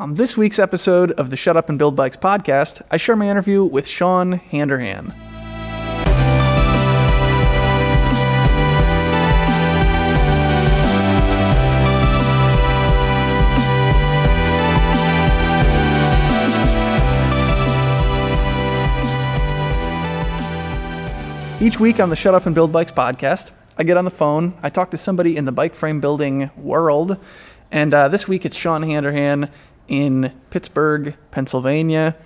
On 0.00 0.14
this 0.14 0.34
week's 0.34 0.58
episode 0.58 1.12
of 1.12 1.28
the 1.28 1.36
Shut 1.36 1.58
Up 1.58 1.68
and 1.68 1.78
Build 1.78 1.94
Bikes 1.94 2.16
podcast, 2.16 2.80
I 2.90 2.96
share 2.96 3.16
my 3.16 3.28
interview 3.28 3.62
with 3.62 3.86
Sean 3.86 4.40
Handerhan. 4.50 5.12
Each 21.60 21.78
week 21.78 22.00
on 22.00 22.08
the 22.08 22.16
Shut 22.16 22.34
Up 22.34 22.46
and 22.46 22.54
Build 22.54 22.72
Bikes 22.72 22.90
podcast, 22.90 23.50
I 23.76 23.82
get 23.82 23.98
on 23.98 24.06
the 24.06 24.10
phone, 24.10 24.54
I 24.62 24.70
talk 24.70 24.90
to 24.92 24.96
somebody 24.96 25.36
in 25.36 25.44
the 25.44 25.52
bike 25.52 25.74
frame 25.74 26.00
building 26.00 26.50
world, 26.56 27.18
and 27.70 27.92
uh, 27.92 28.08
this 28.08 28.26
week 28.26 28.46
it's 28.46 28.56
Sean 28.56 28.82
Handerhan 28.82 29.50
in 29.90 30.32
Pittsburgh, 30.48 31.16
Pennsylvania. 31.30 32.16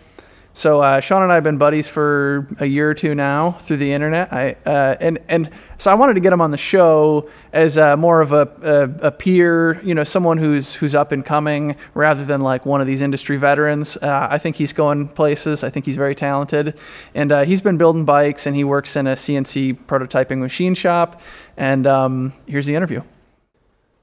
So 0.56 0.82
uh, 0.82 1.00
Sean 1.00 1.24
and 1.24 1.32
I 1.32 1.34
have 1.34 1.42
been 1.42 1.58
buddies 1.58 1.88
for 1.88 2.46
a 2.60 2.66
year 2.66 2.88
or 2.88 2.94
two 2.94 3.12
now 3.16 3.52
through 3.52 3.78
the 3.78 3.92
internet. 3.92 4.32
I 4.32 4.52
uh, 4.64 4.94
and 5.00 5.18
and 5.28 5.50
so 5.78 5.90
I 5.90 5.94
wanted 5.94 6.14
to 6.14 6.20
get 6.20 6.32
him 6.32 6.40
on 6.40 6.52
the 6.52 6.56
show 6.56 7.28
as 7.52 7.76
uh, 7.76 7.96
more 7.96 8.20
of 8.20 8.30
a, 8.30 8.48
a, 8.62 9.08
a, 9.08 9.10
peer, 9.10 9.82
you 9.82 9.96
know, 9.96 10.04
someone 10.04 10.38
who's 10.38 10.74
who's 10.74 10.94
up 10.94 11.10
and 11.10 11.24
coming, 11.24 11.74
rather 11.94 12.24
than 12.24 12.40
like 12.40 12.64
one 12.64 12.80
of 12.80 12.86
these 12.86 13.02
industry 13.02 13.36
veterans. 13.36 13.96
Uh, 13.96 14.28
I 14.30 14.38
think 14.38 14.54
he's 14.54 14.72
going 14.72 15.08
places. 15.08 15.64
I 15.64 15.70
think 15.70 15.86
he's 15.86 15.96
very 15.96 16.14
talented, 16.14 16.78
and 17.16 17.32
uh, 17.32 17.44
he's 17.44 17.60
been 17.60 17.76
building 17.76 18.04
bikes, 18.04 18.46
and 18.46 18.54
he 18.54 18.62
works 18.62 18.94
in 18.94 19.08
a 19.08 19.14
CNC 19.14 19.86
prototyping 19.86 20.38
machine 20.38 20.76
shop. 20.76 21.20
And 21.56 21.84
um, 21.84 22.32
here's 22.46 22.66
the 22.66 22.76
interview. 22.76 23.02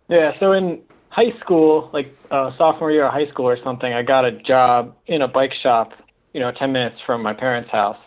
Yeah. 0.10 0.38
So 0.38 0.52
in 0.52 0.82
high 1.12 1.38
school, 1.40 1.92
like 1.94 2.18
uh, 2.32 2.52
sophomore 2.58 2.92
year 2.92 3.06
of 3.06 3.14
high 3.14 3.30
school 3.30 3.48
or 3.48 3.58
something, 3.64 3.94
I 3.94 4.02
got 4.02 4.26
a 4.26 4.32
job 4.32 4.96
in 5.06 5.22
a 5.22 5.28
bike 5.28 5.54
shop 5.62 5.92
you 6.34 6.40
know, 6.40 6.52
10 6.52 6.72
minutes 6.72 6.98
from 7.06 7.22
my 7.22 7.34
parents' 7.34 7.70
house. 7.72 7.98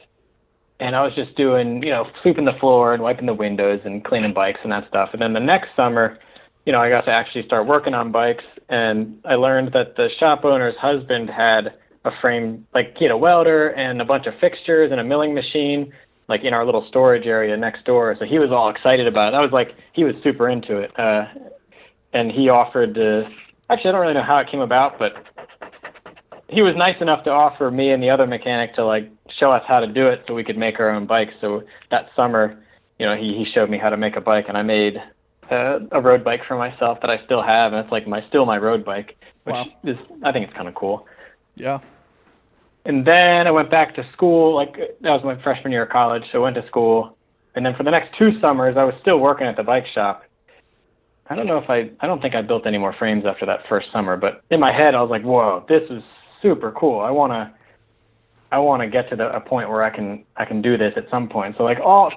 And 0.80 0.97
I 0.97 1.02
was 1.02 1.14
just 1.14 1.36
doing, 1.36 1.82
you 1.82 1.91
know, 1.91 2.06
sweeping 2.22 2.44
the 2.44 2.58
floor 2.60 2.94
and 2.94 3.02
wiping 3.02 3.27
the 3.27 3.34
windows 3.34 3.80
and 3.84 4.05
cleaning 4.05 4.34
bikes 4.34 4.60
and 4.62 4.72
that 4.72 4.88
stuff. 4.88 5.10
And 5.12 5.22
then 5.22 5.32
the 5.32 5.41
next 5.41 5.69
summer, 5.77 6.19
you 6.66 6.72
know, 6.72 6.80
I 6.80 6.88
got 6.88 7.02
to 7.02 7.12
actually 7.12 7.47
start 7.47 7.66
working 7.66 7.94
on 7.94 8.10
bikes. 8.10 8.44
And 8.69 9.20
I 9.25 9.34
learned 9.34 9.72
that 9.75 9.97
the 9.97 10.08
shop 10.19 10.44
owner's 10.44 10.77
husband 10.77 11.30
had 11.30 11.75
a 12.05 12.10
frame, 12.20 12.66
like, 12.75 12.97
you 13.00 13.08
know, 13.08 13.16
welder 13.16 13.69
and 13.69 14.00
a 14.00 14.05
bunch 14.05 14.27
of 14.27 14.34
fixtures 14.41 14.91
and 14.91 15.00
a 15.00 15.05
milling 15.05 15.32
machine, 15.32 15.92
like 16.28 16.42
in 16.42 16.52
our 16.52 16.66
little 16.66 16.84
storage 16.88 17.27
area 17.27 17.56
next 17.56 17.84
door. 17.84 18.16
So 18.19 18.25
he 18.25 18.38
was 18.38 18.50
all 18.50 18.69
excited 18.69 19.06
about 19.06 19.32
it. 19.32 19.36
I 19.36 19.41
was 19.41 19.52
like, 19.52 19.75
he 19.92 20.05
was 20.05 20.14
super 20.25 20.48
into 20.48 20.78
it. 20.78 20.98
Uh, 20.98 21.27
and 22.14 22.30
he 22.30 22.48
offered 22.48 22.94
to, 22.94 23.28
actually, 23.68 23.88
I 23.90 23.92
don't 23.92 24.00
really 24.00 24.14
know 24.14 24.22
how 24.22 24.38
it 24.38 24.48
came 24.50 24.60
about, 24.60 24.98
but 24.98 25.12
he 26.48 26.62
was 26.62 26.74
nice 26.76 26.96
enough 27.00 27.24
to 27.24 27.30
offer 27.30 27.70
me 27.70 27.90
and 27.90 28.02
the 28.02 28.10
other 28.10 28.26
mechanic 28.26 28.74
to 28.76 28.84
like 28.84 29.10
show 29.38 29.50
us 29.50 29.64
how 29.66 29.80
to 29.80 29.86
do 29.86 30.06
it 30.06 30.22
so 30.26 30.34
we 30.34 30.44
could 30.44 30.56
make 30.56 30.78
our 30.78 30.90
own 30.90 31.06
bikes. 31.06 31.34
So 31.40 31.64
that 31.90 32.08
summer, 32.14 32.62
you 32.98 33.06
know, 33.06 33.16
he 33.16 33.34
he 33.34 33.44
showed 33.52 33.68
me 33.68 33.76
how 33.76 33.90
to 33.90 33.96
make 33.96 34.14
a 34.16 34.20
bike, 34.20 34.46
and 34.48 34.56
I 34.56 34.62
made 34.62 35.02
uh, 35.50 35.80
a 35.90 36.00
road 36.00 36.22
bike 36.22 36.42
for 36.46 36.56
myself 36.56 37.00
that 37.00 37.10
I 37.10 37.22
still 37.24 37.42
have, 37.42 37.72
and 37.72 37.84
it's 37.84 37.90
like 37.90 38.06
my 38.06 38.24
still 38.28 38.46
my 38.46 38.58
road 38.58 38.84
bike, 38.84 39.16
which 39.42 39.54
wow. 39.54 39.66
is 39.82 39.96
I 40.22 40.30
think 40.30 40.46
it's 40.46 40.56
kind 40.56 40.68
of 40.68 40.74
cool. 40.74 41.06
Yeah. 41.56 41.80
And 42.86 43.06
then 43.06 43.46
I 43.46 43.50
went 43.50 43.70
back 43.70 43.94
to 43.96 44.06
school. 44.12 44.54
Like 44.54 44.76
that 45.00 45.10
was 45.10 45.24
my 45.24 45.42
freshman 45.42 45.72
year 45.72 45.84
of 45.84 45.90
college, 45.90 46.22
so 46.30 46.38
I 46.38 46.42
went 46.42 46.56
to 46.56 46.66
school, 46.68 47.16
and 47.56 47.66
then 47.66 47.74
for 47.74 47.82
the 47.82 47.90
next 47.90 48.16
two 48.16 48.38
summers, 48.40 48.76
I 48.76 48.84
was 48.84 48.94
still 49.00 49.18
working 49.18 49.48
at 49.48 49.56
the 49.56 49.64
bike 49.64 49.86
shop. 49.92 50.22
I 51.28 51.34
don't 51.34 51.47
know 51.47 51.58
if 51.58 51.70
I 51.70 51.91
I 52.00 52.06
don't 52.06 52.20
think 52.20 52.34
I 52.34 52.42
built 52.42 52.67
any 52.67 52.78
more 52.78 52.92
frames 52.92 53.25
after 53.25 53.47
that 53.47 53.61
first 53.69 53.91
summer, 53.92 54.17
but 54.17 54.42
in 54.50 54.61
my 54.61 54.72
head 54.72 54.94
I 54.94 55.00
was 55.00 55.11
like, 55.11 55.22
whoa, 55.22 55.64
this 55.69 55.83
is 55.91 56.03
super 56.42 56.70
cool. 56.72 57.00
I 57.00 57.11
want 57.11 57.33
to 57.33 57.53
I 58.53 58.58
want 58.58 58.83
to 58.83 58.89
get 58.89 59.08
to 59.11 59.16
the, 59.16 59.34
a 59.34 59.41
point 59.41 59.69
where 59.69 59.83
I 59.83 59.91
can 59.91 60.25
I 60.36 60.44
can 60.44 60.62
do 60.62 60.77
this 60.77 60.92
at 60.97 61.08
some 61.11 61.28
point. 61.28 61.56
So 61.56 61.64
like 61.64 61.81
all 61.81 62.12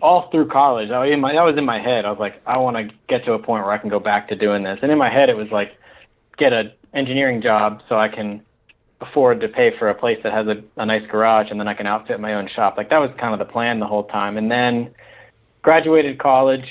all 0.00 0.30
through 0.30 0.48
college, 0.48 0.90
I, 0.90 1.06
in 1.06 1.20
my, 1.20 1.34
I 1.34 1.44
was 1.44 1.56
in 1.56 1.64
my 1.64 1.80
head. 1.80 2.04
I 2.04 2.10
was 2.10 2.18
like, 2.18 2.42
I 2.46 2.58
want 2.58 2.76
to 2.76 2.94
get 3.08 3.24
to 3.24 3.32
a 3.32 3.38
point 3.38 3.64
where 3.64 3.72
I 3.72 3.78
can 3.78 3.88
go 3.88 3.98
back 3.98 4.28
to 4.28 4.36
doing 4.36 4.62
this. 4.62 4.78
And 4.82 4.92
in 4.92 4.98
my 4.98 5.08
head, 5.08 5.30
it 5.30 5.36
was 5.36 5.48
like, 5.50 5.78
get 6.36 6.52
a 6.52 6.72
engineering 6.92 7.40
job 7.40 7.80
so 7.88 7.96
I 7.96 8.08
can 8.08 8.42
afford 9.00 9.40
to 9.40 9.48
pay 9.48 9.76
for 9.78 9.88
a 9.88 9.94
place 9.94 10.18
that 10.22 10.32
has 10.32 10.46
a, 10.46 10.62
a 10.76 10.84
nice 10.84 11.08
garage, 11.10 11.50
and 11.50 11.58
then 11.58 11.68
I 11.68 11.74
can 11.74 11.86
outfit 11.86 12.20
my 12.20 12.34
own 12.34 12.48
shop. 12.54 12.76
Like 12.76 12.90
that 12.90 12.98
was 12.98 13.10
kind 13.18 13.32
of 13.32 13.38
the 13.38 13.50
plan 13.50 13.80
the 13.80 13.86
whole 13.86 14.04
time. 14.04 14.36
And 14.36 14.50
then 14.50 14.94
graduated 15.62 16.18
college, 16.18 16.66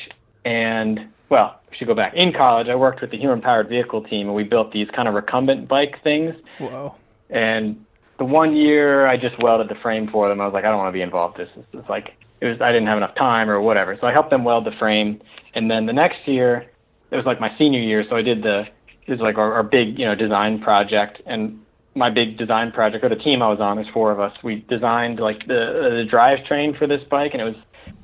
and 0.46 1.08
well, 1.34 1.60
we 1.72 1.76
should 1.76 1.88
go 1.88 1.96
back. 1.96 2.14
In 2.14 2.32
college, 2.32 2.68
I 2.68 2.76
worked 2.76 3.02
with 3.02 3.10
the 3.10 3.18
human 3.18 3.42
powered 3.42 3.68
vehicle 3.68 4.04
team, 4.04 4.28
and 4.28 4.36
we 4.36 4.44
built 4.44 4.72
these 4.72 4.88
kind 4.96 5.08
of 5.08 5.16
recumbent 5.16 5.68
bike 5.68 5.96
things. 6.04 6.36
Whoa. 6.60 6.94
And 7.32 7.84
the 8.20 8.26
one 8.26 8.56
year, 8.56 9.08
I 9.08 9.18
just 9.18 9.42
welded 9.42 9.68
the 9.68 9.82
frame 9.82 10.08
for 10.08 10.30
them. 10.30 10.40
I 10.40 10.46
was 10.46 10.54
like, 10.54 10.64
I 10.64 10.70
don't 10.70 10.78
want 10.78 10.90
to 10.90 10.94
be 10.94 11.02
involved. 11.02 11.40
This 11.40 11.50
is 11.58 11.66
it's 11.74 11.90
like 11.90 12.14
it 12.40 12.46
was. 12.46 12.62
I 12.62 12.72
didn't 12.72 12.86
have 12.86 12.98
enough 12.98 13.16
time 13.16 13.50
or 13.50 13.60
whatever. 13.60 13.98
So 14.00 14.06
I 14.06 14.12
helped 14.12 14.30
them 14.30 14.44
weld 14.44 14.66
the 14.66 14.78
frame. 14.78 15.20
And 15.56 15.72
then 15.72 15.88
the 15.88 15.94
next 15.94 16.28
year, 16.28 16.70
it 17.10 17.16
was 17.16 17.26
like 17.26 17.42
my 17.42 17.52
senior 17.58 17.82
year. 17.82 18.06
So 18.08 18.16
I 18.16 18.22
did 18.22 18.44
the 18.44 18.68
it 19.08 19.12
was 19.12 19.20
like 19.20 19.40
our, 19.40 19.54
our 19.56 19.64
big 19.64 19.98
you 19.98 20.06
know 20.06 20.14
design 20.14 20.62
project 20.62 21.20
and 21.26 21.60
my 21.96 22.12
big 22.12 22.38
design 22.38 22.72
project 22.72 23.04
or 23.04 23.10
the 23.10 23.16
team 23.16 23.42
I 23.42 23.50
was 23.50 23.60
on. 23.60 23.78
There's 23.78 23.90
four 23.92 24.12
of 24.12 24.20
us. 24.20 24.34
We 24.44 24.64
designed 24.70 25.20
like 25.20 25.48
the 25.48 26.06
the 26.06 26.08
drivetrain 26.12 26.78
for 26.78 26.86
this 26.86 27.02
bike, 27.10 27.32
and 27.34 27.42
it 27.42 27.46
was 27.46 27.56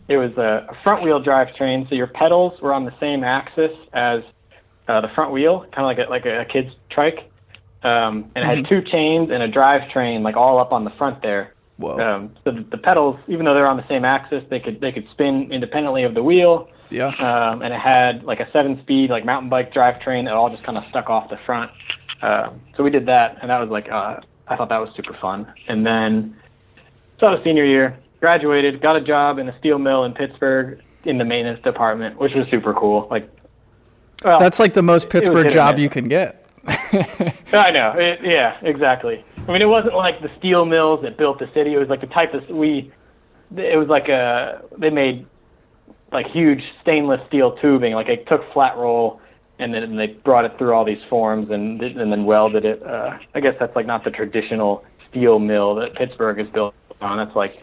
it 0.10 0.18
was 0.18 0.36
a 0.38 0.68
front 0.84 1.04
wheel 1.04 1.24
drivetrain, 1.24 1.88
so 1.88 1.94
your 1.94 2.08
pedals 2.08 2.60
were 2.62 2.74
on 2.74 2.84
the 2.84 2.94
same 3.00 3.24
axis 3.24 3.72
as 3.94 4.24
uh, 4.88 5.02
the 5.02 5.08
front 5.10 5.32
wheel, 5.32 5.68
kind 5.72 5.80
of 5.80 5.86
like 5.86 6.00
a, 6.00 6.10
like 6.10 6.26
a, 6.26 6.52
kid's 6.52 6.74
trike. 6.90 7.32
Um, 7.84 8.32
and 8.36 8.38
it 8.38 8.48
mm-hmm. 8.48 8.64
had 8.64 8.68
two 8.68 8.82
chains 8.82 9.30
and 9.32 9.44
a 9.44 9.48
drivetrain, 9.48 10.22
like 10.24 10.36
all 10.36 10.60
up 10.60 10.72
on 10.72 10.84
the 10.84 10.90
front 10.92 11.22
there. 11.22 11.54
Um, 11.82 12.36
so 12.44 12.52
the, 12.52 12.66
the 12.72 12.78
pedals, 12.78 13.20
even 13.28 13.46
though 13.46 13.54
they're 13.54 13.70
on 13.70 13.78
the 13.78 13.88
same 13.88 14.04
axis, 14.04 14.44
they 14.50 14.60
could 14.60 14.82
they 14.82 14.92
could 14.92 15.08
spin 15.12 15.50
independently 15.52 16.04
of 16.04 16.14
the 16.14 16.24
wheel. 16.24 16.70
Yeah. 16.90 17.08
Um, 17.08 17.62
and 17.62 17.74
it 17.74 17.80
had 17.80 18.24
like 18.24 18.42
a 18.42 18.52
seven-speed 18.52 19.10
like 19.10 19.24
mountain 19.24 19.50
bike 19.50 19.74
drivetrain 19.74 20.26
that 20.26 20.34
all 20.34 20.50
just 20.50 20.64
kind 20.64 20.78
of 20.78 20.84
stuck 20.90 21.10
off 21.10 21.30
the 21.30 21.38
front. 21.46 21.72
Uh, 22.22 22.50
so 22.76 22.84
we 22.84 22.90
did 22.90 23.06
that, 23.06 23.38
and 23.42 23.50
that 23.50 23.60
was 23.60 23.70
like 23.70 23.90
uh, 23.90 24.20
I 24.48 24.58
thought 24.58 24.68
that 24.70 24.80
was 24.80 24.90
super 24.96 25.16
fun. 25.22 25.54
And 25.70 25.86
then 25.86 26.36
so 27.20 27.28
that 27.28 27.32
was 27.32 27.42
senior 27.46 27.64
year 27.64 27.98
graduated, 28.20 28.82
got 28.82 28.96
a 28.96 29.02
job 29.02 29.40
in 29.40 29.48
a 29.50 29.58
steel 29.60 29.80
mill 29.80 30.04
in 30.04 30.14
Pittsburgh 30.14 30.82
in 31.06 31.18
the 31.18 31.26
maintenance 31.26 31.62
department, 31.64 32.20
which 32.20 32.34
was 32.34 32.48
super 32.50 32.74
cool. 32.74 33.08
Like, 33.10 33.30
well, 34.24 34.40
that's 34.40 34.60
like 34.60 34.74
the 34.74 34.84
most 34.84 35.10
Pittsburgh 35.10 35.50
job 35.50 35.80
you 35.80 35.90
can 35.90 36.08
get. 36.08 36.46
I 36.68 37.72
know. 37.72 37.94
It, 37.98 38.22
yeah, 38.22 38.58
exactly. 38.62 39.24
I 39.48 39.52
mean, 39.52 39.62
it 39.62 39.70
wasn't 39.70 39.96
like 39.96 40.22
the 40.22 40.30
steel 40.38 40.66
mills 40.66 41.02
that 41.04 41.18
built 41.18 41.40
the 41.40 41.50
city. 41.54 41.74
It 41.74 41.80
was 41.80 41.90
like 41.90 42.02
the 42.02 42.08
type 42.08 42.34
of 42.34 42.48
we. 42.50 42.92
It 43.56 43.78
was 43.78 43.88
like 43.88 44.10
a 44.10 44.62
they 44.78 44.90
made 44.90 45.26
like 46.12 46.28
huge 46.28 46.64
stainless 46.82 47.26
steel 47.28 47.54
tubing. 47.58 47.94
Like 47.94 48.08
they 48.08 48.18
took 48.18 48.52
flat 48.54 48.78
roll 48.78 49.22
and 49.58 49.74
then 49.74 49.96
they 49.96 50.08
brought 50.08 50.46
it 50.46 50.58
through 50.58 50.74
all 50.74 50.86
these 50.86 51.04
forms 51.10 51.50
and 51.50 51.82
and 51.82 52.12
then 52.12 52.26
welded 52.26 52.66
it. 52.66 52.84
Uh, 52.84 53.18
I 53.34 53.40
guess 53.40 53.56
that's 53.60 53.76
like 53.76 53.86
not 53.86 54.04
the 54.04 54.12
traditional 54.12 54.84
steel 55.10 55.40
mill 55.40 55.76
that 55.76 55.96
Pittsburgh 55.96 56.40
is 56.40 56.48
built 56.50 56.76
on. 57.02 57.18
That's 57.18 57.36
like 57.36 57.60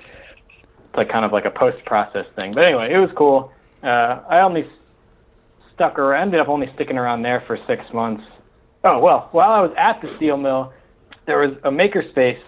like 0.97 1.09
kind 1.09 1.25
of 1.25 1.33
like 1.33 1.45
a 1.45 1.51
post 1.51 1.85
process 1.85 2.27
thing. 2.35 2.55
But 2.55 2.67
anyway, 2.67 2.93
it 2.93 2.99
was 2.99 3.11
cool. 3.15 3.53
Uh, 3.83 4.21
I 4.29 4.41
only 4.41 4.69
stuck 5.75 5.99
around, 5.99 6.23
ended 6.23 6.41
up 6.41 6.49
only 6.49 6.73
sticking 6.75 6.99
around 6.99 7.23
there 7.23 7.41
for 7.41 7.59
six 7.67 7.93
months. 7.93 8.25
Oh 8.85 8.99
well, 8.99 9.29
while 9.33 9.53
I 9.53 9.61
was 9.61 9.73
at 9.77 10.01
the 10.01 10.15
steel 10.17 10.37
mill, 10.37 10.73
there 11.27 11.39
was 11.39 11.57
a 11.65 11.71
makerspace, 11.71 12.41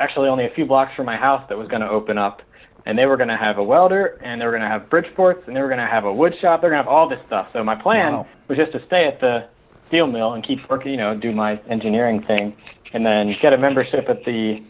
actually 0.00 0.28
only 0.28 0.46
a 0.46 0.50
few 0.50 0.64
blocks 0.64 0.94
from 0.94 1.06
my 1.06 1.16
house, 1.16 1.46
that 1.48 1.58
was 1.58 1.68
going 1.68 1.82
to 1.82 1.88
open 1.88 2.18
up, 2.18 2.40
and 2.86 2.98
they 2.98 3.06
were 3.06 3.16
going 3.16 3.28
to 3.28 3.36
have 3.36 3.58
a 3.58 3.64
welder, 3.64 4.18
and 4.22 4.40
they 4.40 4.44
were 4.44 4.52
going 4.52 4.62
to 4.62 4.68
have 4.68 4.88
Bridgeports, 4.88 5.46
and 5.46 5.56
they 5.56 5.60
were 5.60 5.68
going 5.68 5.80
to 5.80 5.86
have 5.86 6.04
a 6.04 6.12
wood 6.12 6.34
shop. 6.40 6.60
They're 6.60 6.70
going 6.70 6.82
to 6.82 6.84
have 6.84 6.92
all 6.92 7.08
this 7.08 7.20
stuff. 7.26 7.48
So 7.52 7.62
my 7.64 7.74
plan 7.74 8.12
wow. 8.12 8.26
was 8.48 8.58
just 8.58 8.72
to 8.72 8.84
stay 8.86 9.06
at 9.06 9.20
the 9.20 9.46
steel 9.88 10.06
mill 10.06 10.32
and 10.32 10.42
keep 10.42 10.68
working, 10.70 10.92
you 10.92 10.96
know, 10.96 11.14
do 11.14 11.32
my 11.32 11.60
engineering 11.68 12.22
thing, 12.22 12.56
and 12.92 13.04
then 13.04 13.36
get 13.42 13.52
a 13.52 13.58
membership 13.58 14.08
at 14.08 14.24
the 14.24 14.62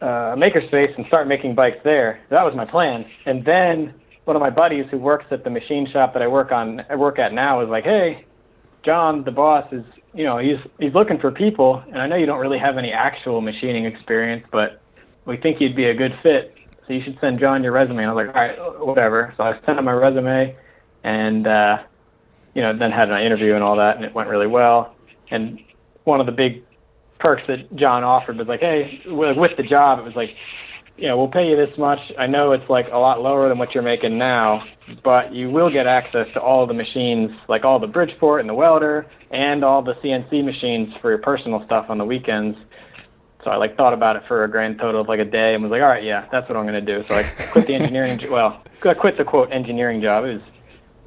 uh, 0.00 0.34
makerspace 0.36 0.94
and 0.96 1.06
start 1.06 1.28
making 1.28 1.54
bikes 1.54 1.78
there. 1.84 2.20
That 2.30 2.44
was 2.44 2.54
my 2.54 2.64
plan. 2.64 3.04
And 3.26 3.44
then 3.44 3.94
one 4.24 4.36
of 4.36 4.40
my 4.40 4.50
buddies 4.50 4.86
who 4.90 4.98
works 4.98 5.26
at 5.30 5.44
the 5.44 5.50
machine 5.50 5.90
shop 5.90 6.12
that 6.14 6.22
I 6.22 6.26
work 6.26 6.52
on, 6.52 6.82
I 6.88 6.96
work 6.96 7.18
at 7.18 7.32
now, 7.32 7.58
was 7.58 7.68
like, 7.68 7.84
"Hey, 7.84 8.24
John, 8.82 9.24
the 9.24 9.30
boss 9.30 9.70
is, 9.72 9.84
you 10.14 10.24
know, 10.24 10.38
he's 10.38 10.58
he's 10.78 10.94
looking 10.94 11.18
for 11.18 11.30
people, 11.30 11.82
and 11.88 11.98
I 11.98 12.06
know 12.06 12.16
you 12.16 12.26
don't 12.26 12.40
really 12.40 12.58
have 12.58 12.78
any 12.78 12.92
actual 12.92 13.40
machining 13.40 13.84
experience, 13.84 14.46
but 14.50 14.80
we 15.26 15.36
think 15.36 15.60
you'd 15.60 15.76
be 15.76 15.86
a 15.86 15.94
good 15.94 16.18
fit. 16.22 16.54
So 16.86 16.94
you 16.94 17.02
should 17.02 17.18
send 17.20 17.38
John 17.40 17.62
your 17.62 17.72
resume." 17.72 17.98
And 17.98 18.10
I 18.10 18.12
was 18.12 18.26
like, 18.26 18.34
"All 18.34 18.42
right, 18.42 18.86
whatever." 18.86 19.34
So 19.36 19.44
I 19.44 19.58
sent 19.66 19.78
him 19.78 19.84
my 19.84 19.92
resume, 19.92 20.56
and 21.04 21.46
uh, 21.46 21.82
you 22.54 22.62
know, 22.62 22.76
then 22.76 22.90
had 22.90 23.10
an 23.10 23.20
interview 23.22 23.54
and 23.54 23.62
all 23.62 23.76
that, 23.76 23.96
and 23.96 24.04
it 24.04 24.14
went 24.14 24.28
really 24.28 24.46
well. 24.46 24.94
And 25.30 25.60
one 26.04 26.20
of 26.20 26.26
the 26.26 26.32
big 26.32 26.64
perks 27.20 27.42
that 27.48 27.74
John 27.76 28.02
offered 28.02 28.36
was 28.38 28.48
like, 28.48 28.60
hey, 28.60 29.00
with 29.06 29.56
the 29.56 29.62
job, 29.62 29.98
it 29.98 30.04
was 30.04 30.16
like 30.16 30.30
you 30.96 31.06
know, 31.08 31.16
we'll 31.16 31.28
pay 31.28 31.48
you 31.48 31.56
this 31.56 31.76
much. 31.78 31.98
I 32.18 32.26
know 32.26 32.52
it's 32.52 32.68
like 32.68 32.86
a 32.92 32.98
lot 32.98 33.22
lower 33.22 33.48
than 33.48 33.56
what 33.56 33.72
you're 33.72 33.82
making 33.82 34.18
now, 34.18 34.62
but 35.02 35.32
you 35.32 35.50
will 35.50 35.70
get 35.70 35.86
access 35.86 36.26
to 36.34 36.40
all 36.42 36.66
the 36.66 36.74
machines, 36.74 37.30
like 37.48 37.64
all 37.64 37.78
the 37.78 37.86
Bridgeport 37.86 38.40
and 38.40 38.48
the 38.50 38.52
welder, 38.54 39.06
and 39.30 39.64
all 39.64 39.80
the 39.80 39.94
CNC 40.04 40.44
machines 40.44 40.92
for 41.00 41.08
your 41.08 41.18
personal 41.20 41.64
stuff 41.64 41.86
on 41.88 41.96
the 41.96 42.04
weekends. 42.04 42.58
So 43.44 43.50
I 43.50 43.56
like 43.56 43.78
thought 43.78 43.94
about 43.94 44.16
it 44.16 44.24
for 44.28 44.44
a 44.44 44.50
grand 44.50 44.78
total 44.78 45.00
of 45.00 45.08
like 45.08 45.20
a 45.20 45.24
day 45.24 45.54
and 45.54 45.62
was 45.62 45.70
like, 45.70 45.80
all 45.80 45.88
right, 45.88 46.04
yeah, 46.04 46.26
that's 46.30 46.46
what 46.50 46.58
I'm 46.58 46.66
gonna 46.66 46.82
do. 46.82 47.02
So 47.08 47.14
I 47.14 47.22
quit 47.50 47.66
the 47.66 47.74
engineering. 47.74 48.20
well, 48.30 48.62
I 48.84 48.92
quit 48.92 49.16
the 49.16 49.24
quote 49.24 49.50
engineering 49.52 50.02
job. 50.02 50.24
It 50.26 50.34
was, 50.34 50.42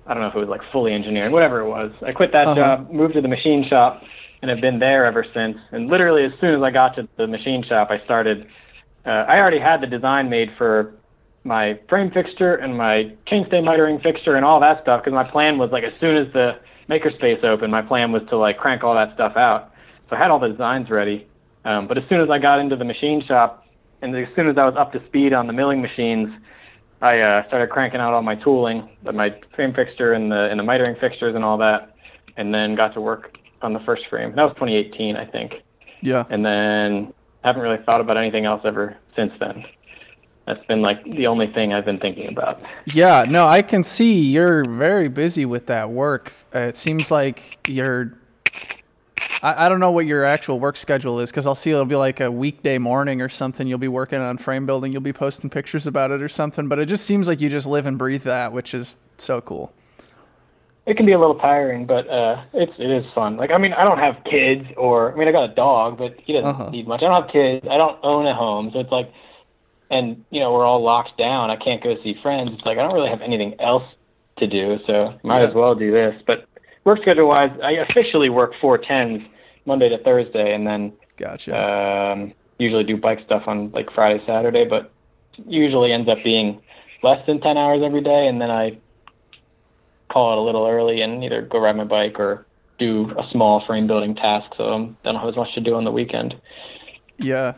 I 0.07 0.15
don't 0.15 0.23
know 0.23 0.29
if 0.29 0.35
it 0.35 0.39
was 0.39 0.49
like 0.49 0.61
fully 0.71 0.91
engineering, 0.93 1.31
whatever 1.31 1.59
it 1.59 1.69
was. 1.69 1.91
I 2.03 2.13
quit 2.13 2.31
that 2.31 2.47
Uh-huh. 2.47 2.55
job, 2.55 2.89
moved 2.89 3.13
to 3.13 3.21
the 3.21 3.27
machine 3.27 3.63
shop, 3.69 4.01
and 4.43 4.49
have 4.49 4.59
been 4.59 4.77
there 4.77 5.05
ever 5.05 5.25
since. 5.33 5.57
And 5.71 5.87
literally, 5.87 6.25
as 6.25 6.33
soon 6.41 6.53
as 6.53 6.61
I 6.61 6.69
got 6.69 6.97
to 6.97 7.07
the 7.15 7.25
machine 7.25 7.63
shop, 7.63 7.87
I 7.89 8.03
started. 8.03 8.45
Uh, 9.05 9.09
I 9.09 9.39
already 9.39 9.57
had 9.57 9.79
the 9.81 9.87
design 9.87 10.29
made 10.29 10.51
for 10.57 10.93
my 11.45 11.79
frame 11.87 12.11
fixture 12.11 12.55
and 12.55 12.77
my 12.77 13.13
chainstay 13.25 13.61
mitering 13.63 14.03
fixture 14.03 14.35
and 14.35 14.45
all 14.45 14.59
that 14.59 14.81
stuff 14.81 15.01
because 15.01 15.13
my 15.13 15.23
plan 15.23 15.57
was 15.57 15.71
like 15.71 15.85
as 15.85 15.93
soon 15.99 16.17
as 16.17 16.31
the 16.33 16.59
makerspace 16.89 17.41
opened, 17.43 17.71
my 17.71 17.81
plan 17.81 18.11
was 18.11 18.21
to 18.29 18.37
like 18.37 18.57
crank 18.57 18.83
all 18.83 18.93
that 18.93 19.13
stuff 19.13 19.37
out. 19.37 19.71
So 20.09 20.17
I 20.17 20.19
had 20.19 20.29
all 20.29 20.39
the 20.39 20.49
designs 20.49 20.89
ready. 20.89 21.25
Um, 21.63 21.87
but 21.87 21.97
as 21.97 22.03
soon 22.09 22.19
as 22.19 22.29
I 22.29 22.37
got 22.37 22.59
into 22.59 22.75
the 22.75 22.85
machine 22.85 23.23
shop 23.25 23.65
and 24.01 24.13
as 24.13 24.27
soon 24.35 24.49
as 24.49 24.57
I 24.57 24.65
was 24.65 24.75
up 24.77 24.91
to 24.91 25.05
speed 25.05 25.31
on 25.31 25.47
the 25.47 25.53
milling 25.53 25.81
machines, 25.81 26.29
I 27.01 27.19
uh, 27.19 27.47
started 27.47 27.69
cranking 27.69 28.01
out 28.01 28.13
all 28.13 28.21
my 28.21 28.35
tooling, 28.35 28.89
my 29.03 29.35
frame 29.55 29.73
fixture 29.73 30.11
and 30.13 30.29
the 30.29 30.49
and 30.49 30.59
the 30.59 30.63
mitering 30.63 30.99
fixtures 30.99 31.33
and 31.33 31.45
all 31.45 31.57
that, 31.59 31.95
and 32.35 32.53
then 32.53 32.75
got 32.75 32.93
to 32.95 33.01
work 33.01 33.37
on 33.63 33.73
the 33.73 33.79
first 33.81 34.03
frame. 34.09 34.33
That 34.35 34.43
was 34.43 34.53
2018, 34.55 35.15
I 35.15 35.25
think 35.25 35.53
Yeah. 36.01 36.25
and 36.29 36.45
then 36.45 37.13
I 37.43 37.47
haven't 37.47 37.61
really 37.61 37.83
thought 37.85 38.01
about 38.01 38.17
anything 38.17 38.45
else 38.45 38.61
ever 38.65 38.97
since 39.15 39.31
then. 39.39 39.65
That's 40.45 40.63
been 40.65 40.81
like 40.81 41.03
the 41.05 41.27
only 41.27 41.47
thing 41.47 41.73
I've 41.73 41.85
been 41.85 41.99
thinking 41.99 42.27
about. 42.27 42.61
Yeah, 42.85 43.23
no, 43.27 43.47
I 43.47 43.61
can 43.61 43.83
see 43.83 44.19
you're 44.19 44.65
very 44.69 45.07
busy 45.07 45.45
with 45.45 45.67
that 45.67 45.89
work. 45.89 46.33
Uh, 46.53 46.59
it 46.59 46.77
seems 46.77 47.09
like 47.11 47.59
you're. 47.65 48.17
I, 49.41 49.65
I 49.65 49.69
don't 49.69 49.79
know 49.79 49.91
what 49.91 50.05
your 50.05 50.25
actual 50.25 50.59
work 50.59 50.75
schedule 50.75 51.21
is 51.21 51.31
because 51.31 51.47
I'll 51.47 51.55
see 51.55 51.71
it'll 51.71 51.85
be 51.85 51.95
like 51.95 52.19
a 52.19 52.29
weekday 52.29 52.77
morning 52.77 53.21
or 53.21 53.29
something. 53.29 53.67
You'll 53.67 53.77
be 53.77 53.87
working 53.87 54.19
on 54.19 54.37
frame 54.37 54.65
building. 54.65 54.91
You'll 54.91 54.99
be 55.01 55.13
posting 55.13 55.49
pictures 55.49 55.87
about 55.87 56.11
it 56.11 56.21
or 56.21 56.27
something. 56.27 56.67
But 56.67 56.77
it 56.79 56.87
just 56.87 57.05
seems 57.05 57.25
like 57.25 57.39
you 57.39 57.49
just 57.49 57.65
live 57.65 57.85
and 57.85 57.97
breathe 57.97 58.23
that, 58.23 58.51
which 58.51 58.73
is 58.73 58.97
so 59.17 59.39
cool. 59.39 59.71
It 60.85 60.97
can 60.97 61.05
be 61.05 61.13
a 61.13 61.19
little 61.19 61.35
tiring, 61.39 61.85
but 61.85 62.09
uh, 62.09 62.43
it's 62.53 62.73
it 62.77 62.89
is 62.91 63.05
fun. 63.15 63.37
Like 63.37 63.51
I 63.51 63.57
mean, 63.57 63.71
I 63.73 63.85
don't 63.85 63.99
have 63.99 64.15
kids, 64.29 64.65
or 64.75 65.13
I 65.13 65.15
mean, 65.15 65.29
I 65.29 65.31
got 65.31 65.49
a 65.49 65.55
dog, 65.55 65.97
but 65.97 66.15
he 66.19 66.33
doesn't 66.33 66.49
Uh-huh. 66.49 66.69
need 66.71 66.87
much. 66.87 67.01
I 67.01 67.05
don't 67.07 67.21
have 67.21 67.31
kids. 67.31 67.65
I 67.69 67.77
don't 67.77 67.97
own 68.03 68.25
a 68.27 68.33
home, 68.35 68.69
so 68.73 68.79
it's 68.79 68.91
like, 68.91 69.09
and 69.89 70.25
you 70.29 70.41
know, 70.41 70.51
we're 70.51 70.65
all 70.65 70.83
locked 70.83 71.17
down. 71.17 71.49
I 71.49 71.55
can't 71.55 71.81
go 71.81 71.95
see 72.03 72.15
friends. 72.21 72.51
It's 72.53 72.65
like 72.65 72.77
I 72.77 72.81
don't 72.83 72.93
really 72.93 73.09
have 73.09 73.21
anything 73.21 73.55
else 73.61 73.83
to 74.39 74.47
do, 74.47 74.77
so 74.85 75.17
might 75.23 75.41
Yeah. 75.41 75.47
as 75.49 75.53
well 75.55 75.73
do 75.73 75.89
this. 75.91 76.21
But 76.27 76.45
work 76.83 76.99
schedule 77.01 77.27
wise, 77.29 77.51
I 77.63 77.71
officially 77.73 78.29
work 78.29 78.51
four 78.59 78.77
tens 78.77 79.21
Monday 79.65 79.87
to 79.87 79.97
Thursday, 79.99 80.53
and 80.53 80.67
then 80.67 80.91
Gotcha. 81.15 81.55
um, 81.57 82.33
usually 82.59 82.83
do 82.83 82.97
bike 82.97 83.21
stuff 83.25 83.43
on 83.47 83.71
like 83.71 83.89
Friday, 83.93 84.21
Saturday, 84.25 84.65
but 84.65 84.91
usually 85.47 85.93
ends 85.93 86.09
up 86.09 86.17
being 86.25 86.61
less 87.03 87.25
than 87.25 87.39
10 87.39 87.57
hours 87.57 87.81
every 87.83 88.01
day. 88.01 88.27
And 88.27 88.41
then 88.41 88.51
I 88.51 88.77
call 90.13 90.33
it 90.33 90.37
a 90.37 90.41
little 90.41 90.67
early 90.67 91.01
and 91.01 91.23
either 91.23 91.41
go 91.41 91.59
ride 91.59 91.75
my 91.75 91.83
bike 91.83 92.19
or 92.19 92.45
do 92.77 93.11
a 93.17 93.27
small 93.31 93.65
frame 93.65 93.87
building 93.87 94.13
task. 94.15 94.53
So 94.57 94.63
I 94.65 95.11
don't 95.11 95.19
have 95.19 95.29
as 95.29 95.35
much 95.35 95.53
to 95.55 95.61
do 95.61 95.75
on 95.75 95.83
the 95.83 95.91
weekend. 95.91 96.35
Yeah. 97.17 97.55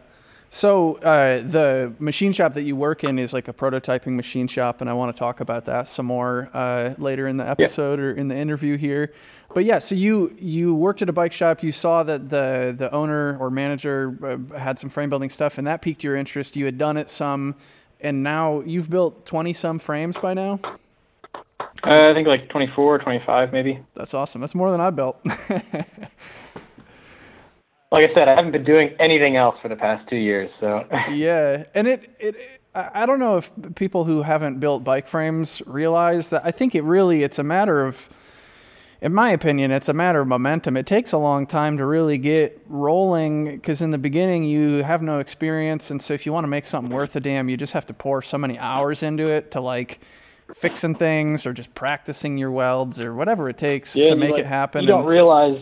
So 0.49 0.95
uh, 0.99 1.41
the 1.41 1.93
machine 1.99 2.31
shop 2.31 2.53
that 2.53 2.61
you 2.61 2.77
work 2.77 3.03
in 3.03 3.19
is 3.19 3.33
like 3.33 3.49
a 3.49 3.53
prototyping 3.53 4.15
machine 4.15 4.47
shop, 4.47 4.79
and 4.79 4.89
I 4.89 4.93
want 4.93 5.13
to 5.13 5.19
talk 5.19 5.41
about 5.41 5.65
that 5.65 5.85
some 5.85 6.05
more 6.05 6.49
uh, 6.53 6.93
later 6.97 7.27
in 7.27 7.35
the 7.35 7.47
episode 7.47 7.99
or 7.99 8.11
in 8.11 8.29
the 8.29 8.37
interview 8.37 8.77
here. 8.77 9.11
But 9.53 9.65
yeah, 9.65 9.79
so 9.79 9.95
you 9.95 10.33
you 10.39 10.73
worked 10.73 11.01
at 11.01 11.09
a 11.09 11.13
bike 11.13 11.33
shop. 11.33 11.61
You 11.61 11.73
saw 11.73 12.03
that 12.03 12.29
the 12.29 12.73
the 12.77 12.89
owner 12.93 13.37
or 13.37 13.49
manager 13.49 14.17
uh, 14.23 14.57
had 14.57 14.79
some 14.79 14.89
frame 14.89 15.09
building 15.09 15.29
stuff, 15.29 15.57
and 15.57 15.67
that 15.67 15.81
piqued 15.81 16.05
your 16.05 16.15
interest. 16.15 16.55
You 16.55 16.65
had 16.65 16.77
done 16.77 16.95
it 16.95 17.09
some, 17.09 17.55
and 17.99 18.23
now 18.23 18.61
you've 18.61 18.89
built 18.89 19.25
twenty 19.25 19.51
some 19.51 19.77
frames 19.77 20.17
by 20.17 20.33
now. 20.33 20.61
Uh, 21.83 22.09
I 22.09 22.13
think 22.13 22.27
like 22.27 22.49
24 22.49 22.95
or 22.95 22.99
25 22.99 23.51
maybe. 23.51 23.79
That's 23.93 24.13
awesome. 24.13 24.41
That's 24.41 24.55
more 24.55 24.71
than 24.71 24.81
I 24.81 24.89
built. 24.89 25.23
Like 27.95 28.11
I 28.11 28.13
said, 28.13 28.27
I 28.27 28.31
haven't 28.31 28.51
been 28.51 28.65
doing 28.65 28.93
anything 28.99 29.37
else 29.37 29.55
for 29.61 29.69
the 29.69 29.75
past 29.77 30.09
two 30.09 30.17
years. 30.17 30.49
So 30.59 30.85
Yeah, 31.11 31.63
and 31.73 31.87
it, 31.87 32.13
it 32.19 32.35
I 32.73 33.03
I 33.03 33.05
don't 33.05 33.19
know 33.19 33.37
if 33.37 33.49
people 33.75 34.03
who 34.03 34.23
haven't 34.23 34.59
built 34.59 34.83
bike 34.83 35.07
frames 35.07 35.61
realize 35.65 36.27
that. 36.29 36.41
I 36.45 36.51
think 36.51 36.75
it 36.75 36.83
really 36.83 37.23
it's 37.23 37.39
a 37.39 37.43
matter 37.43 37.85
of, 37.85 38.09
in 39.01 39.13
my 39.13 39.29
opinion, 39.31 39.71
it's 39.71 39.87
a 39.87 39.93
matter 39.93 40.19
of 40.19 40.27
momentum. 40.27 40.75
It 40.75 40.85
takes 40.85 41.13
a 41.13 41.17
long 41.17 41.47
time 41.47 41.77
to 41.77 41.85
really 41.85 42.17
get 42.17 42.59
rolling 42.67 43.55
because 43.55 43.81
in 43.81 43.91
the 43.91 43.97
beginning 43.97 44.43
you 44.43 44.83
have 44.83 45.01
no 45.01 45.19
experience, 45.19 45.89
and 45.89 46.01
so 46.01 46.13
if 46.13 46.25
you 46.25 46.33
want 46.33 46.43
to 46.43 46.49
make 46.49 46.65
something 46.65 46.93
worth 46.93 47.15
a 47.15 47.21
damn, 47.21 47.47
you 47.47 47.55
just 47.55 47.71
have 47.71 47.85
to 47.85 47.93
pour 47.93 48.21
so 48.21 48.37
many 48.37 48.59
hours 48.59 49.03
into 49.03 49.29
it 49.29 49.51
to 49.51 49.61
like 49.61 50.01
fixing 50.53 50.95
things 50.95 51.45
or 51.45 51.53
just 51.53 51.73
practicing 51.75 52.37
your 52.37 52.51
welds 52.51 52.99
or 52.99 53.13
whatever 53.13 53.49
it 53.49 53.57
takes 53.57 53.95
Yeah, 53.95 54.05
to 54.05 54.15
make 54.15 54.31
like, 54.31 54.41
it 54.41 54.45
happen. 54.45 54.83
You 54.83 54.87
don't 54.87 55.05
realize 55.05 55.59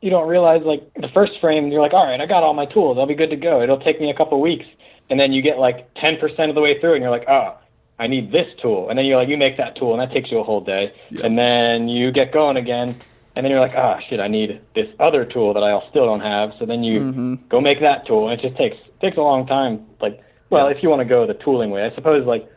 you 0.00 0.10
don't 0.10 0.28
realize 0.28 0.62
like 0.64 0.82
the 0.96 1.08
first 1.14 1.32
frame 1.40 1.70
you're 1.70 1.80
like, 1.80 1.92
all 1.92 2.06
right, 2.06 2.20
I 2.20 2.26
got 2.26 2.42
all 2.42 2.54
my 2.54 2.66
tools, 2.66 2.98
I'll 2.98 3.06
be 3.06 3.14
good 3.14 3.30
to 3.30 3.36
go. 3.36 3.62
It'll 3.62 3.78
take 3.78 4.00
me 4.00 4.10
a 4.10 4.14
couple 4.14 4.40
weeks, 4.40 4.66
and 5.08 5.18
then 5.18 5.32
you 5.32 5.42
get 5.42 5.58
like 5.58 5.94
10% 5.94 6.48
of 6.48 6.54
the 6.56 6.60
way 6.60 6.80
through, 6.80 6.94
and 6.94 7.02
you're 7.02 7.10
like, 7.10 7.28
oh, 7.28 7.56
I 8.00 8.08
need 8.08 8.32
this 8.32 8.48
tool, 8.60 8.88
and 8.90 8.98
then 8.98 9.06
you're 9.06 9.16
like, 9.16 9.28
you 9.28 9.36
make 9.36 9.56
that 9.58 9.76
tool, 9.76 9.92
and 9.92 10.00
that 10.02 10.12
takes 10.12 10.30
you 10.32 10.38
a 10.38 10.42
whole 10.42 10.60
day, 10.60 10.92
and 11.22 11.38
then 11.38 11.88
you 11.88 12.10
get 12.10 12.32
going 12.32 12.56
again, 12.56 12.88
and 13.36 13.44
then 13.44 13.52
you're 13.52 13.60
like, 13.60 13.76
ah, 13.76 14.00
shit, 14.10 14.18
I 14.18 14.26
need 14.26 14.60
this 14.74 14.88
other 14.98 15.24
tool 15.24 15.54
that 15.54 15.62
I 15.62 15.78
still 15.90 16.04
don't 16.06 16.20
have. 16.20 16.50
So 16.58 16.66
then 16.66 16.82
you 16.82 17.00
Mm-hmm. 17.00 17.34
go 17.48 17.60
make 17.60 17.80
that 17.80 18.04
tool, 18.06 18.28
and 18.28 18.38
it 18.38 18.42
just 18.42 18.58
takes 18.58 18.76
takes 19.00 19.16
a 19.16 19.20
long 19.20 19.46
time. 19.46 19.86
Like, 20.00 20.20
well, 20.50 20.66
if 20.66 20.82
you 20.82 20.88
want 20.88 21.00
to 21.00 21.04
go 21.04 21.26
the 21.26 21.34
tooling 21.34 21.70
way, 21.70 21.84
I 21.84 21.94
suppose 21.94 22.26
like 22.26 22.48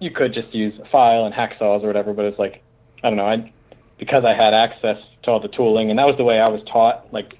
you 0.00 0.10
could 0.10 0.32
just 0.32 0.52
use 0.54 0.74
a 0.82 0.88
file 0.88 1.26
and 1.26 1.34
hacksaws 1.34 1.84
or 1.84 1.86
whatever, 1.86 2.12
but 2.12 2.24
it's 2.24 2.38
like 2.38 2.62
I 3.04 3.08
don't 3.08 3.16
know, 3.16 3.26
I 3.26 3.52
because 3.98 4.24
I 4.24 4.34
had 4.34 4.54
access 4.54 4.96
to 5.22 5.30
all 5.30 5.40
the 5.40 5.48
tooling, 5.48 5.90
and 5.90 5.98
that 5.98 6.06
was 6.06 6.16
the 6.16 6.24
way 6.24 6.40
I 6.40 6.48
was 6.48 6.62
taught. 6.64 7.12
Like 7.12 7.34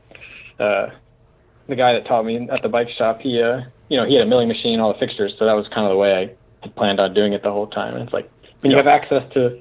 uh, 0.58 0.90
the 1.68 1.76
guy 1.76 1.94
that 1.94 2.06
taught 2.06 2.24
me 2.24 2.48
at 2.50 2.62
the 2.62 2.68
bike 2.68 2.90
shop, 2.90 3.20
he 3.20 3.42
uh, 3.42 3.62
you 3.88 3.96
know 3.96 4.06
he 4.06 4.14
had 4.14 4.26
a 4.26 4.28
milling 4.28 4.48
machine, 4.48 4.78
all 4.78 4.92
the 4.92 4.98
fixtures, 4.98 5.34
so 5.38 5.46
that 5.46 5.54
was 5.54 5.66
kind 5.68 5.86
of 5.86 5.90
the 5.90 5.96
way 5.96 6.14
I 6.14 6.30
had 6.62 6.76
planned 6.76 7.00
on 7.00 7.14
doing 7.14 7.32
it 7.32 7.42
the 7.42 7.50
whole 7.50 7.66
time. 7.66 7.94
And 7.94 8.04
it's 8.04 8.12
like 8.12 8.30
when 8.60 8.70
you 8.70 8.76
have 8.76 8.86
access 8.86 9.22
to 9.32 9.58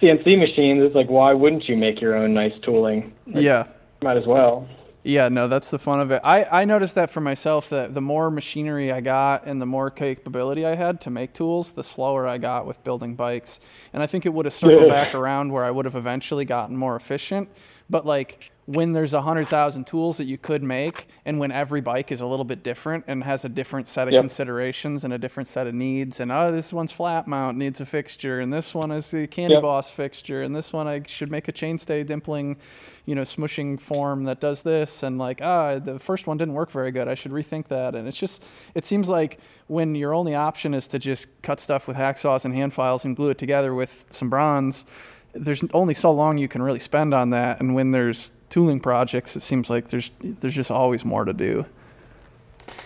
CNC 0.00 0.38
machines, 0.38 0.82
it's 0.82 0.94
like 0.94 1.10
why 1.10 1.32
wouldn't 1.34 1.68
you 1.68 1.76
make 1.76 2.00
your 2.00 2.14
own 2.14 2.32
nice 2.34 2.54
tooling? 2.62 3.12
Like, 3.26 3.42
yeah. 3.44 3.66
might 4.00 4.16
as 4.16 4.26
well. 4.26 4.68
Yeah, 5.04 5.28
no, 5.28 5.48
that's 5.48 5.68
the 5.70 5.80
fun 5.80 6.00
of 6.00 6.12
it. 6.12 6.20
I, 6.22 6.44
I 6.44 6.64
noticed 6.64 6.94
that 6.94 7.10
for 7.10 7.20
myself 7.20 7.68
that 7.70 7.92
the 7.92 8.00
more 8.00 8.30
machinery 8.30 8.92
I 8.92 9.00
got 9.00 9.44
and 9.46 9.60
the 9.60 9.66
more 9.66 9.90
capability 9.90 10.64
I 10.64 10.76
had 10.76 11.00
to 11.02 11.10
make 11.10 11.32
tools, 11.32 11.72
the 11.72 11.82
slower 11.82 12.28
I 12.28 12.38
got 12.38 12.66
with 12.66 12.82
building 12.84 13.16
bikes. 13.16 13.58
And 13.92 14.00
I 14.00 14.06
think 14.06 14.26
it 14.26 14.32
would 14.32 14.46
have 14.46 14.52
circled 14.54 14.82
Yeah. 14.86 15.04
back 15.04 15.14
around 15.14 15.52
where 15.52 15.64
I 15.64 15.72
would 15.72 15.86
have 15.86 15.96
eventually 15.96 16.44
gotten 16.44 16.76
more 16.76 16.94
efficient. 16.94 17.48
But 17.90 18.06
like 18.06 18.51
when 18.74 18.92
there's 18.92 19.12
a 19.12 19.22
hundred 19.22 19.48
thousand 19.48 19.86
tools 19.86 20.16
that 20.16 20.24
you 20.24 20.38
could 20.38 20.62
make, 20.62 21.06
and 21.24 21.38
when 21.38 21.52
every 21.52 21.80
bike 21.80 22.10
is 22.10 22.20
a 22.20 22.26
little 22.26 22.44
bit 22.44 22.62
different 22.62 23.04
and 23.06 23.24
has 23.24 23.44
a 23.44 23.48
different 23.48 23.86
set 23.86 24.08
of 24.08 24.14
Yep. 24.14 24.22
considerations 24.22 25.04
and 25.04 25.12
a 25.12 25.18
different 25.18 25.46
set 25.48 25.66
of 25.66 25.74
needs, 25.74 26.20
and 26.20 26.32
oh, 26.32 26.50
this 26.50 26.72
one's 26.72 26.92
flat 26.92 27.26
mount 27.28 27.58
needs 27.58 27.80
a 27.80 27.86
fixture, 27.86 28.40
and 28.40 28.52
this 28.52 28.74
one 28.74 28.90
is 28.90 29.10
the 29.10 29.26
Canti 29.26 29.54
Yep. 29.54 29.62
Boss 29.62 29.90
fixture, 29.90 30.42
and 30.42 30.54
this 30.56 30.72
one 30.72 30.86
I 30.88 31.02
should 31.06 31.30
make 31.30 31.48
a 31.48 31.52
chainstay 31.52 32.04
dimpling, 32.04 32.56
you 33.04 33.14
know, 33.14 33.22
smushing 33.22 33.80
form 33.80 34.24
that 34.24 34.40
does 34.40 34.62
this, 34.62 35.02
and 35.02 35.18
like 35.18 35.40
ah, 35.42 35.78
the 35.78 35.98
first 35.98 36.26
one 36.26 36.38
didn't 36.38 36.54
work 36.54 36.70
very 36.70 36.90
good. 36.92 37.08
I 37.08 37.14
should 37.14 37.32
rethink 37.32 37.68
that. 37.68 37.94
And 37.94 38.08
it's 38.08 38.16
just, 38.16 38.42
it 38.74 38.86
seems 38.86 39.08
like 39.08 39.38
when 39.66 39.94
your 39.94 40.14
only 40.14 40.34
option 40.34 40.72
is 40.74 40.86
to 40.88 40.98
just 40.98 41.28
cut 41.42 41.60
stuff 41.60 41.86
with 41.88 41.96
hacksaws 41.96 42.44
and 42.44 42.54
hand 42.54 42.72
files 42.72 43.04
and 43.04 43.16
glue 43.16 43.30
it 43.30 43.38
together 43.38 43.74
with 43.74 44.04
some 44.10 44.30
bronze, 44.30 44.84
there's 45.32 45.62
only 45.72 45.94
so 45.94 46.12
long 46.12 46.38
you 46.38 46.48
can 46.48 46.62
really 46.62 46.78
spend 46.78 47.14
on 47.14 47.30
that. 47.30 47.60
And 47.60 47.74
when 47.74 47.90
there's 47.90 48.32
tooling 48.50 48.80
projects, 48.80 49.34
it 49.36 49.42
seems 49.42 49.70
like 49.70 49.88
there's 49.88 50.10
there's 50.20 50.54
just 50.54 50.70
always 50.70 51.04
more 51.04 51.24
to 51.24 51.32
do. 51.32 51.66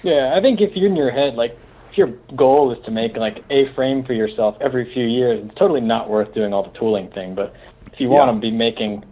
Yeah, 0.03 0.35
I 0.37 0.41
think 0.41 0.61
if 0.61 0.76
you're 0.76 0.88
in 0.88 0.97
your 0.97 1.11
head, 1.11 1.35
like 1.35 1.59
if 1.91 1.99
your 1.99 2.09
goal 2.35 2.73
is 2.73 2.85
to 2.85 2.91
make 2.91 3.17
like 3.17 3.45
a 3.50 3.73
frame 3.75 4.05
for 4.05 4.12
yourself 4.12 4.57
every 4.61 4.93
few 4.93 5.05
years, 5.07 5.45
it's 5.45 5.55
totally 5.55 5.81
not 5.81 6.09
worth 6.09 6.33
doing 6.35 6.53
all 6.53 6.62
the 6.62 6.76
tooling 6.79 7.09
thing. 7.11 7.35
But 7.35 7.55
if 7.93 8.00
you 8.00 8.09
want 8.09 8.35
to 8.35 8.41
be 8.41 8.50
making, 8.50 9.05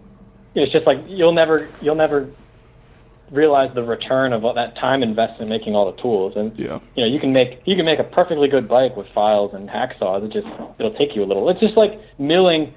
it's 0.55 0.73
just 0.73 0.87
like 0.87 0.99
you'll 1.09 1.33
never 1.33 1.69
you'll 1.83 1.95
never 1.95 2.29
realize 3.31 3.75
the 3.75 3.83
return 3.83 4.33
of 4.33 4.45
all 4.45 4.53
that 4.55 4.77
time 4.77 5.03
invested 5.03 5.43
in 5.43 5.49
making 5.49 5.75
all 5.75 5.91
the 5.91 6.01
tools. 6.01 6.37
And 6.37 6.57
Yeah. 6.59 6.79
you 6.95 7.05
know 7.05 7.11
you 7.11 7.19
can 7.19 7.33
make 7.33 7.61
you 7.65 7.75
can 7.75 7.85
make 7.85 7.99
a 7.99 8.05
perfectly 8.05 8.49
good 8.49 8.69
bike 8.69 8.97
with 8.97 9.09
files 9.09 9.55
and 9.55 9.69
hacksaws. 9.69 10.25
It 10.25 10.33
just 10.33 10.47
it'll 10.79 10.95
take 10.95 11.17
you 11.17 11.25
a 11.25 11.27
little. 11.27 11.49
It's 11.51 11.61
just 11.61 11.77
like 11.77 11.99
milling 12.19 12.73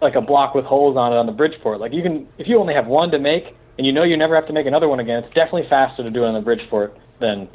like 0.00 0.14
a 0.14 0.20
block 0.20 0.54
with 0.54 0.64
holes 0.64 0.96
on 0.96 1.12
it 1.12 1.16
on 1.16 1.26
the 1.26 1.32
Bridgeport. 1.32 1.80
Like 1.80 1.92
you 1.92 2.02
can 2.02 2.28
if 2.38 2.48
you 2.48 2.58
only 2.58 2.74
have 2.74 2.86
one 2.86 3.10
to 3.10 3.18
make 3.18 3.56
and 3.78 3.86
you 3.86 3.92
know 3.92 4.02
you 4.02 4.16
never 4.16 4.34
have 4.34 4.46
to 4.46 4.52
make 4.52 4.66
another 4.66 4.88
one 4.88 5.00
again, 5.00 5.22
it's 5.22 5.34
definitely 5.34 5.66
faster 5.68 6.04
to 6.04 6.10
do 6.10 6.24
it 6.24 6.26
on 6.26 6.34
the 6.34 6.40
Bridgeport 6.40 6.96
than 7.20 7.48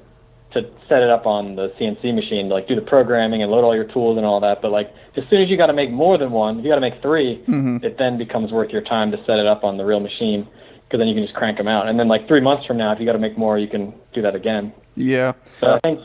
to 0.52 0.62
set 0.88 1.02
it 1.02 1.10
up 1.10 1.26
on 1.26 1.56
the 1.56 1.70
CNC 1.80 2.16
machine, 2.16 2.48
to, 2.48 2.54
like 2.54 2.68
do 2.68 2.76
the 2.76 2.82
programming 2.82 3.44
and 3.44 3.52
load 3.52 3.66
all 3.66 3.76
your 3.76 3.84
tools 3.84 4.16
and 4.18 4.26
all 4.26 4.40
that. 4.40 4.62
But 4.62 4.72
like 4.72 4.94
as 5.18 5.24
soon 5.30 5.42
as 5.42 5.50
you 5.50 5.58
got 5.58 5.68
to 5.68 5.74
make 5.74 5.92
more 5.92 6.18
than 6.18 6.32
one, 6.32 6.60
if 6.60 6.66
you 6.66 6.72
got 6.72 6.76
to 6.76 6.82
make 6.82 7.02
3 7.02 7.44
it 7.84 7.98
then 7.98 8.18
becomes 8.18 8.52
worth 8.52 8.72
your 8.72 8.82
time 8.82 9.12
to 9.12 9.18
set 9.26 9.40
it 9.40 9.48
up 9.48 9.64
on 9.64 9.78
the 9.78 9.86
real 9.86 10.00
machine 10.00 10.48
because 10.86 11.00
then 11.00 11.08
you 11.08 11.16
can 11.16 11.24
just 11.24 11.36
crank 11.36 11.58
them 11.58 11.68
out. 11.68 11.88
And 11.88 12.00
then 12.00 12.08
like 12.08 12.28
three 12.28 12.42
months 12.42 12.66
from 12.66 12.78
now, 12.78 12.92
if 12.92 13.00
you 13.00 13.06
got 13.06 13.14
to 13.14 13.20
make 13.20 13.38
more, 13.38 13.58
you 13.58 13.68
can 13.68 13.94
do 14.14 14.22
that 14.22 14.36
again. 14.36 14.72
Yeah. 14.96 15.34
So 15.60 15.74
I 15.74 15.80
think 15.80 16.00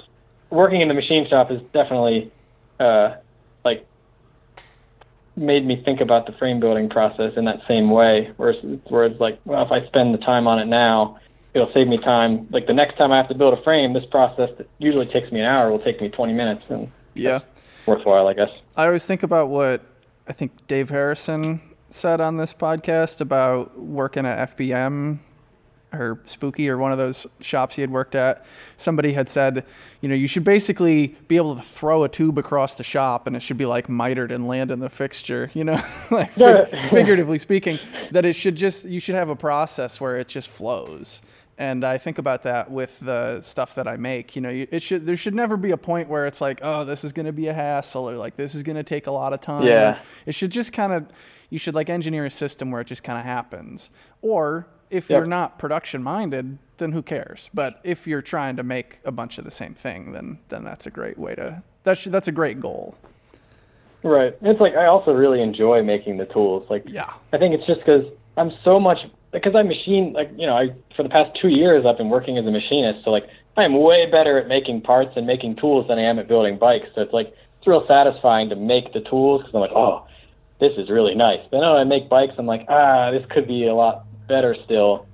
working 0.48 0.80
in 0.80 0.88
the 0.88 0.94
machine 0.94 1.28
shop 1.28 1.50
is 1.50 1.60
definitely 1.72 2.32
uh, 2.78 3.16
like 3.64 3.86
made 5.40 5.66
me 5.66 5.82
think 5.84 6.00
about 6.00 6.26
the 6.26 6.32
frame 6.32 6.60
building 6.60 6.88
process 6.88 7.32
in 7.36 7.46
that 7.46 7.60
same 7.66 7.90
way. 7.90 8.30
Whereas, 8.36 8.56
whereas 8.88 9.18
like, 9.18 9.40
well, 9.44 9.64
if 9.64 9.72
I 9.72 9.84
spend 9.86 10.14
the 10.14 10.18
time 10.18 10.46
on 10.46 10.58
it 10.58 10.66
now, 10.66 11.18
it'll 11.54 11.72
save 11.72 11.88
me 11.88 11.98
time. 11.98 12.46
Like 12.50 12.66
the 12.66 12.74
next 12.74 12.96
time 12.96 13.10
I 13.10 13.16
have 13.16 13.28
to 13.28 13.34
build 13.34 13.58
a 13.58 13.62
frame, 13.62 13.94
this 13.94 14.04
process 14.04 14.50
that 14.58 14.68
usually 14.78 15.06
takes 15.06 15.32
me 15.32 15.40
an 15.40 15.46
hour 15.46 15.70
will 15.70 15.80
take 15.80 16.00
me 16.00 16.10
20 16.10 16.32
minutes, 16.34 16.62
and 16.68 16.92
Yeah. 17.14 17.40
worthwhile, 17.86 18.28
I 18.28 18.34
guess. 18.34 18.50
I 18.76 18.86
always 18.86 19.06
think 19.06 19.22
about 19.22 19.48
what 19.48 19.82
I 20.28 20.32
think 20.32 20.66
Dave 20.68 20.90
Harrison 20.90 21.60
said 21.88 22.20
on 22.20 22.36
this 22.36 22.54
podcast 22.54 23.20
about 23.20 23.80
working 23.80 24.26
at 24.26 24.38
FBM 24.56 25.18
or 25.92 26.20
Spooky 26.24 26.68
or 26.68 26.78
one 26.78 26.92
of 26.92 26.98
those 26.98 27.26
shops 27.40 27.76
he 27.76 27.82
had 27.82 27.90
worked 27.90 28.14
at. 28.14 28.44
Somebody 28.76 29.12
had 29.12 29.28
said, 29.28 29.64
you 30.00 30.08
know, 30.08 30.14
you 30.14 30.26
should 30.26 30.44
basically 30.44 31.16
be 31.28 31.36
able 31.36 31.56
to 31.56 31.62
throw 31.62 32.04
a 32.04 32.08
tube 32.08 32.38
across 32.38 32.74
the 32.74 32.84
shop 32.84 33.26
and 33.26 33.36
it 33.36 33.40
should 33.40 33.58
be 33.58 33.66
like 33.66 33.88
mitered 33.88 34.30
and 34.30 34.46
land 34.46 34.70
in 34.70 34.80
the 34.80 34.88
fixture, 34.90 35.50
you 35.54 35.64
know, 35.64 35.82
like 36.10 36.32
fig- 36.32 36.68
figuratively 36.90 37.38
speaking, 37.38 37.78
that 38.12 38.24
it 38.24 38.34
should 38.34 38.56
just, 38.56 38.84
you 38.84 39.00
should 39.00 39.14
have 39.14 39.28
a 39.28 39.36
process 39.36 40.00
where 40.00 40.16
it 40.16 40.28
just 40.28 40.48
flows. 40.48 41.22
And 41.58 41.84
I 41.84 41.98
think 41.98 42.16
about 42.16 42.44
that 42.44 42.70
with 42.70 43.00
the 43.00 43.42
stuff 43.42 43.74
that 43.74 43.86
I 43.86 43.98
make. 43.98 44.34
You 44.34 44.40
know, 44.40 44.48
it 44.48 44.80
should 44.80 45.04
there 45.04 45.14
should 45.14 45.34
never 45.34 45.58
be 45.58 45.72
a 45.72 45.76
point 45.76 46.08
where 46.08 46.24
it's 46.24 46.40
like, 46.40 46.60
oh, 46.62 46.84
this 46.84 47.04
is 47.04 47.12
going 47.12 47.26
to 47.26 47.34
be 47.34 47.48
a 47.48 47.52
hassle 47.52 48.08
or 48.08 48.16
like 48.16 48.36
this 48.36 48.54
is 48.54 48.62
going 48.62 48.76
to 48.76 48.82
take 48.82 49.06
a 49.06 49.10
lot 49.10 49.34
of 49.34 49.42
time. 49.42 49.66
Yeah. 49.66 50.00
It 50.24 50.34
should 50.34 50.52
just 50.52 50.72
kind 50.72 50.94
of 50.94 51.06
you 51.50 51.58
should 51.58 51.74
like 51.74 51.90
engineer 51.90 52.24
a 52.24 52.30
system 52.30 52.70
where 52.70 52.80
it 52.80 52.86
just 52.86 53.04
kind 53.04 53.18
of 53.18 53.26
happens. 53.26 53.90
Or 54.22 54.68
if 54.90 55.08
Yep. 55.10 55.16
you're 55.18 55.26
not 55.26 55.58
production 55.58 56.02
minded, 56.02 56.58
then 56.78 56.92
who 56.92 57.02
cares? 57.02 57.50
But 57.54 57.80
if 57.84 58.06
you're 58.06 58.22
trying 58.22 58.56
to 58.56 58.62
make 58.62 59.00
a 59.04 59.12
bunch 59.12 59.38
of 59.38 59.44
the 59.44 59.50
same 59.50 59.74
thing, 59.74 60.12
then 60.12 60.38
then 60.48 60.64
that's 60.64 60.86
a 60.86 60.90
great 60.90 61.18
way 61.18 61.34
to 61.36 61.62
that's 61.84 62.04
that's 62.04 62.28
a 62.28 62.32
great 62.32 62.60
goal. 62.60 62.96
Right. 64.02 64.34
It's 64.42 64.60
like 64.60 64.74
I 64.74 64.86
also 64.86 65.12
really 65.12 65.42
enjoy 65.42 65.82
making 65.82 66.16
the 66.16 66.26
tools. 66.26 66.66
Like 66.70 66.84
Yeah. 66.86 67.12
I 67.32 67.38
think 67.38 67.54
it's 67.54 67.66
just 67.66 67.80
because 67.80 68.04
I'm 68.36 68.50
so 68.64 68.80
much 68.80 68.98
because 69.30 69.54
I 69.54 69.62
machine 69.62 70.12
like 70.12 70.30
you 70.36 70.46
know 70.46 70.56
I 70.56 70.70
for 70.96 71.02
the 71.02 71.08
past 71.10 71.38
two 71.40 71.48
years 71.48 71.84
I've 71.86 71.98
been 71.98 72.08
working 72.08 72.38
as 72.38 72.46
a 72.46 72.50
machinist. 72.50 73.04
So 73.04 73.10
like 73.10 73.28
I 73.56 73.64
am 73.64 73.74
way 73.80 74.10
better 74.10 74.38
at 74.38 74.48
making 74.48 74.80
parts 74.82 75.12
and 75.16 75.26
making 75.26 75.56
tools 75.56 75.86
than 75.88 75.98
I 75.98 76.02
am 76.02 76.18
at 76.18 76.28
building 76.28 76.58
bikes. 76.58 76.88
So 76.94 77.02
it's 77.02 77.12
like 77.12 77.34
it's 77.58 77.66
real 77.66 77.86
satisfying 77.86 78.48
to 78.48 78.56
make 78.56 78.94
the 78.94 79.00
tools 79.02 79.42
because 79.42 79.54
I'm 79.54 79.60
like 79.60 79.72
oh 79.72 80.06
this 80.60 80.72
is 80.78 80.88
really 80.90 81.14
nice. 81.14 81.40
Then 81.50 81.60
when 81.60 81.68
I 81.70 81.84
make 81.84 82.08
bikes 82.08 82.34
I'm 82.38 82.46
like 82.46 82.64
ah 82.70 83.10
this 83.10 83.24
could 83.28 83.46
be 83.46 83.66
a 83.66 83.74
lot 83.74 84.06
better 84.30 84.56
still 84.64 85.06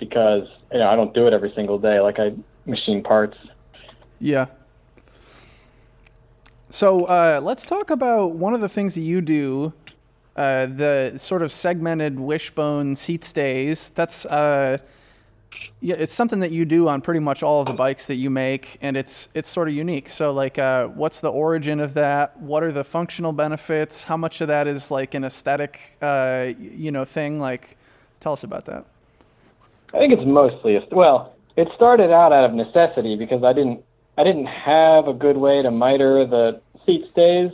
because 0.00 0.48
you 0.72 0.78
know 0.78 0.88
I 0.88 0.96
don't 0.96 1.14
do 1.14 1.28
it 1.28 1.32
every 1.32 1.52
single 1.54 1.78
day 1.78 2.00
like 2.00 2.18
I 2.18 2.32
machine 2.66 3.02
parts. 3.04 3.38
Yeah. 4.18 4.46
So 6.70 7.04
uh, 7.04 7.40
let's 7.42 7.64
talk 7.64 7.90
about 7.90 8.34
one 8.34 8.54
of 8.54 8.60
the 8.60 8.68
things 8.68 8.94
that 8.94 9.02
you 9.02 9.20
do, 9.20 9.74
uh, 10.36 10.66
the 10.66 11.12
sort 11.16 11.42
of 11.42 11.52
segmented 11.52 12.18
wishbone 12.18 12.96
seat 12.96 13.24
stays. 13.24 13.90
That's 13.90 14.24
uh, 14.24 14.78
yeah, 15.80 15.96
it's 15.98 16.12
something 16.12 16.38
that 16.38 16.52
you 16.52 16.64
do 16.64 16.88
on 16.88 17.00
pretty 17.00 17.18
much 17.18 17.42
all 17.42 17.60
of 17.60 17.66
the 17.66 17.74
bikes 17.74 18.06
that 18.06 18.14
you 18.14 18.30
make, 18.30 18.78
and 18.80 18.96
it's 18.96 19.28
it's 19.34 19.48
sort 19.48 19.68
of 19.68 19.74
unique. 19.74 20.08
So 20.08 20.32
like, 20.32 20.58
uh, 20.58 20.86
what's 20.86 21.20
the 21.20 21.30
origin 21.30 21.80
of 21.80 21.94
that? 21.94 22.40
What 22.40 22.62
are 22.62 22.70
the 22.70 22.84
functional 22.84 23.32
benefits? 23.32 24.04
How 24.04 24.16
much 24.16 24.40
of 24.40 24.48
that 24.48 24.68
is 24.68 24.90
like 24.92 25.14
an 25.14 25.24
aesthetic, 25.24 25.98
uh, 26.00 26.52
you 26.56 26.92
know, 26.92 27.04
thing? 27.04 27.40
Like, 27.40 27.76
tell 28.22 28.32
us 28.32 28.44
about 28.44 28.64
that. 28.66 28.86
I 29.92 29.98
think 29.98 30.12
it's 30.12 30.24
mostly 30.24 30.76
a, 30.76 30.82
well. 30.90 31.34
It 31.54 31.68
started 31.76 32.10
out 32.10 32.32
out 32.32 32.46
of 32.46 32.54
necessity 32.54 33.14
because 33.14 33.44
I 33.44 33.52
didn't 33.52 33.84
I 34.16 34.24
didn't 34.24 34.46
have 34.46 35.06
a 35.06 35.12
good 35.12 35.36
way 35.36 35.60
to 35.60 35.70
miter 35.70 36.24
the 36.26 36.62
seat 36.86 37.04
stays 37.12 37.50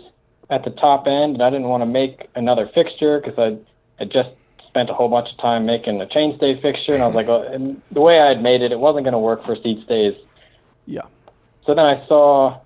at 0.51 0.65
the 0.65 0.71
top 0.71 1.07
end, 1.07 1.35
and 1.35 1.43
I 1.43 1.51
didn't 1.51 1.69
want 1.69 1.83
to 1.83 1.87
make 1.87 2.29
another 2.37 2.71
fixture 2.73 3.21
because 3.21 3.39
I 3.39 3.59
had 3.99 4.11
just 4.11 4.31
spent 4.67 4.91
a 4.91 4.95
whole 4.95 5.09
bunch 5.09 5.31
of 5.31 5.37
time 5.39 5.67
making 5.67 6.01
a 6.01 6.07
chainstay 6.07 6.61
fixture, 6.63 6.95
and 6.95 7.03
I 7.03 7.07
was 7.07 7.17
like, 7.17 7.29
oh, 7.29 7.43
and 7.43 7.83
the 7.91 8.01
way 8.01 8.21
I 8.21 8.29
had 8.29 8.43
made 8.43 8.63
it, 8.63 8.71
it 8.71 8.79
wasn't 8.79 9.05
going 9.05 9.13
to 9.13 9.19
work 9.19 9.45
for 9.45 9.57
seat 9.57 9.85
stays. 9.85 10.15
Yeah. 10.87 11.03
So 11.67 11.75
then 11.75 11.85
I 11.85 12.07
saw, 12.07 12.61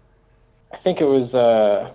I 0.72 0.76
think 0.78 1.00
it 1.00 1.06
was 1.06 1.32
uh, 1.34 1.92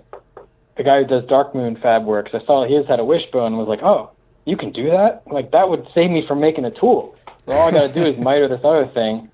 the 0.76 0.84
guy 0.84 1.04
who 1.04 1.06
does 1.08 1.26
Dark 1.26 1.54
Moon 1.54 1.78
Fab 1.78 2.06
Works. 2.06 2.32
I 2.34 2.44
saw 2.46 2.66
his 2.68 2.88
had 2.88 3.00
a 3.00 3.06
wishbone 3.06 3.54
and 3.54 3.58
was 3.58 3.68
like, 3.68 3.84
oh, 3.84 4.12
you 4.48 4.56
can 4.56 4.72
do 4.72 4.90
that? 4.90 5.24
Like 5.28 5.52
that 5.52 5.70
would 5.70 5.86
save 5.94 6.10
me 6.10 6.26
from 6.26 6.40
making 6.40 6.64
a 6.66 6.72
tool. 6.72 7.16
All 7.48 7.68
I 7.68 7.72
got 7.72 7.88
to 7.88 7.94
do 7.94 8.04
is 8.04 8.18
miter 8.30 8.48
this 8.48 8.62
other 8.64 8.88
thing. 8.88 9.30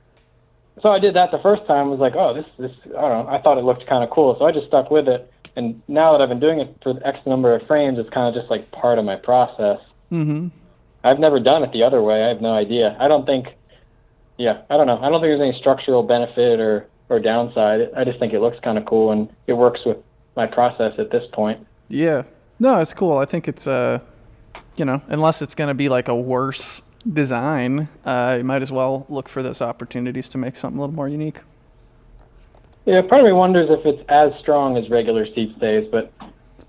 So 0.81 0.89
I 0.89 0.97
did 0.97 1.15
that 1.15 1.29
the 1.31 1.37
first 1.39 1.65
time. 1.67 1.87
I 1.87 1.89
Was 1.89 1.99
like, 1.99 2.15
oh, 2.15 2.33
this 2.33 2.45
this 2.57 2.71
I 2.97 3.01
don't 3.01 3.25
know. 3.25 3.31
I 3.31 3.39
thought 3.39 3.59
it 3.59 3.63
looked 3.63 3.85
kind 3.87 4.03
of 4.03 4.09
cool, 4.09 4.35
so 4.37 4.45
I 4.45 4.51
just 4.51 4.67
stuck 4.67 4.89
with 4.89 5.07
it. 5.07 5.31
And 5.55 5.81
now 5.87 6.11
that 6.13 6.21
I've 6.21 6.29
been 6.29 6.39
doing 6.39 6.59
it 6.59 6.75
for 6.81 6.99
X 7.05 7.19
number 7.27 7.53
of 7.55 7.65
frames, 7.67 7.99
it's 7.99 8.09
kind 8.09 8.27
of 8.27 8.39
just 8.39 8.49
like 8.49 8.71
part 8.71 8.97
of 8.97 9.05
my 9.05 9.15
process. 9.15 9.77
Mm-hmm. 10.11 10.47
I've 11.03 11.19
never 11.19 11.39
done 11.39 11.63
it 11.63 11.71
the 11.71 11.83
other 11.83 12.01
way. 12.01 12.23
I 12.23 12.29
have 12.29 12.41
no 12.41 12.53
idea. 12.53 12.97
I 12.99 13.07
don't 13.07 13.25
think. 13.25 13.47
Yeah, 14.39 14.63
I 14.71 14.77
don't 14.77 14.87
know. 14.87 14.97
I 14.97 15.09
don't 15.09 15.21
think 15.21 15.29
there's 15.29 15.41
any 15.41 15.57
structural 15.59 16.01
benefit 16.01 16.59
or 16.59 16.87
or 17.09 17.19
downside. 17.19 17.91
I 17.95 18.03
just 18.03 18.17
think 18.17 18.33
it 18.33 18.39
looks 18.39 18.57
kind 18.63 18.79
of 18.79 18.85
cool 18.85 19.11
and 19.11 19.29
it 19.45 19.53
works 19.53 19.81
with 19.85 19.97
my 20.35 20.47
process 20.47 20.93
at 20.97 21.11
this 21.11 21.23
point. 21.33 21.67
Yeah. 21.87 22.23
No, 22.59 22.79
it's 22.79 22.95
cool. 22.95 23.17
I 23.19 23.25
think 23.25 23.47
it's 23.47 23.67
uh 23.67 23.99
you 24.75 24.85
know, 24.85 25.01
unless 25.07 25.41
it's 25.41 25.55
going 25.55 25.67
to 25.67 25.73
be 25.73 25.89
like 25.89 26.07
a 26.07 26.15
worse 26.15 26.81
design, 27.11 27.89
uh 28.05 28.35
you 28.37 28.45
might 28.45 28.61
as 28.61 28.71
well 28.71 29.05
look 29.09 29.27
for 29.27 29.43
those 29.43 29.61
opportunities 29.61 30.29
to 30.29 30.37
make 30.37 30.55
something 30.55 30.77
a 30.77 30.81
little 30.81 30.95
more 30.95 31.09
unique. 31.09 31.39
Yeah, 32.85 33.01
part 33.01 33.21
of 33.21 33.25
me 33.27 33.33
wonders 33.33 33.69
if 33.69 33.85
it's 33.85 34.01
as 34.09 34.31
strong 34.39 34.77
as 34.77 34.89
regular 34.89 35.25
seat 35.25 35.53
stays, 35.57 35.87
but 35.91 36.11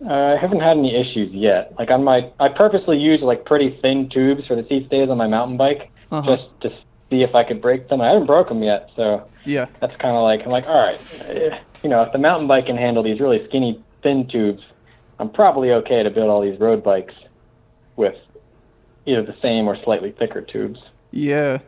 uh, 0.04 0.34
I 0.34 0.36
haven't 0.36 0.60
had 0.60 0.76
any 0.76 0.94
issues 0.94 1.32
yet. 1.32 1.72
Like 1.78 1.90
on 1.90 2.02
my, 2.04 2.30
I 2.40 2.48
purposely 2.48 2.98
use 2.98 3.20
like 3.20 3.44
pretty 3.44 3.78
thin 3.80 4.08
tubes 4.08 4.46
for 4.46 4.54
the 4.56 4.64
seat 4.68 4.86
stays 4.88 5.08
on 5.08 5.18
my 5.18 5.26
mountain 5.28 5.56
bike, 5.56 5.90
Uh-huh. 6.10 6.36
just 6.36 6.48
to 6.62 6.70
see 7.10 7.22
if 7.22 7.34
I 7.34 7.42
could 7.44 7.60
break 7.62 7.88
them. 7.88 8.00
I 8.00 8.08
haven't 8.08 8.26
broke 8.26 8.48
them 8.48 8.62
yet, 8.62 8.90
so 8.96 9.26
Yeah. 9.44 9.66
that's 9.80 9.94
kind 9.96 10.14
of 10.14 10.22
like 10.22 10.42
I'm 10.44 10.50
like, 10.50 10.68
all 10.68 10.76
right, 10.84 11.00
you 11.82 11.88
know, 11.90 12.02
if 12.02 12.12
the 12.12 12.18
mountain 12.18 12.48
bike 12.48 12.66
can 12.66 12.76
handle 12.76 13.02
these 13.04 13.20
really 13.20 13.44
skinny 13.48 13.80
thin 14.02 14.26
tubes, 14.26 14.62
I'm 15.20 15.30
probably 15.30 15.70
okay 15.72 16.02
to 16.02 16.10
build 16.10 16.28
all 16.28 16.40
these 16.42 16.58
road 16.60 16.82
bikes 16.82 17.14
with 17.96 18.16
either 19.06 19.22
the 19.22 19.36
same 19.40 19.66
or 19.68 19.76
slightly 19.82 20.12
thicker 20.12 20.40
tubes. 20.40 20.80
Yeah. 21.10 21.58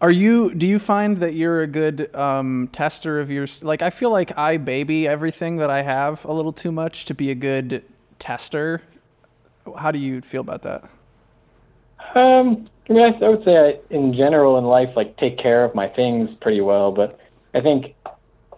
Are 0.00 0.10
you 0.10 0.54
do 0.54 0.66
you 0.66 0.78
find 0.78 1.18
that 1.18 1.34
you're 1.34 1.62
a 1.62 1.66
good 1.66 2.14
um 2.14 2.68
tester 2.72 3.18
of 3.18 3.30
your 3.30 3.46
like 3.62 3.80
I 3.80 3.90
feel 3.90 4.10
like 4.10 4.36
I 4.36 4.58
baby 4.58 5.08
everything 5.08 5.56
that 5.56 5.70
I 5.70 5.82
have 5.82 6.24
a 6.26 6.32
little 6.32 6.52
too 6.52 6.70
much 6.70 7.06
to 7.06 7.14
be 7.14 7.30
a 7.30 7.34
good 7.34 7.82
tester. 8.18 8.82
How 9.78 9.90
do 9.90 9.98
you 9.98 10.20
feel 10.20 10.42
about 10.42 10.62
that? 10.62 10.84
Um, 12.14 12.68
I 12.88 12.92
mean, 12.92 13.02
I, 13.02 13.24
I 13.24 13.28
would 13.28 13.44
say 13.44 13.56
I, 13.56 13.94
in 13.94 14.14
general 14.14 14.58
in 14.58 14.64
life, 14.64 14.90
like 14.96 15.16
take 15.16 15.38
care 15.38 15.64
of 15.64 15.74
my 15.74 15.88
things 15.88 16.30
pretty 16.40 16.60
well. 16.60 16.92
But 16.92 17.18
I 17.52 17.60
think 17.60 17.94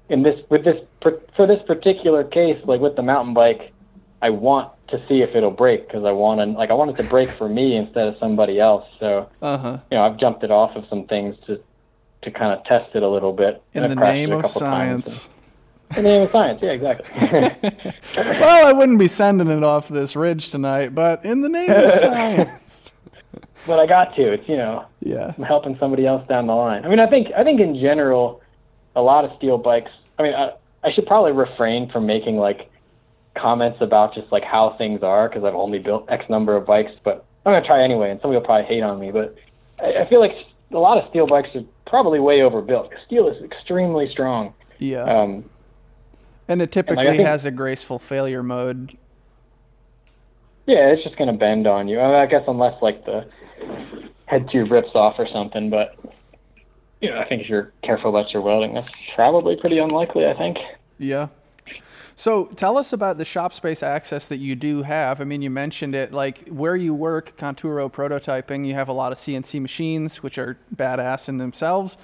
in 0.09 0.23
this, 0.23 0.38
with 0.50 0.64
this, 0.64 0.76
for 1.00 1.47
this 1.47 1.61
particular 1.67 2.25
case, 2.25 2.61
like 2.64 2.81
with 2.81 2.97
the 2.97 3.02
mountain 3.02 3.35
bike, 3.35 3.73
I 4.21 4.31
want 4.31 4.71
to 4.89 5.01
see 5.09 5.23
if 5.23 5.35
it'll 5.35 5.51
break 5.51 5.87
because 5.87 6.05
I 6.05 6.11
want 6.13 6.41
to, 6.41 6.47
like, 6.59 6.71
I 6.71 6.75
want 6.75 6.91
it 6.91 6.97
to 7.03 7.09
break 7.09 7.29
for 7.29 7.49
me 7.49 7.77
instead 7.77 8.09
of 8.09 8.17
somebody 8.19 8.59
else. 8.59 8.85
So, 8.99 9.29
Uh-huh. 9.43 9.79
you 9.91 9.97
know, 9.99 10.05
I've 10.05 10.17
jumped 10.17 10.43
it 10.45 10.51
off 10.51 10.75
of 10.77 10.85
some 10.89 11.05
things 11.07 11.37
to, 11.47 11.61
to 12.23 12.31
kind 12.31 12.53
of 12.59 12.65
test 12.65 12.95
it 12.95 13.03
a 13.03 13.09
little 13.09 13.33
bit. 13.33 13.63
In 13.75 13.87
the 13.89 13.95
name 13.95 14.33
of 14.33 14.47
science. 14.47 15.29
In 15.97 16.03
the 16.05 16.09
name 16.11 16.23
of 16.23 16.31
science, 16.31 16.61
yeah, 16.63 16.71
exactly. 16.73 17.07
well, 18.17 18.67
I 18.67 18.73
wouldn't 18.73 18.99
be 18.99 19.09
sending 19.09 19.49
it 19.49 19.63
off 19.65 19.89
this 19.89 20.17
ridge 20.17 20.51
tonight, 20.51 20.95
but 20.95 21.25
in 21.25 21.41
the 21.43 21.49
name 21.49 21.71
of 21.71 21.91
science. 21.93 22.93
but 23.67 23.79
I 23.79 23.87
got 23.87 24.15
to. 24.17 24.33
It's 24.33 24.49
you 24.49 24.57
know, 24.57 24.85
Yeah. 25.01 25.33
I'm 25.37 25.45
helping 25.45 25.77
somebody 25.79 26.07
else 26.07 26.27
down 26.29 26.47
the 26.47 26.55
line. 26.55 26.85
I 26.85 26.89
mean, 26.89 27.01
I 27.01 27.07
think 27.07 27.29
I 27.37 27.45
think 27.45 27.61
in 27.61 27.75
general, 27.79 28.41
a 28.97 29.03
lot 29.03 29.25
of 29.25 29.31
steel 29.37 29.59
bikes. 29.59 29.91
I 30.19 30.23
mean, 30.23 30.35
I, 30.35 30.53
I 30.85 30.93
should 30.93 31.07
probably 31.07 31.33
refrain 31.33 31.89
from 31.91 32.05
making 32.07 32.37
like 32.37 32.71
comments 33.40 33.78
about 33.80 34.14
just 34.14 34.30
like 34.33 34.45
how 34.45 34.75
things 34.78 35.02
are 35.02 35.28
because 35.28 35.45
I've 35.45 35.54
only 35.54 35.78
built 35.78 36.07
X 36.09 36.25
number 36.28 36.57
of 36.57 36.66
bikes. 36.66 36.92
But 37.04 37.25
I'm 37.47 37.52
gonna 37.52 37.66
try 37.66 37.83
anyway, 37.83 38.11
and 38.11 38.21
somebody 38.21 38.38
will 38.38 38.47
probably 38.47 38.66
hate 38.66 38.83
on 38.83 38.99
me. 38.99 39.11
But 39.11 39.35
I, 39.80 40.02
I 40.04 40.09
feel 40.09 40.21
like 40.21 40.33
a 40.73 40.78
lot 40.78 40.99
of 40.99 41.09
steel 41.11 41.26
bikes 41.26 41.49
are 41.54 41.64
probably 41.87 42.21
way 42.21 42.42
overbuilt. 42.42 42.92
Steel 43.07 43.28
is 43.28 43.42
extremely 43.42 44.09
strong. 44.11 44.52
Yeah. 44.78 45.02
Um, 45.04 45.49
and 46.47 46.62
it 46.62 46.73
typically 46.73 47.04
think- 47.04 47.26
has 47.26 47.45
a 47.47 47.50
graceful 47.50 47.99
failure 47.99 48.42
mode. 48.42 48.97
yeah, 50.66 50.88
it's 50.90 51.02
just 51.04 51.16
gonna 51.16 51.33
bend 51.37 51.66
on 51.66 51.88
you. 51.88 52.00
I, 52.00 52.07
mean, 52.07 52.14
I 52.16 52.26
guess 52.26 52.45
unless 52.47 52.80
like 52.83 53.04
the 53.04 53.28
head 54.26 54.49
tube 54.50 54.71
rips 54.71 54.90
off 54.95 55.14
or 55.18 55.26
something. 55.33 55.71
But 55.71 55.97
you 57.00 57.11
know, 57.11 57.18
I 57.18 57.28
think 57.28 57.42
if 57.42 57.49
you're 57.49 57.73
careful 57.83 58.11
about 58.11 58.33
your 58.33 58.42
welding, 58.42 58.75
that's 58.75 58.88
probably 59.14 59.57
pretty 59.57 59.78
unlikely. 59.78 60.26
I 60.26 60.35
think. 60.35 60.59
Yeah. 60.99 61.28
So 62.19 62.47
tell 62.47 62.77
us 62.77 62.93
about 62.93 63.17
the 63.17 63.25
shop 63.25 63.53
space 63.53 63.81
access 63.81 64.27
that 64.27 64.39
you 64.39 64.57
do 64.57 64.83
have. 64.83 65.21
I 65.21 65.25
mean, 65.25 65.41
you 65.41 65.51
mentioned 65.51 65.95
it, 65.95 66.13
like 66.13 66.49
where 66.49 66.75
you 66.75 66.93
work, 66.93 67.37
Conturo 67.37 67.89
prototyping, 67.89 68.67
you 68.67 68.75
have 68.75 68.89
a 68.89 68.93
lot 68.93 69.13
of 69.13 69.19
CNC 69.19 69.61
machines, 69.61 70.21
which 70.21 70.37
are 70.37 70.59
badass 70.75 71.29
in 71.29 71.37
themselves. 71.37 71.97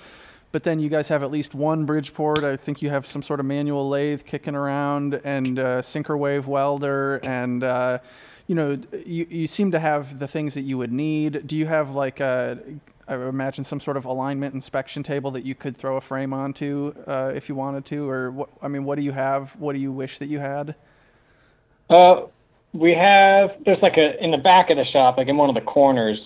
But 0.52 0.62
then 0.62 0.78
you 0.78 0.88
guys 0.88 1.08
have 1.08 1.24
at 1.24 1.32
least 1.32 1.52
one 1.52 1.84
Bridgeport. 1.84 2.44
I 2.44 2.56
think 2.56 2.80
you 2.80 2.90
have 2.90 3.06
some 3.08 3.24
sort 3.24 3.40
of 3.40 3.46
manual 3.46 3.88
lathe 3.88 4.22
kicking 4.24 4.54
around 4.54 5.20
and 5.24 5.58
uh, 5.58 5.82
Syncrowave 5.82 6.46
welder. 6.46 7.16
And, 7.24 7.64
uh, 7.64 7.98
you 8.46 8.54
know, 8.54 8.78
you, 9.04 9.26
you 9.28 9.46
seem 9.48 9.72
to 9.72 9.80
have 9.80 10.20
the 10.20 10.28
things 10.28 10.54
that 10.54 10.62
you 10.62 10.78
would 10.78 10.92
need. 10.92 11.44
Do 11.44 11.56
you 11.56 11.66
have 11.66 11.90
like 11.90 12.20
a, 12.20 12.60
I 13.06 13.14
imagine 13.14 13.64
some 13.64 13.80
sort 13.80 13.96
of 13.96 14.04
alignment 14.04 14.54
inspection 14.54 15.02
table 15.02 15.30
that 15.32 15.44
you 15.44 15.54
could 15.54 15.76
throw 15.76 15.96
a 15.96 16.00
frame 16.00 16.32
onto 16.32 16.94
uh, 17.06 17.32
if 17.34 17.48
you 17.48 17.54
wanted 17.54 17.84
to, 17.86 18.08
or 18.08 18.30
what? 18.30 18.48
I 18.62 18.68
mean, 18.68 18.84
what 18.84 18.96
do 18.96 19.02
you 19.02 19.12
have? 19.12 19.56
What 19.56 19.74
do 19.74 19.78
you 19.78 19.92
wish 19.92 20.18
that 20.18 20.26
you 20.26 20.38
had? 20.38 20.74
Uh, 21.90 22.22
we 22.72 22.94
have 22.94 23.52
there's 23.64 23.82
like 23.82 23.96
a 23.96 24.22
in 24.22 24.30
the 24.30 24.38
back 24.38 24.70
of 24.70 24.76
the 24.76 24.84
shop, 24.84 25.18
like 25.18 25.28
in 25.28 25.36
one 25.36 25.48
of 25.48 25.54
the 25.54 25.60
corners, 25.60 26.18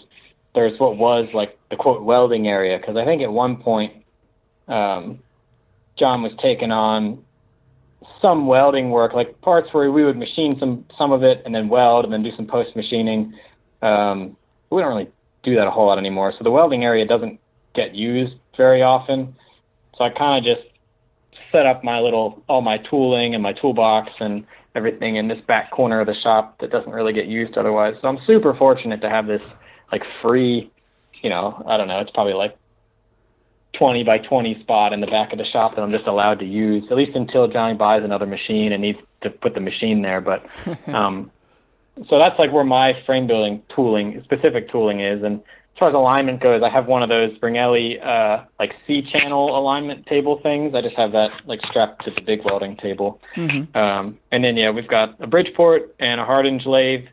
there's 0.55 0.79
what 0.79 0.97
was 0.97 1.29
like 1.35 1.59
the 1.71 1.77
quote 1.77 2.03
welding 2.03 2.49
area 2.49 2.79
because 2.79 2.97
I 2.97 3.05
think 3.05 3.23
at 3.23 3.33
one 3.33 3.57
point, 3.57 3.93
um, 4.69 5.19
John 5.97 6.23
was 6.23 6.33
taking 6.41 6.73
on 6.73 7.23
some 8.23 8.47
welding 8.47 8.91
work, 8.91 9.13
like 9.13 9.41
parts 9.41 9.73
where 9.73 9.91
we 9.91 10.05
would 10.05 10.17
machine 10.17 10.59
some 10.59 10.85
some 10.97 11.13
of 11.13 11.23
it 11.23 11.43
and 11.45 11.55
then 11.55 11.69
weld 11.69 12.05
and 12.05 12.13
then 12.13 12.23
do 12.23 12.35
some 12.37 12.47
post 12.47 12.75
machining. 12.77 13.35
Um, 13.83 14.37
we 14.71 14.83
don't 14.83 14.91
really 14.91 15.11
do 15.43 15.55
that 15.55 15.67
a 15.67 15.71
whole 15.71 15.87
lot 15.87 15.99
anymore. 15.99 16.33
So 16.37 16.45
the 16.45 16.51
welding 16.51 16.85
area 16.85 17.07
doesn't 17.07 17.41
get 17.75 17.95
used 17.95 18.35
very 18.57 18.83
often. 18.83 19.37
So 19.97 20.05
I 20.05 20.11
kind 20.11 20.47
of 20.47 20.57
just 20.57 20.69
set 21.53 21.67
up 21.67 21.83
my 21.83 22.01
little 22.01 22.43
all 22.49 22.61
my 22.61 22.79
tooling 22.79 23.35
and 23.35 23.43
my 23.43 23.53
toolbox 23.53 24.13
and 24.21 24.47
everything 24.75 25.17
in 25.17 25.29
this 25.29 25.41
back 25.47 25.71
corner 25.71 26.01
of 26.01 26.07
the 26.07 26.15
shop 26.23 26.59
that 26.61 26.71
doesn't 26.71 26.93
really 26.93 27.13
get 27.13 27.27
used 27.27 27.57
otherwise. 27.57 27.95
So 28.01 28.09
I'm 28.09 28.19
super 28.27 28.55
fortunate 28.55 29.01
to 29.01 29.11
have 29.11 29.27
this 29.27 29.43
like 29.91 30.03
free, 30.23 30.71
you 31.23 31.31
know, 31.31 31.63
I 31.67 31.77
don't 31.77 31.89
know, 31.89 32.01
it's 32.01 32.11
probably 32.11 32.35
like 32.35 32.57
20 33.79 34.05
by 34.05 34.19
20 34.19 34.61
spot 34.61 34.93
in 34.93 35.01
the 35.01 35.07
back 35.07 35.33
of 35.33 35.39
the 35.39 35.45
shop 35.45 35.75
that 35.75 35.83
I'm 35.83 35.93
just 35.93 36.07
allowed 36.07 36.39
to 36.41 36.45
use, 36.45 36.85
at 36.91 36.97
least 36.97 37.17
until 37.17 37.49
Johnny 37.49 37.75
buys 37.75 38.03
another 38.05 38.27
machine 38.27 38.73
and 38.73 38.83
needs 38.83 38.99
to 39.23 39.31
put 39.31 39.55
the 39.55 39.61
machine 39.61 40.03
there. 40.03 40.21
But 40.21 40.47
um, 40.89 41.31
so 42.09 42.19
that's 42.19 42.39
like 42.39 42.53
where 42.53 42.65
my 42.65 43.01
frame 43.07 43.27
building 43.27 43.63
tooling, 43.75 44.21
specific 44.25 44.71
tooling 44.71 45.01
is. 45.01 45.23
And 45.23 45.41
as 45.41 45.79
far 45.79 45.89
as 45.89 45.95
alignment 45.95 46.41
goes, 46.41 46.63
I 46.63 46.69
have 46.69 46.87
one 46.87 47.03
of 47.03 47.09
those 47.09 47.37
Bringheli 47.39 48.05
uh, 48.05 48.45
like 48.59 48.75
C 48.87 49.03
channel 49.03 49.59
alignment 49.59 50.07
table 50.07 50.41
things. 50.43 50.75
I 50.75 50.83
just 50.83 50.97
have 50.97 51.13
that 51.13 51.31
like 51.47 51.61
strapped 51.69 52.05
to 52.05 52.11
the 52.11 52.21
big 52.21 52.45
welding 52.45 52.77
table. 52.77 53.21
Mm-hmm. 53.37 53.77
Um, 53.77 54.19
and 54.33 54.45
then 54.45 54.57
yeah, 54.57 54.71
we've 54.71 54.89
got 54.89 55.21
a 55.23 55.27
Bridgeport 55.27 55.95
and 55.99 56.21
a 56.21 56.25
Hardinge 56.25 56.67
lathe. 56.67 57.07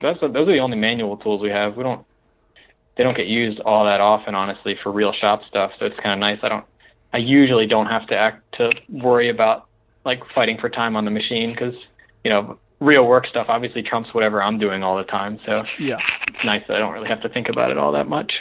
That's 0.00 0.22
a, 0.22 0.28
those 0.28 0.48
are 0.48 0.52
the 0.52 0.60
only 0.60 0.76
manual 0.76 1.16
tools 1.16 1.42
we 1.42 1.50
have. 1.50 1.76
We 1.76 1.82
don't 1.82 2.04
they 2.96 3.04
don't 3.04 3.16
get 3.16 3.28
used 3.28 3.60
all 3.60 3.84
that 3.84 4.00
often, 4.00 4.34
honestly, 4.34 4.76
for 4.82 4.90
real 4.90 5.12
shop 5.12 5.42
stuff. 5.48 5.70
So 5.78 5.86
it's 5.86 5.96
kind 6.00 6.12
of 6.12 6.18
nice. 6.18 6.38
I 6.42 6.48
don't 6.48 6.64
I 7.12 7.18
usually 7.18 7.66
don't 7.66 7.86
have 7.86 8.06
to 8.08 8.16
act 8.16 8.42
to 8.58 8.72
worry 8.88 9.28
about 9.28 9.66
like 10.04 10.22
fighting 10.34 10.58
for 10.58 10.68
time 10.68 10.96
on 10.96 11.04
the 11.04 11.10
machine 11.10 11.52
because 11.52 11.74
you 12.24 12.30
know 12.30 12.58
real 12.80 13.06
work 13.06 13.26
stuff 13.26 13.46
obviously 13.48 13.82
trumps 13.82 14.14
whatever 14.14 14.42
I'm 14.42 14.58
doing 14.58 14.82
all 14.82 14.96
the 14.96 15.04
time. 15.04 15.38
So 15.44 15.64
yeah, 15.78 15.98
it's 16.28 16.44
nice 16.44 16.62
that 16.68 16.76
I 16.76 16.78
don't 16.78 16.92
really 16.92 17.08
have 17.08 17.22
to 17.22 17.28
think 17.28 17.48
about 17.48 17.70
it 17.70 17.78
all 17.78 17.92
that 17.92 18.08
much. 18.08 18.32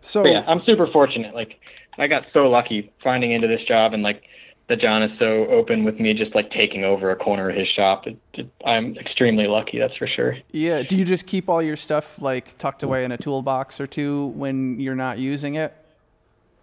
So 0.00 0.22
but 0.22 0.32
yeah, 0.32 0.44
I'm 0.46 0.62
super 0.64 0.86
fortunate. 0.86 1.34
Like 1.34 1.60
I 1.98 2.06
got 2.06 2.24
so 2.32 2.48
lucky 2.48 2.92
finding 3.02 3.32
into 3.32 3.48
this 3.48 3.62
job 3.66 3.92
and 3.94 4.02
like 4.02 4.22
that 4.68 4.80
John 4.80 5.02
is 5.02 5.18
so 5.18 5.46
open 5.46 5.84
with 5.84 5.98
me 5.98 6.12
just 6.12 6.34
like 6.34 6.50
taking 6.50 6.84
over 6.84 7.10
a 7.10 7.16
corner 7.16 7.48
of 7.48 7.56
his 7.56 7.68
shop. 7.68 8.06
It, 8.06 8.18
it, 8.34 8.50
I'm 8.66 8.96
extremely 8.98 9.46
lucky, 9.46 9.78
that's 9.78 9.96
for 9.96 10.06
sure. 10.06 10.36
Yeah. 10.52 10.82
Do 10.82 10.94
you 10.94 11.04
just 11.04 11.26
keep 11.26 11.48
all 11.48 11.62
your 11.62 11.76
stuff 11.76 12.20
like 12.20 12.56
tucked 12.58 12.82
away 12.82 13.04
in 13.04 13.10
a 13.10 13.16
toolbox 13.16 13.80
or 13.80 13.86
two 13.86 14.26
when 14.28 14.78
you're 14.78 14.94
not 14.94 15.18
using 15.18 15.54
it? 15.54 15.74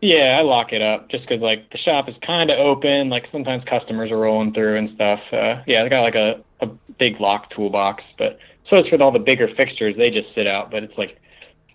Yeah, 0.01 0.37
I 0.37 0.43
lock 0.43 0.71
it 0.71 0.83
up 0.83 1.09
just 1.09 1.27
because 1.27 1.41
like 1.41 1.71
the 1.71 1.79
shop 1.79 2.07
is 2.07 2.15
kind 2.25 2.51
of 2.51 2.59
open. 2.59 3.09
Like 3.09 3.25
sometimes 3.31 3.63
customers 3.63 4.11
are 4.11 4.19
rolling 4.19 4.53
through 4.53 4.77
and 4.77 4.89
stuff. 4.93 5.21
Uh, 5.31 5.63
yeah, 5.65 5.83
I 5.83 5.89
got 5.89 6.01
like 6.01 6.15
a, 6.15 6.43
a 6.61 6.67
big 6.97 7.19
lock 7.19 7.49
toolbox, 7.49 8.03
but 8.17 8.39
so 8.69 8.77
it's 8.77 8.91
with 8.91 9.01
all 9.01 9.11
the 9.11 9.19
bigger 9.19 9.47
fixtures. 9.55 9.95
They 9.97 10.09
just 10.09 10.33
sit 10.33 10.47
out, 10.47 10.71
but 10.71 10.83
it's 10.83 10.97
like 10.97 11.19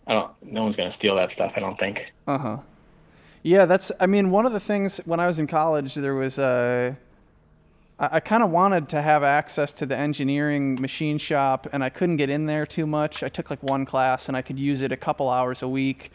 I 0.06 0.14
don't. 0.14 0.30
No 0.42 0.64
one's 0.64 0.76
gonna 0.76 0.94
steal 0.98 1.16
that 1.16 1.30
stuff. 1.32 1.52
I 1.56 1.60
don't 1.60 1.78
think. 1.78 1.98
Uh 2.26 2.38
huh. 2.38 2.56
Yeah, 3.42 3.66
that's. 3.66 3.92
I 4.00 4.06
mean, 4.06 4.30
one 4.30 4.46
of 4.46 4.52
the 4.52 4.60
things 4.60 4.98
when 5.04 5.20
I 5.20 5.26
was 5.26 5.38
in 5.38 5.46
college, 5.46 5.94
there 5.94 6.14
was 6.14 6.38
a. 6.38 6.96
I, 7.98 8.08
I 8.12 8.20
kind 8.20 8.42
of 8.42 8.50
wanted 8.50 8.88
to 8.90 9.02
have 9.02 9.22
access 9.22 9.72
to 9.74 9.86
the 9.86 9.96
engineering 9.96 10.80
machine 10.80 11.18
shop, 11.18 11.66
and 11.72 11.84
I 11.84 11.90
couldn't 11.90 12.16
get 12.16 12.30
in 12.30 12.46
there 12.46 12.66
too 12.66 12.86
much. 12.86 13.22
I 13.22 13.28
took 13.28 13.50
like 13.50 13.62
one 13.62 13.84
class, 13.84 14.28
and 14.28 14.36
I 14.36 14.42
could 14.42 14.58
use 14.58 14.82
it 14.82 14.92
a 14.92 14.96
couple 14.96 15.28
hours 15.30 15.62
a 15.62 15.68
week 15.68 16.10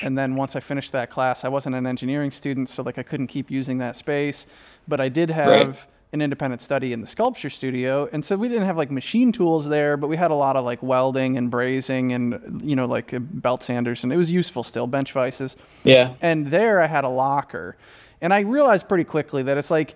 and 0.00 0.16
then 0.16 0.36
once 0.36 0.56
I 0.56 0.60
finished 0.60 0.92
that 0.92 1.10
class, 1.10 1.44
I 1.44 1.48
wasn't 1.48 1.76
an 1.76 1.86
engineering 1.86 2.30
student, 2.30 2.68
so 2.68 2.82
like 2.82 2.98
I 2.98 3.02
couldn't 3.02 3.26
keep 3.26 3.50
using 3.50 3.78
that 3.78 3.96
space. 3.96 4.46
But 4.88 5.00
I 5.00 5.08
did 5.08 5.30
have 5.30 5.48
right. 5.48 5.86
An 6.12 6.20
independent 6.20 6.60
study 6.60 6.92
in 6.92 7.00
the 7.00 7.06
sculpture 7.06 7.50
studio, 7.50 8.08
and 8.12 8.24
so 8.24 8.36
we 8.36 8.48
didn't 8.48 8.64
have 8.64 8.76
like 8.76 8.90
machine 8.90 9.32
tools 9.32 9.68
there, 9.68 9.96
but 9.96 10.08
we 10.08 10.16
had 10.16 10.30
a 10.30 10.34
lot 10.34 10.56
of 10.56 10.64
like 10.64 10.82
welding 10.82 11.36
and 11.36 11.50
brazing 11.50 12.12
and 12.12 12.60
you 12.62 12.76
know 12.76 12.86
like 12.86 13.14
belt 13.18 13.62
sanders, 13.62 14.04
and 14.04 14.12
it 14.12 14.16
was 14.16 14.30
useful 14.30 14.62
still 14.62 14.86
bench 14.86 15.12
vices. 15.12 15.56
Yeah. 15.84 16.14
And 16.20 16.48
there 16.48 16.80
I 16.80 16.86
had 16.86 17.04
a 17.04 17.08
locker, 17.08 17.76
and 18.20 18.34
I 18.34 18.40
realized 18.40 18.88
pretty 18.88 19.04
quickly 19.04 19.42
that 19.44 19.56
it's 19.56 19.70
like 19.70 19.94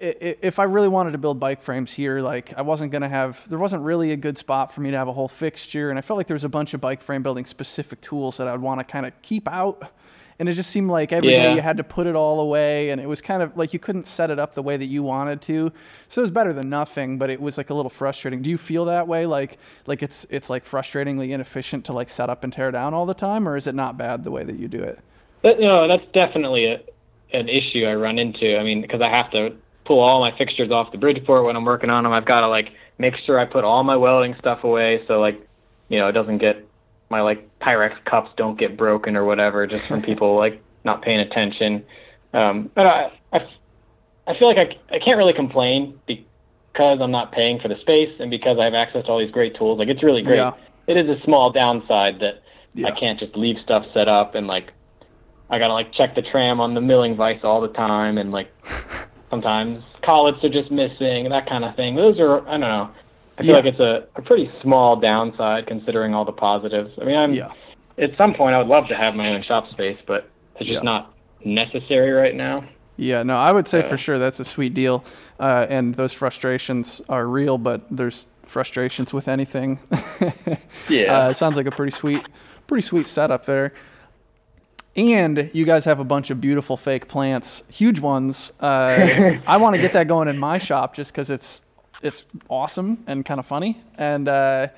if 0.00 0.58
I 0.58 0.64
really 0.64 0.88
wanted 0.88 1.12
to 1.12 1.18
build 1.18 1.38
bike 1.38 1.60
frames 1.60 1.92
here, 1.92 2.20
like 2.20 2.54
I 2.56 2.62
wasn't 2.62 2.90
going 2.90 3.02
to 3.02 3.08
have, 3.08 3.46
there 3.50 3.58
wasn't 3.58 3.82
really 3.82 4.12
a 4.12 4.16
good 4.16 4.38
spot 4.38 4.72
for 4.72 4.80
me 4.80 4.90
to 4.90 4.96
have 4.96 5.08
a 5.08 5.12
whole 5.12 5.28
fixture. 5.28 5.90
And 5.90 5.98
I 5.98 6.02
felt 6.02 6.16
like 6.16 6.26
there 6.26 6.34
was 6.34 6.44
a 6.44 6.48
bunch 6.48 6.72
of 6.72 6.80
bike 6.80 7.02
frame 7.02 7.22
building 7.22 7.44
specific 7.44 8.00
tools 8.00 8.38
that 8.38 8.48
I 8.48 8.52
would 8.52 8.62
want 8.62 8.80
to 8.80 8.84
kind 8.84 9.04
of 9.04 9.12
keep 9.20 9.46
out. 9.46 9.92
And 10.40 10.48
it 10.48 10.54
just 10.54 10.70
seemed 10.70 10.90
like 10.90 11.12
every 11.12 11.32
yeah. 11.32 11.50
day 11.50 11.54
you 11.54 11.60
had 11.60 11.76
to 11.76 11.84
put 11.84 12.08
it 12.08 12.16
all 12.16 12.40
away. 12.40 12.90
And 12.90 13.00
it 13.00 13.06
was 13.06 13.20
kind 13.20 13.42
of 13.42 13.56
like 13.56 13.72
you 13.72 13.78
couldn't 13.78 14.06
set 14.06 14.30
it 14.30 14.40
up 14.40 14.54
the 14.54 14.62
way 14.62 14.76
that 14.76 14.86
you 14.86 15.04
wanted 15.04 15.40
to. 15.42 15.70
So 16.08 16.20
it 16.20 16.24
was 16.24 16.30
better 16.32 16.52
than 16.52 16.68
nothing, 16.68 17.18
but 17.18 17.30
it 17.30 17.40
was 17.40 17.56
like 17.58 17.70
a 17.70 17.74
little 17.74 17.90
frustrating. 17.90 18.42
Do 18.42 18.50
you 18.50 18.58
feel 18.58 18.86
that 18.86 19.06
way? 19.06 19.26
Like, 19.26 19.58
like 19.86 20.02
it's, 20.02 20.26
it's 20.30 20.50
like 20.50 20.64
frustratingly 20.64 21.30
inefficient 21.30 21.84
to 21.84 21.92
like 21.92 22.08
set 22.08 22.28
up 22.28 22.42
and 22.42 22.52
tear 22.52 22.72
down 22.72 22.94
all 22.94 23.06
the 23.06 23.14
time? 23.14 23.46
Or 23.46 23.56
is 23.56 23.66
it 23.66 23.74
not 23.74 23.96
bad 23.96 24.24
the 24.24 24.30
way 24.32 24.42
that 24.42 24.58
you 24.58 24.66
do 24.66 24.82
it? 24.82 24.98
But, 25.42 25.60
no, 25.60 25.86
that's 25.86 26.04
definitely 26.12 26.64
a, 26.66 26.80
an 27.32 27.48
issue 27.48 27.84
I 27.84 27.94
run 27.94 28.18
into. 28.18 28.56
I 28.56 28.64
mean, 28.64 28.80
because 28.80 29.00
I 29.00 29.08
have 29.08 29.30
to 29.32 29.54
pull 29.84 30.00
all 30.00 30.20
my 30.20 30.30
fixtures 30.38 30.70
off 30.70 30.92
the 30.92 30.98
Bridgeport 30.98 31.44
when 31.44 31.56
I'm 31.56 31.64
working 31.64 31.90
on 31.90 32.04
them. 32.04 32.12
I've 32.12 32.24
got 32.24 32.42
to 32.42 32.48
like 32.48 32.72
make 32.98 33.14
sure 33.26 33.40
I 33.40 33.44
put 33.44 33.64
all 33.64 33.82
my 33.82 33.96
welding 33.96 34.36
stuff 34.38 34.62
away 34.62 35.02
so 35.08 35.20
like 35.20 35.44
you 35.88 35.98
know 35.98 36.06
it 36.06 36.12
doesn't 36.12 36.38
get 36.38 36.64
my 37.10 37.20
like 37.20 37.46
Pyrex 37.58 38.02
cups 38.04 38.30
don't 38.36 38.58
get 38.58 38.76
broken 38.76 39.16
or 39.16 39.24
whatever 39.24 39.66
just 39.66 39.86
from 39.86 40.02
people 40.10 40.36
like 40.36 40.62
not 40.84 41.02
paying 41.02 41.20
attention. 41.20 41.84
Um, 42.32 42.70
but 42.74 42.86
I, 42.86 43.12
I 43.32 43.48
I 44.26 44.38
feel 44.38 44.48
like 44.48 44.58
I 44.58 44.94
I 44.94 44.98
can't 44.98 45.18
really 45.18 45.32
complain 45.32 45.98
because 46.06 47.00
I'm 47.00 47.10
not 47.10 47.32
paying 47.32 47.60
for 47.60 47.68
the 47.68 47.76
space 47.80 48.14
and 48.20 48.30
because 48.30 48.58
I 48.58 48.64
have 48.64 48.74
access 48.74 49.04
to 49.06 49.10
all 49.10 49.18
these 49.18 49.32
great 49.32 49.56
tools. 49.56 49.78
Like 49.78 49.88
it's 49.88 50.02
really 50.02 50.22
great. 50.22 50.36
Yeah. 50.36 50.52
It 50.86 50.96
is 50.96 51.08
a 51.08 51.22
small 51.24 51.50
downside 51.50 52.20
that 52.20 52.42
yeah. 52.74 52.86
I 52.86 52.92
can't 52.92 53.18
just 53.18 53.36
leave 53.36 53.56
stuff 53.62 53.84
set 53.92 54.08
up 54.08 54.34
and 54.34 54.46
like 54.46 54.72
I 55.50 55.58
gotta 55.58 55.74
like 55.74 55.92
check 55.92 56.14
the 56.14 56.22
tram 56.22 56.60
on 56.60 56.74
the 56.74 56.80
milling 56.80 57.16
vise 57.16 57.40
all 57.42 57.60
the 57.60 57.68
time 57.68 58.18
and 58.18 58.30
like 58.30 58.52
sometimes 59.30 59.82
collets 60.02 60.42
are 60.44 60.48
just 60.48 60.70
missing, 60.70 61.24
and 61.24 61.32
that 61.32 61.48
kind 61.48 61.64
of 61.64 61.74
thing. 61.76 61.94
Those 61.94 62.18
are 62.18 62.46
I 62.48 62.52
don't 62.52 62.60
know. 62.60 62.90
I 63.40 63.42
feel 63.42 63.50
yeah. 63.52 63.56
like 63.56 63.64
it's 63.64 63.80
a, 63.80 64.06
a 64.16 64.22
pretty 64.22 64.50
small 64.60 64.96
downside 64.96 65.66
considering 65.66 66.14
all 66.14 66.26
the 66.26 66.32
positives. 66.32 66.92
I 67.00 67.04
mean, 67.06 67.16
I'm 67.16 67.32
yeah. 67.32 67.50
at 67.96 68.14
some 68.18 68.34
point 68.34 68.54
I 68.54 68.58
would 68.58 68.66
love 68.66 68.86
to 68.88 68.94
have 68.94 69.14
my 69.14 69.30
own 69.30 69.42
shop 69.42 69.70
space, 69.70 69.96
but 70.06 70.28
it's 70.56 70.66
just 70.66 70.72
yeah. 70.72 70.82
not 70.82 71.14
necessary 71.42 72.10
right 72.10 72.34
now. 72.34 72.68
Yeah, 72.98 73.22
no, 73.22 73.36
I 73.36 73.50
would 73.50 73.66
say 73.66 73.80
for 73.82 73.96
sure 73.96 74.18
that's 74.18 74.40
a 74.40 74.44
sweet 74.44 74.74
deal, 74.74 75.06
uh, 75.38 75.66
and 75.70 75.94
those 75.94 76.12
frustrations 76.12 77.00
are 77.08 77.26
real. 77.26 77.56
But 77.56 77.86
there's 77.90 78.26
frustrations 78.44 79.14
with 79.14 79.26
anything. 79.26 79.80
yeah, 80.90 81.24
uh, 81.24 81.30
it 81.30 81.36
sounds 81.38 81.56
like 81.56 81.64
a 81.64 81.70
pretty 81.70 81.92
sweet, 81.92 82.22
pretty 82.66 82.82
sweet 82.82 83.06
setup 83.06 83.46
there. 83.46 83.72
And 84.96 85.50
you 85.54 85.64
guys 85.64 85.86
have 85.86 85.98
a 85.98 86.04
bunch 86.04 86.28
of 86.28 86.42
beautiful 86.42 86.76
fake 86.76 87.08
plants, 87.08 87.64
huge 87.70 88.00
ones. 88.00 88.52
Uh, 88.60 89.38
I 89.46 89.56
want 89.56 89.76
to 89.76 89.80
get 89.80 89.94
that 89.94 90.06
going 90.06 90.28
in 90.28 90.36
my 90.36 90.58
shop 90.58 90.94
just 90.94 91.10
because 91.10 91.30
it's 91.30 91.62
it's 92.02 92.24
awesome 92.48 93.04
and 93.06 93.24
kind 93.24 93.38
of 93.40 93.46
funny. 93.46 93.82
And 93.96 94.28
uh, 94.28 94.68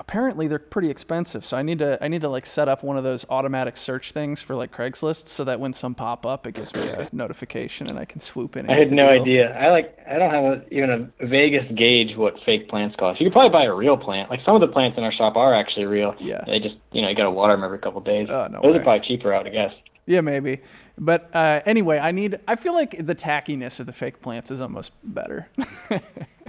apparently 0.00 0.48
they're 0.48 0.58
pretty 0.58 0.90
expensive. 0.90 1.44
So 1.44 1.56
I 1.56 1.62
need 1.62 1.78
to 1.78 2.02
I 2.02 2.08
need 2.08 2.20
to 2.22 2.28
like 2.28 2.46
set 2.46 2.68
up 2.68 2.82
one 2.82 2.96
of 2.96 3.04
those 3.04 3.24
automatic 3.30 3.76
search 3.76 4.12
things 4.12 4.40
for 4.40 4.54
like 4.54 4.72
Craigslist 4.72 5.28
so 5.28 5.44
that 5.44 5.60
when 5.60 5.72
some 5.72 5.94
pop 5.94 6.26
up, 6.26 6.46
it 6.46 6.54
gives 6.54 6.74
me 6.74 6.82
a 6.88 7.08
notification 7.12 7.88
and 7.88 7.98
I 7.98 8.04
can 8.04 8.20
swoop 8.20 8.56
in. 8.56 8.68
I 8.68 8.78
had 8.78 8.90
no 8.90 9.12
deal. 9.12 9.22
idea. 9.22 9.58
I 9.58 9.70
like 9.70 9.98
I 10.08 10.18
don't 10.18 10.30
have 10.30 10.44
a, 10.44 10.74
even 10.74 10.90
a 11.20 11.26
vaguest 11.26 11.74
gauge 11.74 12.16
what 12.16 12.34
fake 12.44 12.68
plants 12.68 12.96
cost. 12.96 13.20
You 13.20 13.26
could 13.26 13.32
probably 13.32 13.50
buy 13.50 13.64
a 13.64 13.74
real 13.74 13.96
plant. 13.96 14.30
Like 14.30 14.40
some 14.44 14.54
of 14.54 14.60
the 14.60 14.68
plants 14.68 14.98
in 14.98 15.04
our 15.04 15.12
shop 15.12 15.36
are 15.36 15.54
actually 15.54 15.86
real. 15.86 16.14
Yeah. 16.20 16.44
They 16.46 16.60
just 16.60 16.76
you 16.92 17.02
know 17.02 17.08
you 17.08 17.14
got 17.14 17.24
to 17.24 17.30
water 17.30 17.54
them 17.54 17.64
every 17.64 17.78
couple 17.78 17.98
of 17.98 18.04
days. 18.04 18.28
Oh, 18.30 18.48
no 18.50 18.60
Those 18.62 18.74
way. 18.74 18.80
are 18.80 18.82
probably 18.84 19.06
cheaper 19.06 19.32
out, 19.32 19.46
I 19.46 19.50
guess. 19.50 19.72
Yeah, 20.06 20.20
maybe. 20.20 20.60
But 20.98 21.34
uh, 21.34 21.60
anyway, 21.64 21.98
I 21.98 22.10
need. 22.12 22.38
I 22.46 22.56
feel 22.56 22.74
like 22.74 23.06
the 23.06 23.14
tackiness 23.14 23.80
of 23.80 23.86
the 23.86 23.92
fake 23.92 24.20
plants 24.20 24.50
is 24.50 24.60
almost 24.60 24.92
better. 25.02 25.48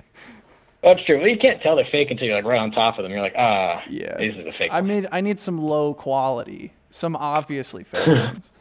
That's 0.85 1.03
true. 1.03 1.17
Well, 1.17 1.27
you 1.27 1.37
can't 1.37 1.59
tell 1.63 1.75
they're 1.75 1.87
fake 1.91 2.11
until 2.11 2.27
you're 2.27 2.35
like 2.35 2.45
right 2.45 2.59
on 2.59 2.69
top 2.69 2.99
of 2.99 3.03
them. 3.03 3.11
You're 3.11 3.21
like, 3.21 3.33
ah, 3.35 3.81
yeah, 3.89 4.15
these 4.19 4.37
are 4.37 4.43
the 4.43 4.51
fake. 4.51 4.69
I 4.71 4.81
mean, 4.81 5.07
I 5.11 5.19
need 5.19 5.39
some 5.39 5.57
low 5.57 5.95
quality, 5.95 6.73
some 6.91 7.15
obviously 7.15 7.83
fake 7.83 8.05
ones. 8.07 8.51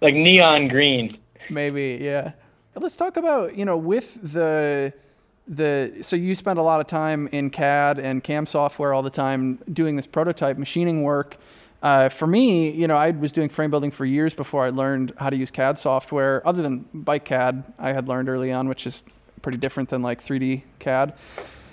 like 0.00 0.14
neon 0.14 0.68
green. 0.68 1.18
Maybe, 1.50 1.98
yeah. 2.00 2.32
Let's 2.74 2.96
talk 2.96 3.18
about 3.18 3.58
you 3.58 3.66
know 3.66 3.76
with 3.76 4.16
the 4.32 4.94
the 5.46 5.98
so 6.00 6.16
you 6.16 6.34
spend 6.34 6.58
a 6.58 6.62
lot 6.62 6.80
of 6.80 6.86
time 6.86 7.28
in 7.30 7.50
CAD 7.50 7.98
and 7.98 8.24
CAM 8.24 8.46
software 8.46 8.94
all 8.94 9.02
the 9.02 9.10
time 9.10 9.58
doing 9.70 9.96
this 9.96 10.06
prototype 10.06 10.56
machining 10.56 11.02
work. 11.02 11.36
Uh, 11.82 12.08
for 12.08 12.26
me, 12.26 12.70
you 12.70 12.86
know, 12.86 12.96
I 12.96 13.10
was 13.10 13.32
doing 13.32 13.50
frame 13.50 13.70
building 13.70 13.90
for 13.90 14.06
years 14.06 14.34
before 14.34 14.64
I 14.64 14.70
learned 14.70 15.12
how 15.18 15.28
to 15.28 15.36
use 15.36 15.50
CAD 15.50 15.78
software. 15.78 16.46
Other 16.46 16.62
than 16.62 16.86
Bike 16.94 17.26
CAD, 17.26 17.64
I 17.78 17.92
had 17.92 18.08
learned 18.08 18.30
early 18.30 18.50
on, 18.50 18.68
which 18.68 18.86
is 18.86 19.04
pretty 19.42 19.58
different 19.58 19.88
than 19.88 20.02
like 20.02 20.22
3D 20.22 20.62
CAD. 20.78 21.14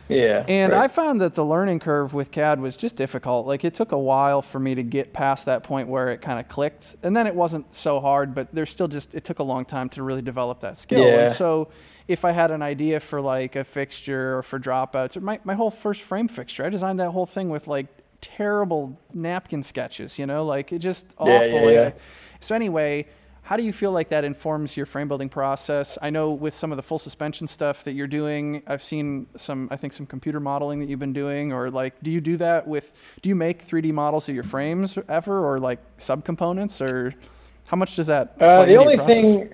Yeah. 0.10 0.46
And 0.48 0.72
right. 0.74 0.84
I 0.84 0.88
found 0.88 1.20
that 1.22 1.36
the 1.36 1.44
learning 1.44 1.80
curve 1.80 2.14
with 2.14 2.32
CAD 2.32 2.60
was 2.62 2.78
just 2.78 2.96
difficult. 2.96 3.46
Like 3.46 3.64
it 3.66 3.74
took 3.74 3.92
a 3.92 3.98
while 3.98 4.42
for 4.42 4.60
me 4.60 4.76
to 4.76 4.84
get 4.84 5.14
past 5.14 5.46
that 5.46 5.64
point 5.64 5.88
where 5.88 6.10
it 6.10 6.22
kind 6.22 6.40
of 6.40 6.48
clicked. 6.48 6.96
And 7.04 7.16
then 7.16 7.28
it 7.28 7.36
wasn't 7.36 7.74
so 7.76 8.00
hard, 8.00 8.34
but 8.34 8.54
there's 8.54 8.70
still 8.70 8.88
just 8.88 9.16
it 9.16 9.24
took 9.24 9.40
a 9.40 9.44
long 9.44 9.66
time 9.66 9.90
to 9.90 10.04
really 10.04 10.22
develop 10.22 10.62
that 10.62 10.78
skill. 10.78 11.06
Yeah. 11.06 11.24
And 11.24 11.32
so 11.32 11.70
if 12.08 12.24
I 12.24 12.32
had 12.32 12.52
an 12.52 12.62
idea 12.62 13.00
for 13.00 13.20
like 13.22 13.56
a 13.56 13.64
fixture 13.64 14.38
or 14.38 14.44
for 14.44 14.60
dropouts, 14.60 15.18
or 15.18 15.22
my 15.22 15.40
my 15.44 15.56
whole 15.56 15.72
first 15.72 16.02
frame 16.02 16.28
fixture, 16.28 16.64
I 16.64 16.70
designed 16.70 17.00
that 17.00 17.12
whole 17.12 17.26
thing 17.26 17.50
with 17.50 17.68
like 17.68 17.88
terrible 18.22 18.98
napkin 19.14 19.62
sketches, 19.62 20.18
you 20.18 20.26
know, 20.26 20.46
like 20.46 20.72
it 20.72 20.80
just 20.80 21.06
awful. 21.18 21.32
Yeah, 21.32 21.46
yeah, 21.46 21.70
yeah. 21.70 21.92
So 22.40 22.56
anyway, 22.56 23.08
how 23.48 23.56
do 23.56 23.64
you 23.64 23.72
feel 23.72 23.94
like 23.94 24.10
that 24.10 24.26
informs 24.26 24.76
your 24.76 24.86
frame 24.86 25.08
building 25.08 25.30
process? 25.30 25.98
I 26.02 26.10
know 26.10 26.32
with 26.32 26.54
some 26.54 26.74
of 26.74 26.76
the 26.76 26.84
full 26.84 26.98
suspension 26.98 27.48
stuff 27.48 27.86
that 27.86 27.94
you're 27.94 28.06
doing, 28.06 28.62
I've 28.68 28.84
seen 28.84 29.28
some, 29.38 29.70
I 29.72 29.78
think 29.78 29.94
some 29.94 30.06
computer 30.06 30.42
modeling 30.42 30.80
that 30.80 30.90
you've 30.90 31.00
been 31.00 31.14
doing, 31.14 31.54
or 31.54 31.72
like, 31.72 31.94
do 32.04 32.12
you 32.12 32.20
do 32.20 32.36
that 32.38 32.68
with, 32.68 32.92
do 33.22 33.30
you 33.30 33.36
make 33.36 33.66
3D 33.66 33.94
models 33.94 34.28
of 34.28 34.36
your 34.36 34.44
frames 34.44 35.00
ever, 35.08 35.48
or 35.48 35.60
like 35.60 35.80
subcomponents, 35.98 36.82
or 36.82 37.16
how 37.68 37.78
much 37.78 37.96
does 37.96 38.08
that? 38.08 38.36
Uh, 38.42 38.66
the 38.66 38.76
only 38.76 38.98
thing, 39.08 39.54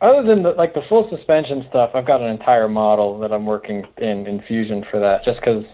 other 0.00 0.22
than 0.22 0.42
the, 0.42 0.52
like 0.52 0.72
the 0.72 0.82
full 0.88 1.06
suspension 1.10 1.66
stuff, 1.68 1.90
I've 1.92 2.06
got 2.06 2.22
an 2.22 2.28
entire 2.28 2.70
model 2.70 3.18
that 3.18 3.34
I'm 3.34 3.44
working 3.44 3.86
in 3.98 4.26
in 4.26 4.40
Fusion 4.40 4.82
for 4.90 4.98
that. 5.00 5.26
Just 5.26 5.40
because 5.40 5.66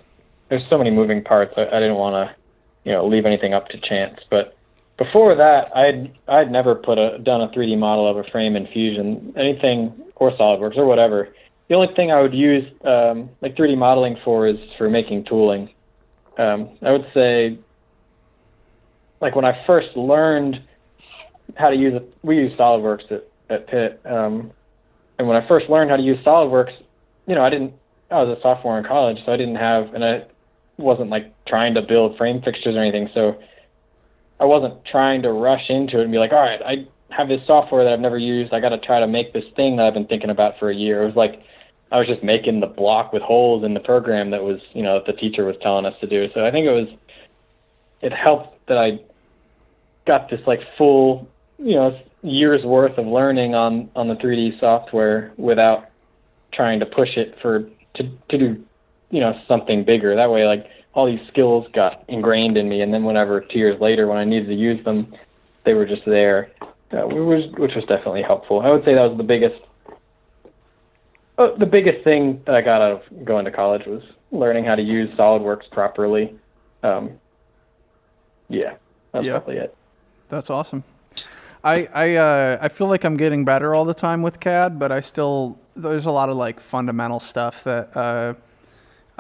there's 0.48 0.68
so 0.68 0.76
many 0.76 0.90
moving 0.90 1.22
parts, 1.22 1.54
I, 1.56 1.66
I 1.66 1.78
didn't 1.78 1.94
want 1.94 2.28
to, 2.28 2.36
you 2.82 2.90
know, 2.90 3.06
leave 3.06 3.24
anything 3.24 3.54
up 3.54 3.68
to 3.68 3.78
chance. 3.78 4.18
But 4.28 4.56
before 5.00 5.34
that, 5.34 5.74
I'd 5.74 6.12
I'd 6.28 6.52
never 6.52 6.74
put 6.74 6.98
a 6.98 7.18
done 7.18 7.40
a 7.40 7.48
3D 7.48 7.78
model 7.78 8.06
of 8.06 8.18
a 8.18 8.30
frame 8.30 8.54
in 8.54 8.66
Fusion, 8.66 9.32
anything 9.34 9.94
or 10.16 10.30
SolidWorks 10.32 10.76
or 10.76 10.84
whatever. 10.84 11.30
The 11.68 11.74
only 11.74 11.92
thing 11.94 12.12
I 12.12 12.20
would 12.20 12.34
use 12.34 12.70
um, 12.84 13.30
like 13.40 13.56
3D 13.56 13.78
modeling 13.78 14.18
for 14.22 14.46
is 14.46 14.58
for 14.76 14.90
making 14.90 15.24
tooling. 15.24 15.70
Um, 16.36 16.68
I 16.82 16.92
would 16.92 17.06
say, 17.14 17.58
like 19.22 19.34
when 19.34 19.46
I 19.46 19.64
first 19.66 19.96
learned 19.96 20.62
how 21.56 21.70
to 21.70 21.76
use 21.76 21.94
it, 21.94 22.14
we 22.22 22.36
use 22.36 22.52
SolidWorks 22.58 23.10
at, 23.10 23.26
at 23.48 23.66
Pitt, 23.68 24.00
um, 24.04 24.50
and 25.18 25.26
when 25.26 25.36
I 25.36 25.48
first 25.48 25.70
learned 25.70 25.90
how 25.90 25.96
to 25.96 26.02
use 26.02 26.18
SolidWorks, 26.24 26.74
you 27.26 27.34
know, 27.34 27.42
I 27.42 27.48
didn't. 27.48 27.72
I 28.10 28.22
was 28.22 28.36
a 28.36 28.42
sophomore 28.42 28.76
in 28.76 28.84
college, 28.84 29.18
so 29.24 29.32
I 29.32 29.38
didn't 29.38 29.56
have, 29.56 29.94
and 29.94 30.04
I 30.04 30.24
wasn't 30.76 31.08
like 31.08 31.32
trying 31.46 31.74
to 31.74 31.82
build 31.82 32.18
frame 32.18 32.42
fixtures 32.42 32.76
or 32.76 32.80
anything. 32.80 33.08
So 33.14 33.38
I 34.40 34.44
wasn't 34.46 34.84
trying 34.86 35.22
to 35.22 35.32
rush 35.32 35.68
into 35.68 36.00
it 36.00 36.04
and 36.04 36.12
be 36.12 36.18
like, 36.18 36.32
all 36.32 36.40
right, 36.40 36.60
I 36.62 36.86
have 37.14 37.28
this 37.28 37.46
software 37.46 37.84
that 37.84 37.92
I've 37.92 38.00
never 38.00 38.18
used. 38.18 38.54
I 38.54 38.60
got 38.60 38.70
to 38.70 38.78
try 38.78 39.00
to 39.00 39.06
make 39.06 39.32
this 39.32 39.44
thing 39.54 39.76
that 39.76 39.86
I've 39.86 39.94
been 39.94 40.06
thinking 40.06 40.30
about 40.30 40.58
for 40.58 40.70
a 40.70 40.74
year. 40.74 41.02
It 41.02 41.06
was 41.06 41.16
like 41.16 41.42
I 41.92 41.98
was 41.98 42.06
just 42.06 42.22
making 42.22 42.60
the 42.60 42.66
block 42.66 43.12
with 43.12 43.22
holes 43.22 43.64
in 43.64 43.74
the 43.74 43.80
program 43.80 44.30
that 44.30 44.42
was, 44.42 44.60
you 44.72 44.82
know, 44.82 44.94
that 44.94 45.06
the 45.06 45.12
teacher 45.12 45.44
was 45.44 45.56
telling 45.60 45.84
us 45.84 45.94
to 46.00 46.06
do. 46.06 46.28
So 46.32 46.46
I 46.46 46.50
think 46.50 46.66
it 46.66 46.72
was, 46.72 46.86
it 48.00 48.12
helped 48.12 48.66
that 48.68 48.78
I 48.78 49.00
got 50.06 50.30
this 50.30 50.40
like 50.46 50.60
full, 50.78 51.28
you 51.58 51.74
know, 51.74 51.98
years 52.22 52.64
worth 52.64 52.96
of 52.98 53.06
learning 53.06 53.54
on 53.54 53.90
on 53.96 54.08
the 54.08 54.14
3D 54.14 54.60
software 54.62 55.32
without 55.36 55.88
trying 56.52 56.80
to 56.80 56.86
push 56.86 57.16
it 57.16 57.36
for 57.42 57.68
to 57.94 58.10
to 58.28 58.38
do, 58.38 58.64
you 59.10 59.20
know, 59.20 59.38
something 59.48 59.84
bigger. 59.84 60.14
That 60.14 60.30
way, 60.30 60.46
like 60.46 60.66
all 60.94 61.06
these 61.06 61.26
skills 61.28 61.66
got 61.72 62.04
ingrained 62.08 62.56
in 62.56 62.68
me, 62.68 62.82
and 62.82 62.92
then 62.92 63.04
whenever 63.04 63.40
two 63.40 63.58
years 63.58 63.80
later, 63.80 64.06
when 64.08 64.18
I 64.18 64.24
needed 64.24 64.46
to 64.48 64.54
use 64.54 64.84
them, 64.84 65.12
they 65.64 65.74
were 65.74 65.86
just 65.86 66.04
there, 66.04 66.50
uh, 66.92 67.02
which 67.06 67.16
was 67.16 67.52
which 67.58 67.74
was 67.74 67.84
definitely 67.84 68.22
helpful. 68.22 68.60
I 68.60 68.70
would 68.70 68.84
say 68.84 68.94
that 68.94 69.08
was 69.08 69.16
the 69.16 69.24
biggest. 69.24 69.60
Uh, 71.38 71.56
the 71.56 71.66
biggest 71.66 72.04
thing 72.04 72.42
that 72.44 72.54
I 72.54 72.60
got 72.60 72.82
out 72.82 72.92
of 72.92 73.24
going 73.24 73.44
to 73.46 73.50
college 73.50 73.86
was 73.86 74.02
learning 74.30 74.64
how 74.64 74.74
to 74.74 74.82
use 74.82 75.08
SolidWorks 75.16 75.70
properly. 75.70 76.34
Um, 76.82 77.12
yeah, 78.48 78.74
that's 79.12 79.24
Yeah. 79.24 79.32
probably 79.38 79.56
it. 79.56 79.74
That's 80.28 80.50
awesome. 80.50 80.84
I 81.64 81.88
I 81.94 82.14
uh, 82.16 82.58
I 82.60 82.68
feel 82.68 82.88
like 82.88 83.04
I'm 83.04 83.16
getting 83.16 83.44
better 83.44 83.74
all 83.74 83.84
the 83.84 83.94
time 83.94 84.22
with 84.22 84.40
CAD, 84.40 84.78
but 84.78 84.90
I 84.92 85.00
still 85.00 85.58
there's 85.76 86.06
a 86.06 86.10
lot 86.10 86.28
of 86.28 86.36
like 86.36 86.58
fundamental 86.60 87.20
stuff 87.20 87.64
that 87.64 87.96
uh, 87.96 88.34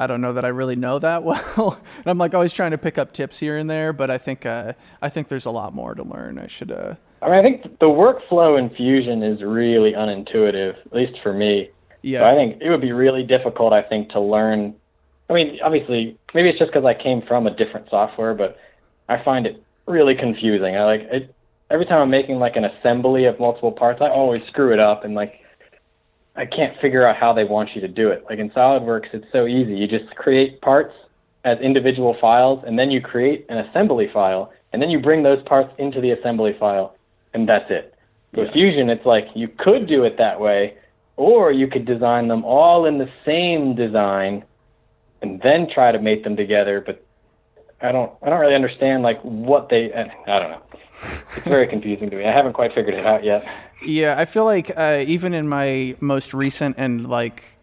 I 0.00 0.06
don't 0.06 0.22
know 0.22 0.32
that 0.32 0.46
I 0.46 0.48
really 0.48 0.76
know 0.76 0.98
that 0.98 1.22
well. 1.56 1.78
and 1.98 2.06
I'm 2.06 2.16
like 2.16 2.34
always 2.34 2.54
trying 2.54 2.70
to 2.70 2.78
pick 2.78 2.96
up 2.96 3.12
tips 3.12 3.38
here 3.38 3.58
and 3.58 3.68
there, 3.68 3.92
but 3.92 4.10
I 4.10 4.16
think 4.16 4.46
uh, 4.46 4.72
I 5.02 5.10
think 5.10 5.28
there's 5.28 5.44
a 5.44 5.50
lot 5.50 5.74
more 5.74 5.94
to 5.94 6.02
learn. 6.02 6.38
I 6.38 6.46
should. 6.46 6.72
Uh, 6.72 6.94
I 7.20 7.26
mean, 7.26 7.38
I 7.38 7.42
think 7.42 7.78
the 7.80 7.86
workflow 7.86 8.58
in 8.58 8.70
Fusion 8.70 9.22
is 9.22 9.42
really 9.42 9.92
unintuitive, 9.92 10.74
at 10.86 10.92
least 10.94 11.20
for 11.22 11.34
me. 11.34 11.70
yeah. 12.00 12.20
So 12.20 12.28
I 12.28 12.34
think 12.34 12.62
it 12.62 12.70
would 12.70 12.80
be 12.80 12.92
really 12.92 13.22
difficult, 13.22 13.74
I 13.74 13.82
think, 13.82 14.08
to 14.12 14.20
learn. 14.20 14.74
I 15.28 15.34
mean, 15.34 15.58
obviously, 15.62 16.18
maybe 16.32 16.48
it's 16.48 16.58
just 16.58 16.72
because 16.72 16.86
I 16.86 16.94
came 16.94 17.20
from 17.20 17.46
a 17.46 17.54
different 17.54 17.90
software, 17.90 18.32
but 18.32 18.56
I 19.10 19.22
find 19.22 19.46
it 19.46 19.62
really 19.86 20.14
confusing. 20.14 20.76
I 20.76 20.84
like 20.84 21.02
it 21.02 21.34
every 21.70 21.84
time 21.84 22.00
I'm 22.00 22.10
making 22.10 22.36
like 22.36 22.56
an 22.56 22.64
assembly 22.64 23.26
of 23.26 23.38
multiple 23.38 23.70
parts. 23.70 24.00
I 24.00 24.08
always 24.08 24.42
screw 24.48 24.72
it 24.72 24.80
up, 24.80 25.04
and 25.04 25.14
like 25.14 25.39
I 26.36 26.46
can't 26.46 26.78
figure 26.80 27.06
out 27.06 27.16
how 27.16 27.32
they 27.32 27.44
want 27.44 27.74
you 27.74 27.80
to 27.80 27.88
do 27.88 28.10
it. 28.10 28.24
Like 28.28 28.38
in 28.38 28.50
SolidWorks, 28.50 29.12
it's 29.12 29.26
so 29.32 29.46
easy. 29.46 29.74
You 29.74 29.88
just 29.88 30.14
create 30.16 30.60
parts 30.60 30.94
as 31.44 31.58
individual 31.60 32.16
files, 32.20 32.62
and 32.66 32.78
then 32.78 32.90
you 32.90 33.00
create 33.00 33.46
an 33.48 33.58
assembly 33.58 34.08
file, 34.12 34.52
and 34.72 34.80
then 34.80 34.90
you 34.90 35.00
bring 35.00 35.22
those 35.22 35.42
parts 35.44 35.72
into 35.78 36.00
the 36.00 36.10
assembly 36.10 36.54
file, 36.58 36.94
and 37.34 37.48
that's 37.48 37.70
it. 37.70 37.94
With 38.32 38.48
Yeah. 38.48 38.52
Fusion, 38.52 38.90
it's 38.90 39.06
like 39.06 39.28
you 39.34 39.48
could 39.48 39.86
do 39.86 40.04
it 40.04 40.16
that 40.18 40.40
way, 40.40 40.74
or 41.16 41.50
you 41.50 41.66
could 41.66 41.84
design 41.84 42.28
them 42.28 42.44
all 42.44 42.86
in 42.86 42.98
the 42.98 43.08
same 43.24 43.74
design, 43.74 44.44
and 45.22 45.40
then 45.42 45.66
try 45.68 45.92
to 45.92 45.98
mate 45.98 46.24
them 46.24 46.36
together. 46.36 46.80
But 46.80 47.02
I 47.82 47.92
don't, 47.92 48.12
I 48.22 48.28
don't 48.28 48.40
really 48.40 48.54
understand 48.54 49.02
like 49.02 49.20
what 49.22 49.68
they. 49.68 49.92
I 49.92 50.38
don't 50.38 50.50
know. 50.50 50.62
It's 51.36 51.44
very 51.44 51.66
confusing 51.74 52.10
to 52.10 52.16
me. 52.16 52.24
I 52.24 52.32
haven't 52.32 52.52
quite 52.52 52.74
figured 52.74 52.94
it 52.94 53.06
out 53.06 53.24
yet. 53.24 53.46
Yeah, 53.82 54.14
I 54.18 54.26
feel 54.26 54.44
like 54.44 54.70
uh, 54.76 55.04
even 55.06 55.32
in 55.32 55.48
my 55.48 55.96
most 56.00 56.34
recent 56.34 56.76
and 56.78 57.08
like 57.08 57.58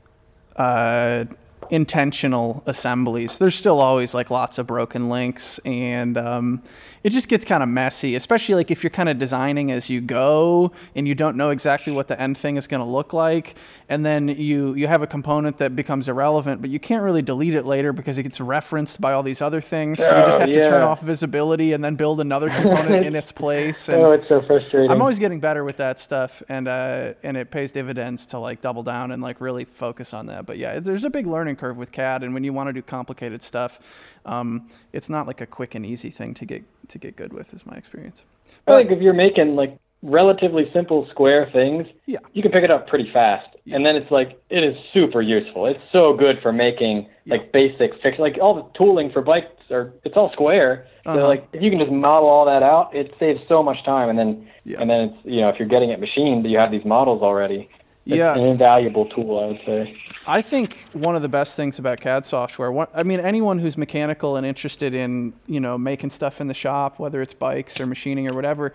uh, 0.55 1.25
intentional 1.71 2.63
assemblies, 2.65 3.37
there's 3.37 3.55
still 3.55 3.79
always 3.79 4.13
like 4.13 4.29
lots 4.29 4.57
of 4.57 4.67
broken 4.67 5.09
links, 5.09 5.59
and 5.65 6.17
um, 6.17 6.63
it 7.03 7.09
just 7.11 7.27
gets 7.27 7.45
kind 7.45 7.63
of 7.63 7.69
messy. 7.69 8.15
Especially 8.15 8.55
like 8.55 8.71
if 8.71 8.83
you're 8.83 8.89
kind 8.91 9.09
of 9.09 9.17
designing 9.19 9.71
as 9.71 9.89
you 9.89 10.01
go 10.01 10.71
and 10.95 11.07
you 11.07 11.15
don't 11.15 11.35
know 11.37 11.49
exactly 11.49 11.91
what 11.93 12.07
the 12.07 12.19
end 12.19 12.37
thing 12.37 12.57
is 12.57 12.67
going 12.67 12.81
to 12.81 12.89
look 12.89 13.13
like, 13.13 13.55
and 13.89 14.05
then 14.05 14.27
you 14.27 14.73
you 14.73 14.87
have 14.87 15.01
a 15.01 15.07
component 15.07 15.57
that 15.57 15.75
becomes 15.75 16.07
irrelevant, 16.07 16.61
but 16.61 16.69
you 16.69 16.79
can't 16.79 17.03
really 17.03 17.21
delete 17.21 17.53
it 17.53 17.65
later 17.65 17.93
because 17.93 18.17
it 18.17 18.23
gets 18.23 18.39
referenced 18.39 18.99
by 19.01 19.13
all 19.13 19.23
these 19.23 19.41
other 19.41 19.61
things. 19.61 19.99
So 19.99 20.17
you 20.17 20.23
just 20.25 20.37
Oh, 20.37 20.41
have 20.41 20.49
to 20.49 20.63
turn 20.63 20.81
off 20.83 21.01
visibility 21.01 21.73
and 21.73 21.83
then 21.83 21.95
build 21.95 22.19
another 22.21 22.49
component 22.51 23.05
in 23.05 23.15
its 23.15 23.31
place. 23.31 23.89
And 23.89 24.01
Oh, 24.01 24.11
it's 24.11 24.27
so 24.27 24.41
frustrating. 24.41 24.91
I'm 24.91 25.01
always 25.01 25.19
getting 25.19 25.39
better 25.39 25.63
with 25.63 25.77
that 25.77 25.99
stuff, 25.99 26.41
and 26.47 26.67
uh, 26.67 27.13
and 27.23 27.35
it 27.37 27.51
pays 27.51 27.71
dividends 27.71 28.25
to 28.27 28.39
like 28.39 28.61
double 28.61 28.83
down 28.83 29.11
and 29.11 29.21
like 29.21 29.41
really 29.41 29.65
focus 29.65 30.13
on 30.13 30.27
that. 30.27 30.45
But 30.45 30.57
yeah, 30.57 30.79
there's 30.79 31.03
a 31.03 31.09
big 31.09 31.27
learning 31.27 31.55
curve 31.57 31.77
with 31.77 31.91
CAD, 31.91 32.23
and 32.23 32.33
when 32.33 32.43
you 32.43 32.53
want 32.53 32.67
to 32.67 32.73
do 32.73 32.81
complicated 32.81 33.43
stuff, 33.43 33.79
um, 34.25 34.67
it's 34.93 35.09
not 35.09 35.27
like 35.27 35.41
a 35.41 35.45
quick 35.45 35.75
and 35.75 35.85
easy 35.85 36.09
thing 36.09 36.33
to 36.35 36.45
get 36.45 36.63
to 36.89 36.97
get 36.97 37.15
good 37.15 37.33
with, 37.33 37.53
is 37.53 37.65
my 37.65 37.75
experience. 37.75 38.23
I 38.65 38.75
think 38.75 38.91
if 38.91 39.01
you're 39.01 39.13
making 39.13 39.55
like 39.55 39.77
relatively 40.03 40.69
simple 40.71 41.07
square 41.09 41.49
things, 41.51 41.87
Yeah. 42.05 42.19
you 42.33 42.41
can 42.41 42.51
pick 42.51 42.63
it 42.63 42.71
up 42.71 42.87
pretty 42.87 43.09
fast. 43.11 43.47
And 43.69 43.85
then 43.85 43.97
it's 43.97 44.09
like 44.09 44.41
it 44.49 44.63
is 44.63 44.77
super 44.93 45.21
useful. 45.21 45.65
It's 45.65 45.81
so 45.91 46.13
good 46.13 46.39
for 46.41 46.53
making 46.53 47.07
like 47.25 47.51
basic 47.51 47.91
fix 48.01 48.17
like 48.17 48.37
all 48.41 48.53
the 48.55 48.63
tooling 48.77 49.11
for 49.11 49.21
bikes 49.21 49.47
are 49.69 49.91
it's 50.05 50.15
all 50.15 50.31
square. 50.31 50.87
Uh-huh. 51.05 51.17
So 51.23 51.27
like 51.27 51.49
if 51.51 51.61
you 51.61 51.69
can 51.69 51.79
just 51.79 51.91
model 51.91 52.29
all 52.29 52.45
that 52.45 52.63
out, 52.63 52.95
it 52.95 53.13
saves 53.19 53.41
so 53.49 53.61
much 53.61 53.83
time 53.83 54.07
and 54.09 54.17
then 54.17 54.47
Yeah. 54.63 54.77
and 54.79 54.89
then 54.89 55.09
it's 55.09 55.17
you 55.25 55.41
know, 55.41 55.49
if 55.49 55.59
you're 55.59 55.67
getting 55.67 55.89
it 55.89 55.99
machined, 55.99 56.49
you 56.49 56.57
have 56.57 56.71
these 56.71 56.85
models 56.85 57.21
already. 57.21 57.67
Yeah. 58.15 58.35
an 58.35 58.45
invaluable 58.45 59.05
tool, 59.07 59.39
I 59.39 59.45
would 59.47 59.61
say. 59.65 59.97
I 60.25 60.41
think 60.41 60.87
one 60.93 61.15
of 61.15 61.21
the 61.21 61.29
best 61.29 61.55
things 61.55 61.79
about 61.79 61.99
CAD 62.01 62.25
software, 62.25 62.71
one, 62.71 62.87
I 62.93 63.03
mean, 63.03 63.19
anyone 63.19 63.59
who's 63.59 63.77
mechanical 63.77 64.35
and 64.35 64.45
interested 64.45 64.93
in, 64.93 65.33
you 65.45 65.59
know, 65.59 65.77
making 65.77 66.09
stuff 66.09 66.41
in 66.41 66.47
the 66.47 66.53
shop, 66.53 66.99
whether 66.99 67.21
it's 67.21 67.33
bikes 67.33 67.79
or 67.79 67.85
machining 67.85 68.27
or 68.27 68.33
whatever, 68.33 68.73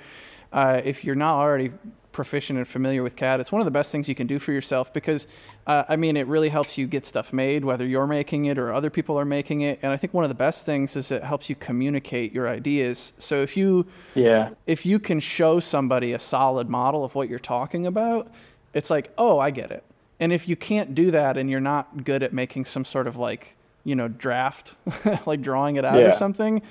uh, 0.53 0.81
if 0.85 1.05
you're 1.05 1.15
not 1.15 1.37
already 1.39 1.73
proficient 2.13 2.59
and 2.59 2.69
familiar 2.69 3.03
with 3.03 3.17
CAD, 3.17 3.41
it's 3.41 3.51
one 3.51 3.61
of 3.61 3.65
the 3.65 3.71
best 3.71 3.91
things 3.91 4.07
you 4.09 4.15
can 4.15 4.27
do 4.27 4.39
for 4.39 4.53
yourself 4.53 4.93
because, 4.93 5.27
uh, 5.67 5.85
I 5.89 5.97
mean, 5.97 6.17
it 6.17 6.27
really 6.27 6.51
helps 6.51 6.77
you 6.77 6.87
get 6.87 7.07
stuff 7.07 7.33
made, 7.33 7.65
whether 7.65 7.87
you're 7.87 8.07
making 8.07 8.45
it 8.45 8.59
or 8.59 8.71
other 8.73 8.91
people 8.91 9.19
are 9.19 9.25
making 9.25 9.63
it. 9.63 9.79
And 9.83 9.93
I 9.93 9.97
think 9.97 10.13
one 10.13 10.23
of 10.25 10.29
the 10.29 10.35
best 10.35 10.67
things 10.67 10.95
is 10.95 11.11
it 11.11 11.23
helps 11.25 11.49
you 11.49 11.57
communicate 11.57 12.33
your 12.33 12.49
ideas. 12.49 13.15
So 13.19 13.41
if 13.43 13.57
you, 13.57 13.87
Yeah. 14.15 14.51
if 14.67 14.85
you 14.85 14.99
can 14.99 15.21
show 15.21 15.59
somebody 15.59 16.13
a 16.13 16.19
solid 16.19 16.69
model 16.69 17.03
of 17.03 17.15
what 17.15 17.31
you're 17.31 17.39
talking 17.39 17.87
about, 17.87 18.29
it's 18.75 18.91
like, 18.91 19.13
oh, 19.19 19.39
I 19.39 19.51
get 19.51 19.71
it. 19.71 19.85
And 20.21 20.33
if 20.33 20.49
you 20.49 20.57
can't 20.57 20.95
do 20.95 21.11
that 21.11 21.37
and 21.37 21.51
you're 21.51 21.61
not 21.61 22.05
good 22.05 22.23
at 22.23 22.33
making 22.33 22.65
some 22.65 22.85
sort 22.85 23.07
of 23.07 23.17
like, 23.17 23.57
you 23.85 23.97
know, 23.97 24.09
draft, 24.09 24.75
like 25.27 25.43
drawing 25.43 25.77
it 25.77 25.85
out 25.85 26.03
or 26.03 26.13
something, 26.13 26.63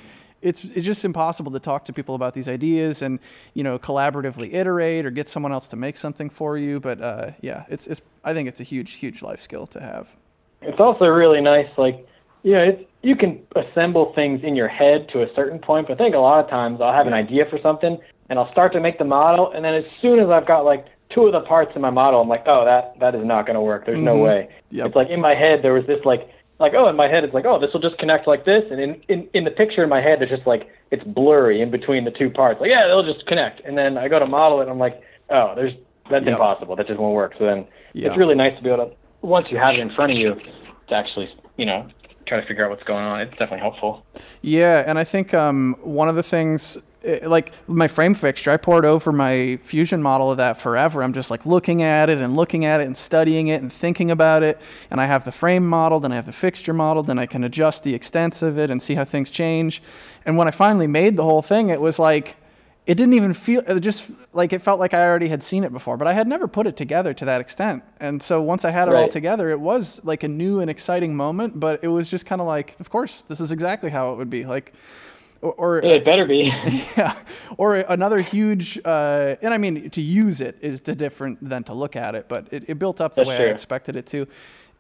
it's 0.42 0.64
it's 0.64 0.86
just 0.86 1.06
impossible 1.06 1.52
to 1.52 1.60
talk 1.60 1.86
to 1.86 1.94
people 1.94 2.16
about 2.16 2.34
these 2.34 2.50
ideas 2.50 3.02
and 3.02 3.20
you 3.54 3.64
know 3.64 3.78
collaboratively 3.78 4.54
iterate 4.54 5.06
or 5.06 5.12
get 5.12 5.30
someone 5.30 5.52
else 5.52 5.68
to 5.68 5.76
make 5.76 5.98
something 5.98 6.30
for 6.30 6.58
you. 6.58 6.80
But 6.80 7.02
uh, 7.02 7.32
yeah, 7.42 7.66
it's 7.70 7.88
it's 7.88 8.02
I 8.24 8.34
think 8.34 8.48
it's 8.50 8.60
a 8.60 8.64
huge 8.64 8.94
huge 8.94 9.22
life 9.22 9.42
skill 9.42 9.68
to 9.68 9.80
have. 9.80 10.16
It's 10.62 10.80
also 10.80 11.06
really 11.06 11.42
nice, 11.42 11.68
like, 11.78 12.08
you 12.44 12.52
know, 12.54 12.64
it's, 12.64 12.84
you 13.02 13.16
can 13.16 13.42
assemble 13.56 14.14
things 14.14 14.42
in 14.44 14.56
your 14.56 14.68
head 14.68 15.10
to 15.10 15.24
a 15.24 15.34
certain 15.34 15.58
point, 15.58 15.88
but 15.88 15.96
I 15.96 16.04
think 16.04 16.14
a 16.14 16.20
lot 16.20 16.44
of 16.44 16.50
times 16.52 16.80
I'll 16.82 16.94
have 16.94 17.08
an 17.08 17.14
idea 17.14 17.46
for 17.50 17.60
something 17.64 17.98
and 18.30 18.38
I'll 18.38 18.52
start 18.52 18.72
to 18.74 18.80
make 18.80 19.00
the 19.00 19.06
model, 19.06 19.52
and 19.52 19.66
then 19.66 19.74
as 19.74 19.86
soon 20.02 20.20
as 20.20 20.30
I've 20.30 20.48
got 20.48 20.64
like 20.64 20.86
two 21.14 21.26
of 21.26 21.34
the 21.34 21.42
parts 21.42 21.72
in 21.76 21.82
my 21.82 21.90
model, 21.90 22.22
I'm 22.22 22.30
like, 22.30 22.44
oh, 22.48 22.66
that 22.66 23.00
that 23.00 23.16
is 23.16 23.24
not 23.26 23.46
going 23.46 23.56
to 23.56 23.62
work. 23.62 23.86
There's 23.86 24.00
no 24.02 24.16
Mhm. 24.18 24.24
way. 24.24 24.50
Yep. 24.72 24.88
It's 24.88 24.96
like 24.96 25.10
in 25.10 25.20
my 25.22 25.34
head 25.36 25.62
there 25.64 25.74
was 25.74 25.86
this 25.86 26.04
like 26.06 26.30
like 26.60 26.74
oh 26.76 26.88
in 26.88 26.96
my 26.96 27.08
head 27.08 27.24
it's 27.24 27.34
like 27.34 27.46
oh 27.46 27.58
this 27.60 27.74
will 27.74 27.80
just 27.82 27.98
connect 27.98 28.28
like 28.28 28.46
this, 28.46 28.64
and 28.72 28.80
in 28.80 29.02
in 29.10 29.28
in 29.34 29.44
the 29.44 29.52
picture 29.52 29.84
in 29.84 29.90
my 29.90 30.02
head 30.02 30.22
it's 30.22 30.32
just 30.32 30.46
like 30.48 30.70
it's 30.92 31.04
blurry 31.04 31.62
in 31.62 31.72
between 31.72 32.06
the 32.06 32.12
two 32.12 32.30
parts. 32.30 32.60
Like 32.62 32.70
yeah, 32.70 32.88
they'll 32.88 33.04
just 33.04 33.26
connect, 33.26 33.62
and 33.66 33.78
then 33.78 33.98
I 33.98 34.08
go 34.08 34.20
to 34.20 34.26
model 34.28 34.60
it, 34.60 34.64
and 34.64 34.72
I'm 34.72 34.80
like 34.80 35.02
oh 35.30 35.54
there's 35.56 35.74
that's 36.10 36.26
Yep. 36.26 36.34
impossible. 36.34 36.76
That 36.76 36.88
just 36.88 37.00
won't 37.00 37.16
work. 37.16 37.34
So 37.38 37.46
then 37.46 37.66
Yeah. 37.94 38.08
it's 38.10 38.18
really 38.18 38.36
nice 38.36 38.56
to 38.58 38.64
be 38.64 38.70
able 38.70 38.86
to 38.88 38.92
once 39.22 39.48
you 39.52 39.58
have 39.58 39.74
it 39.76 39.80
in 39.80 39.90
front 39.92 40.12
of 40.12 40.18
you 40.18 40.36
to 40.88 40.96
actually 40.96 41.30
you 41.58 41.66
know 41.66 41.86
try 42.28 42.40
to 42.40 42.46
figure 42.48 42.64
out 42.64 42.70
what's 42.70 42.84
going 42.84 43.04
on. 43.04 43.22
It's 43.22 43.32
definitely 43.32 43.60
helpful. 43.60 44.06
Yeah, 44.42 44.84
and 44.86 44.98
I 45.00 45.04
think 45.04 45.34
um, 45.34 45.76
one 45.82 46.08
of 46.08 46.16
the 46.16 46.24
things, 46.24 46.78
eh, 47.04 47.28
like 47.28 47.52
my 47.68 47.88
frame 47.88 48.14
fixture, 48.14 48.52
I 48.52 48.58
poured 48.58 48.86
over 48.86 49.12
my 49.12 49.58
fusion 49.58 50.02
model 50.02 50.32
of 50.32 50.38
that 50.38 50.58
forever. 50.58 51.04
I'm 51.04 51.14
just 51.14 51.32
like 51.32 51.46
looking 51.46 51.82
at 51.82 52.10
it 52.10 52.18
and 52.18 52.36
looking 52.36 52.66
at 52.66 52.82
it 52.82 52.86
and 52.86 52.96
studying 52.96 53.48
it 53.48 53.62
and 53.62 53.72
thinking 53.72 54.12
about 54.12 54.44
it. 54.44 54.60
And 54.90 55.02
I 55.02 55.06
have 55.06 55.26
the 55.26 55.32
frame 55.32 55.68
modeled 55.68 56.06
and 56.06 56.14
I 56.14 56.16
have 56.16 56.26
the 56.26 56.32
fixture 56.32 56.74
modeled 56.74 57.10
and 57.10 57.20
I 57.20 57.26
can 57.26 57.44
adjust 57.44 57.84
the 57.84 57.94
extents 57.94 58.42
of 58.42 58.58
it 58.58 58.70
and 58.70 58.82
see 58.82 58.96
how 58.96 59.06
things 59.06 59.30
change. 59.30 59.82
And 60.26 60.38
when 60.38 60.48
I 60.48 60.52
finally 60.52 60.88
made 60.88 61.18
the 61.18 61.24
whole 61.24 61.42
thing, 61.42 61.70
it 61.70 61.82
was 61.82 62.00
like, 62.00 62.38
it 62.88 62.96
didn't 62.96 63.14
even 63.14 63.34
feel 63.34 63.62
it 63.68 63.80
just 63.82 64.10
like 64.34 64.52
it 64.52 64.60
felt 64.60 64.80
like 64.80 64.94
I 64.94 65.06
already 65.06 65.28
had 65.28 65.44
seen 65.44 65.64
it 65.64 65.72
before, 65.72 65.98
but 65.98 66.08
I 66.08 66.14
had 66.14 66.28
never 66.28 66.48
put 66.48 66.66
it 66.66 66.76
together 66.76 67.14
to 67.14 67.26
that 67.26 67.40
extent. 67.40 67.84
And 68.00 68.24
so 68.24 68.42
once 68.42 68.66
I 68.66 68.72
had 68.72 68.88
it 68.88 68.96
all 68.96 69.08
together, 69.08 69.50
it 69.50 69.60
was 69.60 70.02
like 70.04 70.24
a 70.24 70.28
new 70.28 70.60
and 70.60 70.70
exciting 70.70 71.16
moment, 71.16 71.60
but 71.60 71.84
it 71.84 71.90
was 71.90 72.10
just 72.10 72.26
kind 72.26 72.42
of 72.42 72.48
like, 72.48 72.80
of 72.80 72.90
course, 72.90 73.22
this 73.22 73.40
is 73.40 73.52
exactly 73.52 73.92
how 73.92 74.14
it 74.14 74.18
would 74.18 74.32
be. 74.32 74.46
Like 74.46 74.74
or, 75.42 75.54
or 75.54 75.78
It 75.80 76.06
better 76.06 76.26
be. 76.26 76.44
yeah, 76.98 77.16
or 77.58 77.76
another 77.78 78.22
huge, 78.22 78.80
uh, 78.86 79.36
and 79.42 79.54
I 79.54 79.58
mean 79.58 79.90
to 79.90 80.02
use 80.02 80.42
it 80.42 80.58
is 80.62 80.82
the 80.82 80.96
different 80.96 81.48
than 81.48 81.64
to 81.66 81.74
look 81.74 81.96
at 81.96 82.16
it, 82.16 82.28
but 82.28 82.48
it, 82.52 82.66
it 82.70 82.80
built 82.80 83.02
up 83.02 83.16
the 83.16 83.22
That's 83.22 83.28
way 83.30 83.38
I 83.38 83.52
expected 83.52 83.96
it 83.96 84.06
to. 84.08 84.28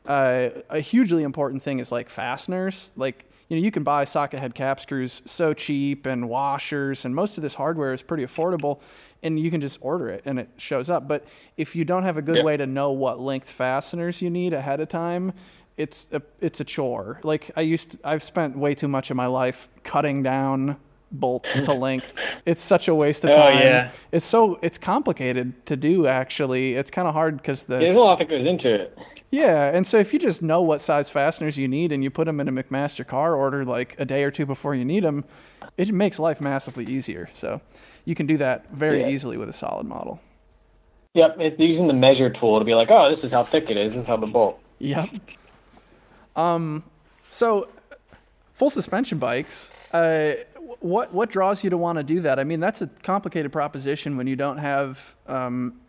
Uh, 0.06 0.50
a 0.70 0.80
hugely 0.80 1.24
important 1.24 1.62
thing 1.64 1.80
is 1.80 1.92
like 1.92 2.10
fasteners. 2.10 2.92
Like 2.96 3.26
you 3.50 3.58
know, 3.58 3.64
you 3.64 3.72
can 3.72 3.84
buy 3.84 4.06
socket 4.06 4.40
head 4.40 4.56
cap 4.56 4.80
screws 4.80 5.22
so 5.26 5.54
cheap, 5.54 6.06
and 6.06 6.30
washers, 6.30 7.06
and 7.06 7.14
most 7.14 7.38
of 7.38 7.44
this 7.44 7.56
hardware 7.56 7.94
is 7.94 8.02
pretty 8.02 8.24
affordable, 8.26 8.80
and 9.22 9.40
you 9.40 9.52
can 9.52 9.62
just 9.62 9.78
order 9.82 10.10
it 10.10 10.24
and 10.26 10.40
it 10.40 10.50
shows 10.58 10.90
up. 10.90 11.08
But 11.08 11.26
if 11.58 11.76
you 11.76 11.84
don't 11.86 12.04
have 12.04 12.18
a 12.18 12.22
good 12.22 12.38
Yeah. 12.38 12.44
way 12.44 12.58
to 12.58 12.66
know 12.66 12.92
what 12.92 13.20
length 13.20 13.50
fasteners 13.52 14.22
you 14.22 14.30
need 14.30 14.54
ahead 14.54 14.80
of 14.80 14.90
time, 14.90 15.34
it's 15.82 16.08
a 16.12 16.22
it's 16.40 16.60
a 16.60 16.64
chore. 16.66 17.20
Like 17.24 17.52
I 17.56 17.62
used, 17.62 17.92
to, 17.92 18.00
I've 18.04 18.24
spent 18.24 18.58
way 18.58 18.74
too 18.76 18.88
much 18.88 19.10
of 19.12 19.18
my 19.18 19.28
life 19.28 19.68
cutting 19.84 20.24
down 20.24 20.78
bolts 21.12 21.54
to 21.54 21.74
length. 21.88 22.18
It's 22.46 22.62
such 22.62 22.88
a 22.88 22.96
waste 22.96 23.24
of 23.24 23.32
Oh, 23.32 23.34
time. 23.36 23.58
yeah. 23.60 23.92
It's 24.12 24.26
so 24.26 24.60
it's 24.62 24.78
complicated 24.78 25.66
to 25.66 25.76
do. 25.76 26.08
Actually, 26.08 26.74
it's 26.76 26.92
kind 26.92 27.08
of 27.08 27.14
hard 27.14 27.38
because 27.38 27.66
the 27.66 27.78
There's 27.78 27.96
a 27.96 28.00
lot 28.00 28.20
that 28.20 28.30
goes 28.30 28.48
into 28.48 28.74
it. 28.74 28.98
yeah, 29.32 29.72
and 29.76 29.86
so 29.86 29.98
if 29.98 30.14
you 30.14 30.20
just 30.20 30.42
know 30.42 30.62
what 30.62 30.82
size 30.82 31.10
fasteners 31.10 31.58
you 31.58 31.68
need 31.68 31.92
and 31.92 32.04
you 32.04 32.10
put 32.10 32.26
them 32.26 32.40
in 32.40 32.48
a 32.48 32.52
McMaster-Carr 32.52 33.36
order 33.36 33.64
like 33.66 33.96
a 34.00 34.06
day 34.06 34.24
or 34.24 34.32
two 34.32 34.46
before 34.46 34.74
you 34.76 34.84
need 34.86 35.04
them, 35.04 35.26
it 35.78 35.92
makes 35.94 36.18
life 36.20 36.40
massively 36.42 36.86
easier. 36.86 37.30
So 37.34 37.62
you 38.06 38.16
can 38.16 38.26
do 38.26 38.38
that 38.38 38.70
very 38.72 39.02
Yeah. 39.02 39.10
easily 39.10 39.38
with 39.38 39.50
a 39.50 39.54
solid 39.54 39.86
model. 39.88 40.20
Yep, 41.14 41.36
it's 41.40 41.60
using 41.60 41.88
the 41.88 41.94
measure 41.94 42.30
tool 42.30 42.58
to 42.60 42.66
be 42.66 42.74
like, 42.74 42.90
oh, 42.90 43.14
this 43.14 43.24
is 43.24 43.32
how 43.32 43.44
thick 43.44 43.70
it 43.70 43.76
is. 43.78 43.92
This 43.92 44.02
is 44.02 44.08
how 44.08 44.16
the 44.18 44.28
bolt. 44.28 44.58
Yep. 44.80 45.10
Um, 46.36 46.84
so 47.30 47.68
full 48.54 48.70
suspension 48.70 49.18
bikes. 49.18 49.72
Uh, 49.92 50.34
what 50.80 51.14
what 51.14 51.30
draws 51.30 51.64
you 51.64 51.70
to 51.70 51.78
want 51.78 51.98
to 51.98 52.04
do 52.04 52.22
that? 52.22 52.40
I 52.40 52.44
mean, 52.44 52.60
that's 52.60 52.82
a 52.82 52.88
complicated 52.88 53.52
proposition 53.52 54.18
when 54.18 54.28
you 54.28 54.36
don't 54.36 54.58
have. 54.58 55.16
Um, 55.28 55.82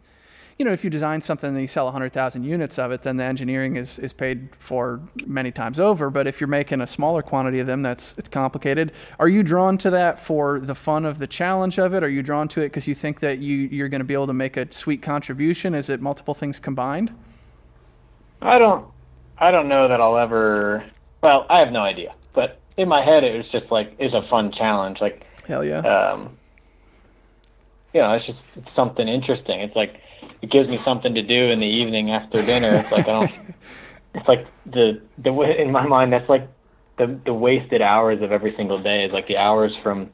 you 0.59 0.67
know, 0.67 0.73
if 0.73 0.85
you 0.85 0.91
design 0.91 1.21
something 1.21 1.49
and 1.49 1.61
you 1.61 1.67
sell 1.67 1.87
100,000 1.87 2.45
units 2.45 2.79
of 2.79 2.93
it, 2.93 3.03
then 3.03 3.17
the 3.17 3.25
engineering 3.25 3.75
is, 3.77 3.99
is 3.99 4.13
paid 4.13 4.55
for 4.55 5.01
many 5.27 5.51
times 5.51 5.81
over. 5.81 6.11
But 6.11 6.27
if 6.27 6.41
you're 6.41 6.47
making 6.47 6.81
a 6.81 6.87
smaller 6.87 7.23
quantity 7.23 7.59
of 7.59 7.67
them, 7.67 7.83
that's 7.83 8.17
it's 8.19 8.29
complicated. 8.29 8.93
Are 9.19 9.29
you 9.29 9.43
drawn 9.43 9.79
to 9.79 9.91
that 9.91 10.21
for 10.21 10.61
the 10.61 10.75
fun 10.75 11.05
of 11.05 11.19
the 11.19 11.27
challenge 11.27 11.79
of 11.79 11.95
it? 11.95 12.05
Are 12.05 12.09
you 12.09 12.23
drawn 12.23 12.49
to 12.49 12.61
it 12.61 12.67
because 12.67 12.87
you 12.87 12.95
think 12.95 13.21
that 13.21 13.39
you, 13.39 13.57
you're 13.57 13.89
going 13.89 14.01
to 14.01 14.05
be 14.05 14.15
able 14.15 14.27
to 14.27 14.35
make 14.35 14.57
a 14.57 14.73
sweet 14.73 15.03
contribution? 15.03 15.75
Is 15.75 15.89
it 15.89 16.01
multiple 16.01 16.35
things 16.35 16.61
combined? 16.61 17.13
I 18.41 18.59
don't, 18.59 18.87
I 19.38 19.51
don't 19.51 19.68
know 19.68 19.88
that 19.88 20.01
I'll 20.01 20.18
ever. 20.18 20.85
Well, 21.23 21.47
I 21.49 21.59
have 21.61 21.73
no 21.73 21.81
idea. 21.81 22.14
But 22.33 22.61
in 22.77 22.88
my 22.88 23.05
head, 23.05 23.25
it 23.25 23.37
was 23.37 23.49
just 23.49 23.71
like 23.71 23.95
it's 23.99 24.14
a 24.14 24.23
fun 24.29 24.53
challenge. 24.53 25.01
Like, 25.01 25.25
Hell 25.47 25.64
yeah. 25.64 25.79
um, 25.79 26.37
you 27.92 28.01
know, 28.01 28.12
it's 28.12 28.27
just 28.27 28.38
it's 28.57 28.75
something 28.75 29.09
interesting. 29.09 29.61
It's 29.61 29.77
like 29.77 30.01
it 30.40 30.51
gives 30.51 30.68
me 30.68 30.79
something 30.85 31.14
to 31.14 31.23
do 31.23 31.51
in 31.51 31.61
the 31.61 31.66
evening 31.66 32.11
after 32.11 32.45
dinner. 32.45 32.77
It's 32.77 32.92
like 32.92 33.09
I 33.09 33.12
don't. 33.12 33.33
It's 34.14 34.29
like 34.29 34.47
the 34.66 35.01
the 35.16 35.33
way 35.33 35.59
in 35.59 35.73
my 35.73 35.87
mind 35.87 36.12
that's 36.12 36.29
like 36.29 36.47
the 36.99 37.18
the 37.25 37.33
wasted 37.33 37.81
hours 37.81 38.21
of 38.21 38.31
every 38.31 38.55
single 38.57 38.83
day 38.83 39.05
is 39.05 39.12
like 39.12 39.27
the 39.27 39.38
hours 39.38 39.73
from 39.83 40.11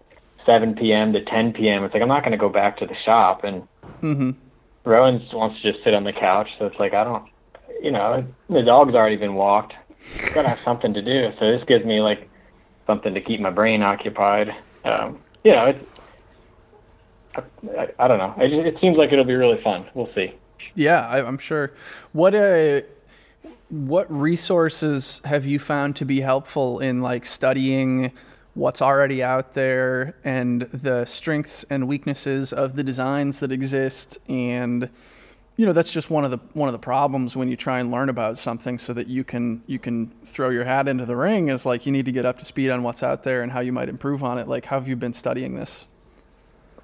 7 0.47 0.77
p.m. 0.77 1.13
to 1.15 1.25
10 1.25 1.53
p.m. 1.53 1.83
It's 1.85 1.93
like 1.93 2.03
I'm 2.03 2.09
not 2.09 2.23
going 2.23 2.33
to 2.33 2.39
go 2.39 2.49
back 2.49 2.79
to 2.79 2.87
the 2.87 2.95
shop 3.05 3.43
and 3.43 3.63
mm-hmm. 4.01 4.31
Rowan 4.85 5.27
wants 5.33 5.61
to 5.61 5.73
just 5.73 5.85
sit 5.85 5.95
on 5.95 6.05
the 6.05 6.13
couch, 6.13 6.49
so 6.59 6.67
it's 6.67 6.79
like 6.79 6.95
I 6.95 7.05
don't, 7.05 7.29
you 7.83 7.91
know, 7.91 8.27
the 8.49 8.63
dog's 8.63 8.95
already 8.95 9.17
been 9.17 9.35
walked. 9.35 9.75
Gotta 10.35 10.49
have 10.49 10.61
something 10.61 10.95
to 10.95 11.03
do. 11.03 11.33
So 11.39 11.51
this 11.51 11.65
gives 11.65 11.85
me 11.85 12.01
like 12.01 12.29
something 12.87 13.15
to 13.15 13.21
keep 13.21 13.41
my 13.41 13.51
brain 13.51 13.83
occupied. 13.83 14.55
Um, 14.85 15.19
you 15.45 15.53
know, 15.53 15.67
it's 15.67 15.85
I, 17.35 17.43
I, 17.79 17.89
I 17.99 18.09
don't 18.09 18.19
know. 18.19 18.35
It, 18.39 18.53
it 18.53 18.81
seems 18.81 18.97
like 18.97 19.13
it'll 19.13 19.25
be 19.25 19.35
really 19.35 19.61
fun. 19.63 19.87
We'll 19.95 20.13
see. 20.15 20.35
Yeah, 20.75 21.07
I, 21.07 21.25
I'm 21.25 21.39
sure. 21.39 21.73
What 22.13 22.35
uh, 22.35 22.83
what 23.69 24.11
resources 24.11 25.21
have 25.25 25.45
you 25.45 25.59
found 25.59 25.97
to 25.97 26.05
be 26.05 26.21
helpful 26.21 26.79
in 26.79 27.03
like 27.03 27.27
studying 27.27 28.13
what's 28.55 28.83
already 28.83 29.23
out 29.23 29.55
there 29.55 30.17
and 30.25 30.63
the 30.63 31.05
strengths 31.05 31.65
and 31.71 31.87
weaknesses 31.87 32.53
of 32.53 32.77
the 32.77 32.83
designs 32.83 33.41
that 33.41 33.53
exist 33.53 34.19
and 34.29 34.91
you 35.59 35.67
know 35.67 35.73
that's 35.73 35.93
just 35.93 36.09
one 36.09 36.25
of 36.25 36.31
the 36.31 36.39
one 36.55 36.69
of 36.69 36.73
the 36.73 36.79
problems 36.79 37.37
when 37.37 37.49
you 37.49 37.57
try 37.57 37.81
and 37.81 37.91
learn 37.91 38.09
about 38.09 38.39
something 38.39 38.79
so 38.79 38.95
that 38.95 39.09
you 39.09 39.25
can 39.25 39.63
you 39.67 39.79
can 39.79 40.11
throw 40.25 40.49
your 40.49 40.65
hat 40.65 40.89
into 40.89 41.05
the 41.05 41.17
ring 41.17 41.49
is 41.49 41.67
like 41.67 41.85
you 41.85 41.93
need 41.93 42.07
to 42.07 42.13
get 42.13 42.25
up 42.25 42.39
to 42.39 42.45
speed 42.45 42.71
on 42.71 42.83
what's 42.83 43.03
out 43.03 43.25
there 43.25 43.43
and 43.43 43.53
how 43.53 43.61
you 43.61 43.73
might 43.73 43.89
improve 43.89 44.23
on 44.23 44.39
it 44.39 44.49
like 44.49 44.67
how 44.67 44.79
have 44.79 44.89
you 44.89 44.97
been 44.97 45.13
studying 45.13 45.57
this 45.57 45.89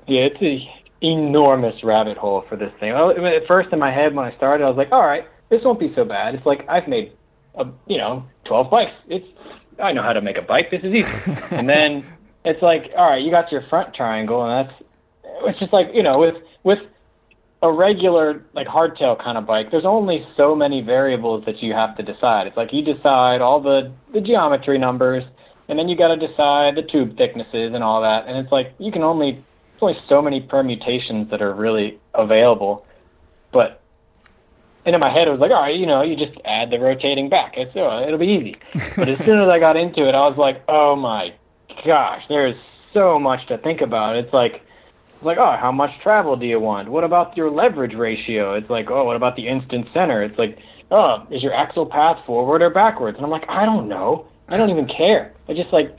Yeah, 0.07 0.23
it's 0.23 0.43
a 0.43 0.69
enormous 1.01 1.85
rabbit 1.85 2.17
hole 2.17 2.45
for 2.49 2.57
this 2.57 2.73
thing. 2.81 2.93
Well, 2.93 3.11
I 3.11 3.15
mean, 3.15 3.27
At 3.27 3.47
first, 3.47 3.73
in 3.73 3.79
my 3.79 3.93
head, 3.93 4.15
when 4.15 4.25
I 4.25 4.35
started, 4.37 4.65
I 4.65 4.71
was 4.71 4.77
like, 4.77 4.91
"All 4.91 5.07
right, 5.07 5.27
this 5.51 5.63
won't 5.63 5.79
be 5.79 5.93
so 5.95 6.05
bad." 6.05 6.35
It's 6.35 6.47
like 6.47 6.67
I've 6.69 6.89
made, 6.89 7.13
a, 7.57 7.67
you 7.87 7.99
know, 7.99 8.25
twelve 8.45 8.71
bikes. 8.71 8.93
It's 9.09 9.27
I 9.83 9.93
know 9.93 10.03
how 10.03 10.13
to 10.13 10.23
make 10.23 10.39
a 10.39 10.43
bike. 10.43 10.71
This 10.71 10.83
is 10.83 10.95
easy. 10.95 11.33
and 11.51 11.69
then 11.69 12.05
it's 12.45 12.63
like, 12.63 12.91
all 12.97 13.11
right, 13.11 13.23
you 13.23 13.31
got 13.31 13.53
your 13.53 13.63
front 13.69 13.95
triangle, 13.95 14.45
and 14.45 14.69
that's 14.69 14.83
it's 15.47 15.59
just 15.59 15.73
like 15.73 15.89
you 15.93 16.03
know, 16.03 16.19
with 16.19 16.37
with 16.63 16.81
a 17.64 17.72
regular 17.72 18.44
like 18.53 18.66
hardtail 18.66 19.18
kind 19.18 19.38
of 19.38 19.46
bike, 19.46 19.70
there's 19.70 19.87
only 19.87 20.24
so 20.37 20.55
many 20.55 20.83
variables 20.83 21.46
that 21.46 21.62
you 21.62 21.72
have 21.72 21.96
to 21.96 22.03
decide. 22.03 22.46
It's 22.46 22.59
like 22.59 22.74
you 22.74 22.83
decide 22.83 23.40
all 23.40 23.59
the 23.59 23.90
the 24.12 24.20
geometry 24.20 24.77
numbers, 24.77 25.24
and 25.66 25.79
then 25.79 25.88
you 25.88 25.96
got 25.96 26.14
to 26.14 26.29
decide 26.29 26.74
the 26.77 26.83
tube 26.83 27.16
thicknesses 27.16 27.72
and 27.74 27.83
all 27.83 28.03
that. 28.03 28.27
And 28.29 28.37
it's 28.37 28.53
like 28.53 28.74
you 28.79 28.92
can 28.92 29.03
only 29.03 29.33
there's 29.33 29.83
only 29.83 29.98
so 30.07 30.20
many 30.20 30.42
permutations 30.42 31.31
that 31.31 31.40
are 31.40 31.55
really 31.55 31.98
available. 32.12 32.87
But 33.50 33.81
and 34.85 34.94
in 34.94 35.00
my 35.00 35.11
head, 35.11 35.27
it 35.27 35.31
was 35.31 35.40
like, 35.40 35.50
all 35.50 35.62
right, 35.62 35.74
you 35.74 35.87
know, 35.87 36.03
you 36.03 36.16
just 36.16 36.38
add 36.44 36.68
the 36.70 36.79
rotating 36.79 37.31
back. 37.31 37.55
It's 37.57 37.74
uh, 37.74 38.05
it'll 38.07 38.18
be 38.18 38.27
easy. 38.27 38.57
But 38.96 39.09
as 39.09 39.18
soon 39.20 39.40
as 39.40 39.48
I 39.48 39.59
got 39.59 39.79
into 39.79 40.07
it, 40.07 40.14
I 40.14 40.29
was 40.29 40.37
like, 40.37 40.62
oh 40.68 40.96
my 40.96 41.33
gosh, 41.87 42.24
there 42.29 42.46
is 42.46 42.57
so 42.92 43.18
much 43.18 43.46
to 43.46 43.57
think 43.57 43.81
about. 43.81 44.16
It's 44.16 44.35
like 44.35 44.63
like, 45.25 45.39
oh, 45.39 45.57
how 45.61 45.73
much 45.73 45.91
travel 46.03 46.37
do 46.37 46.47
you 46.47 46.61
want? 46.61 46.89
What 46.89 47.05
about 47.05 47.37
your 47.37 47.51
leverage 47.51 47.95
ratio? 47.95 48.55
It's 48.55 48.71
like, 48.71 48.91
oh, 48.91 49.05
what 49.05 49.17
about 49.17 49.37
the 49.37 49.49
instant 49.49 49.87
center? 49.93 50.23
It's 50.23 50.39
like, 50.39 50.59
oh, 50.91 51.27
is 51.31 51.43
your 51.43 51.55
axle 51.55 51.87
path 51.87 52.25
forward 52.27 52.63
or 52.63 52.71
backwards? 52.71 53.17
And 53.17 53.25
I'm 53.25 53.31
like, 53.31 53.49
I 53.49 53.65
don't 53.65 53.89
know. 53.89 54.27
I 54.49 54.57
don't 54.57 54.71
even 54.71 54.87
care. 54.87 55.35
I 55.49 55.55
just 55.55 55.73
like, 55.73 55.97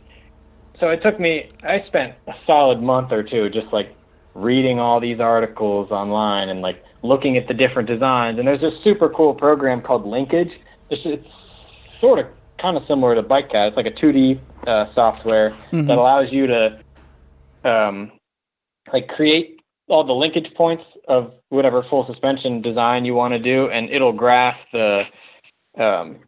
so 0.79 0.89
it 0.89 1.01
took 1.01 1.19
me, 1.19 1.49
I 1.63 1.83
spent 1.87 2.15
a 2.27 2.33
solid 2.45 2.81
month 2.81 3.11
or 3.11 3.23
two 3.23 3.49
just 3.49 3.71
like 3.71 3.95
reading 4.33 4.79
all 4.79 4.99
these 4.99 5.19
articles 5.19 5.91
online 5.91 6.49
and 6.49 6.61
like 6.61 6.83
looking 7.01 7.37
at 7.37 7.47
the 7.47 7.53
different 7.53 7.87
designs. 7.87 8.37
And 8.37 8.47
there's 8.47 8.61
this 8.61 8.73
super 8.83 9.09
cool 9.09 9.33
program 9.33 9.81
called 9.81 10.05
Linkage. 10.05 10.51
It's, 10.89 11.01
it's 11.05 11.27
sort 11.99 12.19
of 12.19 12.27
kind 12.59 12.77
of 12.77 12.83
similar 12.87 13.15
to 13.15 13.23
BikeCAD. 13.23 13.69
It's 13.69 13.77
like 13.77 13.85
a 13.85 13.91
2D 13.91 14.39
uh, 14.67 14.93
software 14.93 15.51
mm-hmm. 15.51 15.87
that 15.87 15.97
allows 15.97 16.31
you 16.31 16.47
to 16.47 16.79
um, 17.63 18.11
like 18.91 19.07
create 19.09 19.59
all 19.87 20.03
the 20.03 20.13
linkage 20.13 20.51
points 20.55 20.83
of 21.07 21.33
whatever 21.49 21.83
full 21.89 22.05
suspension 22.07 22.61
design 22.61 23.05
you 23.05 23.13
want 23.13 23.33
to 23.33 23.39
do, 23.39 23.69
and 23.69 23.89
it'll 23.89 24.13
graph 24.13 24.57
the 24.73 25.03
um, 25.77 26.19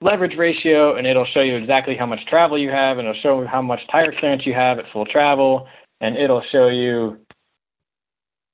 leverage 0.00 0.36
ratio, 0.36 0.96
and 0.96 1.06
it'll 1.06 1.26
show 1.26 1.40
you 1.40 1.56
exactly 1.56 1.96
how 1.96 2.06
much 2.06 2.24
travel 2.26 2.58
you 2.58 2.70
have, 2.70 2.98
and 2.98 3.08
it'll 3.08 3.20
show 3.20 3.40
you 3.40 3.46
how 3.46 3.62
much 3.62 3.80
tire 3.90 4.12
clearance 4.18 4.46
you 4.46 4.54
have 4.54 4.78
at 4.78 4.84
full 4.92 5.06
travel, 5.06 5.66
and 6.00 6.16
it'll 6.16 6.42
show 6.52 6.68
you 6.68 7.18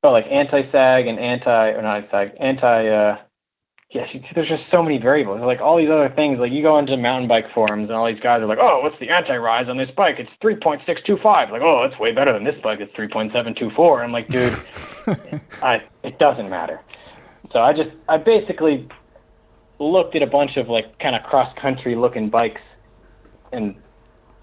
oh, 0.05 0.11
like 0.11 0.27
anti-sag 0.31 1.07
and 1.07 1.19
anti 1.19 1.69
or 1.71 1.83
not 1.83 2.05
anti-sag, 2.05 2.33
anti 2.41 2.89
uh, 2.89 3.17
yes, 3.93 4.09
there's 4.35 4.49
just 4.49 4.65
so 4.71 4.83
many 4.83 4.99
variables. 4.99 5.41
Like 5.41 5.61
all 5.61 5.77
these 5.77 5.91
other 5.91 6.13
things, 6.17 6.39
like 6.39 6.51
you 6.51 6.63
go 6.63 6.79
into 6.79 6.97
mountain 6.97 7.29
bike 7.29 7.47
forums 7.55 7.89
and 7.89 7.93
all 7.93 8.07
these 8.07 8.21
guys 8.21 8.41
are 8.41 8.47
like, 8.47 8.59
oh, 8.61 8.81
what's 8.83 8.99
the 8.99 9.11
anti-rise 9.11 9.69
on 9.69 9.77
this 9.77 9.91
bike? 9.97 10.17
It's 10.19 10.31
3.625. 10.43 11.51
Like, 11.51 11.63
oh, 11.63 11.85
it's 11.85 11.99
way 11.99 12.13
better 12.13 12.33
than 12.33 12.45
this 12.45 12.61
bike. 12.63 12.81
It's 12.81 12.93
3.724. 12.95 14.03
I'm 14.03 14.13
like, 14.13 14.29
dude, 14.29 14.55
I, 15.63 15.83
it 16.03 16.19
doesn't 16.19 16.49
matter. 16.49 16.81
So 17.53 17.61
I 17.61 17.73
just, 17.75 17.91
I 18.09 18.17
basically 18.17 18.89
looked 19.79 20.17
at 20.17 20.23
a 20.23 20.27
bunch 20.27 20.57
of 20.57 20.69
like 20.69 20.99
kind 20.99 21.15
of 21.15 21.23
cross-country 21.25 21.95
looking 21.95 22.31
bikes 22.31 22.63
and, 23.53 23.77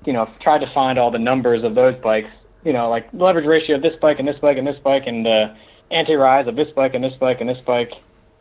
you 0.05 0.13
know, 0.13 0.29
tried 0.41 0.59
to 0.59 0.71
find 0.73 0.99
all 0.99 1.09
the 1.09 1.19
numbers 1.19 1.63
of 1.63 1.73
those 1.73 1.95
bikes, 2.03 2.29
you 2.63 2.73
know, 2.73 2.89
like 2.89 3.07
leverage 3.13 3.47
ratio 3.47 3.77
of 3.77 3.81
this 3.81 3.95
bike 3.99 4.19
and 4.19 4.27
this 4.27 4.37
bike 4.39 4.57
and 4.57 4.67
this 4.67 4.77
bike 4.83 5.03
and 5.07 5.25
the 5.25 5.55
anti-rise 5.89 6.47
of 6.47 6.55
this 6.55 6.67
bike 6.75 6.93
and 6.93 7.03
this 7.03 7.13
bike 7.19 7.37
and 7.41 7.49
this 7.49 7.61
bike. 7.65 7.91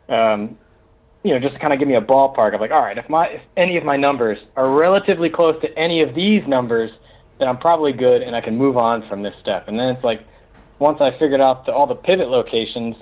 Um, 0.07 0.57
you 1.23 1.33
know, 1.33 1.39
just 1.39 1.53
to 1.53 1.59
kind 1.59 1.73
of 1.73 1.79
give 1.79 1.87
me 1.87 1.95
a 1.95 2.01
ballpark 2.01 2.55
of 2.55 2.61
like, 2.61 2.71
all 2.71 2.79
right, 2.81 2.97
if 2.97 3.09
my 3.09 3.27
if 3.27 3.41
any 3.57 3.77
of 3.77 3.83
my 3.83 3.97
numbers 3.97 4.37
are 4.55 4.69
relatively 4.71 5.29
close 5.29 5.59
to 5.61 5.77
any 5.77 6.01
of 6.01 6.15
these 6.15 6.47
numbers, 6.47 6.91
then 7.39 7.47
I'm 7.47 7.57
probably 7.57 7.91
good 7.91 8.21
and 8.21 8.35
I 8.35 8.41
can 8.41 8.57
move 8.57 8.77
on 8.77 9.07
from 9.09 9.23
this 9.23 9.33
step. 9.41 9.67
And 9.67 9.77
then 9.79 9.89
it's 9.89 10.03
like, 10.03 10.25
once 10.79 10.99
I 11.01 11.11
figured 11.19 11.41
out 11.41 11.65
the, 11.65 11.73
all 11.73 11.87
the 11.87 11.95
pivot 11.95 12.29
locations, 12.29 12.95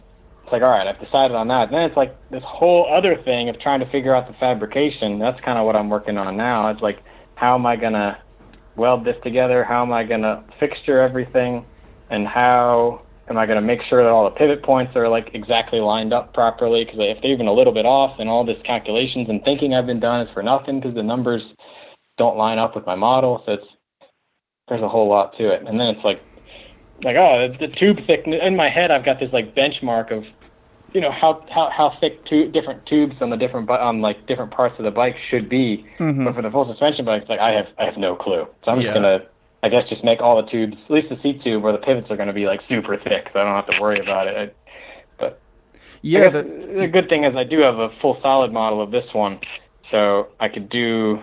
it's 0.43 0.51
like, 0.51 0.61
all 0.61 0.71
right, 0.71 0.87
I've 0.87 0.99
decided 0.99 1.35
on 1.35 1.47
that. 1.49 1.69
then 1.71 1.81
it's 1.81 1.97
like 1.97 2.15
this 2.29 2.43
whole 2.43 2.87
other 2.91 3.21
thing 3.23 3.49
of 3.49 3.59
trying 3.59 3.81
to 3.81 3.89
figure 3.91 4.15
out 4.15 4.27
the 4.27 4.33
fabrication. 4.39 5.19
That's 5.19 5.39
kind 5.41 5.59
of 5.59 5.65
what 5.65 5.75
I'm 5.75 5.89
working 5.89 6.17
on 6.17 6.37
now. 6.37 6.69
It's 6.69 6.81
like, 6.81 7.03
how 7.35 7.55
am 7.55 7.65
I 7.65 7.75
gonna 7.75 8.17
weld 8.75 9.05
this 9.05 9.17
together? 9.23 9.63
How 9.63 9.83
am 9.83 9.91
I 9.91 10.03
gonna 10.03 10.43
fixture 10.59 11.01
everything? 11.01 11.65
And 12.09 12.27
how 12.27 13.01
am 13.29 13.37
I 13.37 13.45
going 13.45 13.59
to 13.59 13.65
make 13.65 13.81
sure 13.89 14.03
that 14.03 14.09
all 14.09 14.25
the 14.25 14.35
pivot 14.35 14.63
points 14.63 14.95
are 14.95 15.09
like 15.09 15.31
exactly 15.33 15.79
lined 15.79 16.13
up 16.13 16.33
properly? 16.33 16.85
Because 16.85 16.99
if 16.99 17.21
they're 17.21 17.31
even 17.31 17.47
a 17.47 17.53
little 17.53 17.73
bit 17.73 17.85
off, 17.85 18.17
then 18.17 18.27
all 18.27 18.45
this 18.45 18.57
calculations 18.65 19.27
and 19.29 19.43
thinking 19.43 19.73
I've 19.73 19.85
been 19.85 19.99
done 19.99 20.25
is 20.25 20.33
for 20.33 20.43
nothing 20.43 20.79
because 20.79 20.95
the 20.95 21.03
numbers 21.03 21.43
don't 22.17 22.37
line 22.37 22.57
up 22.57 22.75
with 22.75 22.85
my 22.85 22.95
model. 22.95 23.43
So 23.45 23.53
it's 23.53 23.67
there's 24.67 24.81
a 24.81 24.89
whole 24.89 25.09
lot 25.09 25.37
to 25.37 25.49
it. 25.49 25.65
And 25.65 25.79
then 25.79 25.87
it's 25.87 26.03
like 26.03 26.21
like 27.03 27.15
oh 27.15 27.53
the, 27.59 27.67
tube 27.67 27.97
thickness 28.07 28.39
in 28.43 28.55
my 28.55 28.69
head 28.69 28.89
I've 28.89 29.05
got 29.05 29.19
this 29.19 29.31
like 29.31 29.55
benchmark 29.55 30.11
of 30.11 30.23
you 30.93 31.01
know 31.01 31.11
how 31.11 31.45
how 31.49 31.69
how 31.69 31.93
thick 31.99 32.25
two 32.25 32.49
different 32.51 32.85
tubes 32.85 33.15
on 33.21 33.29
the 33.29 33.37
different 33.37 33.69
on 33.69 34.01
like 34.01 34.25
different 34.25 34.51
parts 34.51 34.75
of 34.79 34.85
the 34.85 34.91
bike 34.91 35.15
should 35.29 35.49
be. 35.49 35.85
Mm-hmm. 35.99 36.25
But 36.25 36.35
for 36.35 36.41
the 36.41 36.49
full 36.49 36.67
suspension 36.67 37.05
bikes, 37.05 37.29
like 37.29 37.39
I 37.39 37.51
have 37.51 37.67
I 37.77 37.85
have 37.85 37.97
no 37.97 38.15
clue. 38.15 38.47
So 38.63 38.71
I'm 38.71 38.81
yeah. 38.81 38.93
just 38.93 38.95
gonna 38.95 39.19
I 39.63 39.69
guess 39.69 39.89
just 39.89 40.03
make 40.03 40.21
all 40.21 40.41
the 40.41 40.49
tubes, 40.49 40.77
at 40.85 40.91
least 40.91 41.09
the 41.09 41.19
seat 41.21 41.43
tube, 41.43 41.63
where 41.63 41.73
the 41.73 41.79
pivots 41.79 42.11
are 42.11 42.15
going 42.15 42.27
to 42.27 42.33
be 42.33 42.45
like 42.45 42.61
super 42.69 42.97
thick, 42.97 43.29
so 43.33 43.39
I 43.39 43.43
don't 43.43 43.55
have 43.55 43.67
to 43.67 43.81
worry 43.81 43.99
about 43.99 44.27
it. 44.27 44.37
I, 44.37 44.75
but 45.17 45.41
yeah, 46.01 46.29
the, 46.29 46.43
the 46.43 46.87
good 46.87 47.09
thing 47.09 47.23
is 47.23 47.35
I 47.35 47.43
do 47.43 47.59
have 47.61 47.79
a 47.79 47.89
full 48.01 48.19
solid 48.21 48.53
model 48.53 48.81
of 48.81 48.91
this 48.91 49.11
one, 49.13 49.39
so 49.89 50.27
I 50.39 50.47
could 50.47 50.69
do, 50.69 51.19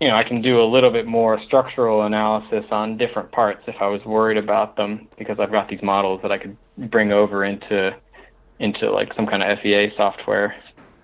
you 0.00 0.08
know, 0.08 0.16
I 0.16 0.24
can 0.24 0.40
do 0.40 0.62
a 0.62 0.64
little 0.64 0.90
bit 0.90 1.06
more 1.06 1.40
structural 1.42 2.02
analysis 2.02 2.64
on 2.70 2.96
different 2.96 3.30
parts 3.30 3.62
if 3.66 3.76
I 3.80 3.88
was 3.88 4.02
worried 4.06 4.38
about 4.38 4.76
them 4.76 5.06
because 5.18 5.38
I've 5.38 5.52
got 5.52 5.68
these 5.68 5.82
models 5.82 6.22
that 6.22 6.32
I 6.32 6.38
could 6.38 6.56
bring 6.90 7.12
over 7.12 7.44
into 7.44 7.94
into 8.58 8.90
like 8.90 9.12
some 9.14 9.26
kind 9.26 9.42
of 9.42 9.58
FEA 9.60 9.92
software 9.96 10.56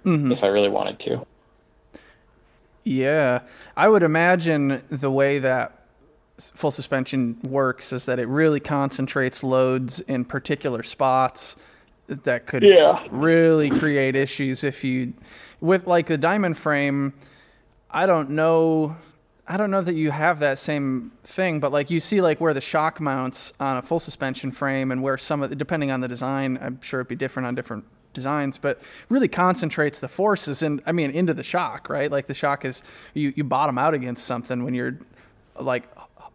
mm-hmm. 0.04 0.32
if 0.32 0.42
I 0.42 0.46
really 0.46 0.70
wanted 0.70 0.98
to. 1.00 1.26
Yeah, 2.82 3.40
I 3.76 3.88
would 3.88 4.02
imagine 4.02 4.82
the 4.90 5.10
way 5.10 5.38
that 5.38 5.83
full 6.38 6.70
suspension 6.70 7.38
works 7.44 7.92
is 7.92 8.06
that 8.06 8.18
it 8.18 8.26
really 8.26 8.60
concentrates 8.60 9.44
loads 9.44 10.00
in 10.00 10.24
particular 10.24 10.82
spots 10.82 11.56
that 12.06 12.46
could 12.46 12.62
yeah. 12.62 13.06
really 13.10 13.70
create 13.70 14.16
issues 14.16 14.64
if 14.64 14.84
you 14.84 15.14
with 15.60 15.86
like 15.86 16.06
the 16.06 16.18
diamond 16.18 16.58
frame 16.58 17.14
i 17.90 18.04
don't 18.04 18.28
know 18.28 18.96
i 19.46 19.56
don't 19.56 19.70
know 19.70 19.80
that 19.80 19.94
you 19.94 20.10
have 20.10 20.40
that 20.40 20.58
same 20.58 21.12
thing 21.22 21.60
but 21.60 21.72
like 21.72 21.88
you 21.88 22.00
see 22.00 22.20
like 22.20 22.40
where 22.40 22.52
the 22.52 22.60
shock 22.60 23.00
mounts 23.00 23.52
on 23.60 23.76
a 23.76 23.82
full 23.82 24.00
suspension 24.00 24.50
frame 24.50 24.90
and 24.90 25.02
where 25.02 25.16
some 25.16 25.42
of 25.42 25.50
the, 25.50 25.56
depending 25.56 25.90
on 25.90 26.00
the 26.00 26.08
design 26.08 26.58
i'm 26.60 26.80
sure 26.82 27.00
it'd 27.00 27.08
be 27.08 27.16
different 27.16 27.46
on 27.46 27.54
different 27.54 27.84
designs 28.12 28.58
but 28.58 28.82
really 29.08 29.28
concentrates 29.28 29.98
the 30.00 30.08
forces 30.08 30.62
and 30.62 30.82
i 30.84 30.92
mean 30.92 31.10
into 31.10 31.32
the 31.32 31.42
shock 31.42 31.88
right 31.88 32.10
like 32.10 32.26
the 32.26 32.34
shock 32.34 32.64
is 32.64 32.82
you 33.14 33.32
you 33.34 33.44
bottom 33.44 33.78
out 33.78 33.94
against 33.94 34.24
something 34.24 34.62
when 34.62 34.74
you're 34.74 34.98
like 35.58 35.88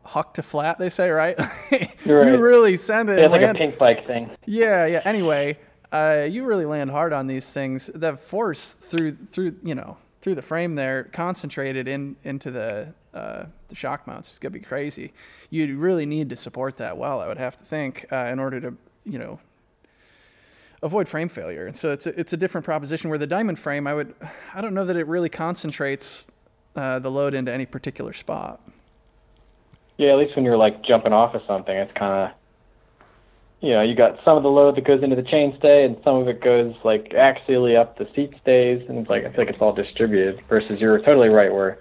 huck 0.10 0.34
to 0.34 0.44
flat, 0.44 0.80
they 0.80 0.90
say, 0.90 1.10
right? 1.10 1.38
right. 1.72 1.98
you 2.06 2.38
really 2.38 2.76
send 2.78 3.10
it. 3.10 3.20
It's 3.20 3.30
like 3.30 3.42
land. 3.42 3.58
a 3.58 3.60
Pinkbike 3.60 4.08
thing. 4.08 4.32
Yeah, 4.46 4.86
yeah. 4.86 5.02
Anyway, 5.06 5.58
uh, 5.92 6.26
you 6.30 6.46
really 6.46 6.66
land 6.66 6.92
hard 6.92 7.14
on 7.14 7.28
these 7.28 7.52
things. 7.54 7.92
The 7.94 8.16
force 8.16 8.74
through 8.74 9.16
through 9.16 9.58
you 9.64 9.76
know 9.76 9.98
through 10.22 10.36
the 10.36 10.42
frame 10.42 10.76
there, 10.76 11.04
concentrated 11.04 11.88
in 11.88 12.16
into 12.24 12.50
the 12.52 12.94
uh, 13.14 13.46
the 13.68 13.76
shock 13.76 14.08
mounts 14.08 14.30
It's 14.30 14.40
gonna 14.40 14.52
be 14.52 14.60
crazy. 14.60 15.14
You 15.50 15.78
really 15.78 16.06
need 16.06 16.30
to 16.30 16.36
support 16.36 16.78
that 16.78 16.98
well, 16.98 17.22
I 17.22 17.28
would 17.28 17.38
have 17.38 17.58
to 17.58 17.64
think, 17.64 18.06
uh, 18.12 18.30
in 18.32 18.40
order 18.40 18.60
to 18.62 18.74
you 19.06 19.20
know 19.20 19.40
avoid 20.82 21.08
frame 21.08 21.30
failure. 21.30 21.68
And 21.68 21.76
so 21.76 21.92
it's 21.92 22.08
a, 22.08 22.20
it's 22.20 22.34
a 22.34 22.38
different 22.38 22.66
proposition. 22.66 23.10
Where 23.10 23.20
the 23.20 23.28
diamond 23.28 23.60
frame, 23.60 23.86
I 23.86 23.94
would 23.94 24.16
I 24.56 24.62
don't 24.62 24.74
know 24.74 24.86
that 24.86 24.96
it 24.96 25.06
really 25.06 25.30
concentrates 25.30 26.26
uh, 26.76 26.98
the 26.98 27.12
load 27.12 27.36
into 27.36 27.54
any 27.54 27.68
particular 27.68 28.14
spot. 28.14 28.62
Yeah, 30.00 30.14
at 30.14 30.18
least 30.18 30.34
when 30.38 30.46
you're 30.46 30.56
like 30.56 30.82
jumping 30.82 31.12
off 31.12 31.36
of 31.36 31.42
something, 31.46 31.76
it's 31.76 31.92
kind 31.92 32.32
of, 32.32 33.08
you 33.60 33.72
know, 33.72 33.82
you 33.82 33.96
got 33.96 34.18
some 34.24 34.38
of 34.38 34.44
the 34.44 34.50
load 34.50 34.78
that 34.78 34.86
goes 34.86 35.04
into 35.04 35.18
the 35.18 35.24
chainstay, 35.24 35.86
and 35.86 35.98
some 36.06 36.16
of 36.16 36.30
it 36.30 36.42
goes 36.42 36.74
like 36.86 37.10
axially 37.10 37.78
up 37.78 37.98
the 37.98 38.08
seat 38.16 38.34
stays, 38.42 38.88
and 38.88 38.98
it's 39.00 39.10
like 39.10 39.26
I 39.26 39.30
feel 39.32 39.40
like 39.40 39.50
it's 39.50 39.62
all 39.62 39.74
distributed. 39.74 40.42
Versus 40.48 40.80
you're 40.80 41.00
totally 41.00 41.28
right 41.28 41.52
where 41.52 41.80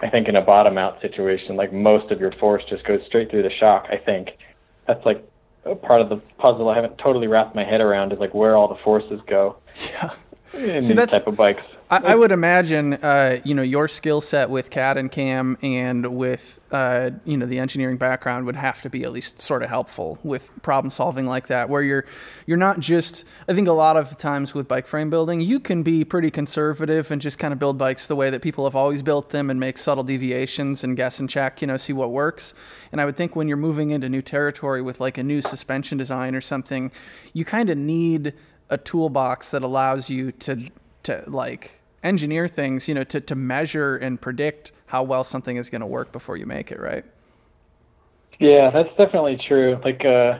I 0.00 0.08
think 0.08 0.28
in 0.28 0.36
a 0.36 0.40
bottom 0.40 0.78
out 0.78 1.00
situation, 1.02 1.56
like 1.56 1.72
most 1.72 2.12
of 2.12 2.20
your 2.20 2.30
force 2.30 2.62
just 2.70 2.84
goes 2.84 3.04
straight 3.06 3.28
through 3.28 3.42
the 3.42 3.50
shock. 3.50 3.88
I 3.90 3.96
think 3.96 4.38
that's 4.86 5.04
like 5.04 5.28
a 5.64 5.74
part 5.74 6.00
of 6.00 6.10
the 6.10 6.18
puzzle 6.38 6.68
I 6.68 6.76
haven't 6.76 6.96
totally 6.98 7.26
wrapped 7.26 7.56
my 7.56 7.64
head 7.64 7.82
around 7.82 8.12
is 8.12 8.20
like 8.20 8.34
where 8.34 8.54
all 8.54 8.68
the 8.68 8.80
forces 8.84 9.20
go. 9.26 9.56
Yeah. 9.90 10.14
In 10.54 10.80
See, 10.80 10.94
these 10.94 11.06
type 11.08 11.26
of 11.26 11.34
bikes. 11.34 11.64
I, 11.90 12.12
I 12.12 12.14
would 12.14 12.32
imagine, 12.32 12.94
uh, 12.94 13.40
you 13.44 13.54
know, 13.54 13.62
your 13.62 13.88
skill 13.88 14.20
set 14.20 14.50
with 14.50 14.68
CAD 14.68 14.98
and 14.98 15.10
CAM 15.10 15.56
and 15.62 16.06
with, 16.16 16.60
uh, 16.70 17.10
you 17.24 17.36
know, 17.36 17.46
the 17.46 17.58
engineering 17.58 17.96
background 17.96 18.44
would 18.44 18.56
have 18.56 18.82
to 18.82 18.90
be 18.90 19.04
at 19.04 19.12
least 19.12 19.40
sort 19.40 19.62
of 19.62 19.70
helpful 19.70 20.18
with 20.22 20.50
problem 20.60 20.90
solving 20.90 21.26
like 21.26 21.46
that, 21.46 21.70
where 21.70 21.82
you're 21.82 22.04
you're 22.46 22.58
not 22.58 22.80
just. 22.80 23.24
I 23.48 23.54
think 23.54 23.68
a 23.68 23.72
lot 23.72 23.96
of 23.96 24.18
times 24.18 24.52
with 24.52 24.68
bike 24.68 24.86
frame 24.86 25.08
building, 25.08 25.40
you 25.40 25.60
can 25.60 25.82
be 25.82 26.04
pretty 26.04 26.30
conservative 26.30 27.10
and 27.10 27.22
just 27.22 27.38
kind 27.38 27.52
of 27.52 27.58
build 27.58 27.78
bikes 27.78 28.06
the 28.06 28.16
way 28.16 28.28
that 28.28 28.42
people 28.42 28.64
have 28.64 28.76
always 28.76 29.02
built 29.02 29.30
them 29.30 29.48
and 29.48 29.58
make 29.58 29.78
subtle 29.78 30.04
deviations 30.04 30.84
and 30.84 30.96
guess 30.96 31.18
and 31.18 31.30
check, 31.30 31.62
you 31.62 31.66
know, 31.66 31.78
see 31.78 31.94
what 31.94 32.10
works. 32.10 32.52
And 32.92 33.00
I 33.00 33.06
would 33.06 33.16
think 33.16 33.34
when 33.34 33.48
you're 33.48 33.56
moving 33.56 33.90
into 33.90 34.10
new 34.10 34.22
territory 34.22 34.82
with 34.82 35.00
like 35.00 35.16
a 35.16 35.22
new 35.22 35.40
suspension 35.40 35.96
design 35.96 36.34
or 36.34 36.42
something, 36.42 36.92
you 37.32 37.46
kind 37.46 37.70
of 37.70 37.78
need 37.78 38.34
a 38.68 38.76
toolbox 38.76 39.50
that 39.52 39.62
allows 39.62 40.10
you 40.10 40.32
to 40.32 40.70
to 41.04 41.24
like 41.26 41.80
engineer 42.02 42.48
things, 42.48 42.88
you 42.88 42.94
know, 42.94 43.04
to, 43.04 43.20
to 43.20 43.34
measure 43.34 43.96
and 43.96 44.20
predict 44.20 44.72
how 44.86 45.02
well 45.02 45.24
something 45.24 45.56
is 45.56 45.70
going 45.70 45.80
to 45.80 45.86
work 45.86 46.12
before 46.12 46.36
you 46.36 46.46
make 46.46 46.70
it, 46.70 46.80
right? 46.80 47.04
Yeah, 48.38 48.70
that's 48.70 48.90
definitely 48.96 49.40
true. 49.48 49.80
Like, 49.84 50.04
uh, 50.04 50.38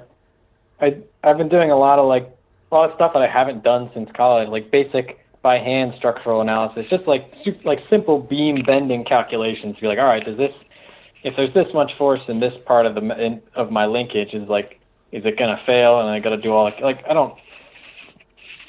I 0.80 0.98
I've 1.22 1.38
been 1.38 1.48
doing 1.48 1.70
a 1.70 1.76
lot 1.76 1.98
of 1.98 2.06
like 2.06 2.30
a 2.70 2.74
lot 2.74 2.90
of 2.90 2.94
stuff 2.96 3.12
that 3.14 3.22
I 3.22 3.28
haven't 3.28 3.64
done 3.64 3.90
since 3.94 4.08
college, 4.14 4.48
like 4.48 4.70
basic 4.70 5.24
by 5.42 5.58
hand 5.58 5.94
structural 5.96 6.40
analysis, 6.40 6.86
just 6.90 7.06
like 7.06 7.32
like 7.64 7.80
simple 7.90 8.20
beam 8.20 8.62
bending 8.64 9.04
calculations. 9.04 9.76
Be 9.80 9.86
like, 9.86 9.98
all 9.98 10.06
right, 10.06 10.24
does 10.24 10.36
this 10.36 10.52
if 11.24 11.34
there's 11.36 11.52
this 11.54 11.66
much 11.74 11.96
force 11.98 12.20
in 12.28 12.40
this 12.40 12.54
part 12.66 12.86
of 12.86 12.94
the 12.94 13.00
in, 13.00 13.42
of 13.54 13.70
my 13.70 13.86
linkage 13.86 14.32
is 14.34 14.48
like 14.48 14.78
is 15.12 15.24
it 15.24 15.38
gonna 15.38 15.60
fail? 15.66 16.00
And 16.00 16.08
I 16.08 16.20
got 16.20 16.30
to 16.30 16.36
do 16.36 16.52
all 16.52 16.64
like, 16.64 16.80
like 16.80 17.04
I 17.08 17.14
don't. 17.14 17.34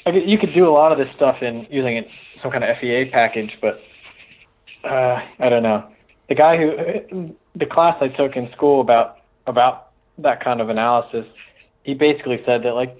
I 0.06 0.10
you 0.10 0.38
could 0.38 0.54
do 0.54 0.68
a 0.68 0.72
lot 0.72 0.92
of 0.92 0.98
this 0.98 1.14
stuff 1.14 1.42
in 1.42 1.66
using 1.70 1.98
it, 1.98 2.08
some 2.42 2.50
kind 2.50 2.64
of 2.64 2.76
FEA 2.78 3.10
package, 3.12 3.56
but 3.60 3.80
uh, 4.84 5.20
I 5.38 5.48
don't 5.48 5.62
know. 5.62 5.88
The 6.28 6.34
guy 6.34 6.56
who 6.56 7.34
the 7.56 7.66
class 7.66 7.96
I 8.00 8.08
took 8.08 8.36
in 8.36 8.50
school 8.52 8.80
about 8.80 9.18
about 9.46 9.88
that 10.18 10.42
kind 10.42 10.60
of 10.60 10.68
analysis, 10.68 11.26
he 11.82 11.94
basically 11.94 12.42
said 12.46 12.62
that 12.62 12.74
like 12.74 12.96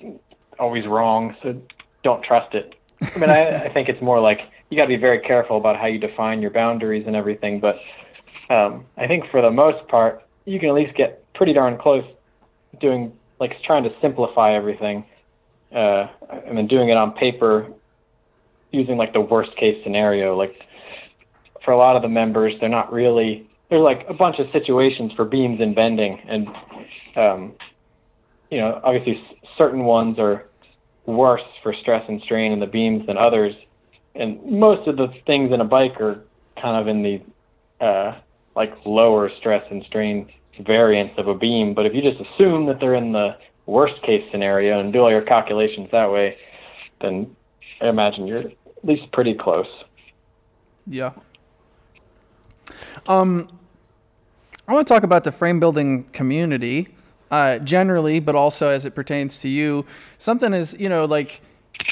always 0.58 0.86
wrong, 0.86 1.36
so 1.42 1.60
don't 2.02 2.22
trust 2.22 2.54
it. 2.54 2.74
I 3.14 3.18
mean, 3.18 3.30
I, 3.30 3.64
I 3.64 3.68
think 3.68 3.88
it's 3.88 4.02
more 4.02 4.20
like 4.20 4.40
you 4.68 4.76
got 4.76 4.84
to 4.84 4.88
be 4.88 4.96
very 4.96 5.20
careful 5.20 5.56
about 5.56 5.76
how 5.76 5.86
you 5.86 5.98
define 5.98 6.42
your 6.42 6.50
boundaries 6.50 7.04
and 7.06 7.16
everything. 7.16 7.60
But 7.60 7.80
um, 8.50 8.84
I 8.96 9.06
think 9.06 9.30
for 9.30 9.40
the 9.40 9.50
most 9.50 9.86
part, 9.88 10.22
you 10.44 10.58
can 10.58 10.68
at 10.68 10.74
least 10.74 10.96
get 10.96 11.24
pretty 11.34 11.52
darn 11.52 11.78
close 11.78 12.04
doing 12.80 13.12
like 13.38 13.62
trying 13.62 13.84
to 13.84 13.90
simplify 14.00 14.54
everything, 14.54 15.04
uh, 15.74 16.08
and 16.46 16.58
then 16.58 16.66
doing 16.66 16.88
it 16.90 16.96
on 16.96 17.12
paper 17.12 17.72
using 18.72 18.96
like 18.96 19.12
the 19.12 19.20
worst 19.20 19.56
case 19.56 19.82
scenario. 19.82 20.36
Like 20.36 20.54
for 21.64 21.72
a 21.72 21.76
lot 21.76 21.96
of 21.96 22.02
the 22.02 22.08
members, 22.08 22.54
they're 22.60 22.68
not 22.68 22.92
really 22.92 23.48
there's 23.70 23.82
like 23.82 24.04
a 24.08 24.14
bunch 24.14 24.38
of 24.38 24.46
situations 24.52 25.12
for 25.14 25.24
beams 25.24 25.60
and 25.60 25.74
bending, 25.74 26.20
and 26.28 26.48
um, 27.16 27.52
you 28.50 28.58
know 28.58 28.80
obviously 28.82 29.22
certain 29.56 29.84
ones 29.84 30.18
are 30.18 30.46
worse 31.06 31.42
for 31.62 31.72
stress 31.80 32.04
and 32.08 32.20
strain 32.22 32.52
in 32.52 32.60
the 32.60 32.66
beams 32.66 33.06
than 33.06 33.16
others, 33.16 33.54
and 34.16 34.44
most 34.44 34.86
of 34.88 34.96
the 34.96 35.08
things 35.26 35.52
in 35.52 35.60
a 35.60 35.64
bike 35.64 36.00
are 36.00 36.24
kind 36.60 36.76
of 36.76 36.88
in 36.88 37.02
the 37.02 37.84
uh, 37.84 38.18
like 38.56 38.72
lower 38.84 39.30
stress 39.38 39.64
and 39.70 39.84
strain 39.86 40.28
variance 40.66 41.12
of 41.16 41.28
a 41.28 41.34
beam. 41.34 41.72
But 41.72 41.86
if 41.86 41.94
you 41.94 42.02
just 42.02 42.20
assume 42.20 42.66
that 42.66 42.80
they're 42.80 42.96
in 42.96 43.12
the 43.12 43.36
worst 43.66 44.02
case 44.02 44.24
scenario 44.32 44.80
and 44.80 44.92
do 44.92 44.98
all 44.98 45.10
your 45.10 45.22
calculations 45.22 45.88
that 45.92 46.10
way, 46.10 46.36
then 47.00 47.34
I 47.80 47.88
imagine 47.88 48.26
you're 48.26 48.44
at 48.82 48.88
least 48.88 49.12
pretty 49.12 49.34
close. 49.34 49.68
Yeah. 50.86 51.12
Um, 53.06 53.48
I 54.66 54.72
want 54.72 54.86
to 54.86 54.94
talk 54.94 55.02
about 55.02 55.24
the 55.24 55.32
frame 55.32 55.60
building 55.60 56.04
community 56.12 56.88
uh, 57.30 57.58
generally, 57.58 58.20
but 58.20 58.34
also 58.34 58.68
as 58.70 58.84
it 58.84 58.94
pertains 58.94 59.38
to 59.40 59.48
you. 59.48 59.84
Something 60.18 60.52
is, 60.52 60.76
you 60.78 60.88
know, 60.88 61.04
like 61.04 61.42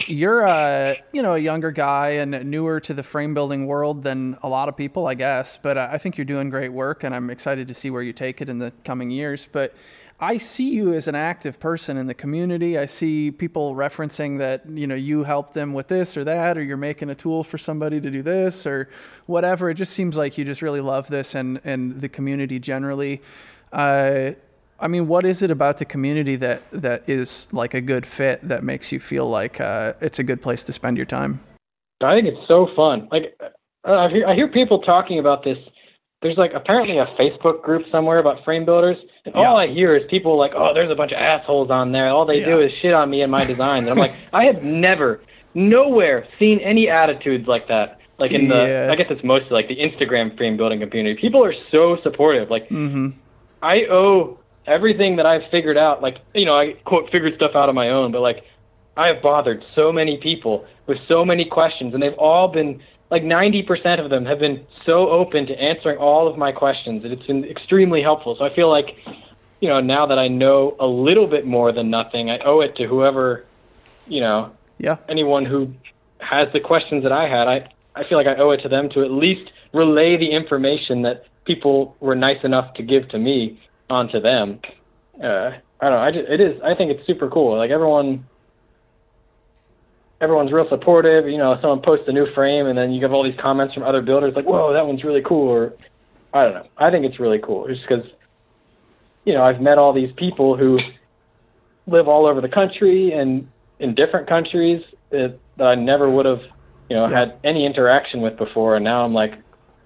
you're 0.07 0.43
a 0.43 0.97
you 1.13 1.23
know 1.23 1.35
a 1.35 1.39
younger 1.39 1.71
guy 1.71 2.11
and 2.11 2.51
newer 2.51 2.79
to 2.81 2.93
the 2.93 3.03
frame 3.03 3.35
building 3.35 3.67
world 3.67 4.03
than 4.03 4.37
a 4.43 4.49
lot 4.49 4.69
of 4.69 4.77
people, 4.77 5.07
I 5.07 5.15
guess. 5.15 5.59
But 5.59 5.79
uh, 5.79 5.89
I 5.91 5.99
think 5.99 6.17
you're 6.17 6.25
doing 6.25 6.51
great 6.51 6.73
work, 6.73 7.05
and 7.05 7.15
I'm 7.15 7.31
excited 7.31 7.69
to 7.69 7.75
see 7.75 7.91
where 7.91 8.03
you 8.03 8.13
take 8.13 8.41
it 8.41 8.49
in 8.49 8.59
the 8.59 8.73
coming 8.85 9.11
years. 9.11 9.49
But 9.51 9.75
I 10.21 10.39
see 10.39 10.71
you 10.71 10.93
as 10.95 11.07
an 11.07 11.15
active 11.15 11.61
person 11.61 11.97
in 11.97 12.09
the 12.09 12.15
community. 12.15 12.77
I 12.77 12.87
see 12.87 13.31
people 13.31 13.77
referencing 13.77 14.39
that 14.39 14.69
you 14.69 14.87
know 14.87 14.97
you 14.97 15.23
help 15.23 15.53
them 15.53 15.73
with 15.73 15.87
this 15.87 16.17
or 16.17 16.25
that, 16.25 16.59
or 16.59 16.63
you're 16.63 16.77
making 16.77 17.09
a 17.09 17.15
tool 17.15 17.45
for 17.45 17.57
somebody 17.57 18.01
to 18.01 18.11
do 18.11 18.23
this 18.23 18.67
or 18.67 18.89
whatever. 19.27 19.71
It 19.71 19.75
just 19.75 19.93
seems 19.93 20.17
like 20.17 20.37
you 20.37 20.45
just 20.45 20.61
really 20.61 20.81
love 20.81 21.07
this 21.07 21.37
and 21.37 21.61
and 21.63 22.01
the 22.01 22.09
community 22.09 22.59
generally. 22.59 23.23
Uh, 23.73 24.33
I 24.81 24.89
mean, 24.89 25.07
what 25.07 25.25
is 25.25 25.41
it 25.41 25.53
about 25.53 25.79
the 25.79 25.85
community 25.85 26.35
that 26.37 26.69
that 26.73 27.09
is 27.09 27.47
like 27.53 27.75
a 27.75 27.81
good 27.81 28.05
fit 28.05 28.47
that 28.49 28.65
makes 28.65 28.91
you 28.91 28.99
feel 28.99 29.29
like 29.29 29.61
uh, 29.61 29.93
it's 30.01 30.19
a 30.19 30.25
good 30.25 30.43
place 30.43 30.65
to 30.65 30.73
spend 30.73 30.97
your 30.97 31.07
time? 31.07 31.41
I 32.01 32.15
think 32.15 32.27
it's 32.27 32.49
so 32.49 32.69
fun. 32.75 33.09
Like 33.13 33.39
uh, 33.87 33.93
I 33.93 34.09
hear, 34.09 34.27
I 34.27 34.35
hear 34.35 34.49
people 34.49 34.81
talking 34.81 35.21
about 35.21 35.45
this. 35.45 35.59
There's 36.21 36.37
like 36.37 36.53
apparently 36.53 36.99
a 36.99 37.07
Facebook 37.19 37.63
group 37.63 37.85
somewhere 37.93 38.19
about 38.19 38.45
frame 38.45 38.65
builders, 38.65 38.97
and 39.25 39.35
yeah. 39.37 39.43
all 39.43 39.57
I 39.57 39.69
hear 39.69 39.97
is 39.97 40.03
people 40.11 40.37
like, 40.37 40.53
"Oh, 40.55 40.75
there's 40.75 40.91
a 40.91 40.97
bunch 40.97 41.13
of 41.13 41.19
assholes 41.19 41.71
on 41.71 41.93
there. 41.93 42.09
All 42.09 42.27
they 42.27 42.41
yeah. 42.41 42.47
do 42.47 42.61
is 42.61 42.73
shit 42.83 42.93
on 42.93 43.09
me 43.09 43.23
and 43.23 43.31
my 43.31 43.45
design." 43.45 43.85
And 43.85 43.91
I'm 43.91 43.99
like, 43.99 44.15
I 44.33 44.47
have 44.47 44.65
never, 44.65 45.21
nowhere 45.55 46.27
seen 46.39 46.59
any 46.59 46.89
attitudes 46.89 47.47
like 47.47 47.69
that. 47.69 48.01
Like 48.19 48.33
in 48.33 48.47
yeah. 48.47 48.87
the, 48.87 48.93
I 48.93 48.97
guess 48.97 49.07
it's 49.11 49.23
mostly 49.23 49.51
like 49.51 49.69
the 49.69 49.77
Instagram 49.77 50.37
frame 50.37 50.57
building 50.57 50.81
community. 50.81 51.21
People 51.21 51.45
are 51.45 51.55
so 51.71 51.99
supportive. 52.03 52.51
Like, 52.51 52.69
mm-hmm. 52.69 53.11
I 53.63 53.85
owe 53.89 54.41
everything 54.67 55.15
that 55.17 55.27
I've 55.27 55.49
figured 55.53 55.79
out, 55.79 56.03
like 56.03 56.17
you 56.35 56.47
know, 56.47 56.59
I 56.59 56.73
quote 56.85 57.11
figured 57.13 57.35
stuff 57.37 57.53
out 57.55 57.69
on 57.69 57.77
my 57.77 57.91
own, 57.91 58.11
but 58.11 58.23
like 58.23 58.43
I 58.97 59.07
have 59.07 59.23
bothered 59.23 59.65
so 59.79 59.93
many 59.93 60.19
people 60.19 60.67
with 60.89 60.99
so 61.09 61.25
many 61.25 61.45
questions, 61.45 61.95
and 61.95 62.03
they've 62.03 62.19
all 62.19 62.49
been 62.49 62.83
like 63.11 63.23
90% 63.23 64.03
of 64.03 64.11
them 64.11 64.27
have 64.27 64.39
been 64.39 64.67
so 64.87 65.09
open 65.09 65.47
to 65.47 65.61
answering 65.61 65.99
all 65.99 66.29
of 66.29 66.37
my 66.37 66.53
questions, 66.53 67.05
and 67.05 67.13
it's 67.13 67.27
been 67.27 67.45
extremely 67.45 68.03
helpful. 68.03 68.37
So 68.37 68.45
I 68.45 68.55
feel 68.55 68.69
like, 68.69 68.97
you 69.61 69.69
know, 69.69 69.81
now 69.81 70.07
that 70.07 70.19
I 70.19 70.29
know 70.29 70.77
a 70.79 70.87
little 70.87 71.27
bit 71.27 71.47
more 71.47 71.73
than 71.73 71.91
nothing, 71.91 72.31
I 72.31 72.39
owe 72.39 72.61
it 72.61 72.77
to 72.77 72.87
whoever, 72.87 73.45
you 74.07 74.21
know, 74.21 74.53
yeah, 74.79 74.97
anyone 75.09 75.45
who 75.45 75.73
has 76.21 76.53
the 76.53 76.61
questions 76.61 77.03
that 77.03 77.13
I 77.13 77.29
had. 77.29 77.49
I 77.49 77.69
I 77.95 78.05
feel 78.05 78.19
like 78.19 78.27
I 78.27 78.37
owe 78.37 78.51
it 78.51 78.63
to 78.63 78.69
them 78.69 78.89
to 78.91 79.03
at 79.03 79.11
least 79.11 79.51
relay 79.73 80.17
the 80.17 80.31
information 80.31 81.03
that 81.03 81.25
people 81.45 81.97
were 82.01 82.15
nice 82.15 82.45
enough 82.45 82.75
to 82.75 82.83
give 82.83 83.09
to 83.09 83.19
me 83.19 83.61
onto 83.91 84.21
them. 84.21 84.61
Uh, 85.23 85.53
I 85.81 85.89
don't 85.89 85.93
know. 85.93 85.99
I 85.99 86.11
just, 86.13 86.29
it 86.29 86.41
is. 86.41 86.61
I 86.63 86.75
think 86.75 86.91
it's 86.93 87.07
super 87.07 87.29
cool. 87.29 87.57
Like 87.57 87.71
everyone, 87.71 88.27
everyone's 90.21 90.53
real 90.53 90.69
supportive. 90.69 91.29
You 91.29 91.39
know, 91.39 91.59
someone 91.61 91.81
posts 91.81 92.09
a 92.09 92.13
new 92.13 92.33
frame, 92.33 92.67
and 92.67 92.79
then 92.79 92.93
you 92.93 93.01
get 93.01 93.11
all 93.11 93.23
these 93.23 93.39
comments 93.39 93.75
from 93.75 93.83
other 93.83 94.03
builders 94.03 94.35
like, 94.35 94.47
"Whoa, 94.47 94.73
that 94.73 94.87
one's 94.87 95.05
really 95.05 95.23
cool." 95.23 95.49
Or 95.49 95.73
I 96.33 96.45
don't 96.45 96.55
know. 96.55 96.67
I 96.77 96.91
think 96.91 97.05
it's 97.05 97.19
really 97.19 97.39
cool, 97.39 97.67
just 97.69 97.83
because 97.83 98.05
you 99.25 99.35
know 99.35 99.43
I've 99.43 99.61
met 99.61 99.79
all 99.79 99.93
these 99.93 100.13
people 100.13 100.57
who 100.57 100.79
live 101.87 102.09
all 102.09 102.27
over 102.27 102.41
the 102.41 102.49
country 102.49 103.13
and 103.13 103.49
in 103.79 103.95
different 103.95 104.29
countries 104.29 104.85
that, 105.11 105.39
that 105.57 105.65
I 105.65 105.75
never 105.75 106.11
would 106.11 106.27
have, 106.27 106.43
you 106.91 106.97
know, 106.97 107.09
yeah. 107.09 107.19
had 107.19 107.39
any 107.45 107.65
interaction 107.65 108.21
with 108.21 108.37
before, 108.37 108.77
and 108.77 108.85
now 108.85 109.05
I'm 109.05 109.15
like, 109.15 109.35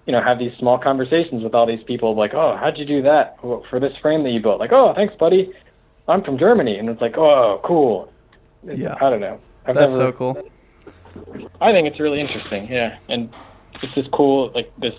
you 0.06 0.12
know, 0.12 0.20
have 0.22 0.38
these 0.38 0.52
small 0.58 0.78
conversations 0.78 1.44
with 1.44 1.54
all 1.54 1.66
these 1.66 1.82
people 1.84 2.16
like, 2.16 2.34
oh, 2.34 2.56
how'd 2.56 2.76
you 2.76 2.84
do 2.84 3.02
that 3.02 3.38
for 3.40 3.78
this 3.78 3.96
frame 3.98 4.24
that 4.24 4.30
you 4.30 4.40
built? 4.40 4.58
Like, 4.58 4.72
oh, 4.72 4.92
thanks, 4.94 5.14
buddy. 5.14 5.52
I'm 6.08 6.24
from 6.24 6.38
Germany. 6.38 6.76
And 6.76 6.88
it's 6.88 7.00
like, 7.00 7.16
oh, 7.16 7.60
cool. 7.62 8.12
Yeah. 8.64 8.96
I 9.00 9.10
don't 9.10 9.20
know. 9.20 9.40
I've 9.66 9.74
That's 9.74 9.92
never, 9.92 10.10
so 10.10 10.12
cool. 10.12 10.48
I 11.60 11.72
think 11.72 11.86
it's 11.88 12.00
really 12.00 12.20
interesting. 12.20 12.66
Yeah. 12.68 12.98
And 13.08 13.32
it's 13.82 13.94
this 13.94 14.06
cool, 14.12 14.50
like 14.54 14.72
this 14.78 14.94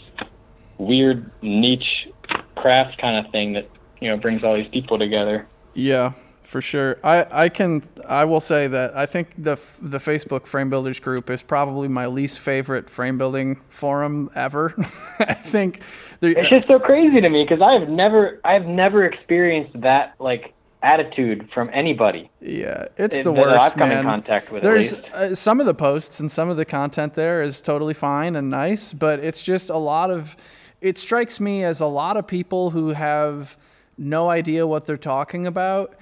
weird 0.78 1.30
niche 1.42 2.08
craft 2.56 3.00
kind 3.00 3.26
of 3.26 3.32
thing 3.32 3.54
that, 3.54 3.70
you 4.00 4.10
know, 4.10 4.18
brings 4.18 4.44
all 4.44 4.56
these 4.56 4.70
people 4.70 4.98
together. 4.98 5.48
Yeah 5.74 6.14
for 6.44 6.62
sure. 6.62 7.00
I, 7.04 7.26
I 7.46 7.50
can 7.50 7.82
I 8.08 8.26
will 8.26 8.40
say 8.40 8.68
that 8.68 8.96
I 8.96 9.06
think 9.06 9.34
the 9.38 9.58
the 9.82 9.98
Facebook 9.98 10.46
frame 10.46 10.70
builders 10.70 11.00
group 11.00 11.30
is 11.30 11.42
probably 11.42 11.88
my 11.88 12.06
least 12.06 12.40
favorite 12.40 12.90
frame 12.90 13.18
building 13.18 13.62
forum 13.70 14.30
ever. 14.36 14.74
I 15.20 15.34
think 15.34 15.82
it's 16.22 16.50
just 16.50 16.68
so 16.68 16.80
crazy 16.80 17.22
to 17.22 17.30
me 17.30 17.44
because 17.44 17.62
I've 17.62 17.90
never 17.90 18.40
I've 18.44 18.66
never 18.66 19.06
experienced 19.06 19.82
that 19.82 20.16
like 20.20 20.54
attitude 20.84 21.50
from 21.54 21.70
anybody. 21.74 22.30
Yeah, 22.42 22.88
it's 22.98 23.20
the 23.20 23.32
worst, 23.32 23.60
I've 23.60 23.74
come 23.74 23.90
man. 23.90 24.00
in 24.00 24.04
contact 24.06 24.52
with. 24.52 24.64
There's 24.64 24.94
uh, 24.94 25.34
some 25.34 25.60
of 25.60 25.66
the 25.66 25.74
posts 25.74 26.20
and 26.20 26.32
some 26.32 26.50
of 26.50 26.58
the 26.58 26.66
content 26.66 27.14
there 27.14 27.42
is 27.42 27.62
totally 27.62 27.94
fine 27.94 28.36
and 28.36 28.50
nice, 28.50 28.94
but 28.94 29.20
it's 29.20 29.42
just 29.42 29.70
a 29.70 29.78
lot 29.78 30.12
of. 30.12 30.36
It 30.82 30.98
strikes 30.98 31.40
me 31.40 31.64
as 31.64 31.80
a 31.80 31.88
lot 31.88 32.18
of 32.18 32.28
people 32.28 32.72
who 32.72 32.90
have 32.90 33.58
no 33.98 34.30
idea 34.30 34.68
what 34.68 34.86
they're 34.86 34.98
talking 34.98 35.48
about 35.48 35.96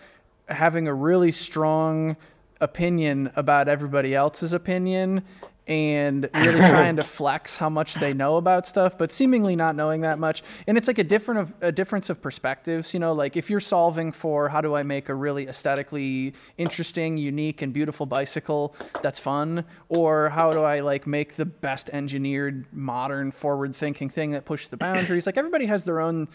having 0.50 0.88
a 0.88 0.94
really 0.94 1.32
strong 1.32 2.18
opinion 2.60 3.32
about 3.36 3.68
everybody 3.68 4.14
else's 4.14 4.54
opinion 4.54 5.24
and 5.68 6.30
really 6.34 6.60
trying 6.60 6.96
to 6.96 7.04
flex 7.04 7.56
how 7.56 7.70
much 7.70 7.96
they 7.96 8.14
know 8.14 8.38
about 8.38 8.66
stuff, 8.68 8.98
but 8.98 9.12
seemingly 9.12 9.56
not 9.56 9.76
knowing 9.76 10.02
that 10.02 10.20
much. 10.20 10.44
And 10.68 10.78
it's 10.78 10.88
like 10.88 10.98
a 10.98 11.04
different 11.04 11.42
of 11.42 11.54
a 11.62 11.72
difference 11.72 12.10
of 12.10 12.22
perspectives. 12.22 12.94
You 12.94 13.00
know, 13.00 13.14
like 13.14 13.38
if 13.38 13.50
you're 13.50 13.60
solving 13.60 14.12
for 14.12 14.50
how 14.50 14.62
do 14.62 14.76
I 14.76 14.84
make 14.84 15.10
a 15.10 15.16
really 15.16 15.48
aesthetically 15.48 16.34
interesting, 16.58 17.18
unique, 17.18 17.62
and 17.62 17.74
beautiful 17.74 18.06
bicycle 18.06 18.76
that's 19.02 19.20
fun, 19.20 19.66
or 19.90 20.30
how 20.30 20.54
do 20.54 20.62
I 20.62 20.80
like 20.80 21.06
make 21.06 21.36
the 21.36 21.46
best 21.46 21.90
engineered, 21.90 22.66
modern, 22.74 23.32
forward-thinking 23.32 24.10
thing 24.10 24.32
that 24.32 24.46
pushes 24.46 24.70
the 24.70 24.78
boundaries. 24.78 25.26
Like 25.26 25.38
everybody 25.38 25.68
has 25.68 25.84
their 25.84 26.00
own 26.00 26.28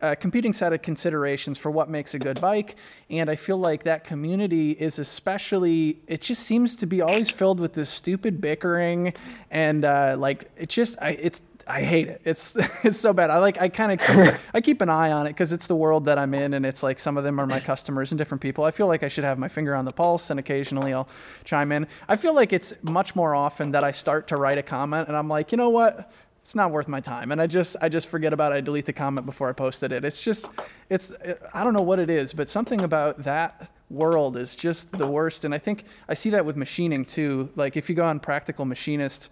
a 0.00 0.16
competing 0.16 0.52
set 0.52 0.72
of 0.72 0.82
considerations 0.82 1.58
for 1.58 1.70
what 1.70 1.88
makes 1.88 2.14
a 2.14 2.18
good 2.18 2.40
bike. 2.40 2.76
And 3.08 3.30
I 3.30 3.36
feel 3.36 3.58
like 3.58 3.84
that 3.84 4.04
community 4.04 4.72
is 4.72 4.98
especially, 4.98 5.98
it 6.06 6.20
just 6.20 6.42
seems 6.42 6.76
to 6.76 6.86
be 6.86 7.00
always 7.00 7.30
filled 7.30 7.60
with 7.60 7.74
this 7.74 7.90
stupid 7.90 8.40
bickering. 8.40 9.12
And 9.50 9.84
uh, 9.84 10.16
like, 10.18 10.50
it 10.56 10.68
just, 10.68 10.96
I, 11.00 11.10
it's, 11.10 11.42
I 11.70 11.82
hate 11.82 12.08
it. 12.08 12.20
It's 12.24 12.56
it's 12.84 12.98
so 12.98 13.12
bad. 13.12 13.30
I 13.30 13.38
like 13.38 13.60
I 13.60 13.68
kind 13.68 13.92
of 13.92 14.04
keep, 14.04 14.40
I 14.54 14.60
keep 14.60 14.80
an 14.80 14.88
eye 14.88 15.12
on 15.12 15.26
it 15.26 15.30
because 15.30 15.52
it's 15.52 15.66
the 15.68 15.76
world 15.76 16.06
that 16.06 16.18
I'm 16.18 16.34
in, 16.34 16.52
and 16.54 16.66
it's 16.66 16.82
like 16.82 16.98
some 16.98 17.16
of 17.16 17.24
them 17.24 17.38
are 17.38 17.46
my 17.46 17.60
customers 17.60 18.10
and 18.10 18.18
different 18.18 18.40
people. 18.42 18.64
I 18.64 18.72
feel 18.72 18.88
like 18.88 19.02
I 19.02 19.08
should 19.08 19.24
have 19.24 19.38
my 19.38 19.48
finger 19.48 19.74
on 19.74 19.84
the 19.84 19.92
pulse, 19.92 20.30
and 20.30 20.40
occasionally 20.40 20.92
I'll 20.92 21.08
chime 21.44 21.70
in. 21.70 21.86
I 22.08 22.16
feel 22.16 22.34
like 22.34 22.52
it's 22.52 22.74
much 22.82 23.14
more 23.14 23.34
often 23.34 23.70
that 23.70 23.84
I 23.84 23.92
start 23.92 24.26
to 24.28 24.36
write 24.36 24.58
a 24.58 24.62
comment, 24.62 25.08
and 25.08 25.16
I'm 25.16 25.28
like, 25.28 25.52
you 25.52 25.58
know 25.58 25.70
what? 25.70 26.12
It's 26.42 26.54
not 26.54 26.70
worth 26.70 26.88
my 26.88 27.00
time. 27.00 27.32
And 27.32 27.40
i 27.40 27.46
just 27.46 27.76
i 27.80 27.88
just 27.88 28.08
forget 28.08 28.32
about 28.32 28.52
it. 28.52 28.56
I 28.56 28.60
delete 28.60 28.86
the 28.86 28.92
comment 28.92 29.26
before 29.26 29.48
i 29.48 29.52
posted 29.52 29.92
it. 29.92 30.04
It's 30.04 30.22
just 30.22 30.48
it's 30.88 31.12
i 31.54 31.64
don't 31.64 31.74
know 31.74 31.82
what 31.82 31.98
it 31.98 32.10
is 32.10 32.32
but 32.32 32.48
something 32.48 32.80
about 32.80 33.24
that 33.24 33.70
world 33.88 34.36
is 34.36 34.56
just 34.56 34.92
the 34.92 35.06
worst. 35.06 35.44
And 35.44 35.54
i 35.54 35.58
think 35.58 35.84
i 36.08 36.14
see 36.14 36.30
that 36.30 36.44
with 36.44 36.56
machining 36.56 37.04
too. 37.04 37.50
Like 37.56 37.76
if 37.76 37.88
you 37.88 37.94
go 37.94 38.04
on 38.04 38.20
practical 38.20 38.64
machinist 38.64 39.28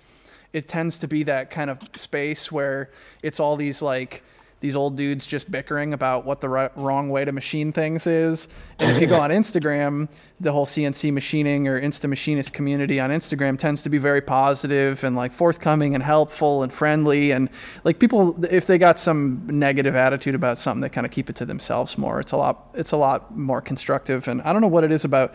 it 0.52 0.68
tends 0.68 0.98
to 0.98 1.08
be 1.08 1.22
that 1.24 1.50
kind 1.50 1.70
of 1.70 1.78
space 1.94 2.50
where 2.50 2.90
it's 3.22 3.38
all 3.38 3.56
these 3.56 3.82
like 3.82 4.22
these 4.60 4.74
old 4.74 4.96
dudes 4.96 5.26
just 5.26 5.50
bickering 5.50 5.94
about 5.94 6.24
what 6.24 6.40
the 6.40 6.48
right, 6.48 6.70
wrong 6.76 7.10
way 7.10 7.24
to 7.24 7.30
machine 7.30 7.72
things 7.72 8.06
is. 8.06 8.48
And 8.78 8.90
if 8.90 9.00
you 9.00 9.06
go 9.06 9.20
on 9.20 9.30
Instagram, 9.30 10.08
the 10.40 10.52
whole 10.52 10.66
CNC 10.66 11.12
machining 11.12 11.68
or 11.68 11.80
Insta 11.80 12.08
Machinist 12.08 12.52
community 12.52 12.98
on 12.98 13.10
Instagram 13.10 13.56
tends 13.56 13.82
to 13.82 13.88
be 13.88 13.98
very 13.98 14.20
positive 14.20 15.04
and 15.04 15.14
like 15.14 15.32
forthcoming 15.32 15.94
and 15.94 16.02
helpful 16.02 16.64
and 16.64 16.72
friendly. 16.72 17.30
And 17.30 17.48
like 17.84 18.00
people, 18.00 18.44
if 18.46 18.66
they 18.66 18.78
got 18.78 18.98
some 18.98 19.46
negative 19.46 19.94
attitude 19.94 20.34
about 20.34 20.58
something, 20.58 20.80
they 20.80 20.88
kind 20.88 21.06
of 21.06 21.12
keep 21.12 21.30
it 21.30 21.36
to 21.36 21.44
themselves 21.44 21.96
more. 21.96 22.18
It's 22.18 22.32
a 22.32 22.36
lot, 22.36 22.70
it's 22.74 22.92
a 22.92 22.96
lot 22.96 23.36
more 23.36 23.60
constructive. 23.60 24.26
And 24.26 24.42
I 24.42 24.52
don't 24.52 24.62
know 24.62 24.68
what 24.68 24.82
it 24.82 24.90
is 24.90 25.04
about 25.04 25.34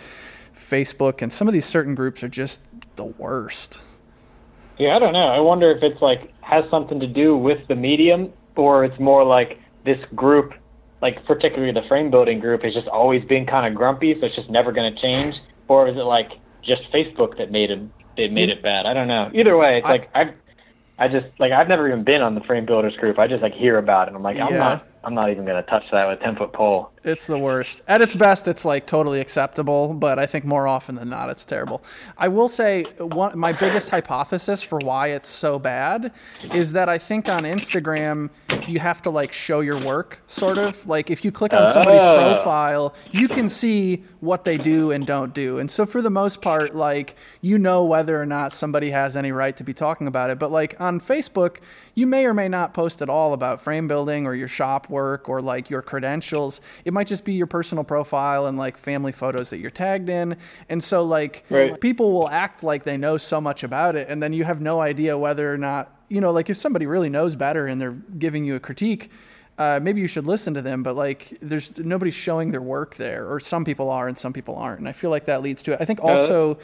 Facebook 0.53 1.21
and 1.21 1.31
some 1.31 1.47
of 1.47 1.53
these 1.53 1.65
certain 1.65 1.95
groups 1.95 2.23
are 2.23 2.29
just 2.29 2.61
the 2.95 3.05
worst. 3.05 3.79
Yeah, 4.77 4.95
I 4.95 4.99
don't 4.99 5.13
know. 5.13 5.27
I 5.27 5.39
wonder 5.39 5.71
if 5.71 5.81
it's 5.83 6.01
like 6.01 6.33
has 6.41 6.65
something 6.69 6.99
to 6.99 7.07
do 7.07 7.37
with 7.37 7.67
the 7.67 7.75
medium 7.75 8.33
or 8.55 8.85
it's 8.85 8.99
more 8.99 9.23
like 9.23 9.59
this 9.85 9.99
group, 10.15 10.53
like 11.01 11.25
particularly 11.25 11.73
the 11.73 11.87
frame 11.87 12.11
building 12.11 12.39
group, 12.39 12.63
has 12.63 12.73
just 12.73 12.87
always 12.87 13.23
been 13.25 13.45
kind 13.45 13.67
of 13.67 13.75
grumpy, 13.75 14.19
so 14.19 14.25
it's 14.25 14.35
just 14.35 14.49
never 14.49 14.71
going 14.71 14.93
to 14.93 15.01
change, 15.01 15.35
or 15.67 15.87
is 15.87 15.95
it 15.97 16.01
like 16.01 16.31
just 16.63 16.83
Facebook 16.91 17.37
that 17.37 17.51
made 17.51 17.71
it 17.71 17.81
they 18.15 18.27
made 18.27 18.49
it 18.49 18.61
bad? 18.61 18.85
I 18.85 18.93
don't 18.93 19.07
know. 19.07 19.31
Either 19.33 19.57
way, 19.57 19.77
it's 19.77 19.85
I, 19.85 19.89
like 19.89 20.09
I, 20.15 20.33
I 20.99 21.07
just 21.07 21.27
like 21.39 21.51
I've 21.51 21.67
never 21.67 21.87
even 21.87 22.03
been 22.03 22.21
on 22.21 22.35
the 22.35 22.41
frame 22.41 22.65
builders 22.65 22.95
group. 22.97 23.19
I 23.19 23.27
just 23.27 23.41
like 23.41 23.53
hear 23.53 23.77
about 23.77 24.07
it. 24.07 24.15
I'm 24.15 24.23
like 24.23 24.39
I'm 24.39 24.53
not 24.57 24.87
I'm 25.03 25.13
not 25.13 25.29
even 25.29 25.45
going 25.45 25.61
to 25.61 25.69
touch 25.69 25.83
that 25.91 26.07
with 26.07 26.19
a 26.19 26.23
10 26.23 26.37
foot 26.37 26.53
pole. 26.53 26.89
It's 27.03 27.27
the 27.27 27.37
worst. 27.37 27.81
At 27.85 28.01
its 28.01 28.15
best, 28.15 28.47
it's 28.47 28.63
like 28.63 28.87
totally 28.87 29.19
acceptable, 29.19 29.93
but 29.93 30.17
I 30.17 30.25
think 30.25 30.45
more 30.45 30.67
often 30.67 30.95
than 30.95 31.09
not, 31.09 31.29
it's 31.29 31.43
terrible. 31.43 31.83
I 32.17 32.29
will 32.29 32.47
say 32.47 32.83
one, 32.97 33.37
my 33.37 33.51
biggest 33.51 33.89
hypothesis 33.89 34.63
for 34.63 34.79
why 34.79 35.07
it's 35.07 35.27
so 35.27 35.59
bad 35.59 36.13
is 36.53 36.71
that 36.71 36.87
I 36.87 36.97
think 36.97 37.27
on 37.27 37.43
Instagram, 37.43 38.29
you 38.67 38.79
have 38.79 39.01
to 39.01 39.09
like 39.09 39.33
show 39.33 39.59
your 39.59 39.83
work, 39.83 40.21
sort 40.27 40.57
of. 40.57 40.87
Like 40.87 41.09
if 41.09 41.25
you 41.25 41.31
click 41.31 41.53
on 41.53 41.67
somebody's 41.67 42.03
oh. 42.03 42.15
profile, 42.15 42.95
you 43.11 43.27
can 43.27 43.49
see 43.49 44.03
what 44.21 44.45
they 44.45 44.57
do 44.57 44.91
and 44.91 45.05
don't 45.05 45.33
do. 45.33 45.59
And 45.59 45.69
so 45.69 45.85
for 45.85 46.01
the 46.01 46.09
most 46.09 46.41
part, 46.41 46.73
like 46.73 47.15
you 47.41 47.59
know 47.59 47.83
whether 47.83 48.21
or 48.21 48.25
not 48.25 48.53
somebody 48.53 48.91
has 48.91 49.17
any 49.17 49.33
right 49.33 49.57
to 49.57 49.63
be 49.65 49.73
talking 49.73 50.07
about 50.07 50.29
it. 50.29 50.39
But 50.39 50.51
like 50.51 50.79
on 50.79 51.01
Facebook, 51.01 51.57
you 51.95 52.07
may 52.07 52.25
or 52.25 52.33
may 52.33 52.47
not 52.47 52.73
post 52.73 53.01
at 53.01 53.09
all 53.09 53.33
about 53.33 53.61
frame 53.61 53.87
building 53.87 54.25
or 54.25 54.33
your 54.33 54.47
shop 54.47 54.89
work 54.89 55.29
or 55.29 55.41
like 55.41 55.69
your 55.69 55.81
credentials. 55.81 56.59
It 56.85 56.93
might 56.93 57.07
just 57.07 57.23
be 57.23 57.33
your 57.33 57.47
personal 57.47 57.83
profile 57.83 58.47
and 58.47 58.57
like 58.57 58.77
family 58.77 59.11
photos 59.11 59.49
that 59.51 59.59
you're 59.59 59.71
tagged 59.71 60.09
in. 60.09 60.37
And 60.69 60.83
so 60.83 61.03
like 61.03 61.45
right. 61.49 61.79
people 61.79 62.11
will 62.11 62.29
act 62.29 62.63
like 62.63 62.83
they 62.83 62.97
know 62.97 63.17
so 63.17 63.39
much 63.39 63.63
about 63.63 63.95
it 63.95 64.09
and 64.09 64.23
then 64.23 64.33
you 64.33 64.43
have 64.43 64.61
no 64.61 64.81
idea 64.81 65.17
whether 65.17 65.53
or 65.53 65.57
not, 65.57 65.95
you 66.09 66.19
know, 66.19 66.31
like 66.31 66.49
if 66.49 66.57
somebody 66.57 66.85
really 66.85 67.09
knows 67.09 67.35
better 67.35 67.67
and 67.67 67.79
they're 67.79 67.91
giving 68.17 68.43
you 68.45 68.55
a 68.55 68.59
critique, 68.59 69.09
uh, 69.57 69.79
maybe 69.81 70.01
you 70.01 70.07
should 70.07 70.25
listen 70.25 70.53
to 70.55 70.61
them, 70.61 70.81
but 70.81 70.95
like 70.95 71.37
there's 71.41 71.77
nobody's 71.77 72.15
showing 72.15 72.51
their 72.51 72.61
work 72.61 72.95
there, 72.95 73.31
or 73.31 73.39
some 73.39 73.63
people 73.63 73.89
are 73.89 74.07
and 74.07 74.17
some 74.17 74.33
people 74.33 74.55
aren't. 74.55 74.79
And 74.79 74.89
I 74.89 74.93
feel 74.93 75.09
like 75.09 75.25
that 75.25 75.41
leads 75.41 75.61
to 75.63 75.73
it. 75.73 75.77
I 75.79 75.85
think 75.85 76.03
also, 76.03 76.55
uh, 76.55 76.57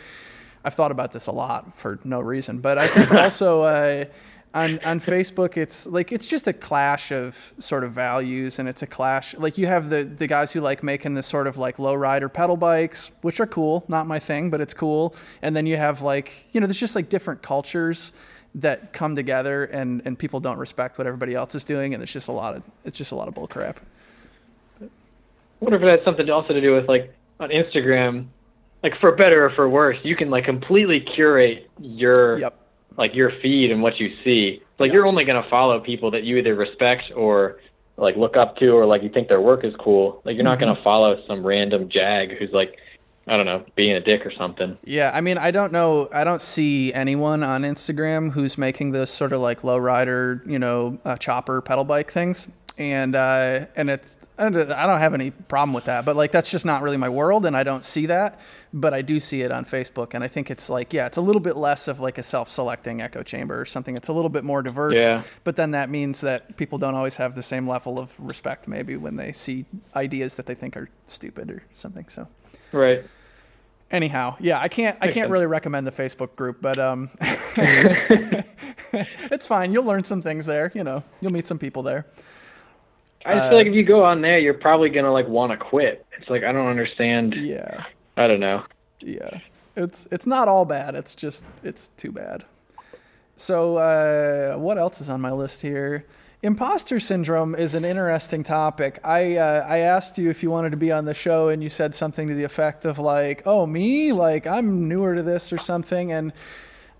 I've 0.65 0.73
thought 0.73 0.91
about 0.91 1.11
this 1.11 1.27
a 1.27 1.31
lot 1.31 1.77
for 1.77 1.99
no 2.03 2.19
reason, 2.19 2.59
but 2.59 2.77
I 2.77 2.87
think 2.87 3.13
also, 3.13 3.61
uh, 3.61 4.05
on 4.53 4.79
on 4.79 4.99
Facebook, 4.99 5.57
it's 5.57 5.85
like 5.85 6.11
it's 6.11 6.25
just 6.25 6.47
a 6.47 6.53
clash 6.53 7.11
of 7.11 7.53
sort 7.59 7.83
of 7.83 7.91
values, 7.91 8.57
and 8.57 8.67
it's 8.67 8.81
a 8.81 8.87
clash. 8.87 9.35
Like 9.35 9.57
you 9.57 9.67
have 9.67 9.89
the 9.89 10.03
the 10.03 10.25
guys 10.27 10.51
who 10.51 10.59
like 10.59 10.81
making 10.81 11.13
this 11.13 11.27
sort 11.27 11.45
of 11.45 11.57
like 11.57 11.77
low 11.77 11.93
rider 11.93 12.29
pedal 12.29 12.57
bikes, 12.57 13.11
which 13.21 13.39
are 13.39 13.45
cool, 13.45 13.83
not 13.87 14.07
my 14.07 14.17
thing, 14.17 14.49
but 14.49 14.59
it's 14.59 14.73
cool. 14.73 15.15
And 15.41 15.55
then 15.55 15.65
you 15.65 15.77
have 15.77 16.01
like 16.01 16.47
you 16.51 16.59
know, 16.59 16.65
there's 16.65 16.79
just 16.79 16.95
like 16.95 17.09
different 17.09 17.43
cultures 17.43 18.11
that 18.55 18.91
come 18.91 19.15
together, 19.15 19.65
and 19.65 20.01
and 20.05 20.17
people 20.17 20.39
don't 20.39 20.57
respect 20.57 20.97
what 20.97 21.05
everybody 21.05 21.35
else 21.35 21.53
is 21.53 21.63
doing, 21.63 21.93
and 21.93 22.01
it's 22.01 22.11
just 22.11 22.27
a 22.27 22.33
lot 22.33 22.55
of 22.55 22.63
it's 22.83 22.97
just 22.97 23.11
a 23.11 23.15
lot 23.15 23.27
of 23.27 23.35
bull 23.35 23.47
crap. 23.47 23.79
I 24.81 24.87
wonder 25.59 25.77
if 25.77 25.83
it 25.83 25.97
has 25.97 26.05
something 26.05 26.27
also 26.29 26.53
to 26.53 26.61
do 26.61 26.73
with 26.73 26.87
like 26.87 27.13
on 27.39 27.49
Instagram, 27.49 28.25
like 28.81 28.99
for 28.99 29.11
better 29.11 29.45
or 29.45 29.51
for 29.51 29.69
worse, 29.69 29.97
you 30.01 30.15
can 30.15 30.31
like 30.31 30.45
completely 30.45 31.01
curate 31.01 31.69
your 31.79 32.39
yep 32.39 32.55
like 32.99 33.15
your 33.15 33.31
feed 33.41 33.71
and 33.71 33.81
what 33.81 33.99
you 33.99 34.13
see. 34.23 34.61
Like 34.77 34.89
yeah. 34.89 34.95
you're 34.95 35.07
only 35.07 35.23
gonna 35.23 35.47
follow 35.49 35.79
people 35.79 36.11
that 36.11 36.23
you 36.23 36.37
either 36.37 36.53
respect 36.53 37.11
or 37.15 37.59
like 37.97 38.17
look 38.17 38.35
up 38.37 38.57
to 38.57 38.69
or 38.71 38.85
like 38.85 39.01
you 39.01 39.09
think 39.09 39.29
their 39.29 39.41
work 39.41 39.63
is 39.63 39.73
cool. 39.79 40.21
Like 40.25 40.35
you're 40.35 40.43
not 40.43 40.59
mm-hmm. 40.59 40.67
gonna 40.67 40.83
follow 40.83 41.19
some 41.25 41.43
random 41.43 41.89
jag 41.89 42.33
who's 42.37 42.51
like 42.51 42.77
I 43.25 43.37
don't 43.37 43.45
know, 43.45 43.63
being 43.75 43.95
a 43.95 43.99
dick 43.99 44.25
or 44.25 44.31
something. 44.31 44.75
Yeah, 44.83 45.11
I 45.13 45.21
mean, 45.21 45.37
I 45.37 45.51
don't 45.51 45.71
know. 45.71 46.09
I 46.11 46.23
don't 46.23 46.41
see 46.41 46.91
anyone 46.93 47.43
on 47.43 47.61
Instagram 47.61 48.31
who's 48.31 48.57
making 48.57 48.91
this 48.91 49.11
sort 49.11 49.33
of 49.33 49.39
like 49.39 49.63
low 49.63 49.77
rider, 49.77 50.41
you 50.47 50.57
know, 50.57 50.97
uh, 51.05 51.15
chopper 51.15 51.61
pedal 51.61 51.83
bike 51.83 52.11
things 52.11 52.47
and 52.79 53.13
uh, 53.13 53.65
and 53.75 53.89
it's 53.89 54.17
I 54.37 54.49
don't 54.49 54.99
have 54.99 55.13
any 55.13 55.31
problem 55.31 55.73
with 55.73 55.85
that, 55.85 56.05
but 56.05 56.15
like 56.15 56.31
that's 56.31 56.49
just 56.49 56.65
not 56.65 56.81
really 56.81 56.95
my 56.95 57.09
world, 57.09 57.45
and 57.45 57.55
I 57.55 57.63
don't 57.63 57.83
see 57.83 58.05
that, 58.05 58.39
but 58.73 58.93
I 58.93 59.01
do 59.01 59.19
see 59.19 59.41
it 59.41 59.51
on 59.51 59.65
Facebook, 59.65 60.13
and 60.13 60.23
I 60.23 60.29
think 60.29 60.49
it's 60.49 60.69
like 60.69 60.93
yeah, 60.93 61.05
it's 61.05 61.17
a 61.17 61.21
little 61.21 61.41
bit 61.41 61.57
less 61.57 61.89
of 61.89 61.99
like 61.99 62.17
a 62.17 62.23
self-selecting 62.23 63.01
echo 63.01 63.21
chamber 63.21 63.59
or 63.59 63.65
something. 63.65 63.97
It's 63.97 64.07
a 64.07 64.13
little 64.13 64.29
bit 64.29 64.45
more 64.45 64.61
diverse, 64.61 64.95
yeah. 64.95 65.23
But 65.43 65.57
then 65.57 65.71
that 65.71 65.89
means 65.89 66.21
that 66.21 66.55
people 66.55 66.77
don't 66.77 66.95
always 66.95 67.17
have 67.17 67.35
the 67.35 67.43
same 67.43 67.67
level 67.67 67.99
of 67.99 68.17
respect 68.17 68.65
maybe 68.65 68.95
when 68.95 69.17
they 69.17 69.33
see 69.33 69.65
ideas 69.93 70.35
that 70.35 70.45
they 70.45 70.55
think 70.55 70.77
are 70.77 70.89
stupid 71.05 71.51
or 71.51 71.63
something. 71.75 72.05
So 72.07 72.27
right. 72.71 73.03
Anyhow, 73.91 74.37
yeah, 74.39 74.59
I 74.59 74.69
can't 74.69 74.97
I 75.01 75.09
can't 75.09 75.29
really 75.31 75.47
recommend 75.47 75.85
the 75.85 75.91
Facebook 75.91 76.35
group, 76.37 76.61
but 76.61 76.79
um, 76.79 77.09
it's 78.93 79.47
fine. 79.47 79.73
You'll 79.73 79.83
learn 79.83 80.05
some 80.05 80.21
things 80.21 80.45
there. 80.45 80.71
You 80.73 80.85
know, 80.85 81.03
you'll 81.19 81.33
meet 81.33 81.47
some 81.47 81.59
people 81.59 81.83
there. 81.83 82.05
I 83.25 83.33
just 83.33 83.45
uh, 83.45 83.49
feel 83.49 83.57
like 83.57 83.67
if 83.67 83.73
you 83.73 83.83
go 83.83 84.03
on 84.03 84.21
there, 84.21 84.39
you're 84.39 84.53
probably 84.53 84.89
gonna 84.89 85.11
like 85.11 85.27
want 85.27 85.51
to 85.51 85.57
quit. 85.57 86.05
It's 86.17 86.29
like 86.29 86.43
I 86.43 86.51
don't 86.51 86.67
understand. 86.67 87.35
Yeah. 87.35 87.85
I 88.19 88.27
don't 88.27 88.41
know. 88.41 88.63
Yeah, 88.99 89.39
it's 89.77 90.07
it's 90.11 90.25
not 90.25 90.49
all 90.49 90.65
bad. 90.65 90.93
It's 90.93 91.15
just 91.15 91.45
it's 91.63 91.89
too 91.95 92.11
bad. 92.11 92.43
So 93.37 93.77
uh, 93.77 94.57
what 94.57 94.77
else 94.77 94.99
is 94.99 95.09
on 95.09 95.21
my 95.21 95.31
list 95.31 95.61
here? 95.61 96.05
Imposter 96.41 96.99
syndrome 96.99 97.55
is 97.55 97.75
an 97.75 97.85
interesting 97.85 98.43
topic. 98.43 98.99
I 99.05 99.37
uh, 99.37 99.65
I 99.67 99.77
asked 99.77 100.17
you 100.17 100.29
if 100.29 100.43
you 100.43 100.51
wanted 100.51 100.71
to 100.71 100.77
be 100.77 100.91
on 100.91 101.05
the 101.05 101.13
show, 101.13 101.47
and 101.47 101.63
you 101.63 101.69
said 101.69 101.95
something 101.95 102.27
to 102.27 102.33
the 102.33 102.43
effect 102.43 102.83
of 102.83 102.99
like, 102.99 103.41
"Oh, 103.45 103.65
me? 103.65 104.11
Like 104.11 104.45
I'm 104.45 104.89
newer 104.89 105.15
to 105.15 105.23
this 105.23 105.53
or 105.53 105.57
something." 105.57 106.11
And 106.11 106.33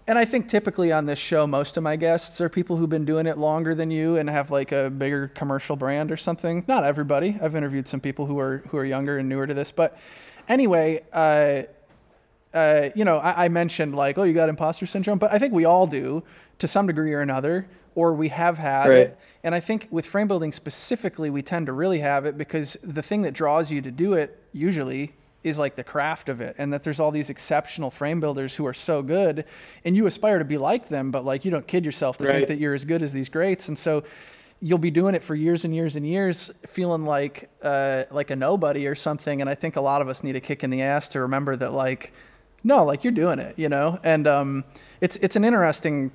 and 0.10 0.18
I 0.18 0.26
think 0.26 0.50
typically 0.50 0.92
on 0.92 1.06
this 1.06 1.20
show, 1.20 1.46
most 1.46 1.78
of 1.78 1.84
my 1.84 1.96
guests 1.96 2.42
are 2.42 2.50
people 2.50 2.78
who've 2.78 2.90
been 2.90 3.06
doing 3.06 3.28
it 3.28 3.38
longer 3.38 3.76
than 3.76 3.92
you 3.92 4.18
and 4.18 4.28
have 4.28 4.50
like 4.50 4.72
a 4.72 4.90
bigger 4.90 5.28
commercial 5.28 5.76
brand 5.76 6.12
or 6.12 6.18
something. 6.18 6.66
Not 6.68 6.84
everybody. 6.84 7.38
I've 7.40 7.56
interviewed 7.56 7.88
some 7.88 8.00
people 8.00 8.26
who 8.26 8.40
are 8.40 8.64
who 8.70 8.78
are 8.78 8.86
younger 8.86 9.20
and 9.20 9.30
newer 9.30 9.46
to 9.46 9.54
this, 9.54 9.72
but 9.72 9.96
anyway, 10.48 11.04
uh, 11.14 11.62
uh, 12.56 12.90
you 12.96 13.06
know, 13.06 13.20
I, 13.20 13.46
I, 13.46 13.50
mentioned 13.50 13.94
like, 13.94 14.18
oh, 14.18 14.24
you 14.24 14.34
got 14.34 14.50
imposter 14.50 14.88
syndrome, 14.88 15.20
but 15.20 15.32
I 15.32 15.38
think 15.38 15.54
we 15.54 15.66
all 15.66 15.86
do 15.86 16.24
to 16.58 16.68
some 16.68 16.88
degree 16.88 17.14
or 17.14 17.22
another, 17.22 17.70
or 17.94 18.16
we 18.16 18.30
have 18.30 18.58
had 18.58 18.90
right. 18.90 18.98
it. 18.98 19.20
And 19.44 19.54
I 19.54 19.60
think 19.60 19.88
with 19.92 20.08
frame 20.08 20.28
building 20.28 20.52
specifically, 20.52 21.30
we 21.30 21.44
tend 21.44 21.68
to 21.68 21.74
really 21.74 22.00
have 22.00 22.26
it 22.26 22.36
because 22.36 22.76
the 22.82 23.04
thing 23.04 23.22
that 23.22 23.36
draws 23.36 23.72
you 23.72 23.80
to 23.84 23.92
do 23.92 24.14
it 24.14 24.44
usually 24.54 25.14
is 25.44 25.58
like 25.58 25.76
the 25.76 25.84
craft 25.84 26.30
of 26.30 26.42
it 26.42 26.56
and 26.58 26.74
that 26.74 26.84
there's 26.84 27.00
all 27.00 27.12
these 27.12 27.30
exceptional 27.30 27.90
frame 27.90 28.20
builders 28.20 28.56
who 28.56 28.66
are 28.66 28.74
so 28.74 29.02
good 29.02 29.46
and 29.86 29.96
you 29.96 30.06
aspire 30.06 30.38
to 30.40 30.46
be 30.46 30.58
like 30.58 30.90
them 30.90 31.12
but 31.12 31.24
like 31.24 31.46
you 31.46 31.52
don't 31.52 31.68
kid 31.68 31.86
yourself 31.86 32.18
to 32.18 32.28
right. 32.28 32.36
think 32.36 32.48
that 32.50 32.60
you're 32.60 32.74
as 32.74 32.86
good 32.86 33.02
as 33.02 33.14
these 33.14 33.30
greats 33.30 33.68
and 33.68 33.78
so 33.78 34.04
you'll 34.62 34.78
be 34.78 34.92
doing 34.92 35.16
it 35.16 35.24
for 35.24 35.36
years 35.36 35.64
and 35.64 35.74
years 35.74 35.96
and 35.96 36.06
years 36.06 36.52
feeling 36.68 37.06
like 37.06 37.50
uh, 37.64 38.04
like 38.12 38.30
a 38.30 38.36
nobody 38.36 38.86
or 38.86 38.96
something 38.96 39.40
and 39.40 39.50
i 39.50 39.56
think 39.56 39.76
a 39.76 39.82
lot 39.82 40.02
of 40.02 40.10
us 40.10 40.24
need 40.24 40.36
a 40.36 40.42
kick 40.42 40.64
in 40.64 40.70
the 40.70 40.82
ass 40.82 41.08
to 41.08 41.22
remember 41.22 41.56
that 41.56 41.72
like 41.72 42.12
no 42.64 42.84
like 42.84 43.04
you're 43.04 43.14
doing 43.14 43.40
it 43.40 43.58
you 43.58 43.70
know 43.70 44.00
and 44.04 44.28
um, 44.28 44.66
it's 45.00 45.16
it's 45.18 45.36
an 45.38 45.46
interesting 45.46 46.12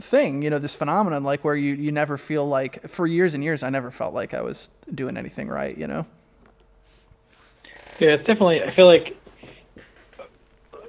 thing 0.00 0.42
you 0.42 0.50
know 0.50 0.58
this 0.58 0.76
phenomenon 0.76 1.24
like 1.24 1.42
where 1.42 1.56
you 1.56 1.74
you 1.74 1.90
never 1.90 2.18
feel 2.18 2.46
like 2.46 2.86
for 2.86 3.06
years 3.06 3.32
and 3.32 3.42
years 3.42 3.62
i 3.62 3.70
never 3.70 3.90
felt 3.90 4.12
like 4.12 4.34
i 4.34 4.42
was 4.42 4.68
doing 4.94 5.16
anything 5.16 5.48
right 5.48 5.78
you 5.78 5.86
know 5.86 6.04
yeah, 7.98 8.10
it's 8.10 8.26
definitely. 8.26 8.62
I 8.62 8.74
feel 8.74 8.86
like 8.86 9.16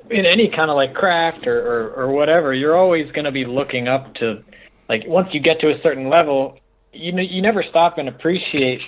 in 0.09 0.25
any 0.25 0.47
kind 0.47 0.69
of 0.69 0.75
like 0.75 0.93
craft 0.93 1.47
or, 1.47 1.59
or, 1.59 1.89
or 1.93 2.07
whatever, 2.11 2.53
you're 2.53 2.75
always 2.75 3.11
going 3.11 3.25
to 3.25 3.31
be 3.31 3.45
looking 3.45 3.87
up 3.87 4.13
to, 4.15 4.43
like, 4.87 5.05
once 5.07 5.33
you 5.33 5.39
get 5.39 5.59
to 5.59 5.69
a 5.69 5.81
certain 5.81 6.09
level, 6.09 6.59
you 6.93 7.11
know, 7.11 7.21
you 7.21 7.41
never 7.41 7.61
stop 7.63 7.97
and 7.97 8.07
appreciate 8.07 8.81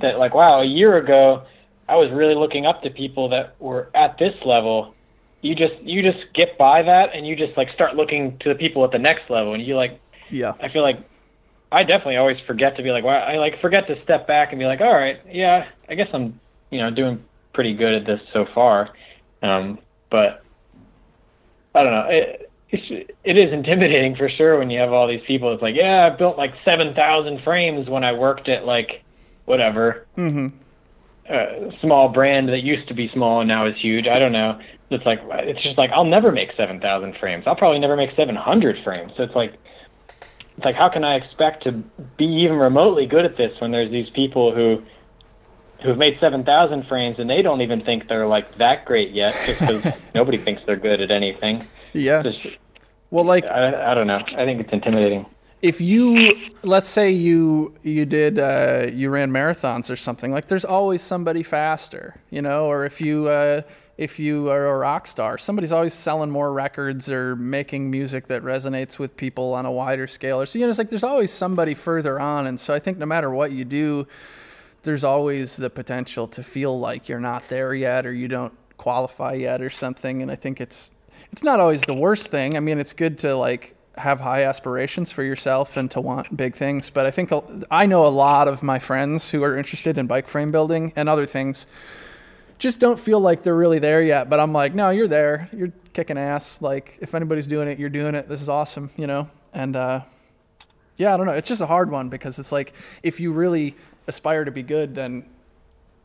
that. 0.00 0.18
Like, 0.18 0.34
wow, 0.34 0.60
a 0.60 0.64
year 0.64 0.96
ago, 0.96 1.44
I 1.88 1.96
was 1.96 2.10
really 2.10 2.34
looking 2.34 2.66
up 2.66 2.82
to 2.82 2.90
people 2.90 3.28
that 3.28 3.54
were 3.60 3.90
at 3.94 4.18
this 4.18 4.34
level. 4.44 4.94
You 5.42 5.54
just 5.54 5.74
you 5.82 6.02
just 6.02 6.32
get 6.32 6.56
by 6.56 6.82
that, 6.82 7.10
and 7.14 7.26
you 7.26 7.36
just 7.36 7.56
like 7.56 7.70
start 7.72 7.94
looking 7.94 8.38
to 8.38 8.48
the 8.48 8.54
people 8.54 8.84
at 8.84 8.90
the 8.90 8.98
next 8.98 9.28
level, 9.30 9.52
and 9.52 9.62
you 9.64 9.76
like 9.76 10.00
Yeah. 10.30 10.54
I 10.60 10.68
feel 10.68 10.82
like 10.82 10.98
I 11.70 11.82
definitely 11.82 12.16
always 12.16 12.38
forget 12.46 12.76
to 12.76 12.82
be 12.82 12.90
like, 12.90 13.04
well, 13.04 13.22
I 13.22 13.36
like 13.36 13.60
forget 13.60 13.86
to 13.88 14.00
step 14.02 14.26
back 14.26 14.52
and 14.52 14.58
be 14.58 14.66
like, 14.66 14.80
all 14.80 14.94
right, 14.94 15.20
yeah, 15.30 15.66
I 15.88 15.94
guess 15.94 16.08
I'm, 16.12 16.38
you 16.70 16.78
know, 16.78 16.90
doing 16.90 17.22
pretty 17.54 17.74
good 17.74 17.94
at 17.94 18.06
this 18.06 18.20
so 18.32 18.46
far. 18.54 18.90
Um, 19.42 19.78
but 20.10 20.44
I 21.74 21.82
don't 21.82 21.92
know. 21.92 22.06
It, 22.10 22.50
it's, 22.70 23.08
it 23.22 23.38
is 23.38 23.52
intimidating 23.52 24.16
for 24.16 24.28
sure 24.28 24.58
when 24.58 24.68
you 24.68 24.80
have 24.80 24.92
all 24.92 25.06
these 25.06 25.22
people. 25.26 25.52
It's 25.52 25.62
like, 25.62 25.76
yeah, 25.76 26.06
I 26.06 26.10
built 26.10 26.36
like 26.36 26.54
7,000 26.64 27.42
frames 27.42 27.88
when 27.88 28.04
I 28.04 28.12
worked 28.12 28.48
at 28.48 28.66
like 28.66 29.02
whatever. 29.44 30.06
Mm-hmm. 30.16 30.48
Uh, 31.28 31.70
small 31.80 32.10
brand 32.10 32.48
that 32.50 32.62
used 32.62 32.86
to 32.88 32.94
be 32.94 33.08
small 33.08 33.40
and 33.40 33.48
now 33.48 33.66
is 33.66 33.76
huge. 33.76 34.06
I 34.06 34.18
don't 34.18 34.32
know. 34.32 34.60
It's 34.90 35.06
like 35.06 35.20
it's 35.24 35.62
just 35.62 35.78
like 35.78 35.90
I'll 35.90 36.04
never 36.04 36.30
make 36.30 36.52
seven 36.54 36.80
thousand 36.80 37.16
frames. 37.16 37.44
I'll 37.46 37.56
probably 37.56 37.78
never 37.78 37.96
make 37.96 38.14
seven 38.14 38.36
hundred 38.36 38.84
frames. 38.84 39.12
So 39.16 39.22
it's 39.22 39.34
like 39.34 39.54
it's 40.56 40.64
like 40.64 40.76
how 40.76 40.90
can 40.90 41.02
I 41.02 41.14
expect 41.14 41.62
to 41.64 41.72
be 42.18 42.26
even 42.26 42.58
remotely 42.58 43.06
good 43.06 43.24
at 43.24 43.36
this 43.36 43.58
when 43.60 43.70
there's 43.70 43.90
these 43.90 44.10
people 44.10 44.54
who 44.54 44.82
who've 45.84 45.98
made 45.98 46.18
seven 46.18 46.44
thousand 46.44 46.86
frames 46.86 47.18
and 47.18 47.28
they 47.28 47.42
don't 47.42 47.60
even 47.60 47.84
think 47.84 48.08
they're 48.08 48.26
like 48.26 48.54
that 48.56 48.84
great 48.84 49.12
yet 49.12 49.34
just 49.46 49.60
because 49.60 50.02
nobody 50.14 50.38
thinks 50.38 50.62
they're 50.66 50.76
good 50.76 51.00
at 51.00 51.10
anything. 51.10 51.66
Yeah. 51.92 52.22
Just, 52.22 52.40
well, 53.10 53.24
like 53.24 53.46
I, 53.46 53.92
I 53.92 53.94
don't 53.94 54.06
know. 54.06 54.24
I 54.36 54.44
think 54.44 54.60
it's 54.60 54.72
intimidating 54.72 55.26
if 55.64 55.80
you 55.80 56.36
let's 56.62 56.90
say 56.90 57.10
you 57.10 57.74
you 57.82 58.04
did 58.04 58.38
uh, 58.38 58.86
you 58.92 59.08
ran 59.08 59.30
marathons 59.30 59.90
or 59.90 59.96
something 59.96 60.30
like 60.30 60.48
there's 60.48 60.64
always 60.64 61.00
somebody 61.00 61.42
faster 61.42 62.20
you 62.28 62.42
know 62.42 62.66
or 62.66 62.84
if 62.84 63.00
you 63.00 63.28
uh, 63.28 63.62
if 63.96 64.18
you 64.18 64.50
are 64.50 64.66
a 64.66 64.76
rock 64.76 65.06
star 65.06 65.38
somebody's 65.38 65.72
always 65.72 65.94
selling 65.94 66.30
more 66.30 66.52
records 66.52 67.10
or 67.10 67.34
making 67.34 67.90
music 67.90 68.26
that 68.26 68.42
resonates 68.42 68.98
with 68.98 69.16
people 69.16 69.54
on 69.54 69.64
a 69.64 69.72
wider 69.72 70.06
scale 70.06 70.38
or 70.38 70.44
so 70.44 70.58
you 70.58 70.66
know 70.66 70.68
it's 70.68 70.78
like 70.78 70.90
there's 70.90 71.02
always 71.02 71.30
somebody 71.30 71.72
further 71.72 72.20
on 72.20 72.46
and 72.46 72.60
so 72.60 72.74
i 72.74 72.78
think 72.78 72.98
no 72.98 73.06
matter 73.06 73.30
what 73.30 73.50
you 73.50 73.64
do 73.64 74.06
there's 74.84 75.04
always 75.04 75.56
the 75.56 75.70
potential 75.70 76.26
to 76.28 76.42
feel 76.42 76.78
like 76.78 77.08
you're 77.08 77.20
not 77.20 77.48
there 77.48 77.74
yet 77.74 78.06
or 78.06 78.12
you 78.12 78.28
don't 78.28 78.52
qualify 78.76 79.32
yet 79.32 79.62
or 79.62 79.70
something 79.70 80.22
and 80.22 80.30
i 80.30 80.34
think 80.34 80.60
it's 80.60 80.92
it's 81.32 81.42
not 81.42 81.60
always 81.60 81.82
the 81.82 81.94
worst 81.94 82.28
thing 82.28 82.56
i 82.56 82.60
mean 82.60 82.78
it's 82.78 82.92
good 82.92 83.18
to 83.18 83.36
like 83.36 83.76
have 83.96 84.20
high 84.20 84.42
aspirations 84.42 85.12
for 85.12 85.22
yourself 85.22 85.76
and 85.76 85.90
to 85.90 86.00
want 86.00 86.36
big 86.36 86.54
things. 86.54 86.90
But 86.90 87.06
I 87.06 87.10
think 87.10 87.30
I 87.70 87.86
know 87.86 88.06
a 88.06 88.08
lot 88.08 88.48
of 88.48 88.62
my 88.62 88.78
friends 88.78 89.30
who 89.30 89.42
are 89.44 89.56
interested 89.56 89.98
in 89.98 90.06
bike 90.06 90.26
frame 90.26 90.50
building 90.50 90.92
and 90.96 91.08
other 91.08 91.26
things 91.26 91.66
just 92.58 92.80
don't 92.80 92.98
feel 92.98 93.20
like 93.20 93.42
they're 93.42 93.56
really 93.56 93.78
there 93.78 94.02
yet. 94.02 94.28
But 94.28 94.40
I'm 94.40 94.52
like, 94.52 94.74
no, 94.74 94.90
you're 94.90 95.08
there. 95.08 95.48
You're 95.52 95.72
kicking 95.92 96.18
ass. 96.18 96.60
Like, 96.62 96.98
if 97.00 97.14
anybody's 97.14 97.46
doing 97.46 97.68
it, 97.68 97.78
you're 97.78 97.88
doing 97.88 98.14
it. 98.14 98.28
This 98.28 98.42
is 98.42 98.48
awesome, 98.48 98.90
you 98.96 99.06
know? 99.06 99.28
And 99.52 99.76
uh, 99.76 100.02
yeah, 100.96 101.14
I 101.14 101.16
don't 101.16 101.26
know. 101.26 101.32
It's 101.32 101.48
just 101.48 101.60
a 101.60 101.66
hard 101.66 101.90
one 101.90 102.08
because 102.08 102.38
it's 102.38 102.52
like 102.52 102.72
if 103.02 103.20
you 103.20 103.32
really 103.32 103.76
aspire 104.06 104.44
to 104.44 104.50
be 104.50 104.62
good, 104.62 104.94
then 104.94 105.24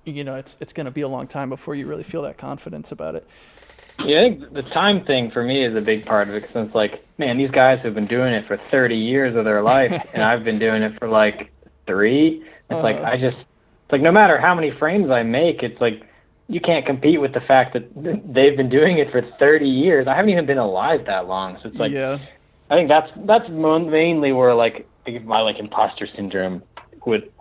you 0.06 0.24
know 0.24 0.36
it's 0.36 0.58
it's 0.60 0.74
going 0.74 0.86
to 0.86 0.92
be 0.92 1.02
a 1.02 1.08
long 1.08 1.28
time 1.28 1.50
before 1.50 1.76
you 1.76 1.88
really 1.88 2.04
feel 2.04 2.22
that 2.24 2.38
confidence 2.38 2.92
about 2.92 3.16
it. 3.16 3.28
Yeah, 4.06 4.22
I 4.22 4.30
think 4.30 4.54
the 4.54 4.62
time 4.62 5.04
thing 5.04 5.30
for 5.30 5.44
me 5.44 5.64
is 5.64 5.78
a 5.78 5.82
big 5.82 6.06
part 6.06 6.30
of 6.30 6.36
it 6.36 6.44
because 6.44 6.68
it's 6.68 6.76
like, 6.76 7.06
man, 7.18 7.38
these 7.38 7.52
guys 7.52 7.80
have 7.84 7.94
been 7.94 8.06
doing 8.06 8.34
it 8.34 8.48
for 8.48 8.56
30 8.56 8.96
years 8.96 9.36
of 9.36 9.44
their 9.44 9.62
life, 9.62 10.10
and 10.14 10.24
I've 10.24 10.44
been 10.44 10.60
doing 10.60 10.84
it 10.84 10.98
for 11.00 11.10
like 11.10 11.52
three. 11.86 12.44
It's 12.70 12.80
uh 12.80 12.84
like 12.84 12.98
uh-huh. 12.98 13.12
I 13.12 13.18
just, 13.18 13.38
it's 13.38 13.92
like 13.92 14.02
no 14.02 14.12
matter 14.12 14.40
how 14.40 14.56
many 14.56 14.72
frames 14.72 15.10
I 15.10 15.24
make, 15.24 15.64
it's 15.64 15.82
like 15.82 16.04
you 16.48 16.62
can't 16.62 16.86
compete 16.86 17.20
with 17.20 17.34
the 17.34 17.42
fact 17.42 17.74
that 17.74 17.90
they've 18.34 18.56
been 18.56 18.70
doing 18.70 19.00
it 19.00 19.12
for 19.12 19.22
30 19.22 19.68
years. 19.68 20.08
I 20.08 20.16
haven't 20.16 20.30
even 20.30 20.46
been 20.46 20.58
alive 20.58 21.06
that 21.06 21.28
long, 21.28 21.58
so 21.62 21.70
it's 21.70 21.78
like, 21.78 21.92
yeah. 21.92 22.20
I 22.70 22.76
think 22.76 22.90
that's 22.90 23.12
that's 23.26 23.50
mainly 23.50 24.32
where 24.32 24.54
like 24.54 24.88
my 25.24 25.42
like 25.42 25.58
imposter 25.58 26.08
syndrome 26.08 26.62
would 27.06 27.32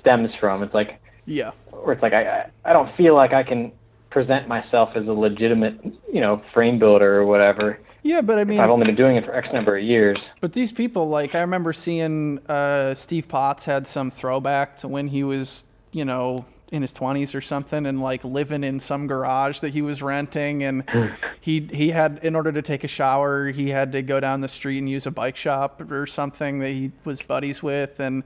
stems 0.00 0.30
from. 0.40 0.62
It's 0.62 0.74
like, 0.74 1.00
yeah, 1.26 1.52
or 1.72 1.92
it's 1.92 2.02
like 2.02 2.12
I 2.12 2.50
I 2.64 2.72
don't 2.72 2.94
feel 2.96 3.14
like 3.14 3.32
I 3.32 3.42
can 3.42 3.72
present 4.10 4.46
myself 4.46 4.90
as 4.94 5.08
a 5.08 5.12
legitimate, 5.12 5.78
you 6.12 6.20
know, 6.20 6.40
frame 6.52 6.78
builder 6.78 7.16
or 7.16 7.26
whatever. 7.26 7.80
Yeah, 8.04 8.20
but 8.20 8.38
I 8.38 8.44
mean, 8.44 8.60
I've 8.60 8.70
only 8.70 8.86
been 8.86 8.94
doing 8.94 9.16
it 9.16 9.24
for 9.24 9.34
X 9.34 9.48
number 9.52 9.76
of 9.76 9.82
years. 9.82 10.18
But 10.40 10.52
these 10.52 10.70
people, 10.70 11.08
like, 11.08 11.34
I 11.34 11.40
remember 11.40 11.72
seeing 11.72 12.38
uh, 12.46 12.94
Steve 12.94 13.28
Potts 13.28 13.64
had 13.64 13.86
some 13.86 14.10
throwback 14.10 14.76
to 14.78 14.88
when 14.88 15.08
he 15.08 15.24
was, 15.24 15.64
you 15.90 16.04
know, 16.04 16.44
in 16.70 16.82
his 16.82 16.92
20s 16.92 17.34
or 17.34 17.40
something 17.40 17.86
and 17.86 18.02
like 18.02 18.24
living 18.24 18.64
in 18.64 18.80
some 18.80 19.06
garage 19.06 19.60
that 19.60 19.72
he 19.72 19.80
was 19.80 20.02
renting 20.02 20.62
and 20.62 20.82
he 21.40 21.68
he 21.72 21.90
had 21.90 22.18
in 22.22 22.34
order 22.34 22.50
to 22.50 22.62
take 22.62 22.82
a 22.82 22.88
shower 22.88 23.48
he 23.52 23.70
had 23.70 23.92
to 23.92 24.02
go 24.02 24.18
down 24.18 24.40
the 24.40 24.48
street 24.48 24.78
and 24.78 24.90
use 24.90 25.06
a 25.06 25.10
bike 25.10 25.36
shop 25.36 25.80
or 25.90 26.04
something 26.04 26.58
that 26.58 26.70
he 26.70 26.90
was 27.04 27.22
buddies 27.22 27.62
with 27.62 28.00
and 28.00 28.24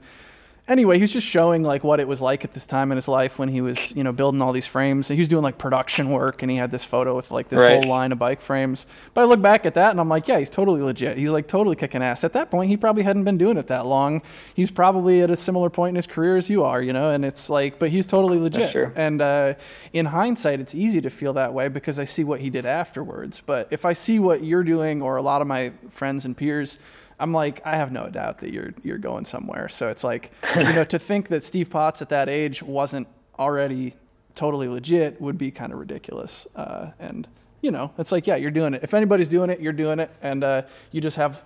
anyway, 0.69 0.95
he 0.95 1.01
was 1.01 1.11
just 1.11 1.27
showing 1.27 1.63
like 1.63 1.83
what 1.83 1.99
it 1.99 2.07
was 2.07 2.21
like 2.21 2.45
at 2.45 2.53
this 2.53 2.65
time 2.65 2.91
in 2.91 2.95
his 2.95 3.07
life 3.07 3.39
when 3.39 3.49
he 3.49 3.59
was, 3.59 3.93
you 3.95 4.03
know, 4.03 4.13
building 4.13 4.41
all 4.41 4.53
these 4.53 4.67
frames. 4.67 5.09
And 5.09 5.17
he 5.17 5.21
was 5.21 5.27
doing 5.27 5.43
like 5.43 5.57
production 5.57 6.11
work, 6.11 6.41
and 6.41 6.49
he 6.49 6.57
had 6.57 6.71
this 6.71 6.85
photo 6.85 7.15
with 7.15 7.31
like 7.31 7.49
this 7.49 7.59
right. 7.59 7.73
whole 7.73 7.87
line 7.87 8.11
of 8.11 8.19
bike 8.19 8.39
frames. 8.39 8.85
But 9.13 9.21
I 9.21 9.23
look 9.25 9.41
back 9.41 9.65
at 9.65 9.73
that, 9.73 9.91
and 9.91 9.99
I'm 9.99 10.07
like, 10.07 10.27
yeah, 10.27 10.39
he's 10.39 10.49
totally 10.49 10.81
legit. 10.81 11.17
He's 11.17 11.31
like 11.31 11.47
totally 11.47 11.75
kicking 11.75 12.03
ass. 12.03 12.23
At 12.23 12.33
that 12.33 12.51
point, 12.51 12.69
he 12.69 12.77
probably 12.77 13.03
hadn't 13.03 13.23
been 13.23 13.37
doing 13.37 13.57
it 13.57 13.67
that 13.67 13.85
long. 13.85 14.21
He's 14.53 14.71
probably 14.71 15.21
at 15.21 15.31
a 15.31 15.35
similar 15.35 15.69
point 15.69 15.89
in 15.89 15.95
his 15.95 16.07
career 16.07 16.37
as 16.37 16.49
you 16.49 16.63
are, 16.63 16.81
you 16.81 16.93
know. 16.93 17.11
And 17.11 17.25
it's 17.25 17.49
like, 17.49 17.79
but 17.79 17.89
he's 17.89 18.05
totally 18.05 18.37
legit. 18.37 18.73
And 18.95 19.21
uh, 19.21 19.55
in 19.91 20.07
hindsight, 20.07 20.59
it's 20.59 20.75
easy 20.75 21.01
to 21.01 21.09
feel 21.09 21.33
that 21.33 21.53
way 21.53 21.67
because 21.67 21.99
I 21.99 22.03
see 22.03 22.23
what 22.23 22.39
he 22.41 22.49
did 22.49 22.65
afterwards. 22.65 23.41
But 23.45 23.67
if 23.71 23.85
I 23.85 23.93
see 23.93 24.19
what 24.19 24.43
you're 24.43 24.63
doing, 24.63 25.01
or 25.01 25.17
a 25.17 25.21
lot 25.21 25.41
of 25.41 25.47
my 25.47 25.71
friends 25.89 26.25
and 26.25 26.37
peers 26.37 26.77
I'm 27.19 27.33
like, 27.33 27.61
I 27.65 27.75
have 27.75 27.91
no 27.91 28.09
doubt 28.09 28.39
that 28.39 28.51
you're 28.51 28.73
you're 28.83 28.97
going 28.97 29.25
somewhere. 29.25 29.69
So 29.69 29.87
it's 29.87 30.03
like, 30.03 30.31
you 30.55 30.73
know, 30.73 30.83
to 30.85 30.99
think 30.99 31.27
that 31.29 31.43
Steve 31.43 31.69
Potts 31.69 32.01
at 32.01 32.09
that 32.09 32.29
age 32.29 32.63
wasn't 32.63 33.07
already 33.37 33.93
totally 34.35 34.67
legit 34.67 35.19
would 35.19 35.37
be 35.37 35.51
kind 35.51 35.73
of 35.73 35.79
ridiculous. 35.79 36.47
Uh, 36.55 36.91
and 36.99 37.27
you 37.61 37.71
know, 37.71 37.91
it's 37.97 38.11
like, 38.11 38.25
yeah, 38.25 38.37
you're 38.37 38.51
doing 38.51 38.73
it. 38.73 38.83
If 38.83 38.93
anybody's 38.93 39.27
doing 39.27 39.49
it, 39.49 39.59
you're 39.59 39.73
doing 39.73 39.99
it, 39.99 40.09
and 40.21 40.43
uh, 40.43 40.61
you 40.91 41.01
just 41.01 41.17
have 41.17 41.43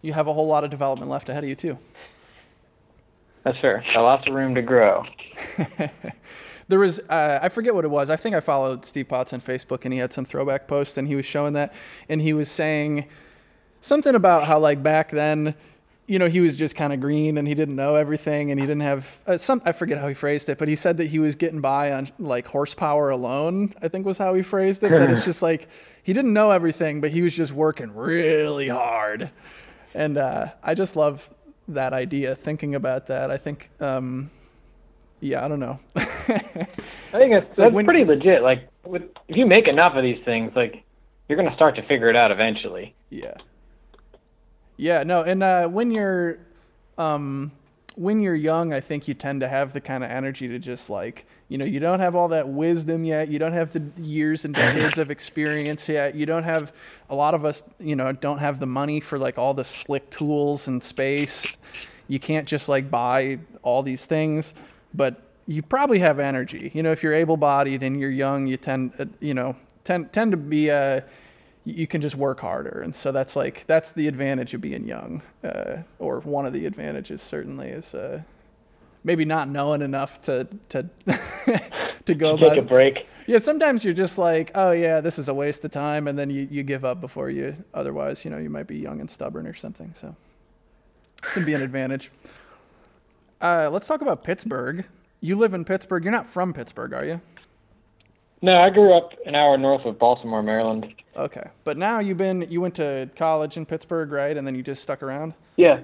you 0.00 0.12
have 0.12 0.26
a 0.26 0.32
whole 0.32 0.46
lot 0.46 0.64
of 0.64 0.70
development 0.70 1.10
left 1.10 1.28
ahead 1.28 1.44
of 1.44 1.48
you 1.48 1.54
too. 1.54 1.78
That's 3.44 3.58
fair. 3.58 3.84
Got 3.92 4.02
lots 4.02 4.26
of 4.26 4.34
room 4.34 4.54
to 4.54 4.62
grow. 4.62 5.04
there 6.68 6.78
was 6.78 7.00
uh, 7.08 7.38
I 7.42 7.48
forget 7.48 7.74
what 7.74 7.84
it 7.84 7.90
was. 7.90 8.08
I 8.08 8.16
think 8.16 8.34
I 8.34 8.40
followed 8.40 8.84
Steve 8.84 9.08
Potts 9.08 9.32
on 9.32 9.40
Facebook, 9.40 9.84
and 9.84 9.92
he 9.92 10.00
had 10.00 10.12
some 10.12 10.24
throwback 10.24 10.66
post, 10.66 10.96
and 10.96 11.08
he 11.08 11.16
was 11.16 11.26
showing 11.26 11.52
that, 11.54 11.72
and 12.08 12.22
he 12.22 12.32
was 12.32 12.50
saying 12.50 13.06
something 13.82 14.14
about 14.14 14.46
how 14.46 14.58
like 14.58 14.82
back 14.82 15.10
then 15.10 15.54
you 16.06 16.18
know, 16.18 16.28
he 16.28 16.40
was 16.40 16.56
just 16.56 16.74
kind 16.74 16.92
of 16.92 17.00
green 17.00 17.38
and 17.38 17.46
he 17.46 17.54
didn't 17.54 17.76
know 17.76 17.94
everything 17.94 18.50
and 18.50 18.58
he 18.58 18.66
didn't 18.66 18.82
have 18.82 19.20
uh, 19.26 19.36
some, 19.38 19.62
I 19.64 19.72
forget 19.72 19.98
how 19.98 20.08
he 20.08 20.14
phrased 20.14 20.48
it, 20.48 20.58
but 20.58 20.68
he 20.68 20.74
said 20.74 20.96
that 20.96 21.06
he 21.06 21.18
was 21.18 21.36
getting 21.36 21.60
by 21.60 21.92
on 21.92 22.08
like 22.18 22.48
horsepower 22.48 23.08
alone, 23.08 23.72
I 23.80 23.88
think 23.88 24.04
was 24.04 24.18
how 24.18 24.34
he 24.34 24.42
phrased 24.42 24.82
it. 24.82 24.90
that 24.90 25.10
it's 25.10 25.24
just 25.24 25.42
like 25.42 25.68
he 26.02 26.12
didn't 26.12 26.32
know 26.32 26.50
everything, 26.50 27.00
but 27.00 27.12
he 27.12 27.22
was 27.22 27.34
just 27.34 27.52
working 27.52 27.94
really 27.94 28.68
hard. 28.68 29.30
And 29.94 30.18
uh, 30.18 30.48
I 30.62 30.74
just 30.74 30.96
love 30.96 31.30
that 31.68 31.92
idea, 31.92 32.34
thinking 32.34 32.74
about 32.74 33.06
that. 33.06 33.30
I 33.30 33.36
think, 33.36 33.70
um, 33.80 34.30
yeah, 35.20 35.44
I 35.44 35.48
don't 35.48 35.60
know. 35.60 35.78
I 35.94 36.02
think 37.12 37.32
it's, 37.32 37.56
that's 37.56 37.72
when, 37.72 37.84
pretty 37.84 38.04
legit. 38.04 38.42
Like, 38.42 38.68
with, 38.84 39.02
if 39.28 39.36
you 39.36 39.46
make 39.46 39.68
enough 39.68 39.94
of 39.94 40.02
these 40.02 40.22
things, 40.24 40.52
like, 40.56 40.82
you're 41.28 41.38
going 41.38 41.48
to 41.48 41.54
start 41.54 41.76
to 41.76 41.82
figure 41.82 42.10
it 42.10 42.16
out 42.16 42.32
eventually. 42.32 42.94
Yeah. 43.08 43.34
Yeah, 44.76 45.02
no, 45.02 45.22
and 45.22 45.42
uh, 45.42 45.68
when 45.68 45.90
you're 45.90 46.38
um, 46.98 47.52
when 47.94 48.20
you're 48.20 48.34
young, 48.34 48.72
I 48.72 48.80
think 48.80 49.06
you 49.06 49.14
tend 49.14 49.40
to 49.40 49.48
have 49.48 49.72
the 49.72 49.80
kind 49.80 50.02
of 50.02 50.10
energy 50.10 50.48
to 50.48 50.58
just 50.58 50.88
like, 50.88 51.26
you 51.48 51.58
know, 51.58 51.64
you 51.64 51.78
don't 51.78 52.00
have 52.00 52.14
all 52.14 52.28
that 52.28 52.48
wisdom 52.48 53.04
yet. 53.04 53.28
You 53.28 53.38
don't 53.38 53.52
have 53.52 53.72
the 53.72 53.82
years 54.00 54.44
and 54.44 54.54
decades 54.54 54.98
of 54.98 55.10
experience 55.10 55.88
yet. 55.88 56.14
You 56.14 56.24
don't 56.24 56.44
have 56.44 56.72
a 57.10 57.14
lot 57.14 57.34
of 57.34 57.44
us, 57.44 57.62
you 57.78 57.94
know, 57.94 58.10
don't 58.12 58.38
have 58.38 58.60
the 58.60 58.66
money 58.66 59.00
for 59.00 59.18
like 59.18 59.38
all 59.38 59.52
the 59.52 59.64
slick 59.64 60.08
tools 60.10 60.68
and 60.68 60.82
space. 60.82 61.46
You 62.08 62.18
can't 62.18 62.48
just 62.48 62.68
like 62.68 62.90
buy 62.90 63.40
all 63.62 63.82
these 63.82 64.06
things, 64.06 64.54
but 64.94 65.20
you 65.46 65.62
probably 65.62 65.98
have 65.98 66.18
energy. 66.18 66.70
You 66.74 66.82
know, 66.82 66.92
if 66.92 67.02
you're 67.02 67.14
able-bodied 67.14 67.82
and 67.82 68.00
you're 68.00 68.10
young, 68.10 68.46
you 68.46 68.56
tend, 68.56 68.92
uh, 68.98 69.06
you 69.20 69.34
know, 69.34 69.56
tend 69.84 70.12
tend 70.12 70.30
to 70.30 70.36
be 70.36 70.70
uh, 70.70 71.02
you 71.64 71.86
can 71.86 72.00
just 72.00 72.16
work 72.16 72.40
harder. 72.40 72.80
And 72.82 72.94
so 72.94 73.12
that's 73.12 73.36
like 73.36 73.64
that's 73.66 73.92
the 73.92 74.08
advantage 74.08 74.54
of 74.54 74.60
being 74.60 74.86
young 74.86 75.22
uh, 75.44 75.78
or 75.98 76.20
one 76.20 76.46
of 76.46 76.52
the 76.52 76.66
advantages 76.66 77.22
certainly 77.22 77.68
is 77.68 77.94
uh, 77.94 78.22
maybe 79.04 79.24
not 79.24 79.48
knowing 79.48 79.82
enough 79.82 80.20
to 80.22 80.48
to 80.70 80.88
to 82.04 82.14
go 82.14 82.36
take 82.36 82.62
a 82.62 82.66
break. 82.66 83.06
Yeah 83.26 83.38
sometimes 83.38 83.84
you're 83.84 83.94
just 83.94 84.18
like 84.18 84.50
oh 84.54 84.72
yeah 84.72 85.00
this 85.00 85.18
is 85.18 85.28
a 85.28 85.34
waste 85.34 85.64
of 85.64 85.70
time 85.70 86.08
and 86.08 86.18
then 86.18 86.30
you, 86.30 86.48
you 86.50 86.62
give 86.62 86.84
up 86.84 87.00
before 87.00 87.30
you 87.30 87.64
otherwise 87.72 88.24
you 88.24 88.30
know 88.30 88.38
you 88.38 88.50
might 88.50 88.66
be 88.66 88.78
young 88.78 89.00
and 89.00 89.10
stubborn 89.10 89.46
or 89.46 89.54
something 89.54 89.94
so 89.94 90.16
it 91.22 91.32
can 91.32 91.44
be 91.44 91.54
an 91.54 91.62
advantage. 91.62 92.10
Uh, 93.40 93.68
let's 93.72 93.86
talk 93.86 94.02
about 94.02 94.24
pittsburgh. 94.24 94.86
You 95.20 95.36
live 95.36 95.54
in 95.54 95.64
pittsburgh. 95.64 96.02
You're 96.02 96.12
not 96.12 96.26
from 96.26 96.52
pittsburgh 96.52 96.92
are 96.92 97.04
you 97.04 97.20
no 98.42 98.60
i 98.60 98.68
grew 98.70 98.92
up 98.92 99.12
an 99.24 99.34
hour 99.34 99.56
north 99.56 99.84
of 99.86 99.98
baltimore 99.98 100.42
maryland 100.42 100.94
Okay, 101.14 101.44
but 101.64 101.76
now 101.76 101.98
you've 101.98 102.16
been 102.16 102.46
you 102.48 102.60
went 102.62 102.74
to 102.76 103.10
college 103.16 103.58
in 103.58 103.66
Pittsburgh, 103.66 104.10
right? 104.12 104.34
And 104.34 104.46
then 104.46 104.54
you 104.54 104.62
just 104.62 104.82
stuck 104.82 105.02
around. 105.02 105.34
Yeah. 105.56 105.80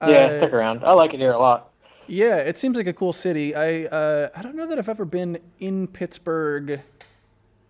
Yeah, 0.00 0.08
Uh, 0.08 0.38
stick 0.38 0.52
around. 0.54 0.82
I 0.84 0.94
like 0.94 1.12
it 1.12 1.20
here 1.20 1.32
a 1.32 1.38
lot. 1.38 1.70
Yeah, 2.06 2.36
it 2.36 2.56
seems 2.56 2.76
like 2.76 2.86
a 2.86 2.92
cool 2.94 3.12
city. 3.12 3.54
I 3.54 3.84
uh, 3.84 4.28
I 4.34 4.40
don't 4.40 4.56
know 4.56 4.66
that 4.66 4.78
I've 4.78 4.88
ever 4.88 5.04
been 5.04 5.38
in 5.60 5.86
Pittsburgh, 5.86 6.80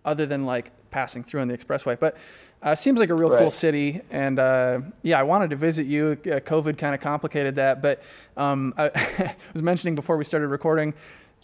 other 0.05 0.25
than 0.25 0.45
like 0.45 0.71
passing 0.89 1.23
through 1.23 1.41
on 1.41 1.49
the 1.49 1.57
expressway. 1.57 1.99
But 1.99 2.15
uh, 2.63 2.75
seems 2.75 2.97
like 2.97 3.09
a 3.09 3.13
real 3.13 3.37
cool 3.37 3.51
city. 3.51 4.01
And 4.09 4.39
uh, 4.39 4.79
yeah, 5.03 5.19
I 5.19 5.23
wanted 5.23 5.49
to 5.49 5.57
visit 5.57 5.87
you. 5.87 6.17
Uh, 6.25 6.39
COVID 6.39 6.77
kind 6.77 6.95
of 6.95 7.01
complicated 7.01 7.55
that. 7.55 7.81
But 7.81 8.01
um, 8.37 8.73
I 8.77 9.35
was 9.53 9.61
mentioning 9.61 9.95
before 9.95 10.15
we 10.15 10.23
started 10.23 10.47
recording. 10.47 10.93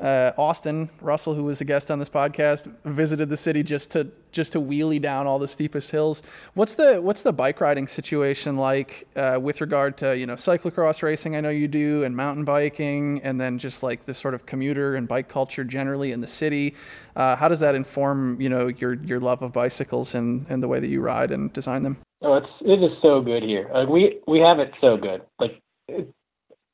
Uh, 0.02 0.32
Austin 0.36 0.90
Russell, 1.00 1.36
who 1.36 1.44
was 1.44 1.62
a 1.62 1.66
guest 1.66 1.92
on 1.92 2.00
this 2.00 2.10
podcast, 2.10 2.74
visited 2.84 3.30
the 3.30 3.38
city 3.38 3.62
just 3.62 3.92
to 3.92 4.08
just 4.32 4.54
to 4.54 4.60
wheelie 4.60 5.02
down 5.02 5.28
all 5.28 5.38
the 5.38 5.48
steepest 5.48 5.92
hills. 5.92 6.24
What's 6.56 6.74
the 6.74 7.00
what's 7.02 7.22
the 7.22 7.32
bike 7.32 7.62
riding 7.62 7.88
situation 7.88 8.58
like 8.58 9.08
uh, 9.16 9.38
with 9.40 9.62
regard 9.62 9.98
to 9.98 10.18
you 10.18 10.26
know 10.26 10.34
cyclocross 10.34 11.04
racing? 11.04 11.36
I 11.36 11.42
know 11.42 11.50
you 11.50 11.68
do, 11.68 12.04
and 12.04 12.16
mountain 12.16 12.46
biking, 12.46 13.22
and 13.22 13.40
then 13.40 13.60
just 13.60 13.84
like 13.84 14.06
this 14.06 14.18
sort 14.18 14.34
of 14.34 14.48
commuter 14.48 14.96
and 14.96 15.08
bike 15.08 15.30
culture 15.30 15.64
generally 15.64 16.12
in 16.12 16.22
the 16.22 16.28
city. 16.28 16.74
Uh, 17.16 17.36
how 17.36 17.48
does 17.48 17.60
that 17.60 17.76
inform 17.76 18.42
you 18.42 18.50
know 18.50 18.70
your 18.70 18.94
your 18.94 19.20
love 19.20 19.44
of 19.44 19.54
bicycles 19.54 20.16
and 20.16 20.48
and 20.50 20.64
the 20.64 20.68
way 20.68 20.80
that 20.80 20.90
you 20.90 21.00
ride 21.02 21.30
and 21.30 21.54
design 21.54 21.84
them? 21.84 21.98
Oh, 22.24 22.38
it's 22.38 22.50
it 22.62 22.82
is 22.82 22.92
so 23.04 23.22
good 23.22 23.44
here. 23.44 23.70
Like 23.72 23.88
we 23.88 24.20
we 24.28 24.40
have 24.40 24.58
it 24.58 24.74
so 24.82 24.98
good. 24.98 25.22
Like, 25.38 25.62
it, 25.88 26.12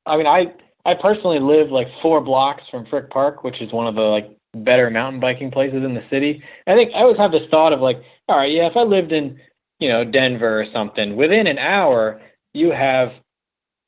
I 0.06 0.16
mean, 0.16 0.28
I 0.28 0.54
I 0.88 0.94
personally 0.94 1.40
live 1.40 1.70
like 1.70 1.88
four 2.02 2.22
blocks 2.22 2.64
from 2.72 2.86
Frick 2.86 3.10
Park, 3.10 3.44
which 3.44 3.62
is 3.62 3.74
one 3.74 3.88
of 3.88 3.96
the 3.96 4.02
like 4.02 4.32
better 4.56 4.90
mountain 4.90 5.20
biking 5.20 5.52
places 5.52 5.84
in 5.84 5.94
the 5.94 6.04
city. 6.10 6.42
I 6.66 6.76
think 6.76 6.92
I 6.96 7.00
always 7.00 7.18
have 7.18 7.34
this 7.34 7.48
thought 7.52 7.74
of 7.74 7.82
like, 7.82 8.02
all 8.30 8.38
right, 8.38 8.52
yeah, 8.52 8.68
if 8.68 8.78
I 8.78 8.84
lived 8.84 9.12
in 9.12 9.38
you 9.80 9.90
know 9.90 10.06
Denver 10.06 10.62
or 10.62 10.66
something, 10.74 11.18
within 11.18 11.46
an 11.46 11.60
hour 11.60 12.22
you 12.54 12.72
have 12.72 13.10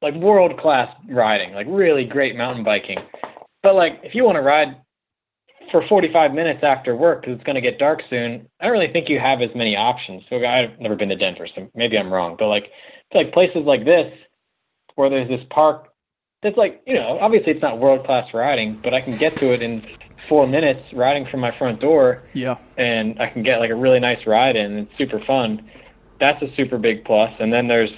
like 0.02 0.14
world 0.16 0.60
class 0.60 0.94
riding, 1.10 1.54
like 1.54 1.68
really 1.70 2.04
great 2.04 2.36
mountain 2.36 2.66
biking. 2.66 3.00
But 3.64 3.76
like, 3.76 4.00
if 4.04 4.14
you 4.14 4.26
want 4.26 4.36
to 4.36 4.42
ride 4.42 4.76
for 5.72 5.86
45 5.88 6.34
minutes 6.34 6.62
after 6.64 6.96
work 6.96 7.22
because 7.22 7.36
it's 7.36 7.44
going 7.44 7.56
to 7.56 7.62
get 7.62 7.80
dark 7.80 8.02
soon, 8.10 8.48
I 8.60 8.66
don't 8.66 8.74
really 8.74 8.92
think 8.92 9.10
you 9.10 9.20
have 9.20 9.42
as 9.42 9.50
many 9.56 9.76
options. 9.76 10.24
So 10.30 10.38
I've 10.38 10.80
never 10.80 10.96
been 10.96 11.10
to 11.10 11.16
Denver, 11.16 11.48
so 11.54 11.70
maybe 11.76 11.98
I'm 11.98 12.12
wrong. 12.12 12.36
But 12.40 12.48
like, 12.48 12.72
like 13.14 13.34
places 13.34 13.64
like 13.66 13.86
this 13.86 14.12
where 14.96 15.10
there's 15.10 15.30
this 15.30 15.46
park 15.50 15.89
that's 16.42 16.58
like, 16.58 16.82
you 16.86 16.96
know, 16.96 17.20
obviously 17.20 17.52
it's 17.54 17.62
not 17.62 17.80
world 17.80 18.06
class 18.06 18.34
riding, 18.34 18.80
but 18.82 18.94
I 18.94 19.02
can 19.02 19.18
get 19.18 19.36
to 19.38 19.54
it 19.54 19.62
in 19.62 19.86
four 20.28 20.48
minutes 20.48 20.82
riding 20.94 21.26
from 21.26 21.40
my 21.40 21.58
front 21.58 21.82
door 21.82 22.24
Yeah, 22.34 22.58
and 22.78 23.20
I 23.20 23.28
can 23.28 23.44
get 23.44 23.60
like 23.60 23.72
a 23.72 23.76
really 23.76 24.00
nice 24.00 24.26
ride 24.26 24.56
in. 24.56 24.78
It's 24.78 24.98
super 24.98 25.20
fun. 25.20 25.70
That's 26.20 26.42
a 26.42 26.54
super 26.56 26.78
big 26.78 27.04
plus. 27.04 27.34
And 27.40 27.52
then 27.52 27.68
there's 27.68 27.92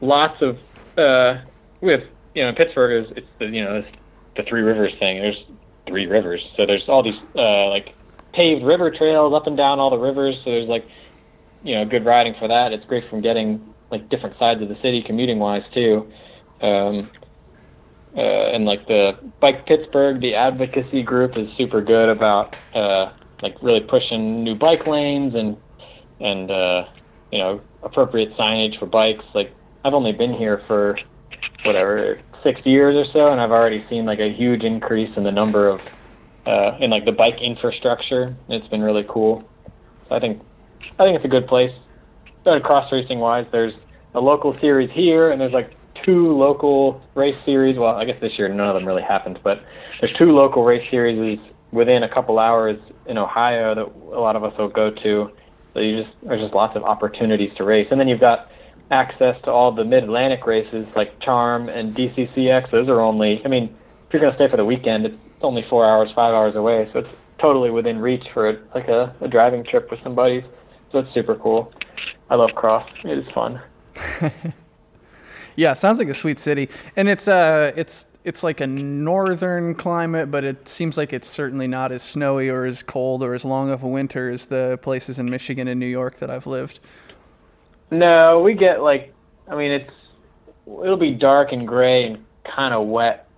lots 0.00 0.42
of 0.42 0.58
uh, 0.98 1.38
with 1.80 2.04
you 2.34 2.42
know 2.42 2.52
Pittsburgh 2.52 3.04
is 3.04 3.12
it's 3.16 3.28
the 3.38 3.46
you 3.46 3.64
know 3.64 3.76
it's 3.76 3.88
the 4.36 4.42
Three 4.42 4.62
Rivers 4.62 4.92
thing. 4.98 5.18
There's 5.18 5.42
three 5.86 6.06
rivers, 6.06 6.46
so 6.56 6.66
there's 6.66 6.88
all 6.88 7.02
these 7.02 7.18
uh, 7.34 7.68
like 7.68 7.94
paved 8.32 8.62
river 8.62 8.90
trails 8.90 9.32
up 9.34 9.46
and 9.46 9.56
down 9.56 9.78
all 9.78 9.90
the 9.90 9.98
rivers. 9.98 10.36
So 10.44 10.50
there's 10.50 10.68
like 10.68 10.86
you 11.62 11.74
know 11.74 11.84
good 11.86 12.04
riding 12.04 12.34
for 12.38 12.48
that. 12.48 12.72
It's 12.72 12.84
great 12.84 13.08
from 13.08 13.22
getting 13.22 13.74
like 13.90 14.08
different 14.08 14.38
sides 14.38 14.60
of 14.60 14.68
the 14.68 14.76
city 14.76 15.02
commuting 15.02 15.38
wise 15.38 15.64
too. 15.72 16.10
Um, 16.60 17.10
uh, 18.16 18.20
and 18.20 18.64
like 18.64 18.86
the 18.86 19.18
Bike 19.40 19.66
Pittsburgh, 19.66 20.20
the 20.20 20.34
advocacy 20.34 21.02
group 21.02 21.36
is 21.36 21.48
super 21.56 21.80
good 21.80 22.08
about 22.08 22.56
uh, 22.74 23.12
like 23.42 23.56
really 23.62 23.80
pushing 23.80 24.42
new 24.42 24.54
bike 24.54 24.86
lanes 24.86 25.34
and 25.34 25.56
and 26.20 26.50
uh, 26.50 26.86
you 27.30 27.38
know 27.38 27.60
appropriate 27.82 28.36
signage 28.36 28.78
for 28.78 28.86
bikes. 28.86 29.24
Like 29.34 29.54
I've 29.84 29.94
only 29.94 30.12
been 30.12 30.34
here 30.34 30.62
for 30.66 30.98
whatever 31.64 32.20
six 32.42 32.64
years 32.64 32.96
or 32.96 33.10
so, 33.12 33.32
and 33.32 33.40
I've 33.40 33.52
already 33.52 33.84
seen 33.88 34.06
like 34.06 34.18
a 34.18 34.32
huge 34.32 34.64
increase 34.64 35.16
in 35.16 35.22
the 35.22 35.32
number 35.32 35.68
of 35.68 35.82
uh, 36.46 36.76
in 36.80 36.90
like 36.90 37.04
the 37.04 37.12
bike 37.12 37.40
infrastructure. 37.40 38.34
It's 38.48 38.66
been 38.68 38.82
really 38.82 39.04
cool. 39.08 39.48
So 40.08 40.16
I 40.16 40.20
think 40.20 40.42
I 40.98 41.04
think 41.04 41.16
it's 41.16 41.24
a 41.24 41.28
good 41.28 41.46
place. 41.46 41.72
Uh, 42.44 42.58
cross 42.58 42.90
racing 42.90 43.18
wise, 43.18 43.46
there's 43.52 43.74
a 44.14 44.20
local 44.20 44.58
series 44.58 44.90
here, 44.90 45.30
and 45.30 45.40
there's 45.40 45.52
like 45.52 45.76
two 46.04 46.36
local 46.36 47.02
race 47.14 47.36
series. 47.44 47.78
Well, 47.78 47.94
I 47.94 48.04
guess 48.04 48.20
this 48.20 48.38
year 48.38 48.48
none 48.48 48.68
of 48.68 48.74
them 48.74 48.86
really 48.86 49.02
happened, 49.02 49.40
but 49.42 49.62
there's 50.00 50.12
two 50.16 50.32
local 50.32 50.64
race 50.64 50.88
series 50.90 51.38
within 51.72 52.02
a 52.02 52.08
couple 52.08 52.38
hours 52.38 52.78
in 53.06 53.18
Ohio 53.18 53.74
that 53.74 54.16
a 54.16 54.20
lot 54.20 54.36
of 54.36 54.44
us 54.44 54.56
will 54.58 54.68
go 54.68 54.90
to. 54.90 55.30
So 55.74 55.80
you 55.80 56.02
just 56.02 56.14
there's 56.22 56.40
just 56.40 56.54
lots 56.54 56.76
of 56.76 56.84
opportunities 56.84 57.52
to 57.56 57.64
race, 57.64 57.88
and 57.90 58.00
then 58.00 58.08
you've 58.08 58.20
got 58.20 58.50
access 58.90 59.40
to 59.44 59.50
all 59.50 59.72
the 59.72 59.84
Mid 59.84 60.04
Atlantic 60.04 60.46
races 60.46 60.86
like 60.96 61.20
Charm 61.20 61.68
and 61.68 61.94
DCCX. 61.94 62.70
Those 62.70 62.88
are 62.88 63.00
only, 63.00 63.40
I 63.44 63.48
mean, 63.48 63.76
if 64.06 64.12
you're 64.12 64.20
gonna 64.20 64.34
stay 64.34 64.48
for 64.48 64.56
the 64.56 64.64
weekend, 64.64 65.06
it's 65.06 65.16
only 65.42 65.64
four 65.70 65.88
hours, 65.88 66.10
five 66.14 66.30
hours 66.30 66.56
away, 66.56 66.88
so 66.92 66.98
it's 66.98 67.10
totally 67.38 67.70
within 67.70 67.98
reach 67.98 68.24
for 68.34 68.50
a, 68.50 68.58
like 68.74 68.88
a, 68.88 69.14
a 69.20 69.28
driving 69.28 69.64
trip 69.64 69.90
with 69.90 70.02
some 70.02 70.14
buddies. 70.14 70.44
So 70.92 70.98
it's 70.98 71.14
super 71.14 71.36
cool. 71.36 71.72
I 72.28 72.34
love 72.34 72.50
cross. 72.54 72.88
It 73.04 73.18
is 73.18 73.26
fun. 73.32 73.60
yeah, 75.56 75.72
sounds 75.74 75.98
like 75.98 76.08
a 76.08 76.14
sweet 76.14 76.38
city, 76.38 76.68
and 76.96 77.08
it's 77.08 77.28
uh 77.28 77.72
it's 77.76 78.06
it's 78.22 78.42
like 78.42 78.60
a 78.60 78.66
northern 78.66 79.74
climate, 79.74 80.30
but 80.30 80.44
it 80.44 80.68
seems 80.68 80.96
like 80.96 81.12
it's 81.12 81.28
certainly 81.28 81.66
not 81.66 81.90
as 81.90 82.02
snowy 82.02 82.48
or 82.50 82.64
as 82.64 82.82
cold 82.82 83.22
or 83.22 83.34
as 83.34 83.44
long 83.44 83.70
of 83.70 83.82
a 83.82 83.88
winter 83.88 84.30
as 84.30 84.46
the 84.46 84.78
places 84.82 85.18
in 85.18 85.30
Michigan 85.30 85.66
and 85.66 85.80
New 85.80 85.86
York 85.86 86.18
that 86.18 86.30
I've 86.30 86.46
lived. 86.46 86.80
No, 87.90 88.40
we 88.40 88.54
get 88.54 88.82
like, 88.82 89.14
I 89.48 89.56
mean, 89.56 89.70
it's 89.70 89.92
it'll 90.66 90.96
be 90.96 91.12
dark 91.12 91.52
and 91.52 91.66
gray 91.66 92.06
and 92.06 92.24
kind 92.44 92.74
of 92.74 92.86
wet 92.86 93.28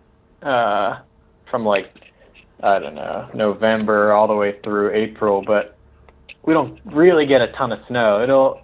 uh, 0.43 0.99
from 1.51 1.65
like 1.65 1.93
I 2.63 2.79
don't 2.79 2.95
know 2.95 3.29
November 3.35 4.13
all 4.13 4.27
the 4.27 4.35
way 4.35 4.59
through 4.63 4.93
April, 4.93 5.43
but 5.43 5.77
we 6.45 6.53
don't 6.55 6.81
really 6.85 7.27
get 7.27 7.41
a 7.41 7.53
ton 7.53 7.73
of 7.73 7.81
snow. 7.87 8.23
It'll 8.23 8.62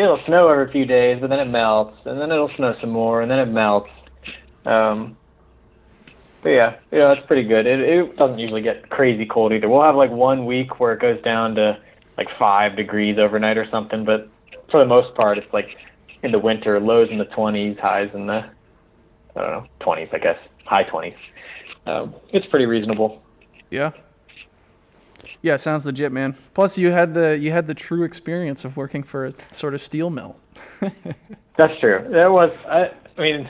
it'll 0.00 0.22
snow 0.26 0.48
every 0.48 0.70
few 0.72 0.84
days, 0.84 1.18
but 1.20 1.30
then 1.30 1.40
it 1.40 1.46
melts, 1.46 1.96
and 2.04 2.20
then 2.20 2.30
it'll 2.30 2.50
snow 2.56 2.74
some 2.80 2.90
more, 2.90 3.22
and 3.22 3.30
then 3.30 3.38
it 3.38 3.46
melts. 3.46 3.90
Um, 4.64 5.16
but 6.42 6.50
yeah, 6.50 6.76
yeah, 6.90 7.12
it's 7.12 7.26
pretty 7.26 7.44
good. 7.44 7.66
It 7.66 7.80
it 7.80 8.16
doesn't 8.16 8.38
usually 8.38 8.62
get 8.62 8.88
crazy 8.88 9.26
cold 9.26 9.52
either. 9.52 9.68
We'll 9.68 9.82
have 9.82 9.96
like 9.96 10.10
one 10.10 10.46
week 10.46 10.80
where 10.80 10.92
it 10.92 11.00
goes 11.00 11.20
down 11.22 11.54
to 11.56 11.78
like 12.16 12.28
five 12.38 12.76
degrees 12.76 13.18
overnight 13.18 13.58
or 13.58 13.68
something, 13.70 14.04
but 14.04 14.28
for 14.70 14.80
the 14.80 14.86
most 14.86 15.14
part, 15.14 15.38
it's 15.38 15.52
like 15.52 15.68
in 16.22 16.32
the 16.32 16.38
winter, 16.38 16.78
lows 16.80 17.08
in 17.10 17.18
the 17.18 17.24
20s, 17.26 17.78
highs 17.78 18.10
in 18.14 18.26
the 18.26 18.44
I 19.36 19.40
don't 19.40 19.50
know 19.50 19.66
20s, 19.80 20.12
I 20.14 20.18
guess, 20.18 20.38
high 20.64 20.84
20s. 20.84 21.14
Um, 21.86 22.14
it's 22.32 22.46
pretty 22.46 22.66
reasonable. 22.66 23.22
Yeah. 23.70 23.92
Yeah, 25.42 25.56
sounds 25.56 25.86
legit, 25.86 26.12
man. 26.12 26.36
Plus, 26.52 26.76
you 26.76 26.90
had 26.90 27.14
the 27.14 27.38
you 27.38 27.50
had 27.50 27.66
the 27.66 27.74
true 27.74 28.02
experience 28.02 28.64
of 28.64 28.76
working 28.76 29.02
for 29.02 29.26
a 29.26 29.32
sort 29.50 29.74
of 29.74 29.80
steel 29.80 30.10
mill. 30.10 30.36
That's 31.56 31.78
true. 31.80 32.06
That 32.10 32.30
was 32.30 32.50
I, 32.68 32.90
I 33.16 33.20
mean, 33.20 33.48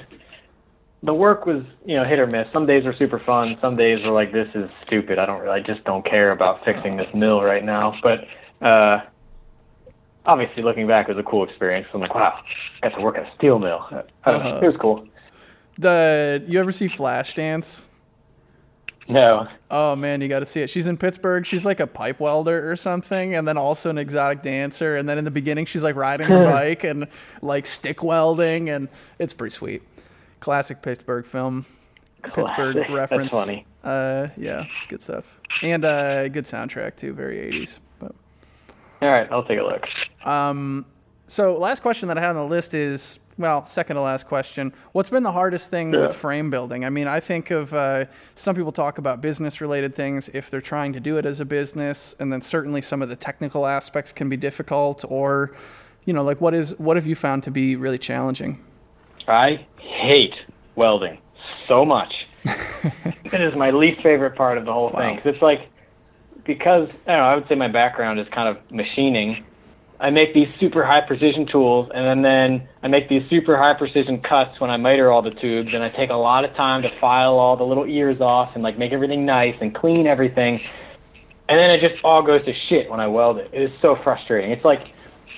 the 1.02 1.14
work 1.14 1.46
was 1.46 1.64
you 1.84 1.96
know 1.96 2.04
hit 2.04 2.18
or 2.18 2.26
miss. 2.26 2.46
Some 2.52 2.66
days 2.66 2.84
were 2.84 2.94
super 2.94 3.18
fun. 3.18 3.56
Some 3.60 3.76
days 3.76 4.04
were 4.04 4.12
like 4.12 4.32
this 4.32 4.48
is 4.54 4.70
stupid. 4.86 5.18
I 5.18 5.26
don't 5.26 5.40
really, 5.40 5.60
I 5.60 5.62
just 5.62 5.84
don't 5.84 6.04
care 6.04 6.30
about 6.30 6.64
fixing 6.64 6.96
this 6.96 7.12
mill 7.12 7.42
right 7.42 7.64
now. 7.64 7.98
But 8.02 8.26
uh, 8.64 9.00
obviously, 10.26 10.62
looking 10.62 10.86
back, 10.86 11.08
it 11.08 11.16
was 11.16 11.20
a 11.20 11.28
cool 11.28 11.42
experience. 11.44 11.88
I'm 11.92 12.00
like, 12.00 12.14
wow, 12.14 12.40
I 12.82 12.88
got 12.88 12.96
to 12.96 13.02
work 13.02 13.18
at 13.18 13.24
a 13.24 13.34
steel 13.36 13.58
mill. 13.58 13.84
I 13.90 14.30
don't. 14.30 14.42
Uh-huh. 14.42 14.60
It 14.62 14.66
was 14.66 14.76
cool. 14.80 15.08
The 15.76 16.44
you 16.46 16.60
ever 16.60 16.72
see 16.72 16.88
Flashdance? 16.88 17.86
No, 19.10 19.48
Oh 19.70 19.94
man, 19.96 20.20
you 20.20 20.28
got 20.28 20.40
to 20.40 20.46
see 20.46 20.62
it. 20.62 20.70
She's 20.70 20.86
in 20.86 20.96
Pittsburgh. 20.96 21.44
She's 21.46 21.64
like 21.64 21.80
a 21.80 21.86
pipe 21.86 22.18
welder 22.20 22.70
or 22.70 22.76
something, 22.76 23.34
and 23.34 23.46
then 23.46 23.56
also 23.56 23.90
an 23.90 23.98
exotic 23.98 24.42
dancer. 24.42 24.96
And 24.96 25.08
then 25.08 25.16
in 25.18 25.24
the 25.24 25.30
beginning, 25.30 25.66
she's 25.66 25.84
like 25.84 25.94
riding 25.96 26.28
her 26.28 26.44
bike 26.50 26.84
and 26.84 27.06
like 27.42 27.66
stick 27.66 28.02
welding, 28.02 28.68
and 28.68 28.88
it's 29.18 29.32
pretty 29.32 29.54
sweet. 29.54 29.82
Classic 30.40 30.80
Pittsburgh 30.82 31.24
film. 31.24 31.66
Pittsburgh 32.34 32.76
reference. 32.90 33.32
That's 33.32 33.44
funny. 33.46 33.66
Uh, 33.84 34.28
yeah, 34.36 34.64
it's 34.78 34.86
good 34.88 35.00
stuff, 35.00 35.38
and 35.62 35.84
uh, 35.84 36.28
good 36.28 36.44
soundtrack 36.44 36.96
too. 36.96 37.12
Very 37.14 37.36
80s. 37.50 37.78
But 37.98 38.14
All 39.00 39.08
right, 39.08 39.26
I'll 39.30 39.44
take 39.44 39.58
a 39.58 39.62
look. 39.62 39.86
um, 40.26 40.84
so 41.28 41.56
last 41.56 41.80
question 41.80 42.08
that 42.08 42.18
I 42.18 42.20
had 42.20 42.30
on 42.30 42.36
the 42.36 42.44
list 42.44 42.74
is 42.74 43.19
well, 43.38 43.64
second 43.66 43.96
to 43.96 44.02
last 44.02 44.26
question. 44.26 44.72
What's 44.92 45.08
been 45.10 45.22
the 45.22 45.32
hardest 45.32 45.70
thing 45.70 45.92
Yeah. 45.92 46.00
with 46.00 46.16
frame 46.16 46.50
building? 46.50 46.84
I 46.84 46.90
mean, 46.90 47.06
I 47.08 47.20
think 47.20 47.50
of 47.50 47.72
uh, 47.72 48.04
some 48.34 48.54
people 48.54 48.72
talk 48.72 48.98
about 48.98 49.20
business 49.20 49.60
related 49.60 49.94
things 49.94 50.28
if 50.34 50.50
they're 50.50 50.60
trying 50.60 50.92
to 50.92 51.00
do 51.00 51.16
it 51.16 51.24
as 51.26 51.40
a 51.40 51.44
business, 51.44 52.14
and 52.18 52.32
then 52.32 52.40
certainly 52.40 52.82
some 52.82 53.02
of 53.02 53.08
the 53.08 53.16
technical 53.16 53.66
aspects 53.66 54.12
can 54.12 54.28
be 54.28 54.36
difficult. 54.36 55.04
Or, 55.08 55.54
you 56.04 56.12
know, 56.12 56.22
like 56.22 56.40
what 56.40 56.54
is 56.54 56.78
what 56.78 56.96
have 56.96 57.06
you 57.06 57.14
found 57.14 57.42
to 57.44 57.50
be 57.50 57.76
really 57.76 57.98
challenging? 57.98 58.62
I 59.26 59.64
hate 59.78 60.34
welding 60.74 61.18
so 61.68 61.84
much. 61.84 62.12
it 62.44 63.40
is 63.40 63.54
my 63.54 63.70
least 63.70 64.02
favorite 64.02 64.34
part 64.34 64.58
of 64.58 64.64
the 64.64 64.72
whole 64.72 64.90
thing. 64.90 65.20
It's 65.24 65.40
like 65.42 65.68
because 66.44 66.88
I 67.06 67.12
don't 67.12 67.18
know. 67.20 67.24
I 67.24 67.34
would 67.36 67.48
say 67.48 67.54
my 67.54 67.68
background 67.68 68.18
is 68.18 68.26
kind 68.28 68.48
of 68.48 68.58
machining. 68.70 69.44
I 70.00 70.08
make 70.08 70.32
these 70.32 70.48
super 70.58 70.82
high 70.82 71.02
precision 71.02 71.46
tools, 71.46 71.90
and 71.94 72.24
then 72.24 72.66
I 72.82 72.88
make 72.88 73.10
these 73.10 73.28
super 73.28 73.58
high 73.58 73.74
precision 73.74 74.22
cuts 74.22 74.58
when 74.58 74.70
I 74.70 74.78
miter 74.78 75.10
all 75.10 75.20
the 75.20 75.30
tubes, 75.30 75.74
and 75.74 75.82
I 75.82 75.88
take 75.88 76.08
a 76.08 76.14
lot 76.14 76.44
of 76.44 76.54
time 76.54 76.80
to 76.82 76.90
file 76.98 77.34
all 77.34 77.54
the 77.56 77.64
little 77.64 77.84
ears 77.84 78.20
off 78.20 78.52
and 78.54 78.62
like 78.62 78.78
make 78.78 78.92
everything 78.92 79.26
nice 79.26 79.56
and 79.60 79.74
clean 79.74 80.06
everything, 80.06 80.62
and 81.50 81.58
then 81.58 81.70
it 81.70 81.80
just 81.80 82.02
all 82.02 82.22
goes 82.22 82.42
to 82.46 82.54
shit 82.68 82.90
when 82.90 82.98
I 82.98 83.08
weld 83.08 83.38
it. 83.38 83.50
It 83.52 83.62
is 83.62 83.70
so 83.82 83.94
frustrating. 84.02 84.52
It's 84.52 84.64
like, 84.64 84.88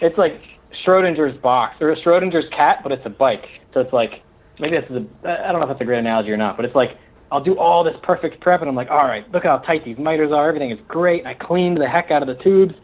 it's 0.00 0.16
like 0.16 0.40
Schrodinger's 0.84 1.36
box 1.38 1.80
or 1.80 1.94
Schrodinger's 1.96 2.48
cat, 2.50 2.80
but 2.84 2.92
it's 2.92 3.04
a 3.04 3.10
bike. 3.10 3.46
So 3.74 3.80
it's 3.80 3.92
like 3.92 4.22
maybe 4.60 4.76
that's 4.76 4.88
the 4.88 5.04
I 5.28 5.50
don't 5.50 5.60
know 5.60 5.66
if 5.66 5.70
that's 5.70 5.80
a 5.80 5.84
great 5.84 5.98
analogy 5.98 6.30
or 6.30 6.36
not, 6.36 6.56
but 6.56 6.64
it's 6.64 6.76
like 6.76 6.96
I'll 7.32 7.42
do 7.42 7.58
all 7.58 7.82
this 7.82 7.96
perfect 8.02 8.40
prep, 8.40 8.60
and 8.60 8.68
I'm 8.68 8.76
like, 8.76 8.90
all 8.90 9.08
right, 9.08 9.28
look 9.32 9.42
how 9.42 9.58
tight 9.58 9.84
these 9.84 9.98
miters 9.98 10.30
are. 10.30 10.46
Everything 10.46 10.70
is 10.70 10.78
great. 10.86 11.26
I 11.26 11.34
cleaned 11.34 11.80
the 11.80 11.88
heck 11.88 12.12
out 12.12 12.22
of 12.22 12.28
the 12.28 12.40
tubes, 12.44 12.74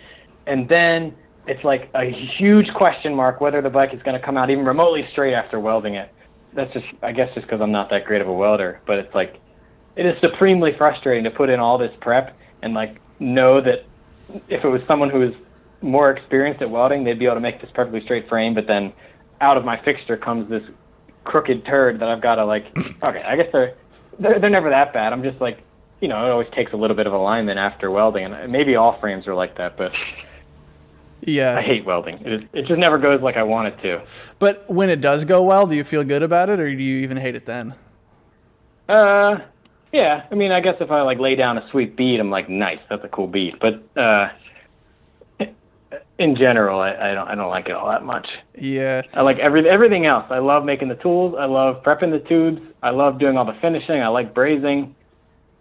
and 0.47 0.69
then 0.69 1.15
it's 1.49 1.65
like 1.65 1.91
a 1.95 2.11
huge 2.39 2.73
question 2.75 3.15
mark 3.15 3.41
whether 3.41 3.63
the 3.63 3.71
bike 3.71 3.95
is 3.95 4.03
going 4.03 4.19
to 4.19 4.25
come 4.25 4.37
out 4.37 4.51
even 4.51 4.65
remotely 4.65 5.09
straight 5.11 5.35
after 5.35 5.59
welding 5.59 5.95
it. 5.95 6.13
That's 6.55 6.73
just, 6.73 6.87
I 7.03 7.13
guess, 7.13 7.35
just 7.35 7.47
because 7.47 7.61
I'm 7.61 7.73
not 7.73 7.91
that 7.91 8.05
great 8.05 8.21
of 8.21 8.29
a 8.29 8.33
welder. 8.33 8.81
But 8.87 8.99
it's 8.99 9.15
like, 9.15 9.41
it 9.97 10.07
is 10.07 10.21
supremely 10.21 10.75
frustrating 10.77 11.25
to 11.25 11.31
put 11.31 11.49
in 11.49 11.59
all 11.59 11.79
this 11.79 11.93
prep 12.01 12.37
and 12.63 12.75
like 12.75 13.01
know 13.19 13.61
that 13.61 13.85
if 14.49 14.65
it 14.65 14.69
was 14.69 14.83
someone 14.87 15.11
who 15.11 15.21
was 15.21 15.33
more 15.81 16.11
experienced 16.11 16.61
at 16.61 16.71
welding, 16.71 17.05
they'd 17.05 17.19
be 17.19 17.25
able 17.25 17.37
to 17.37 17.41
make 17.41 17.61
this 17.61 17.71
perfectly 17.73 18.03
straight 18.03 18.29
frame. 18.29 18.55
But 18.55 18.67
then 18.67 18.93
out 19.41 19.57
of 19.57 19.65
my 19.65 19.83
fixture 19.83 20.17
comes 20.17 20.51
this 20.51 20.65
crooked 21.25 21.65
turd 21.65 22.01
that 22.01 22.09
I've 22.09 22.21
got 22.23 22.37
to 22.37 22.45
like. 22.45 22.67
Okay, 23.03 23.23
I 23.23 23.37
guess 23.37 23.47
they're, 23.53 23.75
they're 24.19 24.41
they're 24.41 24.51
never 24.51 24.71
that 24.71 24.93
bad. 24.93 25.13
I'm 25.13 25.23
just 25.23 25.41
like, 25.41 25.63
you 26.01 26.09
know, 26.09 26.27
it 26.27 26.31
always 26.31 26.49
takes 26.53 26.73
a 26.73 26.77
little 26.77 26.97
bit 26.97 27.07
of 27.07 27.13
alignment 27.13 27.59
after 27.59 27.91
welding, 27.91 28.25
and 28.25 28.53
maybe 28.53 28.75
all 28.75 28.99
frames 28.99 29.29
are 29.29 29.35
like 29.35 29.57
that, 29.59 29.77
but 29.77 29.93
Yeah. 31.29 31.59
I 31.59 31.63
hate 31.63 31.85
welding. 31.85 32.19
It, 32.25 32.49
it 32.53 32.67
just 32.67 32.79
never 32.79 32.99
goes 32.99 33.21
like 33.21 33.37
I 33.37 33.43
want 33.43 33.69
it 33.69 33.83
to. 33.83 34.03
But 34.39 34.69
when 34.69 34.89
it 34.89 35.01
does 35.01 35.25
go 35.25 35.43
well, 35.43 35.67
do 35.67 35.77
you 35.77 35.85
feel 35.85 36.05
good 36.05 36.23
about 36.23 36.49
it 36.49 36.59
or 36.59 36.75
do 36.75 36.83
you 36.83 36.99
even 36.99 37.19
hate 37.19 37.35
it 37.35 37.47
then? 37.47 37.75
Uh, 38.89 39.39
yeah. 39.93 40.27
I 40.31 40.35
mean, 40.35 40.53
I 40.53 40.61
guess 40.61 40.77
if 40.81 40.91
I 40.91 41.03
like 41.03 41.19
lay 41.19 41.37
down 41.37 41.59
a 41.59 41.69
sweet 41.71 41.97
bead, 41.97 42.19
I'm 42.19 42.31
like, 42.31 42.49
nice, 42.49 42.79
that's 42.89 43.05
a 43.05 43.09
cool 43.09 43.27
bead. 43.27 43.59
But 43.61 43.83
uh, 44.01 44.31
in 46.19 46.35
general, 46.35 46.81
I, 46.81 46.95
I 46.95 47.15
don't 47.15 47.29
I 47.29 47.35
don't 47.35 47.51
like 47.51 47.67
it 47.67 47.73
all 47.73 47.89
that 47.89 48.05
much. 48.05 48.27
Yeah. 48.57 49.03
I 49.15 49.23
like 49.23 49.39
every 49.39 49.69
everything 49.69 50.07
else. 50.07 50.25
I 50.31 50.39
love 50.39 50.65
making 50.65 50.89
the 50.89 50.97
tools. 50.97 51.35
I 51.39 51.45
love 51.45 51.83
prepping 51.83 52.11
the 52.11 52.27
tubes. 52.27 52.61
I 52.83 52.91
love 52.91 53.19
doing 53.19 53.37
all 53.37 53.45
the 53.45 53.57
finishing. 53.61 54.01
I 54.01 54.09
like 54.09 54.35
brazing. 54.35 54.95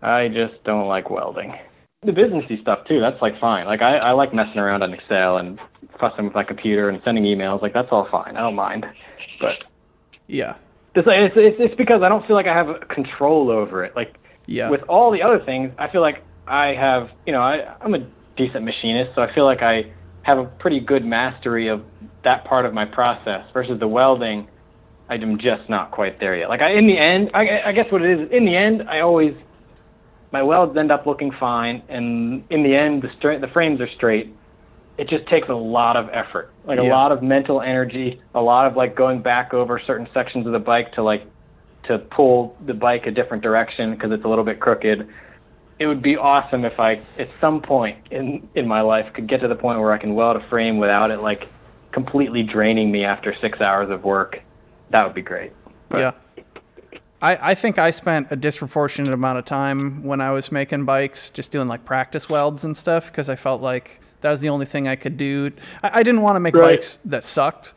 I 0.01 0.29
just 0.29 0.63
don't 0.63 0.87
like 0.87 1.09
welding. 1.09 1.57
The 2.03 2.11
businessy 2.11 2.61
stuff 2.61 2.85
too. 2.87 2.99
That's 2.99 3.19
like 3.23 3.39
fine. 3.39 3.65
Like 3.65 3.81
I, 3.81 3.97
I 3.97 4.11
like 4.11 4.31
messing 4.31 4.59
around 4.59 4.83
on 4.83 4.93
Excel 4.93 5.37
and 5.37 5.59
fussing 5.99 6.25
with 6.25 6.35
my 6.35 6.43
computer 6.43 6.89
and 6.89 7.01
sending 7.03 7.23
emails. 7.23 7.63
Like 7.63 7.73
that's 7.73 7.87
all 7.91 8.07
fine. 8.11 8.37
I 8.37 8.41
don't 8.41 8.53
mind. 8.53 8.85
But 9.41 9.63
Yeah. 10.27 10.57
it's 10.93 11.07
it's 11.09 11.33
it's, 11.35 11.57
it's 11.59 11.75
because 11.75 12.03
I 12.03 12.09
don't 12.09 12.25
feel 12.27 12.35
like 12.35 12.45
I 12.45 12.53
have 12.53 12.87
control 12.89 13.49
over 13.49 13.83
it. 13.83 13.95
Like 13.95 14.13
Yeah. 14.45 14.69
with 14.69 14.83
all 14.83 15.09
the 15.09 15.23
other 15.23 15.39
things, 15.43 15.71
I 15.79 15.87
feel 15.87 16.01
like 16.01 16.23
I 16.45 16.67
have, 16.75 17.09
you 17.25 17.33
know, 17.33 17.41
I, 17.41 17.75
I'm 17.81 17.95
a 17.95 18.05
decent 18.37 18.63
machinist, 18.63 19.15
so 19.15 19.23
I 19.23 19.33
feel 19.33 19.45
like 19.45 19.63
I 19.63 19.91
have 20.21 20.37
a 20.37 20.45
pretty 20.45 20.79
good 20.79 21.03
mastery 21.03 21.67
of 21.67 21.83
that 22.23 22.45
part 22.45 22.67
of 22.67 22.75
my 22.75 22.85
process 22.85 23.43
versus 23.53 23.79
the 23.79 23.87
welding. 23.87 24.47
I'm 25.09 25.39
just 25.39 25.67
not 25.67 25.89
quite 25.89 26.19
there 26.19 26.35
yet. 26.35 26.49
Like 26.49 26.61
I, 26.61 26.73
in 26.73 26.85
the 26.85 26.97
end, 26.99 27.31
I, 27.33 27.61
I 27.65 27.71
guess 27.71 27.91
what 27.91 28.03
it 28.03 28.19
is, 28.19 28.29
in 28.31 28.45
the 28.45 28.55
end, 28.55 28.83
I 28.87 28.99
always, 28.99 29.33
my 30.31 30.43
welds 30.43 30.75
end 30.77 30.91
up 30.91 31.05
looking 31.05 31.31
fine, 31.31 31.81
and 31.89 32.43
in 32.49 32.63
the 32.63 32.75
end, 32.75 33.01
the 33.01 33.09
straight, 33.17 33.41
the 33.41 33.47
frames 33.47 33.79
are 33.81 33.89
straight. 33.89 34.33
It 34.97 35.07
just 35.09 35.27
takes 35.27 35.47
a 35.47 35.53
lot 35.53 35.95
of 35.95 36.09
effort, 36.11 36.51
like 36.65 36.79
a 36.79 36.83
lot 36.91 37.11
of 37.11 37.21
mental 37.21 37.61
energy, 37.61 38.19
a 38.33 38.41
lot 38.41 38.65
of 38.67 38.75
like 38.75 38.95
going 38.95 39.21
back 39.21 39.53
over 39.53 39.79
certain 39.79 40.07
sections 40.13 40.45
of 40.47 40.53
the 40.53 40.59
bike 40.59 40.93
to 40.93 41.03
like 41.03 41.23
to 41.83 41.99
pull 41.99 42.57
the 42.65 42.73
bike 42.73 43.05
a 43.05 43.11
different 43.11 43.43
direction 43.43 43.91
because 43.93 44.11
it's 44.11 44.25
a 44.25 44.27
little 44.27 44.43
bit 44.43 44.59
crooked. 44.59 45.07
It 45.79 45.85
would 45.85 46.01
be 46.01 46.17
awesome 46.17 46.65
if 46.65 46.79
I, 46.79 46.99
at 47.19 47.29
some 47.39 47.61
point 47.61 47.99
in 48.11 48.49
in 48.55 48.67
my 48.67 48.81
life, 48.81 49.13
could 49.13 49.27
get 49.27 49.41
to 49.41 49.47
the 49.47 49.55
point 49.55 49.79
where 49.79 49.93
I 49.93 49.97
can 49.99 50.15
weld 50.15 50.35
a 50.35 50.47
frame 50.49 50.77
without 50.77 51.11
it 51.11 51.19
like 51.21 51.47
completely 51.91 52.43
draining 52.43 52.91
me 52.91 53.05
after 53.05 53.35
six 53.39 53.61
hours 53.61 53.89
of 53.91 54.03
work. 54.03 54.41
That 54.89 55.05
would 55.05 55.15
be 55.15 55.21
great. 55.21 55.51
But- 55.89 55.99
Yeah. 55.99 56.11
I, 57.21 57.51
I 57.51 57.55
think 57.55 57.79
I 57.79 57.91
spent 57.91 58.27
a 58.31 58.35
disproportionate 58.35 59.11
amount 59.13 59.39
of 59.39 59.45
time 59.45 60.03
when 60.03 60.21
I 60.21 60.31
was 60.31 60.51
making 60.51 60.85
bikes 60.85 61.29
just 61.29 61.49
doing 61.51 61.67
like 61.67 61.83
practice 61.85 62.29
welds 62.29 62.63
and 62.63 62.77
stuff 62.77 63.07
because 63.07 63.27
I 63.29 63.35
felt 63.35 63.61
like 63.61 63.99
that 64.21 64.29
was 64.31 64.41
the 64.41 64.49
only 64.49 64.65
thing 64.65 64.87
I 64.87 64.95
could 64.95 65.17
do. 65.17 65.51
I, 65.83 65.99
I 65.99 66.03
didn't 66.03 66.21
want 66.21 66.35
to 66.35 66.39
make 66.39 66.53
Right. 66.55 66.75
bikes 66.79 66.99
that 67.05 67.23
sucked. 67.23 67.73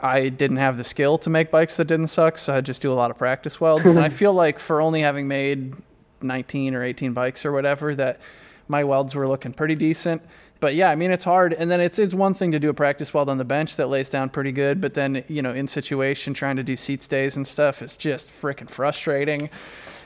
I 0.00 0.28
didn't 0.28 0.58
have 0.58 0.76
the 0.76 0.84
skill 0.84 1.16
to 1.18 1.30
make 1.30 1.50
bikes 1.50 1.76
that 1.78 1.86
didn't 1.86 2.08
suck, 2.08 2.36
so 2.38 2.54
I 2.54 2.60
just 2.60 2.82
do 2.82 2.92
a 2.92 2.94
lot 2.94 3.10
of 3.10 3.18
practice 3.18 3.60
welds. 3.60 3.88
and 3.88 3.98
I 3.98 4.08
feel 4.20 4.32
like 4.32 4.58
for 4.58 4.80
only 4.80 5.00
having 5.00 5.26
made 5.26 5.74
19 6.22 6.74
or 6.74 6.82
18 6.82 7.12
bikes 7.12 7.44
or 7.46 7.50
whatever, 7.52 7.94
that 7.94 8.20
my 8.68 8.84
welds 8.84 9.14
were 9.14 9.26
looking 9.26 9.52
pretty 9.52 9.74
decent. 9.74 10.22
But 10.58 10.74
yeah, 10.74 10.90
I 10.90 10.96
mean 10.96 11.10
it's 11.10 11.24
hard, 11.24 11.52
and 11.52 11.70
then 11.70 11.80
it's 11.80 11.98
it's 11.98 12.14
one 12.14 12.34
thing 12.34 12.52
to 12.52 12.58
do 12.58 12.70
a 12.70 12.74
practice 12.74 13.12
weld 13.12 13.28
on 13.28 13.38
the 13.38 13.44
bench 13.44 13.76
that 13.76 13.88
lays 13.88 14.08
down 14.08 14.30
pretty 14.30 14.52
good, 14.52 14.80
but 14.80 14.94
then 14.94 15.24
you 15.28 15.42
know 15.42 15.52
in 15.52 15.68
situation 15.68 16.34
trying 16.34 16.56
to 16.56 16.62
do 16.62 16.76
seat 16.76 17.02
stays 17.02 17.36
and 17.36 17.46
stuff 17.46 17.82
is 17.82 17.96
just 17.96 18.30
freaking 18.30 18.70
frustrating. 18.70 19.50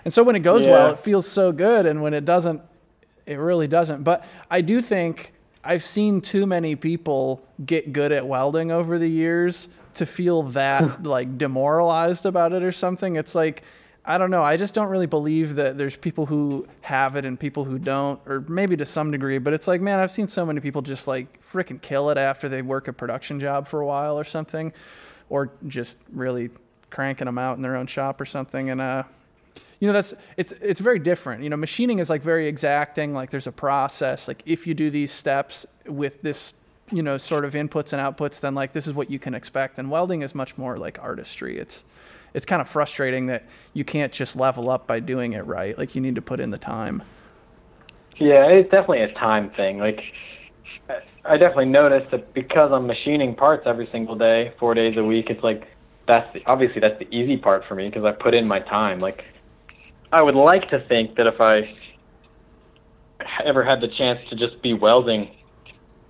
And 0.05 0.13
so 0.13 0.23
when 0.23 0.35
it 0.35 0.41
goes 0.41 0.67
well, 0.67 0.91
it 0.93 0.99
feels 0.99 1.29
so 1.29 1.53
good, 1.53 1.87
and 1.87 2.03
when 2.03 2.15
it 2.15 2.25
doesn't, 2.25 2.63
it 3.27 3.37
really 3.37 3.69
doesn't. 3.69 4.03
But 4.03 4.25
I 4.51 4.61
do 4.61 4.81
think 4.81 5.35
I've 5.63 5.85
seen 5.85 6.21
too 6.21 6.47
many 6.47 6.75
people 6.75 7.47
get 7.65 7.93
good 7.93 8.13
at 8.13 8.27
welding 8.27 8.73
over 8.73 8.99
the 8.99 9.09
years 9.09 9.69
to 9.95 10.07
feel 10.07 10.43
that 10.43 11.03
like 11.05 11.37
demoralized 11.37 12.25
about 12.27 12.53
it 12.53 12.63
or 12.63 12.73
something. 12.73 13.17
It's 13.17 13.35
like 13.35 13.63
I 14.05 14.17
don't 14.17 14.31
know. 14.31 14.43
I 14.43 14.57
just 14.57 14.73
don't 14.73 14.89
really 14.89 15.07
believe 15.07 15.57
that 15.57 15.77
there's 15.77 15.97
people 15.97 16.27
who 16.27 16.67
have 16.83 17.17
it 17.17 17.25
and 17.25 17.39
people 17.39 17.65
who 17.65 17.79
don't, 17.79 18.19
or 18.27 18.41
maybe 18.49 18.77
to 18.77 18.85
some 18.85 19.11
degree. 19.11 19.39
But 19.39 19.53
it's 19.53 19.69
like, 19.69 19.81
man, 19.81 20.01
I've 20.01 20.11
seen 20.11 20.29
so 20.29 20.47
many 20.47 20.61
people 20.61 20.81
just 20.81 21.07
like 21.07 21.43
freaking 21.43 21.81
kill 21.81 22.09
it 22.11 22.17
after 22.17 22.49
they 22.49 22.63
work 22.63 22.89
a 22.89 22.93
production 22.93 23.39
job 23.39 23.69
for 23.69 23.81
a 23.81 23.87
while 23.87 24.19
or 24.19 24.25
something, 24.25 24.73
or 25.29 25.53
just 25.67 25.99
really 26.13 26.51
cranking 26.89 27.27
them 27.27 27.39
out 27.39 27.57
in 27.57 27.63
their 27.63 27.77
own 27.77 27.87
shop 27.87 28.21
or 28.21 28.27
something. 28.27 28.71
And 28.71 28.81
uh, 28.81 29.03
you 29.81 29.87
know 29.87 29.93
that's 29.93 30.15
it's 30.37 30.53
it's 30.53 30.79
very 30.79 30.99
different 30.99 31.43
you 31.43 31.49
know 31.49 31.57
machining 31.57 31.99
is 31.99 32.11
like 32.11 32.23
very 32.23 32.47
exacting 32.47 33.15
like 33.15 33.31
there's 33.31 33.47
a 33.47 33.53
process 33.53 34.29
like 34.29 34.43
if 34.45 34.67
you 34.67 34.75
do 34.75 34.91
these 34.91 35.11
steps 35.11 35.67
with 35.87 36.21
this 36.23 36.53
you 36.93 37.03
know 37.03 37.17
sort 37.17 37.45
of 37.45 37.55
inputs 37.55 37.93
and 37.93 38.01
outputs 38.01 38.41
then 38.41 38.55
like 38.55 38.75
this 38.75 38.87
is 38.87 38.93
what 38.93 39.11
you 39.11 39.19
can 39.19 39.35
expect 39.35 39.79
and 39.79 39.91
welding 39.91 40.21
is 40.21 40.35
much 40.35 40.59
more 40.59 40.77
like 40.77 40.99
artistry 41.03 41.59
it's 41.59 41.83
it's 42.35 42.47
kind 42.47 42.61
of 42.63 42.69
frustrating 42.69 43.27
that 43.27 43.45
you 43.75 43.85
can't 43.85 44.13
just 44.13 44.37
level 44.37 44.71
up 44.71 44.87
by 44.87 45.01
doing 45.01 45.33
it 45.33 45.45
right 45.47 45.77
like 45.79 45.95
you 45.95 46.01
need 46.01 46.15
to 46.15 46.23
put 46.23 46.41
in 46.41 46.51
the 46.51 46.59
time 46.59 47.03
Yeah, 48.19 48.45
it's 48.49 48.71
definitely 48.71 49.03
a 49.03 49.13
time 49.15 49.49
thing. 49.57 49.79
Like, 49.79 50.01
I- 50.91 51.01
I 51.25 51.37
definitely 51.39 51.67
noticed 51.67 52.11
that 52.11 52.35
because 52.35 52.71
I'm 52.71 52.87
machining 52.87 53.35
parts 53.35 53.63
every 53.67 53.89
single 53.91 54.15
day, 54.15 54.53
four 54.59 54.75
days 54.75 54.97
a 54.99 55.03
week, 55.05 55.31
it's 55.31 55.43
like 55.43 55.67
that's 56.07 56.31
the, 56.35 56.43
obviously 56.45 56.81
that's 56.81 56.99
the 56.99 57.09
easy 57.15 57.37
part 57.39 57.65
for 57.67 57.75
me 57.75 57.89
because 57.89 58.05
I 58.05 58.13
put 58.13 58.35
in 58.35 58.47
my 58.47 58.61
time. 58.61 59.01
Like, 59.01 59.25
I 60.13 60.23
would 60.23 60.35
like 60.35 60.69
to 60.71 60.81
think 60.89 61.17
that 61.17 61.27
if 61.27 61.41
I 61.41 61.73
ever 63.45 63.65
had 63.65 63.81
the 63.81 63.89
chance 63.89 64.21
to 64.29 64.37
just 64.37 64.61
be 64.63 64.75
welding 64.75 65.31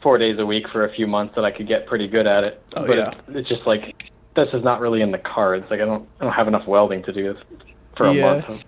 four 0.02 0.18
days 0.18 0.38
a 0.38 0.46
week 0.46 0.64
for 0.72 0.84
a 0.86 0.92
few 0.94 1.06
months, 1.06 1.34
that 1.36 1.44
I 1.44 1.50
could 1.50 1.68
get 1.68 1.86
pretty 1.86 2.08
good 2.08 2.26
at 2.26 2.42
it. 2.44 2.62
Oh, 2.74 2.86
but 2.86 2.96
yeah. 2.96 3.14
it's 3.28 3.48
just 3.48 3.66
like 3.66 3.94
this 4.36 4.48
is 4.52 4.62
not 4.62 4.80
really 4.80 5.00
in 5.02 5.10
the 5.10 5.18
cards. 5.18 5.66
Like, 5.70 5.80
I 5.80 5.84
don't 5.84 6.08
I 6.20 6.24
don't 6.24 6.32
have 6.32 6.48
enough 6.48 6.66
welding 6.66 7.02
to 7.04 7.12
do 7.12 7.32
this 7.32 7.42
for 7.96 8.06
a 8.06 8.12
Yeah. 8.12 8.34
month. 8.34 8.48
Of 8.48 8.60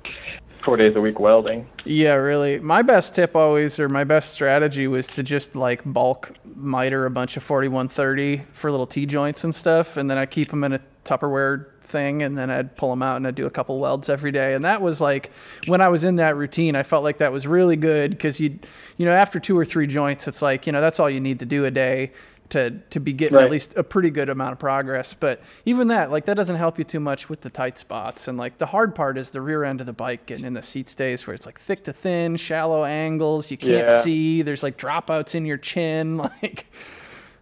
four 0.60 0.76
days 0.76 0.94
a 0.94 1.00
week 1.00 1.18
welding. 1.18 1.66
Yeah, 1.84 2.14
really. 2.14 2.60
My 2.60 2.82
best 2.82 3.14
tip 3.16 3.34
always, 3.34 3.80
or 3.80 3.88
my 3.88 4.04
best 4.04 4.32
strategy, 4.32 4.86
was 4.86 5.08
to 5.08 5.22
just 5.22 5.56
like 5.56 5.82
bulk 5.84 6.32
miter 6.54 7.04
a 7.04 7.10
bunch 7.10 7.36
of 7.36 7.42
4130 7.42 8.42
for 8.52 8.70
little 8.70 8.86
T 8.86 9.04
joints 9.06 9.42
and 9.44 9.54
stuff, 9.54 9.96
and 9.96 10.08
then 10.08 10.18
I 10.18 10.26
keep 10.26 10.50
them 10.50 10.62
in 10.64 10.72
a 10.72 10.80
Tupperware 11.04 11.66
thing, 11.82 12.22
and 12.22 12.38
then 12.38 12.48
I'd 12.48 12.76
pull 12.76 12.90
them 12.90 13.02
out 13.02 13.16
and 13.16 13.26
I'd 13.26 13.34
do 13.34 13.44
a 13.44 13.50
couple 13.50 13.80
welds 13.80 14.08
every 14.08 14.30
day. 14.30 14.54
And 14.54 14.64
that 14.64 14.80
was 14.80 15.00
like 15.00 15.32
when 15.66 15.80
I 15.80 15.88
was 15.88 16.04
in 16.04 16.14
that 16.16 16.36
routine, 16.36 16.76
I 16.76 16.84
felt 16.84 17.02
like 17.02 17.18
that 17.18 17.32
was 17.32 17.44
really 17.46 17.74
good 17.76 18.12
because 18.12 18.40
you, 18.40 18.60
you 18.96 19.04
know, 19.04 19.12
after 19.12 19.40
two 19.40 19.58
or 19.58 19.64
three 19.64 19.88
joints, 19.88 20.28
it's 20.28 20.42
like 20.42 20.64
you 20.66 20.72
know 20.72 20.80
that's 20.80 21.00
all 21.00 21.10
you 21.10 21.20
need 21.20 21.40
to 21.40 21.44
do 21.46 21.64
a 21.64 21.72
day 21.72 22.12
to 22.52 22.70
to 22.90 23.00
be 23.00 23.12
getting 23.12 23.38
at 23.38 23.50
least 23.50 23.76
a 23.76 23.82
pretty 23.82 24.10
good 24.10 24.28
amount 24.28 24.52
of 24.52 24.58
progress. 24.58 25.14
But 25.14 25.40
even 25.64 25.88
that, 25.88 26.10
like 26.10 26.26
that 26.26 26.34
doesn't 26.36 26.56
help 26.56 26.78
you 26.78 26.84
too 26.84 27.00
much 27.00 27.28
with 27.28 27.40
the 27.40 27.50
tight 27.50 27.78
spots. 27.78 28.28
And 28.28 28.38
like 28.38 28.58
the 28.58 28.66
hard 28.66 28.94
part 28.94 29.18
is 29.18 29.30
the 29.30 29.40
rear 29.40 29.64
end 29.64 29.80
of 29.80 29.86
the 29.86 29.92
bike 29.92 30.26
getting 30.26 30.44
in 30.44 30.52
the 30.52 30.62
seat 30.62 30.88
stays 30.88 31.26
where 31.26 31.34
it's 31.34 31.46
like 31.46 31.58
thick 31.58 31.84
to 31.84 31.92
thin, 31.92 32.36
shallow 32.36 32.84
angles, 32.84 33.50
you 33.50 33.56
can't 33.58 33.88
Yeah. 33.88 34.00
see, 34.02 34.42
there's 34.42 34.62
like 34.62 34.76
dropouts 34.78 35.34
in 35.34 35.44
your 35.46 35.56
chin, 35.58 36.16
like 36.42 36.66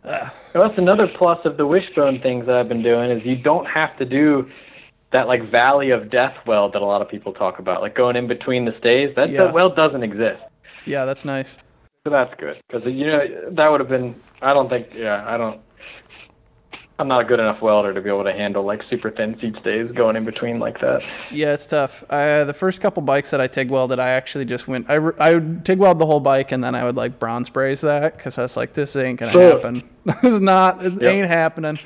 Well, 0.04 0.30
that's 0.54 0.78
another 0.78 1.08
plus 1.18 1.44
of 1.44 1.56
the 1.56 1.66
wishbone 1.66 2.20
things 2.22 2.46
that 2.46 2.54
I've 2.56 2.68
been 2.68 2.82
doing 2.82 3.10
is 3.10 3.24
you 3.24 3.36
don't 3.36 3.66
have 3.66 3.96
to 3.98 4.04
do 4.04 4.48
that 5.12 5.26
like 5.26 5.50
valley 5.50 5.90
of 5.90 6.08
death 6.08 6.36
weld 6.46 6.72
that 6.74 6.82
a 6.82 6.86
lot 6.86 7.02
of 7.02 7.08
people 7.08 7.32
talk 7.32 7.58
about, 7.58 7.82
like 7.82 7.96
going 7.96 8.14
in 8.16 8.28
between 8.28 8.64
the 8.64 8.74
stays. 8.78 9.14
That, 9.16 9.28
Yeah. 9.30 9.44
that 9.44 9.52
weld 9.54 9.74
doesn't 9.76 10.02
exist, 10.04 10.40
yeah, 10.86 11.04
that's 11.04 11.24
nice. 11.24 11.58
So 12.04 12.10
that's 12.10 12.34
good 12.40 12.60
because 12.68 12.86
you 12.86 13.06
know 13.06 13.50
that 13.50 13.68
would 13.70 13.80
have 13.80 13.88
been 13.88 14.14
I 14.42 14.54
don't 14.54 14.68
think. 14.68 14.88
Yeah, 14.94 15.24
I 15.26 15.36
don't. 15.36 15.60
I'm 16.98 17.08
not 17.08 17.22
a 17.22 17.24
good 17.24 17.40
enough 17.40 17.62
welder 17.62 17.94
to 17.94 18.00
be 18.02 18.10
able 18.10 18.24
to 18.24 18.32
handle 18.32 18.62
like 18.62 18.82
super 18.90 19.10
thin 19.10 19.38
seat 19.40 19.56
stays 19.60 19.90
going 19.92 20.16
in 20.16 20.26
between 20.26 20.58
like 20.58 20.80
that. 20.80 21.00
Yeah, 21.32 21.54
it's 21.54 21.66
tough. 21.66 22.04
Uh, 22.10 22.44
the 22.44 22.52
first 22.52 22.82
couple 22.82 23.02
bikes 23.02 23.30
that 23.30 23.40
I 23.40 23.46
TIG 23.46 23.70
welded, 23.70 23.98
I 23.98 24.10
actually 24.10 24.44
just 24.44 24.68
went. 24.68 24.88
I, 24.90 24.96
I 25.18 25.34
would 25.34 25.64
TIG 25.64 25.78
weld 25.78 25.98
the 25.98 26.04
whole 26.04 26.20
bike 26.20 26.52
and 26.52 26.62
then 26.62 26.74
I 26.74 26.84
would 26.84 26.96
like 26.96 27.18
bronze 27.18 27.48
braze 27.48 27.80
that 27.80 28.16
because 28.18 28.36
I 28.36 28.42
was 28.42 28.56
like, 28.56 28.74
this 28.74 28.96
ain't 28.96 29.18
gonna 29.18 29.32
happen. 29.32 29.88
this 30.04 30.34
is 30.34 30.40
not. 30.40 30.84
It 30.84 30.94
yep. 30.94 31.02
ain't 31.02 31.28
happening. 31.28 31.78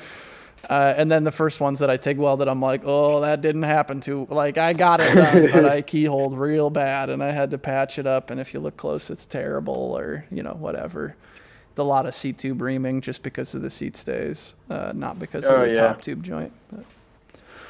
Uh, 0.69 0.93
and 0.97 1.11
then 1.11 1.23
the 1.23 1.31
first 1.31 1.59
ones 1.59 1.79
that 1.79 1.89
I 1.89 1.97
TIG 1.97 2.17
welded, 2.17 2.47
I'm 2.47 2.61
like, 2.61 2.81
oh, 2.85 3.21
that 3.21 3.41
didn't 3.41 3.63
happen 3.63 4.01
to. 4.01 4.27
Like 4.29 4.57
I 4.57 4.73
got 4.73 4.99
it 4.99 5.15
done, 5.15 5.49
but 5.51 5.65
I 5.65 5.81
keyholed 5.83 6.37
real 6.37 6.69
bad 6.69 7.09
and 7.09 7.23
I 7.23 7.31
had 7.31 7.51
to 7.51 7.57
patch 7.57 7.99
it 7.99 8.07
up. 8.07 8.29
And 8.29 8.39
if 8.39 8.53
you 8.53 8.59
look 8.59 8.77
close, 8.77 9.09
it's 9.09 9.25
terrible 9.25 9.95
or 9.97 10.25
you 10.31 10.43
know 10.43 10.53
whatever 10.53 11.15
a 11.77 11.83
lot 11.83 12.05
of 12.05 12.13
seat 12.13 12.37
tube 12.37 12.61
reaming 12.61 13.01
just 13.01 13.23
because 13.23 13.53
of 13.55 13.61
the 13.61 13.69
seat 13.69 13.97
stays, 13.97 14.55
uh, 14.69 14.93
not 14.95 15.19
because 15.19 15.45
oh, 15.45 15.55
of 15.55 15.61
the 15.61 15.67
yeah. 15.69 15.87
top 15.87 16.01
tube 16.01 16.23
joint. 16.23 16.53
But. 16.71 16.85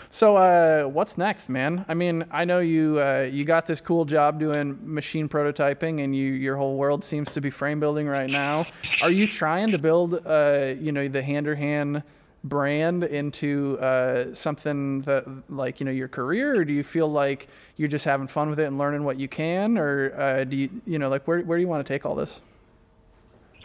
So 0.10 0.38
uh, 0.38 0.84
what's 0.86 1.18
next, 1.18 1.50
man? 1.50 1.84
I 1.88 1.94
mean, 1.94 2.26
I 2.32 2.46
know 2.46 2.60
you 2.60 3.00
uh, 3.00 3.28
you 3.32 3.44
got 3.44 3.66
this 3.66 3.82
cool 3.82 4.06
job 4.06 4.40
doing 4.40 4.78
machine 4.82 5.28
prototyping, 5.28 6.04
and 6.04 6.16
you 6.16 6.32
your 6.32 6.56
whole 6.56 6.78
world 6.78 7.04
seems 7.04 7.34
to 7.34 7.42
be 7.42 7.50
frame 7.50 7.80
building 7.80 8.08
right 8.08 8.30
now. 8.30 8.66
Are 9.02 9.12
you 9.12 9.28
trying 9.28 9.72
to 9.72 9.78
build, 9.78 10.26
uh, 10.26 10.74
you 10.80 10.92
know, 10.92 11.08
the 11.08 11.22
Handerhan 11.22 12.04
brand 12.46 13.04
into 13.04 13.78
uh, 13.80 14.34
something 14.34 15.02
that 15.02 15.26
like 15.50 15.80
you 15.80 15.86
know 15.86 15.92
your 15.92 16.08
career, 16.08 16.56
or 16.56 16.64
do 16.64 16.72
you 16.72 16.84
feel 16.84 17.08
like 17.08 17.48
you're 17.76 17.90
just 17.90 18.06
having 18.06 18.28
fun 18.28 18.50
with 18.50 18.60
it 18.60 18.66
and 18.66 18.78
learning 18.78 19.04
what 19.04 19.20
you 19.20 19.28
can, 19.28 19.78
or 19.78 20.14
uh, 20.18 20.44
do 20.44 20.56
you 20.56 20.70
you 20.86 21.00
know 21.00 21.10
like 21.10 21.28
where 21.28 21.42
where 21.42 21.58
do 21.58 21.62
you 21.62 21.68
want 21.68 21.86
to 21.86 21.94
take 21.94 22.06
all 22.06 22.16
this? 22.16 22.42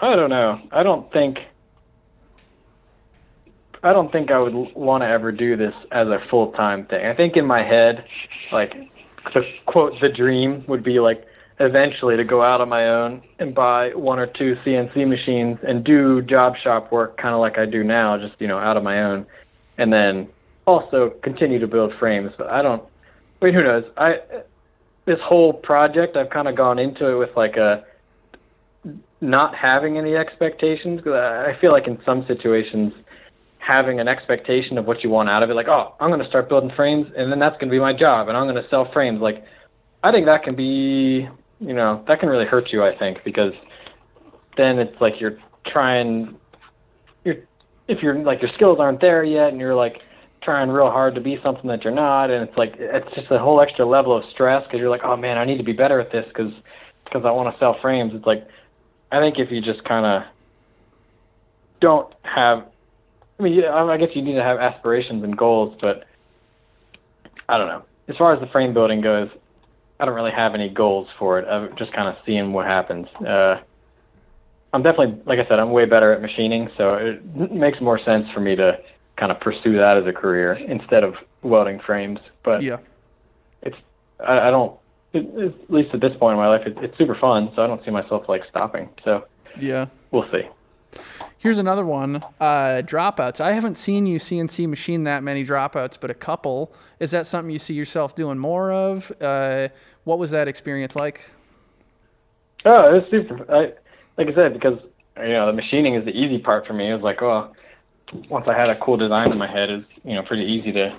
I 0.00 0.16
don't 0.16 0.30
know. 0.30 0.60
I 0.72 0.82
don't 0.82 1.12
think. 1.12 1.38
I 3.82 3.92
don't 3.92 4.12
think 4.12 4.30
I 4.30 4.38
would 4.38 4.54
want 4.74 5.02
to 5.02 5.08
ever 5.08 5.32
do 5.32 5.56
this 5.56 5.74
as 5.92 6.08
a 6.08 6.18
full 6.30 6.52
time 6.52 6.86
thing. 6.86 7.06
I 7.06 7.14
think 7.14 7.36
in 7.36 7.46
my 7.46 7.62
head, 7.62 8.04
like 8.52 8.74
the 9.34 9.42
quote, 9.66 10.00
the 10.00 10.08
dream 10.08 10.64
would 10.68 10.82
be 10.82 11.00
like 11.00 11.26
eventually 11.60 12.16
to 12.16 12.24
go 12.24 12.42
out 12.42 12.60
on 12.60 12.68
my 12.68 12.88
own 12.88 13.22
and 13.38 13.54
buy 13.54 13.90
one 13.94 14.18
or 14.18 14.26
two 14.26 14.56
CNC 14.64 15.06
machines 15.06 15.58
and 15.62 15.84
do 15.84 16.22
job 16.22 16.56
shop 16.56 16.90
work 16.90 17.16
kind 17.16 17.34
of 17.34 17.40
like 17.40 17.58
I 17.58 17.66
do 17.66 17.84
now, 17.84 18.18
just 18.18 18.34
you 18.40 18.48
know 18.48 18.58
out 18.58 18.76
of 18.76 18.82
my 18.82 19.02
own, 19.02 19.26
and 19.78 19.92
then 19.92 20.28
also 20.66 21.10
continue 21.22 21.58
to 21.58 21.66
build 21.66 21.92
frames. 21.98 22.32
But 22.36 22.48
I 22.48 22.62
don't. 22.62 22.82
I 23.40 23.44
mean, 23.44 23.54
who 23.54 23.62
knows? 23.62 23.84
I 23.96 24.20
this 25.04 25.20
whole 25.22 25.52
project 25.52 26.16
I've 26.16 26.30
kind 26.30 26.48
of 26.48 26.56
gone 26.56 26.78
into 26.78 27.06
it 27.08 27.16
with 27.16 27.36
like 27.36 27.56
a 27.56 27.84
not 29.20 29.54
having 29.54 29.98
any 29.98 30.16
expectations. 30.16 31.00
Cause 31.02 31.12
I 31.12 31.56
feel 31.60 31.72
like 31.72 31.86
in 31.86 31.98
some 32.04 32.26
situations, 32.26 32.94
having 33.58 34.00
an 34.00 34.08
expectation 34.08 34.78
of 34.78 34.86
what 34.86 35.04
you 35.04 35.10
want 35.10 35.28
out 35.28 35.42
of 35.42 35.50
it, 35.50 35.54
like, 35.54 35.68
oh, 35.68 35.94
I'm 36.00 36.08
going 36.08 36.22
to 36.22 36.28
start 36.28 36.48
building 36.48 36.70
frames, 36.74 37.06
and 37.16 37.30
then 37.30 37.38
that's 37.38 37.54
going 37.54 37.68
to 37.68 37.70
be 37.70 37.78
my 37.78 37.92
job, 37.92 38.28
and 38.28 38.36
I'm 38.36 38.44
going 38.44 38.62
to 38.62 38.68
sell 38.68 38.90
frames. 38.92 39.20
Like, 39.20 39.44
I 40.02 40.12
think 40.12 40.26
that 40.26 40.42
can 40.42 40.56
be, 40.56 41.28
you 41.60 41.74
know, 41.74 42.04
that 42.08 42.20
can 42.20 42.28
really 42.28 42.46
hurt 42.46 42.72
you. 42.72 42.82
I 42.82 42.96
think 42.98 43.18
because 43.24 43.52
then 44.56 44.78
it's 44.78 44.98
like 45.00 45.20
you're 45.20 45.38
trying, 45.66 46.36
you're 47.24 47.36
if 47.88 48.02
you're 48.02 48.16
like 48.16 48.40
your 48.40 48.50
skills 48.54 48.78
aren't 48.80 49.00
there 49.00 49.22
yet, 49.22 49.48
and 49.48 49.60
you're 49.60 49.74
like 49.74 49.96
trying 50.42 50.70
real 50.70 50.90
hard 50.90 51.14
to 51.14 51.20
be 51.20 51.38
something 51.42 51.68
that 51.68 51.84
you're 51.84 51.94
not, 51.94 52.30
and 52.30 52.48
it's 52.48 52.56
like 52.56 52.74
it's 52.78 53.14
just 53.14 53.30
a 53.30 53.38
whole 53.38 53.60
extra 53.60 53.84
level 53.84 54.16
of 54.16 54.24
stress 54.32 54.64
because 54.64 54.80
you're 54.80 54.90
like, 54.90 55.04
oh 55.04 55.16
man, 55.16 55.38
I 55.38 55.44
need 55.44 55.58
to 55.58 55.64
be 55.64 55.72
better 55.72 56.00
at 56.00 56.10
this 56.10 56.24
because 56.28 56.52
because 57.04 57.22
I 57.24 57.30
want 57.30 57.54
to 57.54 57.58
sell 57.58 57.76
frames. 57.82 58.12
It's 58.14 58.26
like 58.26 58.46
I 59.12 59.20
think 59.20 59.38
if 59.38 59.50
you 59.50 59.60
just 59.60 59.84
kind 59.84 60.06
of 60.06 60.22
don't 61.80 62.12
have, 62.22 62.66
I 63.38 63.42
mean, 63.42 63.64
I 63.64 63.96
guess 63.96 64.10
you 64.14 64.22
need 64.22 64.34
to 64.34 64.42
have 64.42 64.58
aspirations 64.58 65.24
and 65.24 65.36
goals, 65.36 65.76
but 65.80 66.04
I 67.48 67.58
don't 67.58 67.68
know. 67.68 67.84
As 68.08 68.16
far 68.16 68.32
as 68.32 68.40
the 68.40 68.46
frame 68.46 68.74
building 68.74 69.00
goes, 69.00 69.28
I 70.00 70.06
don't 70.06 70.14
really 70.14 70.30
have 70.30 70.54
any 70.54 70.70
goals 70.70 71.08
for 71.18 71.38
it. 71.38 71.46
I'm 71.46 71.76
just 71.76 71.92
kind 71.92 72.08
of 72.08 72.16
seeing 72.24 72.52
what 72.54 72.66
happens. 72.66 73.06
Uh, 73.16 73.60
I'm 74.72 74.82
definitely, 74.82 75.20
like 75.26 75.38
I 75.38 75.46
said, 75.46 75.58
I'm 75.58 75.72
way 75.72 75.84
better 75.84 76.12
at 76.12 76.22
machining, 76.22 76.70
so 76.78 76.94
it 76.94 77.52
makes 77.52 77.80
more 77.80 77.98
sense 77.98 78.26
for 78.32 78.40
me 78.40 78.56
to 78.56 78.78
kind 79.16 79.30
of 79.30 79.38
pursue 79.40 79.76
that 79.76 79.98
as 79.98 80.06
a 80.06 80.12
career 80.12 80.54
instead 80.54 81.04
of 81.04 81.14
welding 81.42 81.80
frames. 81.80 82.18
But 82.42 82.62
yeah, 82.62 82.78
it's 83.62 83.76
I, 84.26 84.48
I 84.48 84.50
don't 84.50 84.78
it, 85.12 85.54
at 85.54 85.70
least 85.70 85.92
at 85.92 86.00
this 86.00 86.16
point 86.18 86.32
in 86.32 86.38
my 86.38 86.48
life, 86.48 86.66
it, 86.66 86.78
it's 86.78 86.96
super 86.96 87.16
fun. 87.16 87.52
So 87.54 87.62
I 87.62 87.66
don't 87.66 87.84
see 87.84 87.90
myself 87.90 88.28
like 88.28 88.42
stopping. 88.48 88.88
So 89.04 89.26
yeah, 89.58 89.86
we'll 90.12 90.30
see. 90.32 90.48
Here's 91.38 91.58
another 91.58 91.84
one. 91.84 92.22
Uh, 92.38 92.82
dropouts. 92.84 93.40
I 93.40 93.52
haven't 93.52 93.76
seen 93.76 94.06
you 94.06 94.18
CNC 94.18 94.68
machine 94.68 95.04
that 95.04 95.22
many 95.22 95.44
dropouts, 95.44 95.98
but 95.98 96.10
a 96.10 96.14
couple. 96.14 96.72
Is 96.98 97.12
that 97.12 97.26
something 97.26 97.50
you 97.50 97.58
see 97.58 97.74
yourself 97.74 98.14
doing 98.14 98.38
more 98.38 98.72
of? 98.72 99.10
Uh, 99.20 99.68
what 100.04 100.18
was 100.18 100.30
that 100.32 100.48
experience 100.48 100.96
like? 100.96 101.30
Oh, 102.64 102.94
it 102.94 103.02
was 103.02 103.10
super. 103.10 103.52
I, 103.52 103.72
like 104.18 104.28
I 104.28 104.38
said, 104.38 104.52
because 104.52 104.78
you 105.16 105.32
know 105.32 105.46
the 105.46 105.52
machining 105.52 105.94
is 105.94 106.04
the 106.04 106.10
easy 106.10 106.38
part 106.38 106.66
for 106.66 106.74
me. 106.74 106.90
It 106.90 106.94
was 106.94 107.02
like, 107.02 107.22
oh, 107.22 107.52
once 108.28 108.46
I 108.48 108.56
had 108.56 108.68
a 108.68 108.78
cool 108.78 108.96
design 108.96 109.32
in 109.32 109.38
my 109.38 109.50
head, 109.50 109.70
it's 109.70 109.86
you 110.04 110.14
know 110.14 110.22
pretty 110.22 110.44
easy 110.44 110.72
to 110.72 110.98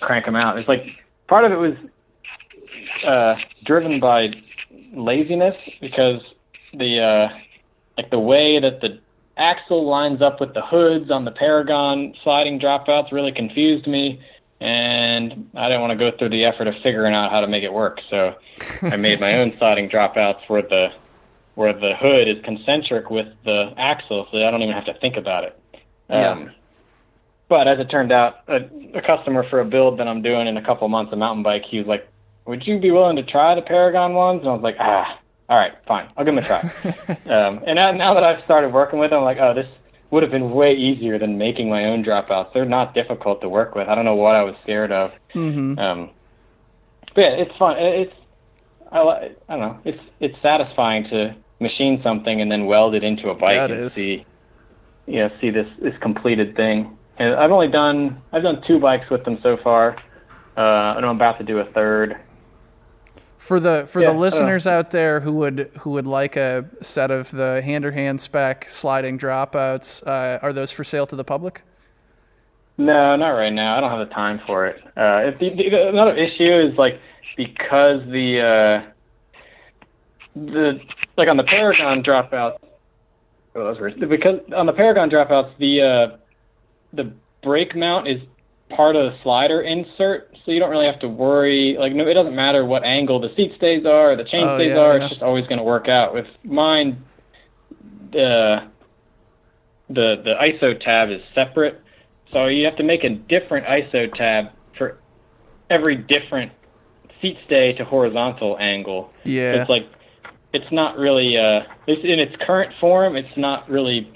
crank 0.00 0.26
them 0.26 0.36
out. 0.36 0.58
It's 0.58 0.68
like 0.68 0.84
part 1.28 1.44
of 1.44 1.52
it 1.52 1.56
was 1.56 1.74
uh, 3.06 3.36
driven 3.64 4.00
by 4.00 4.30
laziness 4.92 5.56
because 5.80 6.20
the 6.74 7.00
uh, 7.00 7.28
like 7.96 8.10
the 8.10 8.18
way 8.18 8.58
that 8.58 8.80
the 8.80 8.98
axle 9.36 9.86
lines 9.86 10.22
up 10.22 10.40
with 10.40 10.54
the 10.54 10.62
hoods 10.62 11.10
on 11.10 11.24
the 11.24 11.30
Paragon 11.30 12.14
sliding 12.22 12.58
dropouts 12.58 13.12
really 13.12 13.32
confused 13.32 13.86
me, 13.86 14.20
and 14.60 15.48
I 15.54 15.68
didn't 15.68 15.82
want 15.82 15.92
to 15.92 16.10
go 16.10 16.16
through 16.16 16.30
the 16.30 16.44
effort 16.44 16.66
of 16.66 16.74
figuring 16.82 17.14
out 17.14 17.30
how 17.30 17.40
to 17.40 17.46
make 17.46 17.62
it 17.62 17.72
work. 17.72 18.00
So 18.10 18.34
I 18.82 18.96
made 18.96 19.20
my 19.20 19.34
own 19.38 19.54
sliding 19.58 19.88
dropouts 19.88 20.48
where 20.48 20.62
the 20.62 20.88
where 21.54 21.72
the 21.72 21.94
hood 21.98 22.28
is 22.28 22.36
concentric 22.44 23.10
with 23.10 23.28
the 23.44 23.72
axle, 23.78 24.28
so 24.30 24.38
I 24.38 24.50
don't 24.50 24.62
even 24.62 24.74
have 24.74 24.84
to 24.86 24.94
think 24.94 25.16
about 25.16 25.44
it. 25.44 25.58
Yeah. 26.10 26.30
Um, 26.32 26.50
but 27.48 27.66
as 27.66 27.78
it 27.78 27.88
turned 27.88 28.12
out, 28.12 28.40
a, 28.48 28.56
a 28.94 29.00
customer 29.00 29.48
for 29.48 29.60
a 29.60 29.64
build 29.64 29.98
that 29.98 30.06
I'm 30.06 30.20
doing 30.20 30.48
in 30.48 30.58
a 30.58 30.62
couple 30.64 30.86
months, 30.88 31.12
a 31.12 31.16
mountain 31.16 31.42
bike, 31.42 31.62
he 31.64 31.78
was 31.78 31.86
like, 31.86 32.06
would 32.44 32.66
you 32.66 32.78
be 32.78 32.90
willing 32.90 33.16
to 33.16 33.22
try 33.22 33.54
the 33.54 33.62
Paragon 33.62 34.14
ones? 34.14 34.40
And 34.40 34.50
I 34.50 34.52
was 34.52 34.62
like, 34.62 34.76
ah, 34.78 35.18
all 35.48 35.56
right, 35.56 35.74
fine, 35.86 36.08
I'll 36.16 36.24
give 36.24 36.34
them 36.34 36.44
a 36.44 36.46
try. 36.46 36.60
um, 37.34 37.62
and 37.66 37.76
now, 37.76 37.92
now 37.92 38.14
that 38.14 38.24
I've 38.24 38.44
started 38.44 38.72
working 38.72 38.98
with 38.98 39.10
them, 39.10 39.20
I'm 39.20 39.24
like, 39.24 39.38
oh, 39.40 39.54
this 39.54 39.68
would 40.10 40.22
have 40.22 40.32
been 40.32 40.50
way 40.50 40.74
easier 40.74 41.18
than 41.18 41.38
making 41.38 41.68
my 41.68 41.84
own 41.84 42.04
dropouts. 42.04 42.52
They're 42.52 42.64
not 42.64 42.94
difficult 42.94 43.40
to 43.40 43.48
work 43.48 43.74
with. 43.74 43.88
I 43.88 43.94
don't 43.94 44.04
know 44.04 44.14
what 44.14 44.36
I 44.36 44.42
was 44.42 44.54
scared 44.62 44.92
of. 44.92 45.12
Mm-hmm. 45.34 45.78
Um, 45.78 46.10
but 47.14 47.20
yeah, 47.22 47.30
it's 47.30 47.56
fun. 47.56 47.76
It's 47.78 48.14
I, 48.92 49.00
I 49.00 49.30
don't 49.48 49.60
know. 49.60 49.80
It's 49.84 50.02
it's 50.20 50.40
satisfying 50.42 51.04
to 51.10 51.34
machine 51.60 52.00
something 52.02 52.40
and 52.40 52.50
then 52.50 52.66
weld 52.66 52.94
it 52.94 53.02
into 53.02 53.30
a 53.30 53.34
bike 53.34 53.56
that 53.56 53.70
and 53.70 53.80
is. 53.86 53.94
see, 53.94 54.24
you 55.06 55.20
know, 55.20 55.30
see 55.40 55.50
this 55.50 55.68
this 55.80 55.96
completed 55.98 56.54
thing. 56.56 56.96
And 57.18 57.34
I've 57.34 57.50
only 57.50 57.68
done 57.68 58.22
I've 58.32 58.42
done 58.42 58.62
two 58.66 58.78
bikes 58.78 59.10
with 59.10 59.24
them 59.24 59.38
so 59.42 59.56
far. 59.56 59.96
Uh, 60.56 60.96
and 60.96 61.04
I'm 61.04 61.16
about 61.16 61.38
to 61.38 61.44
do 61.44 61.58
a 61.58 61.64
third 61.72 62.16
for 63.46 63.60
the 63.60 63.86
for 63.88 64.00
yeah, 64.00 64.12
the 64.12 64.18
listeners 64.18 64.66
uh, 64.66 64.70
out 64.70 64.90
there 64.90 65.20
who 65.20 65.32
would 65.34 65.70
who 65.80 65.90
would 65.90 66.06
like 66.06 66.34
a 66.34 66.68
set 66.82 67.12
of 67.12 67.30
the 67.30 67.62
Handerhan 67.64 68.18
spec 68.18 68.68
sliding 68.68 69.18
dropouts, 69.18 70.04
uh, 70.04 70.40
are 70.42 70.52
those 70.52 70.72
for 70.72 70.82
sale 70.82 71.06
to 71.06 71.14
the 71.14 71.22
public? 71.22 71.62
No, 72.76 73.14
not 73.14 73.30
right 73.30 73.52
now. 73.52 73.76
I 73.76 73.80
don't 73.80 73.90
have 73.90 74.08
the 74.08 74.12
time 74.12 74.40
for 74.46 74.66
it. 74.66 74.82
Uh, 74.96 75.30
the, 75.38 75.50
the, 75.50 75.88
another 75.88 76.16
issue 76.16 76.68
is 76.68 76.76
like 76.76 77.00
because 77.36 78.02
the 78.08 78.40
uh, 78.40 78.90
the 80.34 80.80
like 81.16 81.28
on 81.28 81.36
the 81.36 81.44
Paragon 81.44 82.02
dropouts. 82.02 82.58
Oh, 83.54 83.72
those 83.72 83.78
were 83.78 83.92
because 83.92 84.40
on 84.56 84.66
the 84.66 84.72
Paragon 84.72 85.08
dropouts 85.08 85.56
the 85.58 85.82
uh, 85.82 86.16
the 86.92 87.12
brake 87.44 87.76
mount 87.76 88.08
is 88.08 88.20
part 88.70 88.96
of 88.96 89.12
the 89.12 89.18
slider 89.22 89.60
insert, 89.60 90.36
so 90.44 90.50
you 90.50 90.58
don't 90.58 90.70
really 90.70 90.86
have 90.86 91.00
to 91.00 91.08
worry. 91.08 91.76
Like, 91.78 91.92
no, 91.92 92.06
it 92.06 92.14
doesn't 92.14 92.34
matter 92.34 92.64
what 92.64 92.84
angle 92.84 93.20
the 93.20 93.34
seat 93.34 93.54
stays 93.56 93.84
are 93.84 94.12
or 94.12 94.16
the 94.16 94.24
chain 94.24 94.44
oh, 94.44 94.56
stays 94.56 94.70
yeah, 94.70 94.78
are. 94.78 94.96
Yeah. 94.96 95.04
It's 95.04 95.10
just 95.10 95.22
always 95.22 95.46
going 95.46 95.58
to 95.58 95.64
work 95.64 95.88
out. 95.88 96.14
With 96.14 96.26
mine, 96.44 97.04
the 98.12 98.68
the 99.88 100.20
the 100.24 100.34
ISO 100.40 100.78
tab 100.78 101.10
is 101.10 101.22
separate, 101.34 101.80
so 102.32 102.46
you 102.46 102.64
have 102.64 102.76
to 102.76 102.82
make 102.82 103.04
a 103.04 103.10
different 103.10 103.66
ISO 103.66 104.12
tab 104.14 104.50
for 104.76 104.98
every 105.70 105.96
different 105.96 106.52
seat 107.20 107.38
stay 107.44 107.72
to 107.74 107.84
horizontal 107.84 108.56
angle. 108.58 109.12
Yeah, 109.24 109.54
it's 109.54 109.70
like 109.70 109.88
it's 110.52 110.70
not 110.72 110.98
really 110.98 111.36
uh, 111.36 111.62
it's 111.86 112.04
in 112.04 112.18
its 112.18 112.34
current 112.44 112.72
form. 112.80 113.16
It's 113.16 113.36
not 113.36 113.68
really 113.68 114.12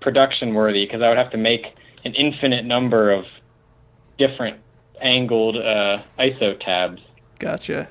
production 0.00 0.54
worthy 0.54 0.86
because 0.86 1.02
I 1.02 1.08
would 1.08 1.18
have 1.18 1.30
to 1.32 1.36
make 1.36 1.66
an 2.04 2.14
infinite 2.14 2.64
number 2.64 3.10
of 3.10 3.24
different 4.20 4.60
angled 5.00 5.56
uh, 5.56 6.02
ISO 6.18 6.62
tabs. 6.64 7.00
Gotcha. 7.38 7.88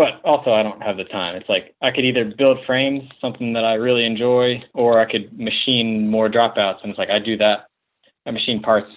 but 0.00 0.18
also 0.24 0.50
I 0.54 0.62
don't 0.62 0.82
have 0.82 0.96
the 0.96 1.04
time. 1.04 1.36
It's 1.36 1.48
like 1.50 1.74
I 1.82 1.90
could 1.90 2.06
either 2.06 2.24
build 2.24 2.56
frames, 2.64 3.02
something 3.20 3.52
that 3.52 3.66
I 3.66 3.74
really 3.74 4.06
enjoy, 4.06 4.64
or 4.72 4.98
I 4.98 5.04
could 5.04 5.38
machine 5.38 6.08
more 6.08 6.30
dropouts. 6.30 6.78
And 6.82 6.88
it's 6.88 6.98
like 6.98 7.10
I 7.10 7.18
do 7.18 7.36
that. 7.36 7.66
I 8.24 8.30
machine 8.30 8.62
parts 8.62 8.88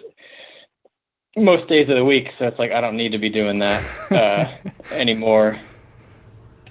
most 1.35 1.67
days 1.67 1.89
of 1.89 1.97
the 1.97 2.05
week, 2.05 2.29
so 2.39 2.45
it's 2.47 2.57
like 2.57 2.71
I 2.71 2.79
don't 2.79 2.95
need 2.95 3.11
to 3.11 3.17
be 3.17 3.27
doing 3.27 3.59
that 3.59 3.83
uh, 4.11 4.69
anymore. 4.93 5.59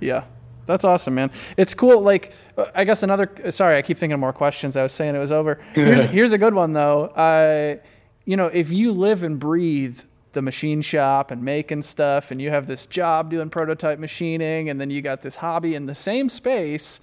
Yeah. 0.00 0.24
That's 0.66 0.84
awesome, 0.84 1.14
man. 1.14 1.30
It's 1.56 1.74
cool. 1.74 2.00
Like, 2.00 2.32
uh, 2.56 2.66
I 2.74 2.84
guess 2.84 3.02
another. 3.02 3.30
Sorry, 3.50 3.76
I 3.76 3.82
keep 3.82 3.98
thinking 3.98 4.14
of 4.14 4.20
more 4.20 4.32
questions. 4.32 4.76
I 4.76 4.82
was 4.82 4.92
saying 4.92 5.14
it 5.14 5.18
was 5.18 5.32
over. 5.32 5.60
Here's 5.74 6.02
here's 6.16 6.32
a 6.32 6.38
good 6.38 6.54
one 6.54 6.72
though. 6.72 7.06
Uh, 7.06 7.76
you 8.24 8.36
know, 8.36 8.46
if 8.46 8.70
you 8.70 8.92
live 8.92 9.22
and 9.22 9.38
breathe 9.38 10.00
the 10.32 10.42
machine 10.42 10.80
shop 10.80 11.30
and 11.30 11.42
making 11.42 11.82
stuff, 11.82 12.30
and 12.30 12.40
you 12.40 12.50
have 12.50 12.66
this 12.66 12.86
job 12.86 13.30
doing 13.30 13.50
prototype 13.50 13.98
machining, 13.98 14.68
and 14.68 14.80
then 14.80 14.90
you 14.90 15.02
got 15.02 15.22
this 15.22 15.36
hobby 15.36 15.74
in 15.74 15.86
the 15.86 15.94
same 15.94 16.28
space, 16.28 17.00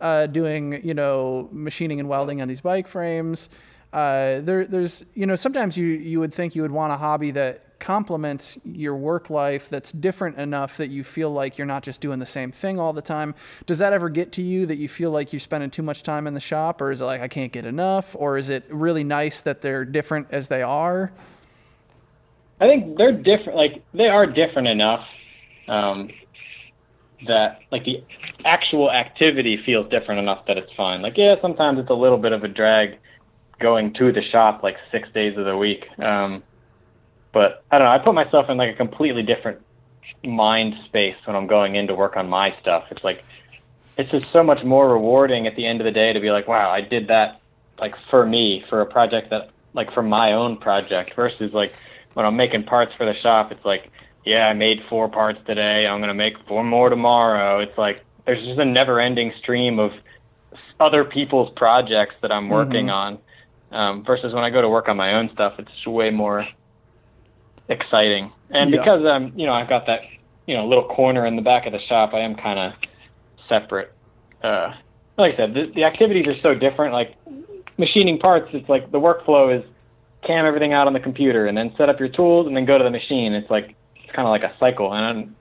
uh, 0.00 0.26
doing 0.26 0.80
you 0.86 0.94
know 0.94 1.48
machining 1.52 2.00
and 2.00 2.08
welding 2.08 2.40
on 2.40 2.48
these 2.48 2.60
bike 2.60 2.88
frames. 2.88 3.48
Uh, 3.92 4.40
there, 4.40 4.64
there's 4.64 5.04
you 5.14 5.26
know 5.26 5.36
sometimes 5.36 5.76
you 5.76 5.86
you 5.86 6.18
would 6.18 6.32
think 6.32 6.54
you 6.54 6.62
would 6.62 6.70
want 6.70 6.92
a 6.92 6.96
hobby 6.96 7.30
that 7.30 7.78
complements 7.78 8.58
your 8.64 8.94
work 8.94 9.28
life 9.28 9.68
that's 9.68 9.90
different 9.90 10.38
enough 10.38 10.76
that 10.76 10.88
you 10.88 11.02
feel 11.02 11.30
like 11.30 11.58
you're 11.58 11.66
not 11.66 11.82
just 11.82 12.00
doing 12.00 12.20
the 12.20 12.24
same 12.24 12.52
thing 12.52 12.78
all 12.78 12.92
the 12.92 13.02
time. 13.02 13.34
Does 13.66 13.78
that 13.78 13.92
ever 13.92 14.08
get 14.08 14.30
to 14.32 14.42
you 14.42 14.66
that 14.66 14.76
you 14.76 14.88
feel 14.88 15.10
like 15.10 15.32
you're 15.32 15.40
spending 15.40 15.68
too 15.68 15.82
much 15.82 16.04
time 16.04 16.28
in 16.28 16.34
the 16.34 16.40
shop, 16.40 16.80
or 16.80 16.92
is 16.92 17.00
it 17.00 17.04
like 17.04 17.20
I 17.20 17.28
can't 17.28 17.52
get 17.52 17.66
enough, 17.66 18.14
or 18.16 18.38
is 18.38 18.48
it 18.48 18.64
really 18.70 19.04
nice 19.04 19.40
that 19.40 19.62
they're 19.62 19.84
different 19.84 20.28
as 20.30 20.48
they 20.48 20.62
are? 20.62 21.12
I 22.60 22.68
think 22.68 22.96
they're 22.96 23.12
different. 23.12 23.56
Like 23.58 23.82
they 23.92 24.08
are 24.08 24.24
different 24.24 24.68
enough 24.68 25.04
um, 25.66 26.08
that 27.26 27.60
like 27.72 27.84
the 27.84 28.02
actual 28.44 28.90
activity 28.92 29.60
feels 29.66 29.90
different 29.90 30.20
enough 30.20 30.46
that 30.46 30.56
it's 30.56 30.72
fine. 30.74 31.02
Like 31.02 31.18
yeah, 31.18 31.34
sometimes 31.42 31.80
it's 31.80 31.90
a 31.90 31.94
little 31.94 32.18
bit 32.18 32.32
of 32.32 32.44
a 32.44 32.48
drag 32.48 32.98
going 33.62 33.94
to 33.94 34.12
the 34.12 34.22
shop 34.22 34.62
like 34.62 34.76
six 34.90 35.08
days 35.12 35.38
of 35.38 35.44
the 35.44 35.56
week. 35.56 35.86
Um, 35.98 36.42
but 37.32 37.64
I 37.70 37.78
don't 37.78 37.86
know. 37.86 37.92
I 37.92 37.98
put 37.98 38.14
myself 38.14 38.50
in 38.50 38.58
like 38.58 38.74
a 38.74 38.76
completely 38.76 39.22
different 39.22 39.60
mind 40.24 40.74
space 40.86 41.16
when 41.24 41.34
I'm 41.34 41.46
going 41.46 41.76
in 41.76 41.86
to 41.86 41.94
work 41.94 42.16
on 42.16 42.28
my 42.28 42.54
stuff. 42.60 42.84
It's 42.90 43.02
like 43.02 43.24
it's 43.96 44.10
just 44.10 44.26
so 44.32 44.42
much 44.42 44.64
more 44.64 44.90
rewarding 44.90 45.46
at 45.46 45.56
the 45.56 45.66
end 45.66 45.80
of 45.80 45.84
the 45.84 45.90
day 45.90 46.12
to 46.12 46.20
be 46.20 46.30
like, 46.30 46.48
wow, 46.48 46.70
I 46.70 46.80
did 46.80 47.08
that 47.08 47.40
like 47.78 47.94
for 48.10 48.26
me 48.26 48.64
for 48.68 48.80
a 48.80 48.86
project 48.86 49.30
that 49.30 49.50
like 49.74 49.92
for 49.92 50.02
my 50.02 50.32
own 50.32 50.56
project 50.56 51.14
versus 51.16 51.52
like 51.52 51.74
when 52.14 52.26
I'm 52.26 52.36
making 52.36 52.64
parts 52.64 52.92
for 52.96 53.06
the 53.06 53.14
shop. 53.20 53.52
It's 53.52 53.64
like, 53.64 53.90
yeah, 54.24 54.46
I 54.48 54.52
made 54.52 54.82
four 54.88 55.08
parts 55.08 55.40
today. 55.46 55.86
I'm 55.86 56.00
gonna 56.00 56.14
make 56.14 56.36
four 56.46 56.62
more 56.64 56.88
tomorrow. 56.90 57.60
It's 57.60 57.76
like 57.78 58.04
there's 58.26 58.44
just 58.44 58.60
a 58.60 58.64
never-ending 58.64 59.32
stream 59.40 59.78
of 59.78 59.92
other 60.78 61.04
people's 61.04 61.50
projects 61.56 62.14
that 62.22 62.30
I'm 62.30 62.48
working 62.48 62.86
mm-hmm. 62.86 63.16
on. 63.16 63.18
Um, 63.72 64.04
versus 64.04 64.34
when 64.34 64.44
I 64.44 64.50
go 64.50 64.60
to 64.60 64.68
work 64.68 64.88
on 64.88 64.96
my 64.96 65.14
own 65.14 65.30
stuff, 65.32 65.54
it's 65.58 65.86
way 65.86 66.10
more 66.10 66.46
exciting. 67.68 68.30
And 68.50 68.70
yeah. 68.70 68.78
because 68.78 69.04
I'm, 69.06 69.36
you 69.38 69.46
know, 69.46 69.52
I've 69.52 69.68
got 69.68 69.86
that, 69.86 70.00
you 70.46 70.56
know, 70.56 70.66
little 70.66 70.84
corner 70.84 71.24
in 71.26 71.36
the 71.36 71.42
back 71.42 71.66
of 71.66 71.72
the 71.72 71.80
shop, 71.88 72.12
I 72.12 72.20
am 72.20 72.34
kind 72.34 72.58
of 72.58 72.72
separate. 73.48 73.92
Uh, 74.42 74.74
like 75.16 75.34
I 75.34 75.36
said, 75.36 75.54
the, 75.54 75.72
the 75.74 75.84
activities 75.84 76.26
are 76.26 76.38
so 76.42 76.54
different. 76.54 76.92
Like 76.92 77.16
machining 77.78 78.18
parts, 78.18 78.48
it's 78.52 78.68
like 78.68 78.90
the 78.92 79.00
workflow 79.00 79.56
is 79.56 79.64
cam 80.22 80.44
everything 80.46 80.72
out 80.72 80.86
on 80.86 80.92
the 80.92 81.00
computer 81.00 81.46
and 81.46 81.56
then 81.56 81.72
set 81.76 81.88
up 81.88 81.98
your 81.98 82.08
tools 82.08 82.46
and 82.46 82.56
then 82.56 82.64
go 82.64 82.78
to 82.78 82.84
the 82.84 82.90
machine. 82.90 83.32
It's 83.32 83.50
like 83.50 83.74
it's 83.96 84.12
kind 84.14 84.26
of 84.26 84.30
like 84.30 84.42
a 84.42 84.54
cycle. 84.60 84.92
And 84.92 85.04
I'm, 85.04 85.36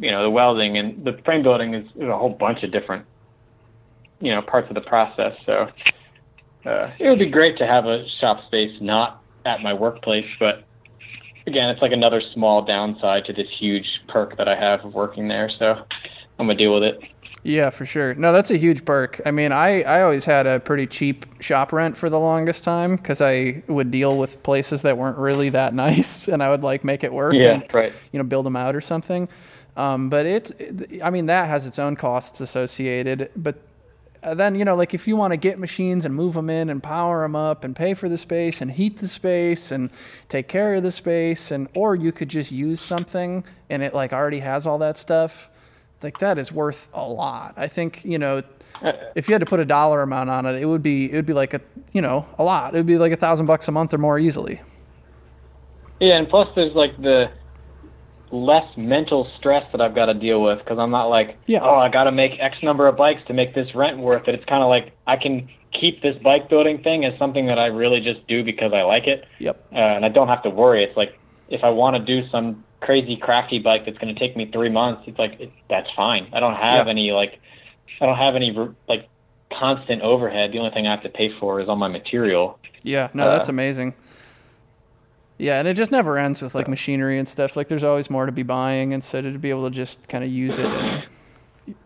you 0.00 0.10
know, 0.10 0.22
the 0.22 0.30
welding 0.30 0.76
and 0.76 1.04
the 1.04 1.20
frame 1.24 1.42
building 1.42 1.74
is, 1.74 1.86
is 1.96 2.08
a 2.08 2.16
whole 2.16 2.30
bunch 2.30 2.62
of 2.62 2.72
different, 2.72 3.06
you 4.20 4.32
know, 4.32 4.42
parts 4.42 4.68
of 4.68 4.74
the 4.74 4.80
process. 4.80 5.34
So 5.46 5.68
uh, 6.64 6.90
it 6.98 7.08
would 7.08 7.18
be 7.18 7.30
great 7.30 7.56
to 7.58 7.66
have 7.66 7.86
a 7.86 8.06
shop 8.20 8.44
space 8.46 8.76
not 8.80 9.22
at 9.44 9.62
my 9.62 9.72
workplace, 9.72 10.26
but 10.38 10.64
again, 11.46 11.70
it's 11.70 11.82
like 11.82 11.92
another 11.92 12.20
small 12.34 12.62
downside 12.62 13.24
to 13.26 13.32
this 13.32 13.48
huge 13.58 13.86
perk 14.08 14.36
that 14.36 14.48
I 14.48 14.56
have 14.56 14.84
of 14.84 14.94
working 14.94 15.28
there. 15.28 15.50
So 15.58 15.84
I'm 16.38 16.46
gonna 16.46 16.54
deal 16.54 16.74
with 16.74 16.82
it. 16.82 17.00
Yeah, 17.42 17.70
for 17.70 17.86
sure. 17.86 18.14
No, 18.14 18.32
that's 18.32 18.50
a 18.50 18.58
huge 18.58 18.84
perk. 18.84 19.20
I 19.24 19.30
mean, 19.30 19.50
I, 19.50 19.82
I 19.82 20.02
always 20.02 20.26
had 20.26 20.46
a 20.46 20.60
pretty 20.60 20.86
cheap 20.86 21.24
shop 21.40 21.72
rent 21.72 21.96
for 21.96 22.10
the 22.10 22.20
longest 22.20 22.64
time 22.64 22.96
because 22.96 23.22
I 23.22 23.62
would 23.66 23.90
deal 23.90 24.18
with 24.18 24.42
places 24.42 24.82
that 24.82 24.98
weren't 24.98 25.16
really 25.16 25.48
that 25.50 25.72
nice, 25.86 26.28
and 26.28 26.42
I 26.42 26.50
would 26.50 26.62
like 26.62 26.84
make 26.84 27.02
it 27.02 27.12
work. 27.12 27.34
Yeah, 27.34 27.54
and, 27.54 27.74
right. 27.74 27.92
You 28.12 28.18
know, 28.18 28.24
build 28.24 28.44
them 28.44 28.56
out 28.56 28.76
or 28.76 28.80
something. 28.80 29.28
Um, 29.76 30.10
but 30.10 30.26
it's, 30.26 30.52
I 31.02 31.08
mean, 31.10 31.26
that 31.26 31.48
has 31.48 31.66
its 31.66 31.78
own 31.78 31.96
costs 31.96 32.40
associated. 32.40 33.30
But 33.34 33.56
Uh, 34.22 34.34
then 34.34 34.54
you 34.54 34.64
know 34.64 34.74
like 34.74 34.92
if 34.92 35.08
you 35.08 35.16
want 35.16 35.32
to 35.32 35.36
get 35.36 35.58
machines 35.58 36.04
and 36.04 36.14
move 36.14 36.34
them 36.34 36.50
in 36.50 36.68
and 36.68 36.82
power 36.82 37.22
them 37.22 37.34
up 37.34 37.64
and 37.64 37.74
pay 37.74 37.94
for 37.94 38.08
the 38.08 38.18
space 38.18 38.60
and 38.60 38.72
heat 38.72 38.98
the 38.98 39.08
space 39.08 39.70
and 39.72 39.88
take 40.28 40.46
care 40.46 40.74
of 40.74 40.82
the 40.82 40.90
space 40.90 41.50
and 41.50 41.68
or 41.74 41.94
you 41.94 42.12
could 42.12 42.28
just 42.28 42.52
use 42.52 42.80
something 42.80 43.42
and 43.70 43.82
it 43.82 43.94
like 43.94 44.12
already 44.12 44.40
has 44.40 44.66
all 44.66 44.76
that 44.76 44.98
stuff 44.98 45.48
like 46.02 46.18
that 46.18 46.38
is 46.38 46.52
worth 46.52 46.88
a 46.92 47.02
lot. 47.02 47.54
I 47.56 47.68
think 47.68 48.04
you 48.04 48.18
know 48.18 48.42
if 49.14 49.28
you 49.28 49.34
had 49.34 49.40
to 49.40 49.46
put 49.46 49.60
a 49.60 49.64
dollar 49.64 50.02
amount 50.02 50.28
on 50.28 50.44
it 50.44 50.60
it 50.60 50.66
would 50.66 50.82
be 50.82 51.10
it 51.10 51.14
would 51.14 51.26
be 51.26 51.32
like 51.32 51.54
a 51.54 51.60
you 51.94 52.02
know 52.02 52.26
a 52.38 52.44
lot. 52.44 52.74
It 52.74 52.76
would 52.76 52.86
be 52.86 52.98
like 52.98 53.12
a 53.12 53.16
thousand 53.16 53.46
bucks 53.46 53.68
a 53.68 53.72
month 53.72 53.94
or 53.94 53.98
more 53.98 54.18
easily. 54.18 54.60
Yeah 55.98 56.18
and 56.18 56.28
plus 56.28 56.48
there's 56.54 56.74
like 56.74 57.00
the 57.00 57.30
less 58.32 58.76
mental 58.76 59.30
stress 59.38 59.64
that 59.72 59.80
I've 59.80 59.94
got 59.94 60.06
to 60.06 60.14
deal 60.14 60.42
with 60.42 60.58
because 60.60 60.78
I'm 60.78 60.90
not 60.90 61.06
like, 61.06 61.36
yeah. 61.46 61.60
oh, 61.62 61.76
I 61.76 61.88
got 61.88 62.04
to 62.04 62.12
make 62.12 62.32
X 62.38 62.58
number 62.62 62.86
of 62.86 62.96
bikes 62.96 63.22
to 63.26 63.32
make 63.32 63.54
this 63.54 63.74
rent 63.74 63.98
worth 63.98 64.28
it. 64.28 64.34
It's 64.34 64.44
kind 64.44 64.62
of 64.62 64.68
like 64.68 64.92
I 65.06 65.16
can 65.16 65.48
keep 65.72 66.02
this 66.02 66.16
bike 66.22 66.48
building 66.48 66.82
thing 66.82 67.04
as 67.04 67.18
something 67.18 67.46
that 67.46 67.58
I 67.58 67.66
really 67.66 68.00
just 68.00 68.26
do 68.26 68.44
because 68.44 68.72
I 68.72 68.82
like 68.82 69.06
it. 69.06 69.24
Yep. 69.38 69.66
Uh, 69.72 69.76
and 69.76 70.04
I 70.04 70.08
don't 70.08 70.28
have 70.28 70.42
to 70.44 70.50
worry. 70.50 70.84
It's 70.84 70.96
like 70.96 71.18
if 71.48 71.64
I 71.64 71.70
want 71.70 71.96
to 71.96 72.02
do 72.02 72.28
some 72.30 72.64
crazy 72.80 73.16
crafty 73.16 73.58
bike 73.58 73.84
that's 73.84 73.98
going 73.98 74.14
to 74.14 74.18
take 74.18 74.36
me 74.36 74.50
three 74.52 74.70
months, 74.70 75.02
it's 75.06 75.18
like 75.18 75.40
it, 75.40 75.52
that's 75.68 75.88
fine. 75.96 76.28
I 76.32 76.40
don't 76.40 76.54
have 76.54 76.88
any 76.88 77.12
like, 77.12 77.40
I 78.00 78.06
don't 78.06 78.16
have 78.16 78.36
any 78.36 78.56
like 78.88 79.08
constant 79.52 80.02
overhead. 80.02 80.52
The 80.52 80.58
only 80.58 80.70
thing 80.70 80.86
I 80.86 80.92
have 80.92 81.02
to 81.02 81.08
pay 81.08 81.32
for 81.38 81.60
is 81.60 81.68
all 81.68 81.76
my 81.76 81.88
material. 81.88 82.58
Yeah. 82.82 83.08
No, 83.12 83.24
uh, 83.24 83.30
that's 83.30 83.48
amazing. 83.48 83.94
Yeah, 85.40 85.58
and 85.58 85.66
it 85.66 85.74
just 85.74 85.90
never 85.90 86.18
ends 86.18 86.42
with 86.42 86.54
like 86.54 86.68
machinery 86.68 87.18
and 87.18 87.26
stuff. 87.26 87.56
Like 87.56 87.68
there's 87.68 87.82
always 87.82 88.10
more 88.10 88.26
to 88.26 88.32
be 88.32 88.42
buying, 88.42 88.92
and 88.92 89.02
so 89.02 89.22
to 89.22 89.38
be 89.38 89.48
able 89.48 89.64
to 89.64 89.70
just 89.70 90.06
kind 90.06 90.22
of 90.22 90.30
use 90.30 90.58
it 90.58 90.66
and 90.66 91.04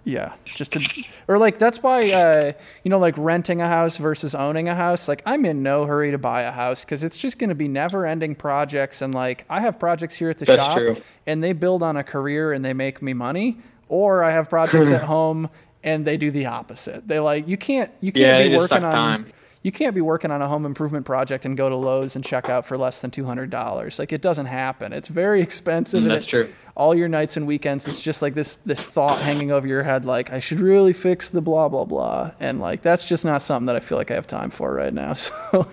yeah, 0.02 0.34
just 0.56 0.72
to 0.72 0.80
or 1.28 1.38
like 1.38 1.58
that's 1.58 1.80
why 1.80 2.10
uh, 2.10 2.52
you 2.82 2.90
know 2.90 2.98
like 2.98 3.14
renting 3.16 3.60
a 3.60 3.68
house 3.68 3.96
versus 3.96 4.34
owning 4.34 4.68
a 4.68 4.74
house. 4.74 5.06
Like 5.06 5.22
I'm 5.24 5.44
in 5.44 5.62
no 5.62 5.86
hurry 5.86 6.10
to 6.10 6.18
buy 6.18 6.42
a 6.42 6.50
house 6.50 6.84
because 6.84 7.04
it's 7.04 7.16
just 7.16 7.38
going 7.38 7.48
to 7.48 7.54
be 7.54 7.68
never-ending 7.68 8.34
projects, 8.34 9.00
and 9.00 9.14
like 9.14 9.44
I 9.48 9.60
have 9.60 9.78
projects 9.78 10.16
here 10.16 10.30
at 10.30 10.40
the 10.40 10.46
that's 10.46 10.56
shop, 10.56 10.78
true. 10.78 10.96
and 11.24 11.42
they 11.42 11.52
build 11.52 11.82
on 11.84 11.96
a 11.96 12.02
career 12.02 12.52
and 12.52 12.64
they 12.64 12.74
make 12.74 13.02
me 13.02 13.12
money, 13.12 13.58
or 13.88 14.24
I 14.24 14.32
have 14.32 14.50
projects 14.50 14.90
at 14.90 15.02
home 15.02 15.48
and 15.84 16.04
they 16.04 16.16
do 16.16 16.32
the 16.32 16.46
opposite. 16.46 17.06
They 17.06 17.20
like 17.20 17.46
you 17.46 17.56
can't 17.56 17.92
you 18.00 18.10
can't 18.10 18.38
yeah, 18.38 18.48
be 18.48 18.56
working 18.56 18.82
on. 18.82 18.94
Time 18.94 19.32
you 19.64 19.72
can't 19.72 19.94
be 19.94 20.02
working 20.02 20.30
on 20.30 20.42
a 20.42 20.46
home 20.46 20.66
improvement 20.66 21.06
project 21.06 21.46
and 21.46 21.56
go 21.56 21.70
to 21.70 21.74
Lowe's 21.74 22.14
and 22.14 22.22
check 22.22 22.50
out 22.50 22.66
for 22.66 22.76
less 22.76 23.00
than 23.00 23.10
two 23.10 23.24
hundred 23.24 23.48
dollars. 23.48 23.98
Like 23.98 24.12
it 24.12 24.20
doesn't 24.20 24.46
happen. 24.46 24.92
It's 24.92 25.08
very 25.08 25.40
expensive. 25.40 26.04
Mm, 26.04 26.08
that's 26.08 26.26
it, 26.26 26.28
true. 26.28 26.52
All 26.76 26.94
your 26.94 27.08
nights 27.08 27.38
and 27.38 27.46
weekends, 27.46 27.88
it's 27.88 27.98
just 27.98 28.20
like 28.20 28.34
this 28.34 28.56
this 28.56 28.84
thought 28.84 29.22
hanging 29.22 29.50
over 29.50 29.66
your 29.66 29.82
head, 29.82 30.04
like 30.04 30.30
I 30.30 30.38
should 30.38 30.60
really 30.60 30.92
fix 30.92 31.30
the 31.30 31.40
blah 31.40 31.70
blah 31.70 31.86
blah, 31.86 32.32
and 32.38 32.60
like 32.60 32.82
that's 32.82 33.06
just 33.06 33.24
not 33.24 33.40
something 33.40 33.64
that 33.66 33.74
I 33.74 33.80
feel 33.80 33.96
like 33.96 34.10
I 34.10 34.14
have 34.14 34.26
time 34.26 34.50
for 34.50 34.72
right 34.74 34.92
now. 34.92 35.14
So 35.24 35.66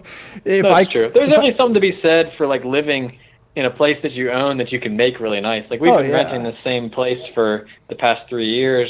if 0.46 0.64
that's 0.64 0.74
I 0.74 0.86
true, 0.86 1.12
there's 1.14 1.30
definitely 1.30 1.58
something 1.58 1.74
to 1.74 1.82
be 1.82 2.00
said 2.02 2.34
for 2.38 2.48
like 2.48 2.64
living 2.64 3.18
in 3.56 3.66
a 3.66 3.70
place 3.70 3.98
that 4.04 4.14
you 4.14 4.32
own 4.32 4.58
that 4.58 4.72
you 4.72 4.80
can 4.80 4.96
make 4.96 5.20
really 5.20 5.42
nice. 5.42 5.70
Like 5.70 5.82
we've 5.82 5.92
oh, 5.92 5.98
been 5.98 6.12
yeah. 6.12 6.16
renting 6.16 6.44
the 6.44 6.56
same 6.64 6.90
place 6.90 7.20
for 7.34 7.68
the 7.90 7.96
past 7.96 8.30
three 8.30 8.50
years, 8.50 8.90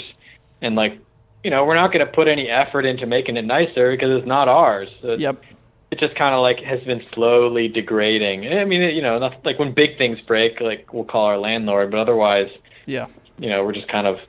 and 0.61 0.75
like 0.75 0.99
you 1.43 1.49
know 1.49 1.65
we're 1.65 1.75
not 1.75 1.91
going 1.91 2.05
to 2.05 2.11
put 2.11 2.27
any 2.27 2.49
effort 2.49 2.85
into 2.85 3.05
making 3.05 3.37
it 3.37 3.45
nicer 3.45 3.91
because 3.91 4.17
it's 4.17 4.27
not 4.27 4.47
ours. 4.47 4.89
Yep 5.03 5.43
it 5.91 5.99
just 5.99 6.15
kind 6.15 6.33
of 6.33 6.41
like 6.41 6.59
has 6.59 6.81
been 6.83 7.03
slowly 7.13 7.67
degrading. 7.67 8.47
I 8.47 8.63
mean, 8.63 8.81
you 8.95 9.01
know, 9.01 9.19
not, 9.19 9.45
like 9.45 9.59
when 9.59 9.73
big 9.73 9.97
things 9.97 10.19
break, 10.21 10.61
like 10.61 10.93
we'll 10.93 11.03
call 11.03 11.25
our 11.25 11.37
landlord, 11.37 11.91
but 11.91 11.99
otherwise, 11.99 12.49
yeah, 12.85 13.07
you 13.37 13.49
know, 13.49 13.63
we're 13.63 13.73
just 13.73 13.89
kind 13.89 14.07
of 14.07 14.19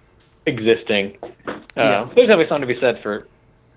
existing. 0.45 1.17
Uh, 1.47 1.53
yeah. 1.77 2.05
There's 2.15 2.27
definitely 2.27 2.49
something 2.49 2.69
to 2.69 2.75
be 2.75 2.81
said 2.81 3.01
for 3.01 3.29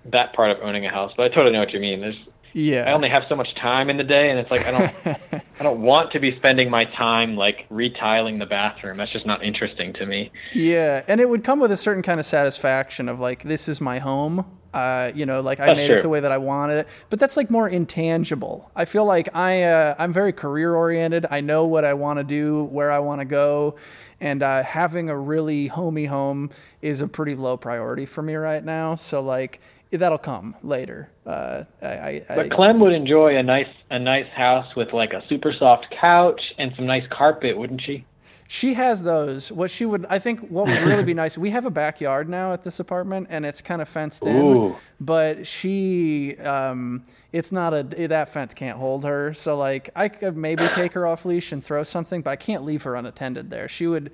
that 0.06 0.32
part 0.34 0.50
of 0.50 0.58
owning 0.62 0.84
a 0.84 0.90
house, 0.90 1.12
but 1.16 1.30
I 1.30 1.34
totally 1.34 1.52
know 1.52 1.60
what 1.60 1.72
you 1.72 1.80
mean. 1.80 2.00
There's 2.00 2.18
yeah. 2.56 2.84
I 2.88 2.92
only 2.92 3.10
have 3.10 3.24
so 3.28 3.36
much 3.36 3.54
time 3.54 3.90
in 3.90 3.98
the 3.98 4.04
day, 4.04 4.30
and 4.30 4.38
it's 4.38 4.50
like 4.50 4.64
I 4.66 4.70
don't, 4.70 5.42
I 5.60 5.62
don't 5.62 5.82
want 5.82 6.12
to 6.12 6.18
be 6.18 6.34
spending 6.36 6.70
my 6.70 6.86
time 6.86 7.36
like 7.36 7.66
retiling 7.68 8.38
the 8.38 8.46
bathroom. 8.46 8.96
That's 8.96 9.12
just 9.12 9.26
not 9.26 9.44
interesting 9.44 9.92
to 9.94 10.06
me. 10.06 10.32
Yeah, 10.54 11.02
and 11.06 11.20
it 11.20 11.28
would 11.28 11.44
come 11.44 11.60
with 11.60 11.70
a 11.70 11.76
certain 11.76 12.02
kind 12.02 12.18
of 12.18 12.24
satisfaction 12.24 13.10
of 13.10 13.20
like, 13.20 13.42
this 13.42 13.68
is 13.68 13.80
my 13.80 13.98
home. 13.98 14.46
Uh, 14.72 15.10
you 15.14 15.24
know, 15.24 15.40
like 15.40 15.58
I 15.58 15.66
That's 15.66 15.76
made 15.76 15.86
true. 15.86 15.96
it 15.98 16.02
the 16.02 16.08
way 16.10 16.20
that 16.20 16.32
I 16.32 16.36
wanted 16.36 16.78
it. 16.80 16.88
But 17.08 17.18
that's 17.18 17.34
like 17.36 17.50
more 17.50 17.66
intangible. 17.66 18.70
I 18.76 18.84
feel 18.84 19.06
like 19.06 19.34
I 19.34 19.62
uh, 19.62 19.94
I'm 19.98 20.12
very 20.12 20.34
career 20.34 20.74
oriented. 20.74 21.24
I 21.30 21.40
know 21.40 21.64
what 21.66 21.84
I 21.86 21.94
want 21.94 22.18
to 22.18 22.24
do, 22.24 22.64
where 22.64 22.90
I 22.90 22.98
want 22.98 23.22
to 23.22 23.24
go, 23.24 23.76
and 24.20 24.42
uh, 24.42 24.62
having 24.62 25.08
a 25.08 25.16
really 25.16 25.68
homey 25.68 26.06
home 26.06 26.50
is 26.82 27.00
a 27.00 27.08
pretty 27.08 27.34
low 27.34 27.56
priority 27.56 28.04
for 28.04 28.22
me 28.22 28.34
right 28.34 28.62
now. 28.62 28.96
So 28.96 29.22
like 29.22 29.60
that'll 29.90 30.18
come 30.18 30.56
later. 30.62 31.10
Uh, 31.24 31.64
I, 31.82 31.86
I, 31.86 32.24
But 32.28 32.50
Clem 32.50 32.80
would 32.80 32.92
enjoy 32.92 33.36
a 33.36 33.42
nice 33.42 33.68
a 33.90 33.98
nice 33.98 34.28
house 34.28 34.74
with 34.74 34.92
like 34.92 35.12
a 35.12 35.22
super 35.28 35.52
soft 35.52 35.86
couch 36.00 36.40
and 36.58 36.72
some 36.76 36.86
nice 36.86 37.04
carpet, 37.10 37.56
wouldn't 37.56 37.82
she? 37.82 38.04
She 38.48 38.74
has 38.74 39.02
those. 39.02 39.50
What 39.50 39.70
she 39.70 39.84
would, 39.84 40.06
I 40.08 40.18
think, 40.20 40.40
what 40.48 40.66
would 40.66 40.82
really 40.82 41.02
be 41.02 41.14
nice. 41.22 41.36
We 41.36 41.50
have 41.50 41.66
a 41.66 41.70
backyard 41.70 42.28
now 42.28 42.52
at 42.52 42.62
this 42.62 42.78
apartment, 42.78 43.26
and 43.28 43.44
it's 43.44 43.60
kind 43.60 43.82
of 43.82 43.88
fenced 43.88 44.24
in. 44.24 44.36
Ooh. 44.36 44.76
But 45.00 45.46
she, 45.46 46.36
um, 46.38 47.02
it's 47.32 47.50
not 47.50 47.74
a 47.74 47.82
that 48.06 48.32
fence 48.32 48.54
can't 48.54 48.78
hold 48.78 49.04
her. 49.04 49.34
So 49.34 49.56
like, 49.56 49.90
I 49.96 50.08
could 50.08 50.36
maybe 50.36 50.68
take 50.68 50.92
her 50.92 51.06
off 51.06 51.24
leash 51.24 51.50
and 51.50 51.62
throw 51.62 51.82
something, 51.82 52.22
but 52.22 52.30
I 52.30 52.36
can't 52.36 52.64
leave 52.64 52.84
her 52.84 52.94
unattended 52.94 53.50
there. 53.50 53.68
She 53.68 53.86
would 53.86 54.12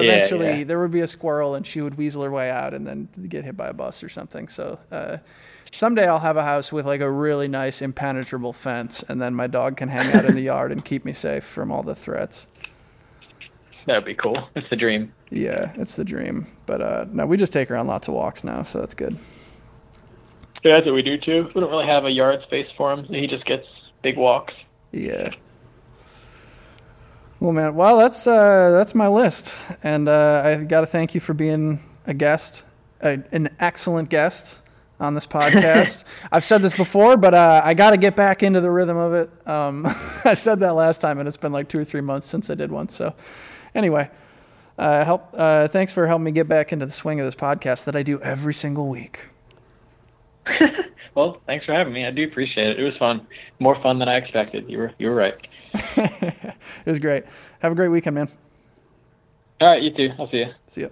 eventually 0.00 0.58
yeah. 0.58 0.64
there 0.64 0.78
would 0.78 0.90
be 0.90 1.00
a 1.00 1.06
squirrel, 1.06 1.54
and 1.54 1.66
she 1.66 1.80
would 1.80 1.96
weasel 1.96 2.22
her 2.22 2.30
way 2.30 2.50
out 2.50 2.74
and 2.74 2.86
then 2.86 3.08
get 3.28 3.44
hit 3.44 3.56
by 3.56 3.68
a 3.68 3.72
bus 3.72 4.02
or 4.02 4.08
something. 4.08 4.48
So. 4.48 4.78
Uh, 4.90 5.18
Someday 5.70 6.06
I'll 6.06 6.20
have 6.20 6.38
a 6.38 6.44
house 6.44 6.72
with 6.72 6.86
like 6.86 7.02
a 7.02 7.10
really 7.10 7.46
nice 7.46 7.82
impenetrable 7.82 8.54
fence, 8.54 9.02
and 9.02 9.20
then 9.20 9.34
my 9.34 9.46
dog 9.46 9.76
can 9.76 9.90
hang 9.90 10.14
out 10.14 10.24
in 10.24 10.34
the 10.34 10.40
yard 10.40 10.72
and 10.72 10.82
keep 10.82 11.04
me 11.04 11.12
safe 11.12 11.44
from 11.44 11.70
all 11.70 11.82
the 11.82 11.94
threats. 11.94 12.46
That'd 13.86 14.04
be 14.04 14.14
cool. 14.14 14.48
It's 14.54 14.68
the 14.70 14.76
dream. 14.76 15.12
Yeah, 15.30 15.72
it's 15.76 15.96
the 15.96 16.04
dream. 16.04 16.46
But 16.66 16.80
uh, 16.80 17.06
no, 17.10 17.26
we 17.26 17.36
just 17.36 17.52
take 17.52 17.68
her 17.68 17.76
on 17.76 17.86
lots 17.86 18.08
of 18.08 18.14
walks 18.14 18.44
now, 18.44 18.62
so 18.62 18.80
that's 18.80 18.94
good. 18.94 19.18
Yeah, 20.64 20.72
that's 20.72 20.86
what 20.86 20.94
we 20.94 21.02
do 21.02 21.18
too. 21.18 21.50
We 21.54 21.60
don't 21.60 21.70
really 21.70 21.86
have 21.86 22.04
a 22.04 22.10
yard 22.10 22.42
space 22.42 22.68
for 22.76 22.92
him. 22.92 23.04
He 23.04 23.26
just 23.26 23.44
gets 23.44 23.66
big 24.02 24.16
walks. 24.16 24.54
Yeah. 24.92 25.30
Well, 27.40 27.52
man. 27.52 27.74
Well, 27.74 27.98
that's 27.98 28.26
uh, 28.26 28.70
that's 28.72 28.94
my 28.94 29.06
list, 29.06 29.60
and 29.82 30.08
uh, 30.08 30.42
I 30.44 30.64
got 30.64 30.80
to 30.80 30.86
thank 30.86 31.14
you 31.14 31.20
for 31.20 31.34
being 31.34 31.80
a 32.06 32.14
guest, 32.14 32.64
a, 33.00 33.20
an 33.30 33.54
excellent 33.60 34.08
guest 34.08 34.58
on 34.98 35.14
this 35.14 35.26
podcast. 35.26 36.02
I've 36.32 36.42
said 36.42 36.62
this 36.62 36.74
before, 36.74 37.16
but 37.16 37.34
uh, 37.34 37.62
I 37.64 37.74
got 37.74 37.90
to 37.90 37.96
get 37.96 38.16
back 38.16 38.42
into 38.42 38.60
the 38.60 38.72
rhythm 38.72 38.96
of 38.96 39.14
it. 39.14 39.48
Um, 39.48 39.86
I 40.24 40.34
said 40.34 40.58
that 40.60 40.74
last 40.74 41.00
time, 41.00 41.20
and 41.20 41.28
it's 41.28 41.36
been 41.36 41.52
like 41.52 41.68
two 41.68 41.80
or 41.80 41.84
three 41.84 42.00
months 42.00 42.26
since 42.26 42.50
I 42.50 42.56
did 42.56 42.72
one. 42.72 42.88
So, 42.88 43.14
anyway, 43.72 44.10
uh, 44.76 45.04
help. 45.04 45.28
Uh, 45.32 45.68
thanks 45.68 45.92
for 45.92 46.08
helping 46.08 46.24
me 46.24 46.32
get 46.32 46.48
back 46.48 46.72
into 46.72 46.86
the 46.86 46.92
swing 46.92 47.20
of 47.20 47.26
this 47.26 47.36
podcast 47.36 47.84
that 47.84 47.94
I 47.94 48.02
do 48.02 48.20
every 48.20 48.54
single 48.54 48.88
week. 48.88 49.28
Well, 51.18 51.40
thanks 51.46 51.66
for 51.66 51.72
having 51.72 51.92
me. 51.92 52.06
I 52.06 52.12
do 52.12 52.22
appreciate 52.22 52.68
it. 52.68 52.78
It 52.78 52.84
was 52.84 52.96
fun. 52.96 53.26
More 53.58 53.74
fun 53.82 53.98
than 53.98 54.08
I 54.08 54.18
expected. 54.18 54.70
You 54.70 54.78
were 54.78 54.92
you 55.00 55.08
were 55.08 55.16
right. 55.16 55.34
it 55.96 56.86
was 56.86 56.98
great. 56.98 57.24
Have 57.60 57.72
a 57.72 57.74
great 57.74 57.88
weekend, 57.88 58.14
man. 58.14 58.28
All 59.60 59.68
right, 59.68 59.82
you 59.82 59.90
too. 59.90 60.10
I'll 60.18 60.30
see 60.30 60.38
you. 60.38 60.46
See 60.66 60.82
ya. 60.82 60.88